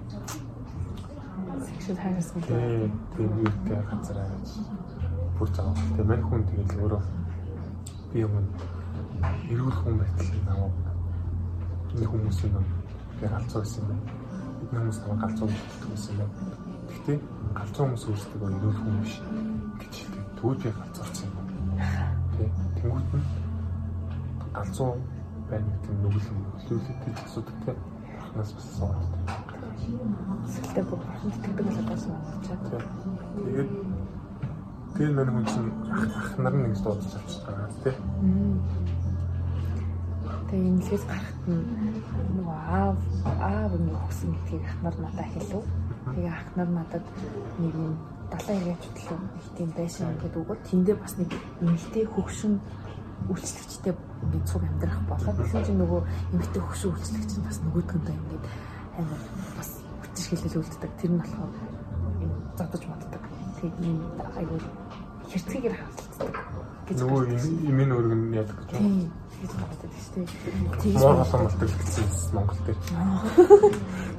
Сексуал 1.67 1.99
харасмал. 1.99 2.43
тий 2.45 2.93
тийм 3.17 3.31
юутэй 3.45 3.81
газараа 3.91 4.29
гэж 4.31 4.51
бүр 5.39 5.49
заавал. 5.55 5.77
Тий 5.97 6.05
мань 6.05 6.25
хүн 6.29 6.43
тэгэл 6.49 6.81
өөрөө 6.81 7.03
би 8.13 8.21
юм 8.21 8.35
эрүүл 9.51 9.77
хүн 9.81 9.97
байтал 10.01 10.31
намайг 10.47 10.75
энэ 11.95 12.07
хүмүүсийн 12.11 12.55
юм 12.55 12.67
би 13.21 13.27
галзуу 13.29 13.61
гэсэн 13.63 13.85
юм. 13.91 14.01
Бид 14.61 14.71
хүмүүс 14.73 14.99
намайг 15.03 15.21
галзуу 15.21 15.49
гэсэн 15.93 16.21
юм. 16.23 16.31
Гэхдээ 16.89 17.19
галзуу 17.59 17.85
хүмүүс 17.85 18.05
өөрсдөө 18.09 18.49
эрүүл 18.57 18.79
хүн 18.81 18.97
биш 19.05 19.15
гэж 19.81 19.95
хэлдэг. 20.01 20.59
Би 20.63 20.71
галзуурсан 20.81 21.29
юм. 21.29 21.47
Тий 22.37 22.49
тэнгуут 22.81 23.11
нь 23.13 23.27
галзуу 24.55 24.93
байна 25.51 25.69
гэдэг 25.69 25.93
нь 25.93 26.03
нүгэл 26.03 26.29
нөлөөлөлтөд 26.31 27.19
асуудаг 27.27 27.57
тий. 27.65 27.77
Нас 28.37 28.51
бас 28.55 28.67
суугаад. 28.79 29.05
Сэтгэлдээ 30.53 30.85
бүр 30.87 30.99
бурхан 31.03 31.31
итгэдэг 31.35 31.67
л 31.67 31.81
удаасан 31.83 32.15
болчиход. 32.15 32.85
Тэгээд 33.45 33.71
тэр 34.95 35.11
мань 35.17 35.33
хүн 35.35 35.47
чинь 35.51 35.71
ах 35.91 36.31
нар 36.39 36.55
ингэж 36.55 36.81
дуудаж 36.83 37.13
авчихсан 37.19 37.45
байгаа 37.47 37.69
тий. 37.83 37.95
Тэгээ 40.51 40.67
инглээс 40.67 41.05
гарахт 41.07 41.43
нь 41.47 41.63
нөгөө 42.35 42.59
аав 42.75 42.99
аав 43.39 43.73
нь 43.79 43.95
өгсөн 43.95 44.31
гэдгийг 44.35 44.67
ах 44.67 44.77
нар 44.83 44.97
надад 44.99 45.29
хэлв. 45.31 45.63
Тэгээ 46.11 46.35
ах 46.35 46.49
нар 46.59 46.71
надад 46.75 47.05
нэг 47.63 47.75
юм 47.79 47.95
далайн 48.35 48.63
ирээч 48.67 48.85
төлөө 48.99 49.19
их 49.39 49.49
тийм 49.55 49.71
байшин 49.79 50.11
гэдэг 50.19 50.43
өгөөд 50.43 50.63
тэндээ 50.67 50.97
бас 50.99 51.15
нэг 51.23 51.31
эмэгтэй 51.63 52.05
хөгшин 52.11 52.55
үйлчлэгчтэй 53.31 53.95
ингээд 53.95 54.49
цуг 54.51 54.63
амьдрах 54.67 55.01
болоод 55.07 55.39
тэгсэн 55.39 55.63
чинь 55.71 55.79
нөгөө 55.79 56.01
эмэгтэй 56.35 56.63
хөгшин 56.67 56.91
үйлчлэгч 56.99 57.33
нь 57.39 57.47
бас 57.47 57.59
нөгөөдгөндөө 57.63 58.15
ингээд 58.19 58.45
амар 58.99 59.23
бас 59.55 59.71
хүчирхэлэл 60.03 60.59
үлддэг. 60.67 60.91
Тэр 60.99 61.11
нь 61.15 61.21
болохоор 61.23 61.53
зодож 62.59 62.83
моддаг. 62.91 63.23
Тэгээ 63.63 63.87
юм 63.87 63.99
айгүй 64.35 64.59
хэрцгийгээр 65.31 65.75
хавталцдаг 65.79 66.35
гэж 66.91 66.97
Нөгөө 67.07 67.23
имийн 67.71 67.91
өргөн 67.95 68.23
яадаг 68.35 68.57
гэж 68.67 68.71
байна. 68.75 69.07
Тийм. 69.41 69.61
Боддог 69.61 69.93
шүү 69.97 70.13
дээ. 70.15 70.29
Тэгж 70.85 71.01
холон 71.01 71.43
болдог 71.49 71.71
гэсэн 71.81 72.07
Монгол 72.37 72.61
дээр. 72.67 72.79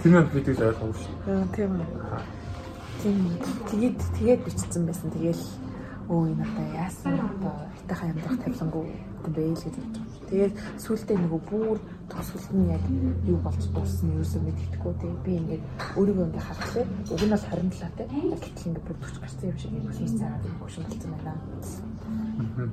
Тэр 0.01 0.11
нь 0.17 0.29
бид 0.33 0.47
л 0.49 0.63
ойлгох 0.65 0.97
шүү. 0.97 1.13
Тийм 1.53 1.71
үү. 1.77 1.85
Тийм. 3.01 3.17
Тэгээд 3.69 3.99
тэгээд 4.17 4.41
бичсэн 4.45 4.83
байсан. 4.89 5.13
Тэгээл 5.13 5.43
өө 6.09 6.33
энэ 6.33 6.43
одоо 6.43 6.67
яасан 6.73 7.15
одоо 7.21 7.55
хитахан 7.77 8.09
амьдрах 8.11 8.37
тавилангүй 8.41 8.85
гэдэг 9.21 9.33
байл 9.37 9.61
гэж 9.61 9.75
бодож. 9.77 10.09
Тэгээд 10.27 10.53
сүултээ 10.81 11.17
нөгөө 11.21 11.41
бүр 11.53 11.77
төгсөлт 12.09 12.49
нь 12.57 12.73
яг 12.73 12.83
юу 13.29 13.37
болж 13.45 13.63
дууссан 13.71 14.09
нь 14.09 14.17
юусэн 14.17 14.41
мэддэхгүй 14.41 14.93
тий. 14.99 15.13
Би 15.21 15.31
ингээд 15.37 15.63
өөрийгөө 16.01 16.25
ингээд 16.33 16.47
харахлаа. 16.49 16.85
Уг 17.13 17.21
нь 17.21 17.33
бол 17.33 17.45
27 17.45 17.93
тий. 17.93 18.07
Гэтэл 18.41 18.67
ингээд 18.73 18.85
бүр 18.89 18.97
40 19.05 19.21
гарсан 19.21 19.45
юм 19.45 19.57
шиг 19.61 19.71
юм 19.71 19.85
хийсэн 19.93 20.29
болсон 20.57 20.83
байна. 20.89 21.33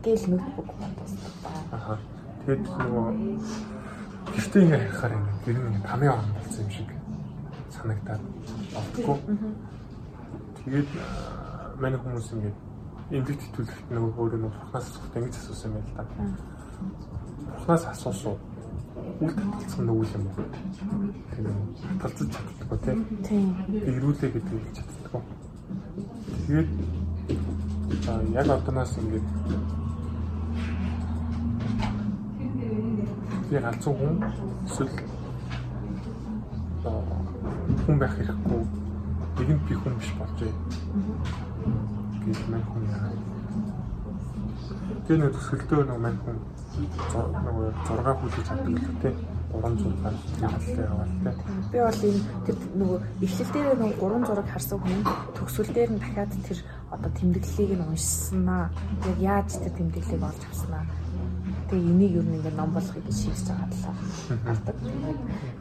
Гэл 0.03 0.25
ноутбук 0.33 0.69
бодсон 0.81 1.33
ба. 1.45 1.51
Аха. 1.77 1.95
Тэгээд 2.49 2.65
нөгөө 2.65 3.07
гэртээ 4.33 4.63
ингээ 4.65 4.81
харахаар 4.89 5.13
ингээ 5.21 5.37
гэр 5.45 5.59
нь 5.69 5.85
тамийн 5.85 6.13
орн 6.17 6.33
болсон 6.33 6.65
юм 6.65 6.71
шиг 6.73 6.89
санагдаад 7.69 8.23
болтгоо. 8.73 9.17
Тэгээд 10.57 10.91
манай 11.77 12.01
хүмүүс 12.01 12.29
ингээ 12.33 12.55
эмгэгт 13.21 13.53
төлөвт 13.53 13.89
нөгөө 13.93 14.13
өөрөө 14.17 14.41
нөгөө 14.41 14.61
бурхнаас 14.65 14.87
асуухт 14.89 15.17
ингэж 15.21 15.37
асуусан 15.37 15.77
байл 15.77 15.93
та. 15.93 16.09
Бурхнаас 17.53 17.85
асуусан 17.93 18.33
үл 19.21 19.33
татгалцсан 19.37 19.85
нөгөө 19.85 20.07
юм 20.17 20.25
уу? 20.33 20.49
Тийм 21.37 21.53
талцаж 22.01 22.29
чаддаггүй 22.33 22.79
тийм. 22.81 22.99
Тийм. 23.29 23.45
Ирүүлээ 23.77 24.31
гэдгийг 24.33 24.65
хэлж 24.65 24.77
чаддаггүй. 24.81 25.23
Тэгээд 26.49 26.71
за 28.09 28.13
яг 28.41 28.49
одоноос 28.57 28.97
ингээд 28.97 29.29
би 33.49 33.57
ганцхан 33.65 33.95
хүн 33.99 34.15
эсвэл 34.67 34.93
хүн 37.85 37.97
байх 37.99 38.15
хэрэггүй 38.17 38.63
нэгэн 39.39 39.59
би 39.69 39.75
хүн 39.75 39.95
биш 39.99 40.13
болж 40.19 40.39
бай. 40.41 40.53
гэж 42.27 42.39
мань 42.51 42.67
хүн 42.69 42.85
яа. 42.93 43.11
Тэр 45.07 45.17
нэг 45.19 45.33
төсөлтөө 45.33 45.83
нэг 45.89 45.99
мань 46.05 46.19
хүн 46.25 46.39
нэг 46.77 46.93
6 47.89 48.19
хүлээж 48.21 48.47
чаддаг 48.49 48.69
л 48.69 48.89
үү 48.89 48.97
те 49.03 49.11
300 49.49 50.13
ялтай 50.45 50.85
яваал 50.85 51.15
те. 51.25 51.33
Би 51.73 51.79
бол 51.81 52.03
энэ 52.09 52.21
тэр 52.45 52.57
нөгөө 52.77 52.99
эхлэл 53.25 53.53
дээр 53.55 53.69
нөгөө 53.81 53.99
гурван 54.01 54.25
зураг 54.29 54.49
харсан 54.53 54.79
хүн 54.83 55.01
төгсгөл 55.37 55.73
дээр 55.73 55.91
нь 55.97 56.01
дахиад 56.03 56.33
тэр 56.45 56.59
одоо 56.93 57.11
тэмдэглэлийг 57.17 57.73
нь 57.81 57.87
уншсанаа. 57.89 58.65
Яг 59.09 59.19
яаж 59.19 59.51
тэр 59.57 59.73
тэмдэглэлийг 59.73 60.23
олж 60.29 60.43
авснаа. 60.53 60.85
Тэгээ 61.69 61.91
энийг 61.93 62.13
юу 62.17 62.25
нэг 62.25 62.45
ном 62.57 62.71
болгохыг 62.73 63.07
шийдэж 63.13 63.49
байгаа 63.49 63.69
талаа. 63.73 63.95
Гардаг. 64.45 64.77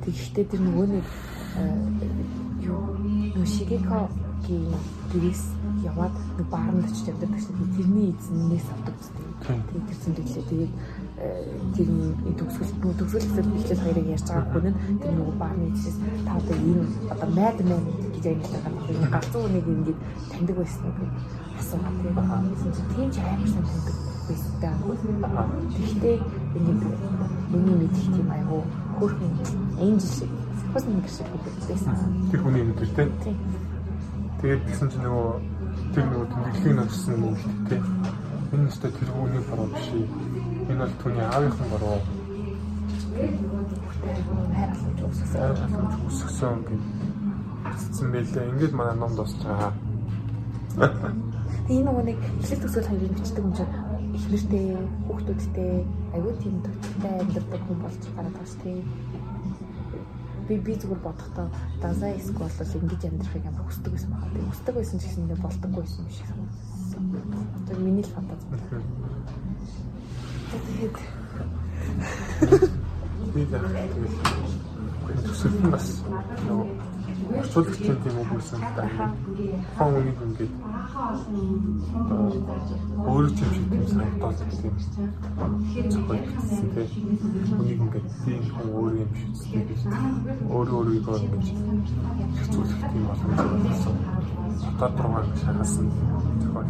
Тэгэхдээ 0.03 0.45
тэр 0.51 0.61
нөгөө 0.63 0.87
нэг 0.87 1.05
э, 1.59 1.63
юу 2.63 3.45
Шигекогийн 3.45 4.71
гэрээс 5.13 5.43
яваад 5.83 6.15
нэг 6.37 6.47
баарнд 6.51 6.83
очиж 6.83 7.07
явдаг 7.11 7.29
гэсэн 7.31 7.55
тэрний 7.75 8.11
эзнээс 8.11 8.67
авдаг 8.73 8.95
үстэй. 8.97 9.27
Тэгээ 9.43 9.87
тэр 9.87 9.97
тэмдэглэлээ 10.03 10.45
тэгээд 10.47 10.73
тэр 11.75 11.89
төгсгөл 12.39 12.97
төгсгөл 12.99 13.51
бичлэл 13.53 13.83
хоёрыг 13.85 14.07
ярьж 14.15 14.27
байгаа 14.27 14.51
хүн 14.51 14.67
нь 14.73 14.99
тэр 14.99 15.13
нөгөө 15.15 15.35
баарны 15.37 15.65
эцэс 15.71 15.97
та 16.25 16.31
одоо 16.39 16.55
энэ 16.57 16.83
одоо 17.13 17.29
майд 17.37 17.59
мэн 17.61 17.83
гэж 18.15 18.25
ангилдаг 18.31 18.61
байгаа. 18.63 19.09
Галзуу 19.15 19.45
нэг 19.47 19.65
ингэж 19.67 19.97
таньдаг 20.31 20.55
байсан 20.59 20.91
гэж 20.97 21.11
асуугаа 21.59 21.93
тийм. 22.01 22.15
Тийм 22.95 23.09
ч 23.13 23.15
амар 23.21 23.49
сайн 23.51 23.65
таньдаг 23.69 24.16
байсан 24.27 24.53
даа. 24.61 24.75
Гэхдээ 25.73 26.17
энэ 26.55 26.73
миний 27.51 27.75
мэдих 27.81 28.07
тийм 28.15 28.29
айгу 28.31 28.63
хөөрхөн 28.99 29.31
энжил 29.79 30.11
шиг 30.11 30.31
хөөс 30.73 30.85
нэг 30.87 31.07
шиг 31.07 31.27
байсан. 31.67 31.95
Тэр 32.31 32.41
хүний 32.43 32.61
юм 32.61 32.71
дээр 32.75 32.91
те. 32.95 33.03
Тийм. 33.23 33.37
Тэгээд 34.41 34.61
тэгсэн 34.67 34.89
чинь 34.91 35.05
нөгөө 35.07 35.27
тэр 35.95 36.05
нөгөө 36.11 36.27
тэмдэглэгийг 36.27 36.75
нөтсөн 36.77 37.13
юм 37.15 37.23
уу 37.23 37.35
те. 37.69 37.77
Энэ 38.53 38.67
өстө 38.67 38.87
тэр 38.91 39.09
хүний 39.15 39.43
бороо 39.49 39.67
биш. 39.71 39.87
Энэ 40.69 40.81
бол 40.81 40.95
түүний 41.01 41.25
аавынхан 41.25 41.67
бороо. 41.71 41.97
хайрлаж 44.55 44.99
өссөн. 45.07 45.27
Хайрлаж 45.31 45.93
өсгсөн 46.07 46.57
гэж 46.67 46.83
хэлсэн 47.65 48.07
байлээ. 48.11 48.49
Ингээд 48.51 48.73
манай 48.73 48.95
ном 48.95 49.11
байгаа. 49.15 49.71
Тэгээ 51.67 51.83
нөгөө 51.83 52.03
нэг 52.05 52.19
эхлэл 52.39 52.63
төсөөл 52.63 52.89
хоёрыг 52.91 53.11
бичдэг 53.17 53.43
юм 53.43 53.53
чинь 53.57 53.86
их 54.17 54.25
нэртэй 54.33 54.65
хүүхдүүдтэй 55.05 55.73
аюу 56.17 56.33
тийм 56.41 56.55
төвчтэй 56.65 57.13
амьдардаг 57.21 57.61
хүн 57.65 57.79
болж 57.85 58.01
гараад 58.17 58.33
байгаа 58.33 58.49
шүү 58.49 58.61
дээ. 58.65 58.81
Би 60.47 60.55
би 60.65 60.73
зүгээр 60.79 61.01
бодохдоо 61.05 61.47
дазаа 61.81 62.11
эск 62.17 62.33
бол 62.41 62.49
ингэж 62.49 63.01
амьдрахыг 63.05 63.45
амар 63.45 63.65
хүсдэг 63.69 63.91
байсан 63.93 64.09
байгаа. 64.11 64.33
Тэгээ 64.33 64.49
хүсдэг 64.49 64.73
байсан 64.75 64.97
ч 64.97 65.03
гэсэндээ 65.05 65.39
болдоггүй 65.45 65.81
байсан 65.85 66.01
юм 66.01 66.11
шиг 66.17 66.27
санагдсан. 66.27 67.03
Тэр 67.67 67.77
миний 67.85 68.05
л 68.05 68.15
фантаз 68.15 68.41
байна. 68.49 68.65
Тэгээд 70.65 70.97
Би 73.33 73.41
төсөлт 75.23 75.57
нь 75.61 75.71
бас 75.71 75.87
нөгөө 76.47 76.86
орчуулагчийн 77.35 77.97
тийм 78.03 78.15
үг 78.21 78.29
байсан 78.33 78.59
л 78.61 78.71
да. 78.77 78.83
Хон 79.77 79.91
үнийг 79.97 80.19
ингээд 80.25 80.53
өөрөө 83.07 83.31
ч 83.35 83.39
юм 83.43 83.51
шиг 83.55 83.67
тийм 83.71 83.85
санагдал 83.91 84.35
тийм 84.37 84.73
бичсэн 84.77 85.07
тийм 86.75 86.97
үнийг 87.59 87.79
ингээд 87.83 88.07
тийм 88.23 88.41
хүн 88.55 88.69
өөрөө 88.77 89.01
юм 89.03 89.11
шиг 89.17 89.29
үзлээ 89.31 89.63
гэж 89.69 89.81
өөрөө 90.55 90.77
өөрийгөө 90.79 91.17
ингэж 91.25 91.47
хэцүүлэх 92.39 92.81
тийм 92.91 93.03
боломж 93.07 93.37
болсон. 93.65 93.95
Руугаа 94.79 95.21
ингэж 95.23 95.39
хагасан 95.47 95.87
зохиол 96.41 96.69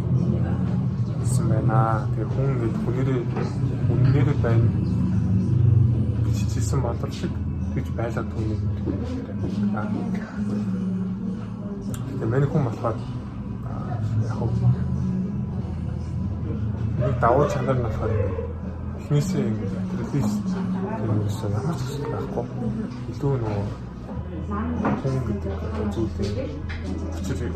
хэлсэн 1.18 1.44
байна. 1.50 1.78
Тэгээ 2.12 2.28
хүн 2.34 2.46
ингээд 2.52 2.76
хүнээрээ 2.82 3.20
үннээрээ 3.92 4.38
байна 4.42 4.68
бичсэн 6.58 6.82
боловч 6.82 7.47
гэж 7.78 7.88
байлаад 7.94 8.28
түүнийг 8.34 8.60
мэдээ. 8.66 8.86
Тэгээ 12.18 12.30
миний 12.32 12.50
хүн 12.50 12.64
болохоор 12.66 12.96
яг 14.26 14.40
нэг 16.98 17.14
давуу 17.22 17.46
чанар 17.46 17.78
нь 17.78 17.86
болохоор 17.86 18.12
эхнээсээ 18.98 19.42
ингэж 19.46 19.72
атлетист 19.78 20.46
гэмээрсэн 20.98 21.54
ямар 21.54 21.76
ч 21.78 21.82
зүйл 21.86 22.06
байхгүй. 22.10 22.46
Илүү 23.14 23.34
нөгөө 23.38 23.66
хүн 25.00 25.16
гэдэг 25.28 25.54
зүйлээ 25.94 27.52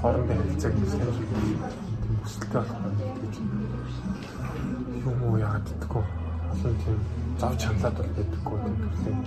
харилцааг 0.00 0.74
нь 0.76 0.90
сайн 0.92 1.12
шиг 1.16 1.30
тийм 1.32 2.16
хүсэлтэй 2.20 2.60
болохоор 2.60 2.94
гэж 3.20 3.34
юм 5.08 5.18
уу 5.24 5.40
яагаад 5.40 5.64
гэдэггүй. 5.68 6.04
Олон 6.52 6.74
тийм 6.84 6.98
зав 7.40 7.52
чаналаад 7.58 7.96
бол 7.98 8.12
байдаггүй 8.16 8.58
тийм 9.02 9.18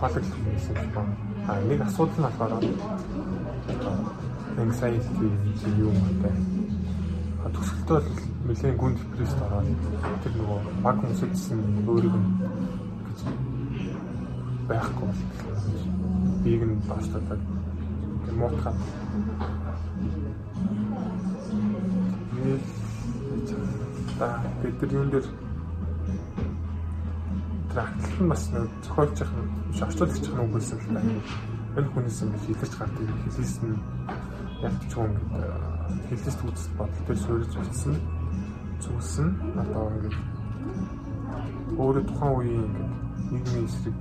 хийсэн 0.00 0.76
юм 0.76 0.90
байна. 0.94 1.14
А 1.48 1.60
нэг 1.60 1.80
асуудал 1.82 2.18
нь 2.18 2.24
болохоор 2.24 2.52
anxiety 4.58 5.10
гэдэг 5.18 5.78
юм 5.78 5.96
байна. 6.22 6.42
Төгсөлтөө 7.54 8.00
бол 8.00 8.34
нэлээд 8.48 8.76
гүн 8.76 8.94
депресд 8.94 9.38
ороод 9.44 9.68
тэр 10.22 10.32
нөгөө 10.38 10.60
баг 10.84 10.96
хүмүүссэн 11.00 11.60
өөрийг 11.88 12.14
нь 12.16 12.28
гэж 13.06 13.20
байхгүй 14.68 15.10
бийг 16.44 16.62
нь 16.64 16.80
баштаад 16.88 17.40
тэр 18.24 18.34
муутгаад 18.40 18.78
та 24.18 24.26
бид 24.62 24.82
нар 24.82 24.92
юун 24.92 25.10
дээр 25.10 25.26
тракталт 27.74 28.20
нь 28.22 28.28
бас 28.30 28.44
нэг 28.54 28.70
зохиолч 28.86 29.18
ах 29.22 29.32
биш 29.70 29.82
орчуулагч 29.82 30.24
ах 30.30 30.36
нүгээс 30.38 30.70
л 30.78 30.86
та 30.94 31.00
энэ 31.74 31.90
хүнээс 31.90 32.18
юм 32.22 32.30
хэлж 32.46 32.72
гардаг 32.78 33.08
хэлээс 33.26 33.54
нь 33.66 33.74
ялч 34.62 34.90
юм 34.94 35.10
гэдэг 35.10 36.06
хэлээс 36.06 36.38
үүсэл 36.46 36.78
бодол 36.78 37.02
төр 37.06 37.18
суурьж 37.18 37.52
очсон 37.58 37.96
зүйлс 38.78 39.14
нь 39.26 39.32
одоо 39.58 39.90
ингээд 39.90 40.16
өөрөө 41.82 42.04
тухайн 42.06 42.34
үеийн 42.38 42.62
ингээд 42.62 42.90
нийгмийн 43.34 43.66
эсрэг 43.66 43.98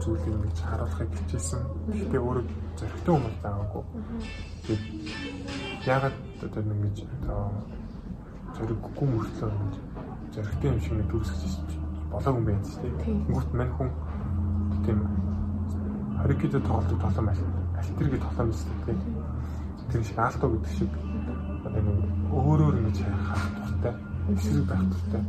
зүйлийг 0.00 0.34
ингэж 0.36 0.58
харуулахыг 0.60 1.10
хичээсэн. 1.16 1.60
Гэхдээ 1.88 2.20
өөрөө 2.20 2.44
зөрөгтэй 2.76 3.12
хүмүүс 3.16 3.36
байгаагүй. 3.44 3.82
Тэгээд 4.64 4.84
ягаад 5.88 6.16
одоо 6.44 6.62
ингэж 6.68 6.96
одоо 7.16 7.42
зөрөггүй 8.56 9.06
мөртлөө 9.08 9.50
ингэж 9.56 9.74
зөрөгтэй 10.34 10.68
юм 10.68 10.78
шиг 10.84 11.04
төрөсөж 11.08 11.40
болоогүй 11.44 11.79
юм 12.10 12.44
байна 12.44 12.64
шүү 12.66 12.82
дээ. 12.82 13.04
Тэнгүүт 13.04 13.50
мань 13.54 13.72
хүн 13.78 13.90
тийм 14.84 14.98
хорикид 16.20 16.52
тоглолтог 16.52 16.98
тоглоом 17.00 17.26
байл. 17.26 17.44
Альтерги 17.78 18.18
тоглоом 18.18 18.52
шүү 18.52 18.74
дээ. 18.86 18.98
Тэр 19.90 20.02
шиг 20.04 20.18
аалто 20.18 20.46
гэдэг 20.48 20.72
шиг 20.74 20.92
одоо 21.64 21.82
нэг 21.82 21.98
өөрөөр 22.30 22.76
ингэж 22.78 22.98
харах 23.02 23.46
дуртай, 23.56 23.94
эсрэг 24.34 24.64
байх 24.66 24.84
дуртай. 24.90 25.22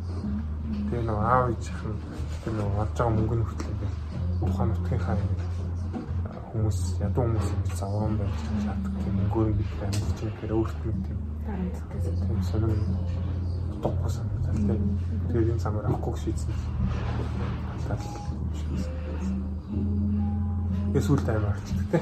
Тэгээ 0.90 1.04
нэг 1.06 1.18
аав 1.18 1.50
ээжийнх 1.52 1.84
нь 1.86 2.00
тэр 2.44 2.54
нэг 2.58 2.68
олж 2.82 2.92
байгаа 2.98 3.16
мөнгөний 3.16 3.46
ингээд 3.46 3.96
ухаан 4.42 4.70
нутгийнхаа 4.72 5.16
ингээд 5.16 5.42
хүмүүс 6.52 6.80
ядуу 7.00 7.24
хүмүүс 7.24 7.50
ингэж 7.56 7.74
заван 7.80 8.14
байж 8.20 8.36
чаддаг 8.66 8.94
тийм 9.02 9.16
мөнгөөр 9.20 9.50
бид 9.56 9.72
амьд 9.86 10.10
чинь 10.20 10.36
тэр 10.42 10.52
өөртөө 10.58 10.92
тийм 10.92 11.08
тийм 11.08 12.42
сонир 12.50 12.72
докко 13.84 14.10
тийм 14.56 15.00
тэр 15.32 15.52
энэ 15.52 15.60
замаар 15.60 15.86
авахгүй 15.86 16.16
шийдсэн. 16.20 16.54
Эсвэл 20.94 21.24
таймаар 21.26 21.58
болчихдаг 21.58 22.02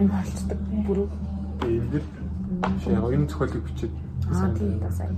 Энэ 0.00 0.12
болцдог 0.12 0.60
бүрүү. 0.86 1.08
Энэ 1.68 1.88
дэр 1.92 2.04
яг 2.92 3.04
энэ 3.12 3.28
зохиолыг 3.28 3.62
бичээд 3.66 3.92
Аа 4.32 4.48
тийм 4.56 4.80
тасаа. 4.80 5.08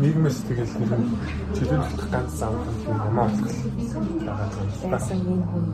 нийгмээс 0.00 0.38
тэгэл 0.46 0.72
тэр 0.76 0.92
чөлөөлөх 1.56 2.06
ганц 2.12 2.32
зам 2.36 2.54
юм 2.84 3.00
амаа 3.00 3.28
болох 3.32 3.56
байгаа 4.26 4.48
юм. 4.84 4.92
Яасан 4.92 5.18
энэ 5.24 5.46
хүн 5.50 5.64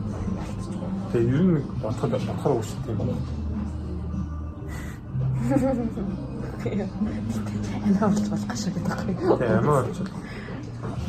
Тэгээ 1.11 1.29
ер 1.29 1.43
нь 1.45 1.61
бодоход 1.81 2.11
бодохоор 2.11 2.53
үүсдэг 2.57 2.89
юм 2.89 2.97
байна. 2.97 3.42
Амаа 7.83 8.07
болж 8.09 8.27
болох 8.31 8.55
шиг 8.55 8.73
гэдэг 8.73 8.87
байхгүй. 8.87 9.13
Тэгээ 9.13 9.59
амаа 9.59 9.83
болж 9.83 9.97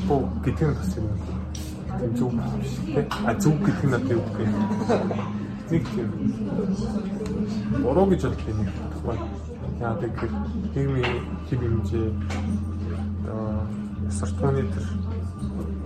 боо 0.09 0.21
гэдэг 0.45 0.69
нь 0.69 0.75
бас 0.75 0.91
юм. 0.99 1.07
Тийм 1.99 2.13
зүг 2.19 2.33
биш. 2.35 2.73
А 3.27 3.33
зүг 3.39 3.57
гэдэг 3.63 3.85
нь 3.85 3.91
надад 3.95 4.11
юу 4.11 4.23
гэх 4.35 4.39
юм. 4.43 4.53
Нэг 5.71 5.85
тийм. 5.95 6.11
Бороо 7.83 8.07
гэж 8.11 8.23
боддог 8.27 8.49
юм 8.51 8.59
байна. 9.07 9.25
Яа 9.81 9.95
тэгэхээр 10.03 10.33
нийгмийн 10.75 11.19
хэв 11.47 11.61
хэмжээ 11.63 12.09
аа 13.31 13.63
сартууны 14.11 14.63
төр 14.75 14.87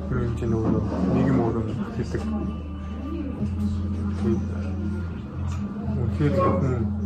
хэв 0.08 0.18
хэмжээ 0.24 0.48
нөгөө 0.48 0.72
нийгэм 1.14 1.38
өөрөө 1.44 1.64
хэлдэг. 1.96 2.22
Тэгэхээр 6.18 6.97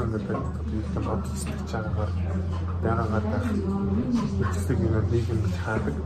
ингээд 0.00 0.26
биелэн 0.70 1.04
бодож 1.06 1.34
сэтгэж 1.40 1.70
байгаагаар 1.72 2.12
байгаагаар 2.82 3.24
байх 3.32 3.46
эцэг 4.52 4.78
юм 4.80 4.94
нийгэм 5.10 5.40
хаадаг. 5.64 5.96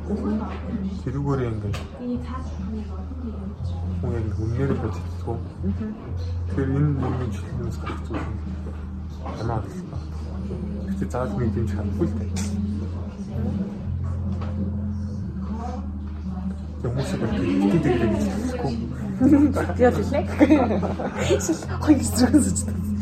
Тэрүүгээр 1.03 1.41
ингээд 1.51 1.77
яг 4.17 4.39
үнээр 4.43 4.73
байж 4.83 4.97
чаддгүй. 4.97 5.39
Тэгэхээр 6.47 6.71
энэ 6.77 6.91
нийгмийн 7.01 7.31
чөлөөс 7.35 7.79
гарах 7.83 8.03
зүйл. 8.07 8.29
Амаа 9.41 9.61
байна. 9.63 9.99
Гэхдээ 10.87 11.09
заавал 11.11 11.43
юм 11.43 11.67
чадахгүй 11.71 12.07
л 12.07 12.17
дээ. 12.19 12.31
Хүмүүс 16.87 17.11
их 17.13 17.23
итгэдэг 17.67 17.95
гэж 18.03 18.25
хэлэхгүй. 18.31 18.75
Бол 19.57 19.71
лээ. 19.77 19.91
Шил 21.41 21.61
хоёр 21.83 22.01
зүрхэн 22.05 22.43
зүждэг. 22.47 22.96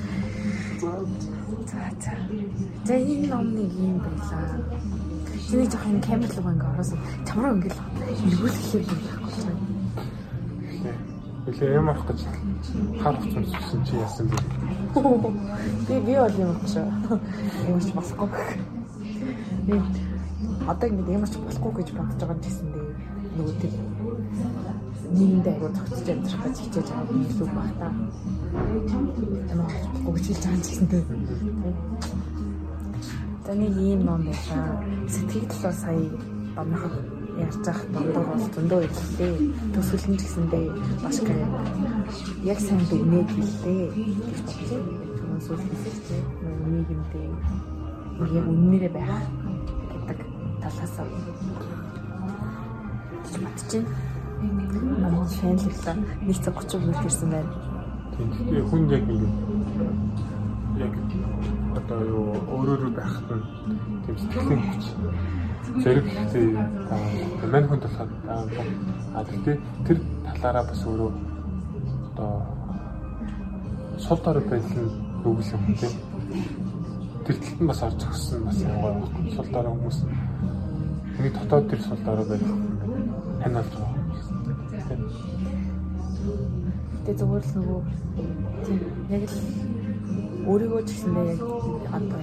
За 2.85 2.93
энэ 2.93 3.29
номны 3.29 3.65
юм 3.81 3.99
байлаа. 3.99 4.61
Чиний 5.49 5.69
жоох 5.73 5.87
юм 5.87 6.01
камер 6.03 6.29
руу 6.37 6.53
ингээ 6.53 6.69
ороосон. 6.69 6.99
Чамраа 7.25 7.55
ингээл 7.57 7.81
эргүүлэхээр 8.29 8.85
юм 8.93 9.01
байхгүй. 9.09 9.55
Үлээ 11.49 11.77
юм 11.81 11.89
авах 11.89 12.05
гэж 12.09 12.21
хар 13.01 13.17
гэсэн 13.25 13.81
чи 13.89 13.97
яасан 13.97 14.29
бэ? 14.29 14.37
Би 15.89 15.95
би 16.05 16.13
бол 16.13 16.37
юм 16.37 16.53
шүү. 16.69 16.85
Юм 17.73 17.81
ч 17.81 17.89
болохгүй. 17.97 18.29
Би 19.65 19.81
одоо 20.69 20.89
ингэ 20.89 21.13
юм 21.17 21.25
ч 21.25 21.41
болохгүй 21.41 21.73
гэж 21.81 21.89
бодож 21.97 22.21
байгаа 22.21 22.37
юм 22.37 22.45
гэсэн 22.45 22.69
дээ. 22.69 22.89
Нөгөө 23.37 23.55
тэр 23.65 23.73
нийгэмд 25.17 25.47
айгуу 25.49 25.73
зохицож 25.73 26.09
амьдрах 26.13 26.43
гэж 26.45 26.57
хичээж 26.61 26.89
байгаа 26.93 27.13
юм 27.17 27.25
илүү 27.33 27.49
баг 27.49 27.71
та. 27.81 27.89
Ямар 29.49 29.73
болохгүй 29.73 30.13
гэж 30.17 30.25
хэлж 30.29 30.43
байгаа 30.45 30.53
юм 30.53 30.65
гэсэн 30.69 30.87
дээ. 30.93 31.05
Таны 33.45 33.67
ийм 33.69 34.01
ном 34.07 34.21
байлаа. 34.27 34.69
Сэтгэл 35.09 35.47
талаа 35.51 35.73
сая 35.73 36.11
бамнах 36.57 36.95
ярьж 37.39 37.57
байгаа 37.67 37.87
дундуур 37.93 38.27
бол 38.31 38.47
зөндөө 38.55 38.81
ирлээ. 38.87 39.35
Ч 39.73 39.77
гэсэндээ 40.23 40.67
маш 41.03 41.19
гэх 41.27 41.41
яг 42.51 42.59
сайн 42.61 42.83
дүгнээд 42.89 43.29
хэллээ. 43.37 43.87
Түүнээс 45.19 45.49
үл 45.53 45.63
хэлсэн 45.83 46.23
нийгэмдээ 46.73 47.29
яг 48.39 48.47
үннээрээ 48.49 48.93
байх 48.97 49.27
гэдэг 50.07 50.19
талаас 50.63 50.97
нь 53.35 53.45
бодчихно. 53.45 53.91
Намайг 55.03 55.29
шаналлаа 55.37 55.97
нэг 56.23 56.39
цаг 56.45 56.55
30 56.55 56.81
минут 56.81 57.05
ирсэн 57.05 57.29
байна. 57.31 57.53
Тэгэхээр 58.15 58.65
хүн 58.71 58.83
яг 58.95 59.05
ингэ 59.11 59.29
яг 60.85 60.93
одоо 61.85 62.01
юу 62.01 62.33
өөрөөрөө 62.49 62.93
байх 62.97 63.15
нь 63.29 63.45
тийм 64.05 64.17
сэтгэлийн 64.17 64.63
хүч. 64.65 64.85
Зэрэг 65.85 66.07
хэвчээ 66.09 66.47
мань 67.53 67.69
хүн 67.69 67.81
болохоор 67.85 68.11
а 69.13 69.25
тэгтээ 69.29 69.57
тэр 69.87 69.99
талаараа 70.25 70.65
бас 70.65 70.81
өөрөө 70.89 71.13
одоо 72.09 72.33
сул 74.01 74.21
дор 74.25 74.41
байдал 74.49 74.81
нь 74.81 74.93
үгэл 75.29 75.53
юм 75.55 75.65
тийм 75.77 75.93
тэр 77.25 77.37
талд 77.37 77.61
нь 77.61 77.69
бас 77.69 77.81
орж 77.85 78.01
өгсөн 78.01 78.41
бас 78.49 78.59
яваа 78.65 78.93
сул 79.37 79.49
дор 79.53 79.67
хүмүүс 79.69 79.99
хүний 81.17 81.33
дотоод 81.37 81.69
тэр 81.69 81.81
сул 81.85 82.01
дор 82.05 82.21
байдал 82.25 82.57
тань 83.41 83.57
болж 83.61 83.73
байгаа 83.77 83.93
Гэтэ 87.05 87.13
зүгээр 87.21 87.45
л 87.45 87.53
нөгөө 87.61 87.81
яг 89.13 89.23
л 89.29 89.37
өөрийгөө 90.49 90.83
ч 90.85 90.91
гэсэндээ 90.93 91.27
яг 91.33 91.41
одоо 91.97 92.19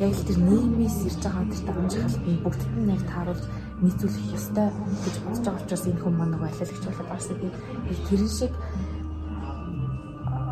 яг 0.00 0.12
л 0.16 0.26
тэр 0.28 0.38
нийгмээс 0.48 0.98
ирж 1.08 1.20
байгаа 1.24 1.44
тэр 1.52 1.62
дамжих 1.68 2.02
халтанд 2.04 2.40
бүгдд 2.44 2.72
нь 2.76 2.92
яг 2.96 3.02
тааруулж 3.10 3.44
нийцүүлэх 3.84 4.34
ёстой 4.38 4.68
гэж 5.04 5.14
бодож 5.24 5.44
байгаа 5.44 5.62
учраас 5.62 5.84
энэ 5.86 6.00
хүмүүс 6.00 6.16
маань 6.18 6.32
нөгөө 6.32 6.48
ахиалагч 6.48 6.84
болоод 6.86 7.08
бас 7.12 7.26
тийм 7.28 7.52
тэр 8.08 8.22
шиг 8.38 8.52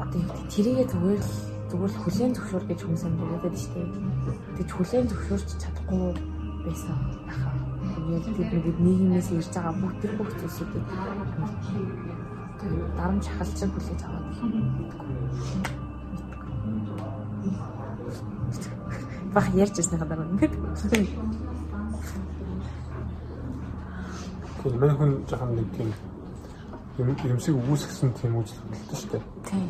одоо 0.05 0.23
тэрийгээ 0.53 0.87
зүгээр 0.93 1.21
л 1.25 1.33
зүгээр 1.71 1.93
л 1.93 2.03
хүлэн 2.05 2.33
зөвшөөр 2.37 2.65
гэж 2.71 2.81
хүмүүс 2.85 3.05
болоод 3.19 3.57
шүү 3.59 3.73
дээ. 3.75 3.89
Тэгж 4.57 4.71
хүлэн 4.77 5.07
зөвшөөрч 5.11 5.49
чадахгүй 5.59 6.15
байсан 6.65 6.95
ахаа. 7.27 7.57
Яг 8.15 8.25
тэр 8.37 8.79
нийгмээс 8.79 9.29
ирж 9.35 9.51
байгаа 9.57 9.75
бүх 9.83 9.95
тэр 9.99 10.12
бүх 10.15 10.31
зүйлсүүдийг 10.39 10.87
дарамт 12.97 13.25
шахалчиг 13.27 13.71
хүлээж 13.75 14.01
аваад 14.07 14.29
бах 19.35 19.48
ярьж 19.55 19.78
ирснийхаа 19.78 20.09
дараа 20.09 20.27
ингээд 20.31 20.55
Тэгээд 24.65 24.81
манай 24.81 24.97
хүн 24.97 25.12
жоохон 25.28 25.52
нэг 25.61 25.69
тийм 25.77 25.90
юм 26.97 27.09
юмсыг 27.36 27.55
өгүүлсэн 27.59 28.16
тийм 28.16 28.39
үйл 28.39 28.48
хөдлөлттэй 28.48 28.97
шүү 28.97 29.11
дээ. 29.12 29.23
Тийм. 29.44 29.69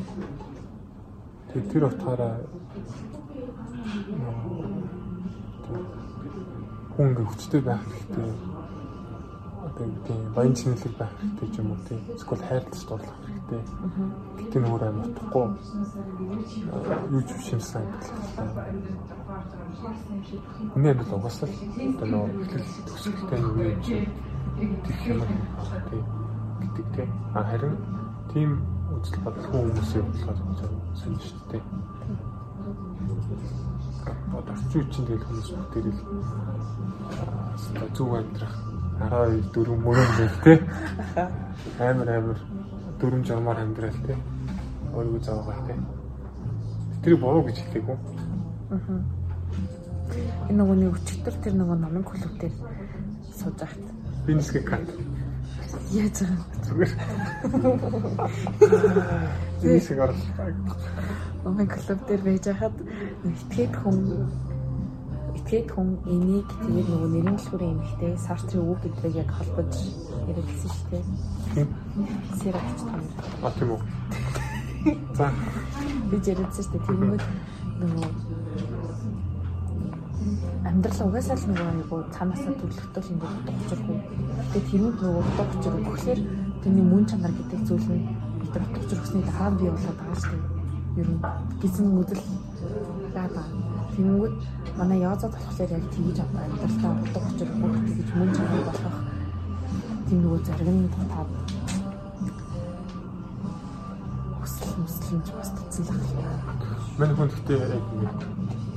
Тэгээд 1.51 1.71
тэр 1.73 1.85
утгаараа 1.89 2.35
хүн 6.95 7.07
ингээд 7.11 7.27
хүчтэй 7.27 7.61
байх 7.65 7.83
хэрэгтэй. 7.83 8.31
Одоо 9.67 9.87
тийм 10.07 10.21
баян 10.37 10.55
чинэлэг 10.55 10.95
байх 10.95 11.13
хэрэгтэй 11.19 11.59
юм 11.59 11.75
уу 11.75 11.81
тийм. 11.89 12.01
Эсвэл 12.15 12.47
хайрлаж 12.47 12.83
дурлах 12.87 13.19
хэрэгтэй. 13.55 13.63
Гэтэ 14.39 14.59
нөр 14.61 14.83
аим 14.83 14.99
утахгүй 15.05 15.47
юу 17.11 17.23
ч 17.23 17.31
шимсэн 17.47 17.83
амьдрал. 17.83 18.19
Хүний 20.73 20.91
амьдрал 20.91 21.17
угаасаа 21.19 21.49
одоо 21.49 22.09
нөө 22.09 22.27
эхлэл 22.43 22.69
төсөлтэй 22.89 23.39
юм 23.39 23.59
юм 23.61 23.79
чи 23.83 23.97
тийх 24.85 25.01
юм 25.07 25.21
тийм 25.91 26.05
гэдэг 26.61 26.87
тийм. 26.95 27.11
А 27.35 27.43
харин 27.45 27.75
тийм 28.33 28.51
үзэл 28.99 29.23
бодол 29.25 29.47
хүмүүсийн 29.51 30.05
бодлоход 30.05 30.61
сонь 30.99 31.19
шүү 31.23 31.41
дээ. 31.51 31.63
Одоо 34.35 34.55
орчин 34.55 34.71
үеийн 34.75 35.07
тэгэл 35.07 35.27
хүмүүс 35.27 35.49
бүгдээрээ 35.55 35.97
зүг 37.95 38.11
амьдрах 38.19 38.55
12 38.95 39.51
4 39.51 39.75
мөрөн 39.83 40.11
гэл 40.19 40.39
те 40.45 40.53
амар 41.79 42.09
амар 42.09 42.39
дөрөв 43.05 43.27
жамаар 43.29 43.61
амьдрал 43.61 43.99
те. 44.09 44.17
Өөрийгөө 44.97 45.21
заагаа 45.21 45.61
те. 45.69 45.77
Тэр 47.05 47.17
буруу 47.21 47.45
гэж 47.45 47.61
хэлээгүй. 47.61 47.97
Аа. 48.73 49.01
Энэ 50.49 50.57
нөгөө 50.57 50.77
нэг 50.81 50.97
өчтөр 50.97 51.37
тэр 51.45 51.55
нөгөө 51.61 51.77
номын 51.85 52.05
клуб 52.09 52.33
дээр 52.41 52.55
сууж 53.37 53.61
байхад. 53.61 53.85
Бинсгэ 54.25 54.65
кат. 54.65 54.89
Яаж 55.93 56.17
байгаа 56.25 56.49
зүгээр. 56.65 56.93
Бинсэг 59.61 59.99
орлоо 60.01 61.05
номын 61.45 61.69
клуб 61.69 62.01
дээр 62.09 62.23
байж 62.25 62.45
хахад 62.49 62.77
итгэхэд 63.29 63.75
хүн 63.85 63.99
итгэхэд 65.37 65.69
хүн 65.77 65.89
энийг 66.09 66.49
тэгээд 66.65 66.89
нөгөө 66.89 67.11
нэрийн 67.13 67.37
дэлгүүрийн 67.37 67.75
эмэгтэй 67.77 68.13
Сартрын 68.17 68.65
үг 68.65 68.81
гэдгийг 68.81 69.21
яг 69.21 69.31
холбож 69.37 69.73
яриад 70.25 70.49
гисэн 70.49 70.73
шүү 70.73 70.89
дээ. 70.89 71.05
Сэрагч 71.55 72.81
том. 72.83 73.03
А 73.43 73.51
тийм 73.55 73.71
үү. 73.71 73.81
За 75.15 75.31
Би 76.11 76.17
яриадсан 76.19 76.65
шүү 76.65 76.73
дээ. 76.75 76.87
Тэгмээд 76.87 77.23
нөгөө 77.81 78.09
амьдрал 80.69 81.01
угаасаа 81.07 81.37
л 81.39 81.47
нөгөө 81.49 81.69
айгу 81.71 81.97
цаанаасаа 82.15 82.55
төлөвлөлтөө 82.59 83.03
шингээд 83.07 83.35
утгачрахгүй. 83.39 83.99
Тэгээд 84.51 84.69
тэрүүд 84.71 84.97
нөгөө 84.99 85.23
утгачр 85.31 85.75
өгөхлөөр 85.79 86.21
тэрний 86.63 86.87
мөн 86.91 87.05
чанар 87.07 87.33
гэдэг 87.39 87.61
зүйл 87.69 87.89
нь 87.95 88.05
бид 88.43 88.53
нар 88.55 88.65
утгачр 88.67 88.99
өгсөний 89.01 89.27
дараа 89.31 89.51
бий 89.55 89.71
болоод 89.71 89.99
байгаа 89.99 90.19
шүү 90.23 90.39
дээ. 90.39 90.53
Ер 91.01 91.09
нь 91.15 91.21
гизэн 91.63 91.87
мөдөл 91.95 92.25
яа 93.15 93.29
Тэнгүүд 93.95 94.35
манай 94.79 94.99
яазад 95.07 95.33
болохоор 95.35 95.71
яг 95.71 95.85
тэгж 95.95 96.19
амьдралдаа 96.19 96.93
утгачр 96.99 97.49
өгөх 97.55 97.75
тэгж 97.95 98.11
мөн 98.19 98.31
чанар 98.35 98.63
болох 98.69 98.97
тийм 100.07 100.19
нөгөө 100.23 100.41
зарим 100.47 100.79
нь 100.85 100.91
тав 101.11 101.29
мүслэмж 105.15 105.31
бас 105.39 105.51
татсан 105.55 105.85
л 105.85 106.03
байна. 106.19 106.35
Манай 106.99 107.15
хүн 107.15 107.29
гэхдээ 107.31 107.59
яг 107.59 107.87
ингэ 107.95 108.09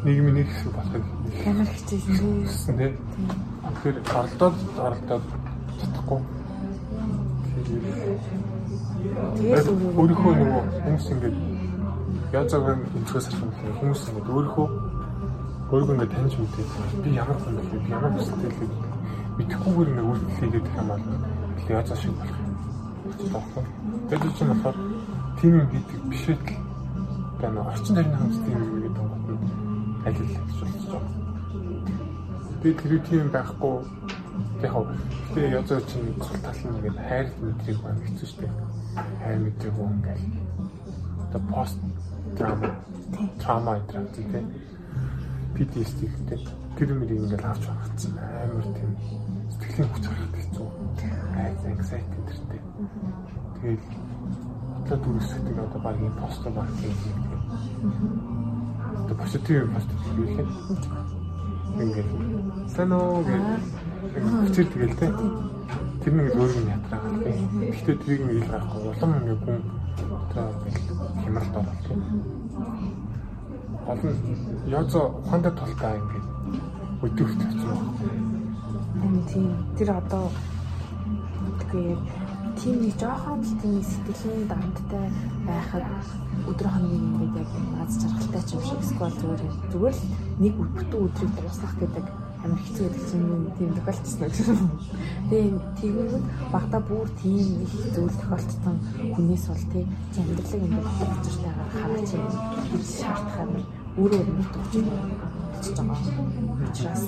нийгмийн 0.06 0.36
нэг 0.38 0.48
хэсэг 0.48 0.74
болохыг 0.78 1.04
Амар 1.48 1.70
хичээсэн 1.74 2.78
тийм. 2.78 2.94
Тэгэхээр 3.66 3.98
оролдоод 4.18 4.56
оролдоод 4.78 5.26
чадахгүй. 5.80 6.20
Тэгээд 9.38 9.68
өөрийнхөө 9.98 10.34
нөгөө 10.38 10.64
хүмүүс 10.86 11.08
ингээд 11.14 11.38
язаагаар 12.38 12.80
өнцгөөс 12.98 13.26
харсан 13.28 13.50
гэх 13.50 13.78
хүмүүс 13.82 14.02
ингээд 14.08 14.30
өөрийнхөө 14.30 14.68
өөрийгөө 15.72 15.96
ингээд 15.96 16.14
таньж 16.14 16.34
мэдээ. 16.38 16.66
Би 17.04 17.10
ямар 17.18 17.38
хүн 17.42 17.56
бэ? 17.58 17.82
Би 17.82 17.90
ямар 17.90 18.12
хүсэлтэй 18.14 18.52
л 18.54 18.62
мэдэхгүйгээр 19.38 19.90
ингээд 19.90 20.10
үйлдэлээ 20.12 20.62
гэх 20.62 20.78
юм 20.78 20.90
аа. 20.94 21.00
Би 21.66 21.72
язаа 21.74 21.98
шиг 21.98 22.14
болох 22.14 22.38
юм. 22.46 22.54
Тэгэхгүй. 23.08 23.64
Тэгээд 24.10 24.36
чинь 24.38 24.52
болохоор 24.54 24.78
тийм 25.42 25.54
юм 25.60 25.68
хийдэг 25.70 26.02
биш. 26.10 26.24
Тэгээд 26.26 27.54
нөгөө 27.54 27.70
орчин 27.72 27.96
тойрны 27.96 28.18
хамт 28.18 28.38
тийм 28.46 28.58
юм 28.58 28.80
гэдэг 28.82 29.04
юм 29.04 29.12
байна. 29.26 29.50
Аль 30.06 30.18
аль 30.18 30.32
гэж 30.34 30.58
болж 30.60 30.86
байгаа. 30.90 31.12
Би 32.62 32.70
тэр 32.74 32.94
тийм 33.06 33.28
байхгүй 33.30 33.76
яг 34.62 34.72
хав 34.74 34.86
тэгээ 35.34 35.56
язаа 35.60 35.82
чинь 35.86 36.16
цул 36.18 36.40
тал 36.42 36.58
нь 36.58 36.74
ингээд 36.78 36.98
хайр 37.08 37.28
мэдрийг 37.42 37.80
байна 37.82 38.02
хэвчээ 38.02 38.30
шүү 38.30 38.42
дээ. 38.42 38.54
Хайр 39.22 39.40
мэдрийг 39.46 39.78
ингээд 39.78 40.24
одоо 41.28 41.42
пост 41.52 41.78
драма 42.38 42.70
трама 43.42 43.74
гэдэг 43.86 44.26
тийм 44.32 44.46
PTSD 45.54 46.00
гэдэг 46.06 46.42
тэр 46.78 46.90
мөрийг 46.98 47.22
ингээд 47.22 47.46
авч 47.46 47.64
байгацсан 47.70 48.14
амар 48.18 48.66
тийм 48.78 48.92
сэтгэлийн 49.54 49.90
хүч 49.94 50.04
харахад 50.06 50.36
хэцүү. 50.38 50.68
Айз 51.38 51.62
anxiety 51.66 52.20
тэртэй. 52.30 52.62
Тэгээд 53.62 53.84
одоо 54.88 54.98
дүрсгдэг 55.04 55.58
одоо 55.60 55.82
баг 55.84 56.00
юм 56.00 56.14
постэр 56.16 56.52
маркетинг 56.56 56.96
гэдэг. 57.04 57.42
Одоо 59.04 59.16
позитив 59.20 59.68
постэр 59.76 59.98
хийх 60.16 60.40
юм. 60.40 60.50
Ингээд 61.76 62.10
санаа 62.72 63.20
гэх 63.28 63.44
хүчээр 64.48 64.68
тэгэл 64.72 64.96
тэ. 64.96 65.08
Тэр 66.04 66.14
нэг 66.16 66.36
өөр 66.40 66.52
юм 66.56 66.68
ятраа 66.72 67.04
гэх. 67.20 67.36
Гэхдээ 67.68 67.96
тэрийг 68.00 68.22
нэг 68.24 68.36
ил 68.40 68.48
гарахгүй 68.48 68.82
улам 68.88 69.12
нэг 69.28 69.40
хүн 69.44 69.60
одоо 70.08 70.48
хямралд 71.20 71.56
орох 71.60 71.80
тийм 71.84 72.02
олон 73.92 74.16
язо 74.68 75.02
ухаантай 75.20 75.52
толтой 75.52 75.96
ингээд 76.00 76.28
өдөрт 77.04 77.40
очсон. 77.44 77.80
Тийм 79.28 79.52
тэр 79.76 79.90
одоо 80.00 80.32
тэгээ 81.60 82.27
тийм 82.60 82.76
нэг 82.82 82.96
жоохон 82.98 83.40
л 83.46 83.54
тийм 83.62 83.82
сэтгэлийн 83.86 84.48
дамттай 84.50 85.08
байхад 85.48 85.86
өдөр 86.50 86.68
хоногийн 86.74 87.06
ингээд 87.08 87.36
яг 87.42 87.50
аз 87.82 87.94
жаргалтай 88.02 88.44
ч 88.48 88.50
юм 88.58 88.64
шиг 88.66 88.80
эсвэл 88.82 89.20
зүгээр 89.22 89.42
зүгээр 89.72 89.96
л 89.98 90.04
нэг 90.42 90.54
бүтэн 90.58 91.02
өдрийг 91.06 91.32
дуусгах 91.38 91.76
гэдэг 91.78 92.06
амар 92.44 92.62
хэцүү 92.64 92.86
гэдэг 92.88 93.04
чинь 93.10 93.26
тийм 93.58 93.72
тохиолдсон 93.78 94.30
гэсэн. 94.30 94.58
Тэгээ 95.30 95.54
тэгвэл 95.78 96.16
багада 96.54 96.80
бүр 96.88 97.08
тийм 97.22 97.62
их 97.66 97.74
зүйл 97.94 98.18
тохиолдсон 98.22 98.76
хүнээс 99.14 99.46
бол 99.50 99.66
тий 99.74 99.86
амьдралыг 100.18 100.64
ингээд 100.66 100.88
учиртайгаар 101.18 101.70
хараач 101.78 102.10
юм 102.14 102.26
шаардах 102.82 103.38
амар 103.42 103.64
өөрөө 103.98 104.22
өөртөө 104.22 104.64
төгсөж 104.64 105.78
байгаа. 105.78 106.02
Учираас 106.70 107.04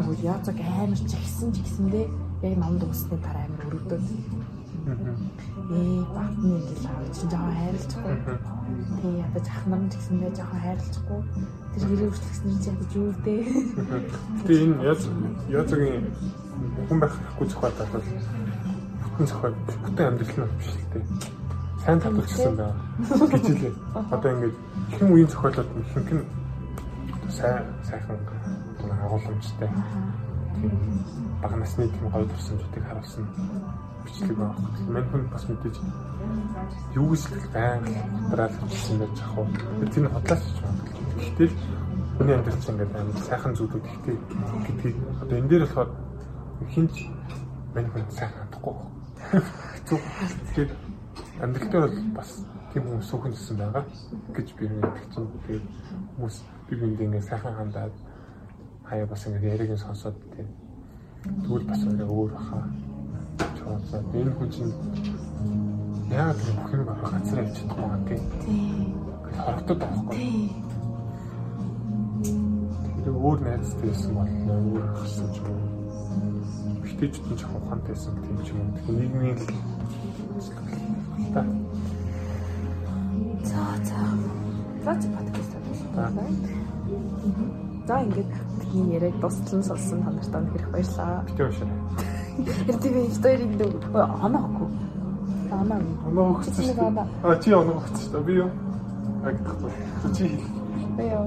нөгөө 0.00 0.16
яцаг 0.24 0.56
амар 0.60 1.00
чигсэн 1.10 1.48
чигсэндээ 1.56 2.06
яг 2.42 2.54
намд 2.58 2.82
уусны 2.84 3.16
дараа 3.20 3.44
амар 3.44 3.66
өргөдөөд 3.68 4.06
ээ 5.70 6.02
багтны 6.16 6.48
ингээл 6.56 6.88
авч 6.88 7.16
жоохон 7.28 7.54
хайрлахгүй. 7.60 8.16
Тэгээ 8.96 9.20
ядаж 9.22 9.46
ах 9.52 9.64
нар 9.68 9.82
ч 9.86 9.94
гэсэндээ 10.00 10.32
жоохон 10.34 10.60
хайрлахгүй. 10.64 11.20
Тэр 11.70 11.82
хэрэг 11.84 12.08
үргэлжлэхсэн 12.08 12.50
чинь 12.62 12.74
ядаж 12.74 12.92
юу 12.96 13.12
дээ. 13.24 13.42
Тэгээ 14.48 14.64
энэ 14.64 14.84
яз 14.88 15.00
язгийн 15.52 16.04
хүн 16.88 16.98
байх 17.00 17.14
хэрэггүй 17.14 17.46
зохиолтой 17.52 17.86
бол 17.92 18.06
бүтэн 19.04 19.26
зохиол 19.28 19.56
бүтэн 19.84 20.08
амьдрал 20.08 20.38
нь 20.40 20.56
биш 20.58 20.68
л 20.72 20.90
дээ. 20.96 21.04
Сайн 21.84 22.00
татгалцсан 22.00 22.54
байна 22.56 22.76
гэж 23.30 23.44
хэлээ. 23.46 23.74
Одоо 24.10 24.30
ингээд 24.32 24.56
хэн 24.96 25.08
үеийн 25.12 25.28
зохиолоод 25.28 25.70
ихэнх 25.76 26.12
нь 26.16 26.24
сайн 27.28 27.64
сайхан 27.84 28.18
агуулмжтай. 29.04 29.70
Тийм 30.60 30.72
бага 31.40 31.56
насны 31.56 31.88
тийм 31.88 32.10
гоё 32.12 32.26
төрсөмжүүдийг 32.28 32.84
харуулсан 32.84 33.24
бичлэг 34.04 34.36
байна. 34.36 34.54
Мань 34.92 35.08
хүн 35.08 35.24
бас 35.32 35.44
мэдээж 35.48 35.76
юу 36.94 37.08
гэж 37.16 37.22
л 37.32 37.48
байнга 37.54 38.02
дотраад 38.28 38.52
хэлсэн 38.60 38.98
байж 39.00 39.16
ах 39.24 39.38
уу. 39.38 39.48
Тэр 39.80 40.04
нь 40.04 40.12
хотлаач 40.12 40.42
ч 40.44 40.58
байна. 40.60 40.82
Гэхдээ 41.16 41.48
хүний 42.16 42.34
амьдрал 42.36 42.60
чинь 42.60 42.72
ингээд 42.76 42.96
амар 43.00 43.18
сайхан 43.24 43.56
зүйлүүд 43.56 43.88
ихтэй 43.88 44.16
гэдгийг 44.68 44.96
одоо 45.24 45.36
энэ 45.40 45.48
дээр 45.48 45.64
болохоор 45.64 45.90
хинч 46.68 46.94
мань 47.72 47.88
хүн 47.88 48.04
сайхан 48.12 48.40
хандахгүй. 48.44 48.76
Зүг. 49.88 50.02
Тэгэхээр 50.44 50.70
амьдрал 51.40 51.70
дээр 51.72 51.84
бол 51.88 52.20
бас 52.20 52.30
тийм 52.72 52.84
хүмүүс 52.84 53.08
сүүхэн 53.08 53.32
гэсэн 53.32 53.56
байгаа 53.56 53.84
гэж 54.36 54.48
би 54.60 54.64
чинь. 54.68 55.24
Тэгээд 55.48 55.66
хүмүүс 56.20 56.36
би 56.68 56.74
биндээ 56.76 57.06
ингээд 57.08 57.28
сайхан 57.32 57.56
хандаад 57.56 57.94
хаяа 58.90 59.06
бас 59.06 59.26
ингээд 59.26 59.52
яриг 59.54 59.70
нь 59.70 59.84
сонсоод 59.86 60.16
тийм 60.34 60.48
тэгвэл 61.46 61.64
бас 61.70 61.80
өөрөө 61.86 62.10
өөр 62.10 62.30
баха 62.34 62.58
чоолоо. 63.58 64.02
Энэ 64.18 64.32
хүн 64.34 64.48
чинь 64.50 64.74
яагаад 66.10 66.38
тэр 66.42 66.54
бүх 66.58 66.70
юм 66.74 66.88
авах 66.90 67.12
газар 67.14 67.38
явж 67.40 67.54
чадахгүй 67.54 67.86
юм 67.86 68.02
тийм. 68.08 68.22
Тийм. 68.42 68.90
Хорогдод 69.38 69.78
байхгүй. 69.78 70.30
Тэр 73.02 73.14
өөр 73.14 73.38
найзтай 73.46 73.86
байсан 73.88 74.12
бол 74.18 74.32
өөр 74.58 74.84
гарсан 74.98 75.28
ч 75.34 75.38
юм 75.38 75.54
уу. 75.54 75.80
эмэгтэйчүүд 77.00 77.32
нь 77.32 77.38
жоохон 77.40 77.62
ухаантайсэн 77.64 78.14
тийм 78.20 78.38
ч 78.44 78.48
юм 78.52 78.60
уу. 78.60 78.92
Нийгмийн 78.92 79.36
л 79.40 79.46
та. 81.32 81.42
За 83.50 83.62
за. 83.88 84.00
За 84.84 84.92
подкаст 85.16 85.52
байна. 85.96 86.24
За 87.88 87.96
ингээд 88.04 88.30
бидний 88.72 88.94
яриаг 88.94 89.20
дуслан 89.20 89.62
сонссон 89.62 90.02
та 90.02 90.10
нартай 90.10 90.44
их 90.54 90.70
баярлалаа. 90.70 91.24
Битээ 91.26 91.46
уушаа. 91.46 91.68
Эрдэв 92.68 93.10
историйн 93.10 93.58
дүү 93.58 93.70
оноо 94.24 94.46
хөө. 94.56 94.68
Оноо. 95.50 95.80
Оноо 96.06 96.26
өгсөн. 96.38 96.98
А 97.22 97.36
чи 97.42 97.52
оноо 97.52 97.82
өгсөн 97.82 97.98
шүү 97.98 98.12
дээ. 98.12 98.22
Би 98.22 98.34
юу? 98.34 98.50
Агтахгүй. 99.26 99.72
Чи 100.16 100.24
Би 100.96 101.04
юу? 101.10 101.26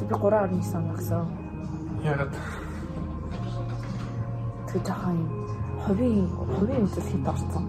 Би 0.00 0.04
3.9 0.10 0.74
он 0.74 0.90
агсан. 0.90 1.26
ягаад 2.02 2.34
Тэг 4.66 4.82
жоохон 4.86 5.18
хувийн 5.86 6.28
хувийн 6.58 6.86
хэд 6.86 7.28
орсон. 7.28 7.64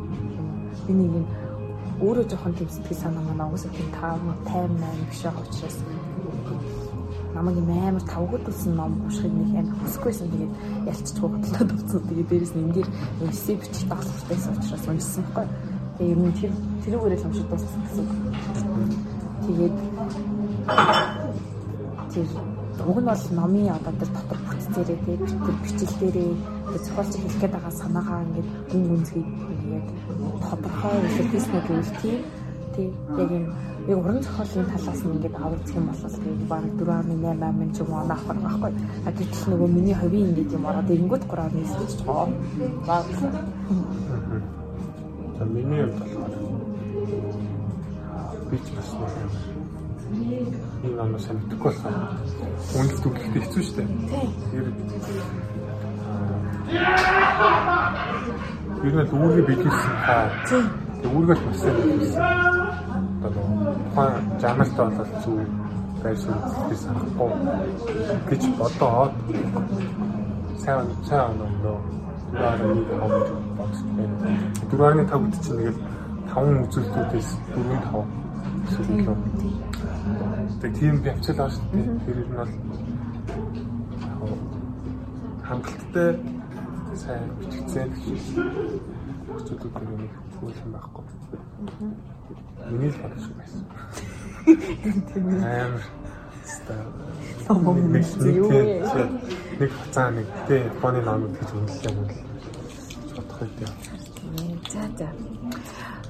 Би 0.88 0.94
нэг 0.94 1.14
юм 1.14 1.26
өөрөө 2.02 2.26
жоохон 2.30 2.54
тийм 2.58 2.70
сэтгэл 2.70 2.98
санаа 2.98 3.24
манай 3.24 3.48
угсаа 3.48 3.72
тийм 3.72 3.88
5 3.94 4.20
58 4.52 5.10
биш 5.10 5.22
байгаа 5.24 5.44
учраас 5.48 5.78
намайг 7.36 7.58
юм 7.60 7.70
амар 7.70 8.04
тавгуулсан 8.08 8.76
ном 8.80 8.92
уншихыг 9.06 9.34
нэг 9.36 9.50
амар 9.60 9.76
хүсэхгүйсэн 9.84 10.28
тэгээд 10.32 10.54
ялцчихгүй 10.88 11.30
бодлоо 11.36 11.66
тавцсан. 11.68 12.02
Тэгээд 12.08 12.30
дээрэс 12.32 12.54
нь 12.56 12.64
энэ 12.64 12.76
дээр 12.76 12.90
эссе 13.28 13.54
бичих 13.60 13.86
дагсалтайсан 13.92 14.54
учраас 14.56 14.88
уншсан 14.88 15.24
байхгүй. 15.36 15.48
Тэгээд 15.98 16.12
ер 16.16 16.20
нь 16.24 16.38
тэр 16.40 16.52
тэрүүгээрээ 16.84 17.20
л 17.20 17.28
уншиж 17.28 17.46
дууссан 17.52 17.82
гэсэн. 17.84 18.08
Тэгээд 19.46 19.76
тэр 22.16 22.28
уг 22.90 22.98
нь 23.04 23.10
бол 23.12 23.26
номын 23.36 23.76
одоо 23.76 23.94
тэр 24.00 24.10
дотор 24.16 24.40
бүтцээрээ 24.48 25.00
тэр 25.06 25.20
бичил 25.64 25.94
дээрээ 26.00 26.32
зохиолч 26.86 27.14
хэлэх 27.20 27.40
гээд 27.42 27.54
байгаа 27.56 27.74
санаагаа 27.82 28.20
ингээд 28.26 28.50
гүн 28.72 28.84
гүнзгий 28.90 29.26
ингээд 29.26 29.88
тодорхой 30.44 30.96
илэрхийлснэ 31.04 31.60
гэвэл 31.68 31.94
тий 32.02 32.18
тий 32.76 32.88
яг 33.18 33.32
юм 33.32 33.46
яг 33.88 33.98
уран 34.00 34.20
зохиолын 34.24 34.68
талаас 34.72 35.02
нь 35.04 35.14
ингээд 35.16 35.36
авалцах 35.36 35.76
юм 35.76 35.86
бол 35.88 36.02
тэгээд 36.24 36.42
баг 36.52 36.64
4.8 36.80 37.60
мэн 37.60 37.72
ч 37.74 37.78
юм 37.82 37.90
уу 37.94 38.00
авах 38.04 38.24
байхгүй. 38.28 38.72
А 39.08 39.10
гэтэл 39.18 39.50
нөгөө 39.52 39.70
миний 39.76 39.96
ховийн 39.96 40.30
ингээд 40.30 40.56
юм 40.58 40.66
ороод 40.70 40.90
ирэнгүүт 40.94 41.24
3.9 41.30 41.80
гэж 41.80 41.92
байгаа. 42.08 42.30
Баг. 42.88 43.06
За 45.38 45.44
миний 45.46 45.84
хувьд 45.84 46.00
болохоор 46.00 46.34
би 48.50 48.58
ч 48.66 48.68
бас 48.76 48.90
юм. 48.94 49.02
Энэ 50.86 51.02
оноо 51.02 51.20
санагдахгүй 51.20 51.72
болсон. 51.72 51.94
Үнэлт 52.78 53.06
үгэлтэй 53.06 53.42
хэцүү 53.42 53.62
шүү 53.64 53.76
дээ. 53.78 53.88
Тэр 54.52 54.66
Юу 58.86 58.92
нэг 58.98 59.14
үүргээ 59.14 59.46
биелүүлсэн 59.50 59.96
та. 60.06 60.16
Тий. 60.50 60.64
Тэг 61.02 61.12
үүргээ 61.14 61.38
бас 61.46 61.58
сайн 61.62 61.76
биелүүлсэн. 61.78 62.65
Нөгөө 63.26 63.76
тухайн 63.90 64.24
жанртай 64.42 64.86
болоод 64.86 65.12
зүг 65.24 65.40
байр 66.04 66.18
суурь 66.22 66.78
санахгүй 66.84 67.32
гэж 68.30 68.44
бодоод 68.60 69.14
сайн 70.62 70.88
сайн 71.08 71.42
оноо 71.46 71.78
дөрөвний 72.32 72.86
тав 72.90 73.10
бодож 73.58 73.80
байна. 73.98 74.16
Дөрөвний 74.70 75.08
тав 75.10 75.20
гэдэг 75.24 75.42
чинь 75.42 75.58
тэгэл 75.58 75.80
таван 76.30 76.56
үзүүлэлтүүдээс 76.66 77.30
дөрвөн 77.54 77.82
тав 77.88 78.04
гэсэн 78.66 78.86
үг. 79.10 79.22
Тэгээ 80.62 80.78
тийм 80.80 80.96
би 81.02 81.10
авчаал 81.10 81.38
байгаа 81.38 81.54
шүү 81.56 81.66
дээ. 81.72 81.86
Тэр 82.06 82.18
нь 82.22 82.36
бол 82.38 82.52
хангалттай 85.48 86.10
сайн 87.02 87.24
бичигдсэн 87.40 87.90
гэж 87.94 88.24
хүчтэй 89.28 89.58
нэг 89.98 90.14
хөлн 90.38 90.70
байхгүй. 90.74 91.06
Миний 92.70 92.90
л 92.90 92.98
бодож 93.02 93.26
байсан. 93.38 93.62
Амар 94.46 95.84
Том 97.48 97.92
нэг 97.92 98.06
юу 98.26 98.50
вэ? 98.50 98.82
нэг 99.60 99.72
хуцаа 99.72 100.10
нэг 100.12 100.26
тэ 100.48 100.66
Японы 100.66 101.02
номууд 101.02 101.38
гэж 101.38 101.50
үнэлээ 101.54 101.94
юм 101.94 101.98
л 102.06 102.12
бодох 103.16 103.42
үед. 103.42 103.60
За 104.74 104.82
за. 104.98 105.08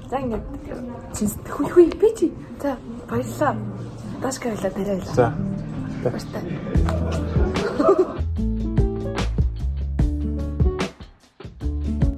За 0.08 0.16
ингээд 0.16 0.44
чин 1.12 1.28
хүй 1.44 1.68
хүй 1.68 1.86
би 1.92 2.08
чи. 2.16 2.32
За 2.62 2.76
баярлаа. 3.08 3.56
Дашка 4.22 4.48
байлаа 4.48 4.72
тарай. 4.72 5.00
За. 5.12 5.32
Баярлалаа. 6.04 6.42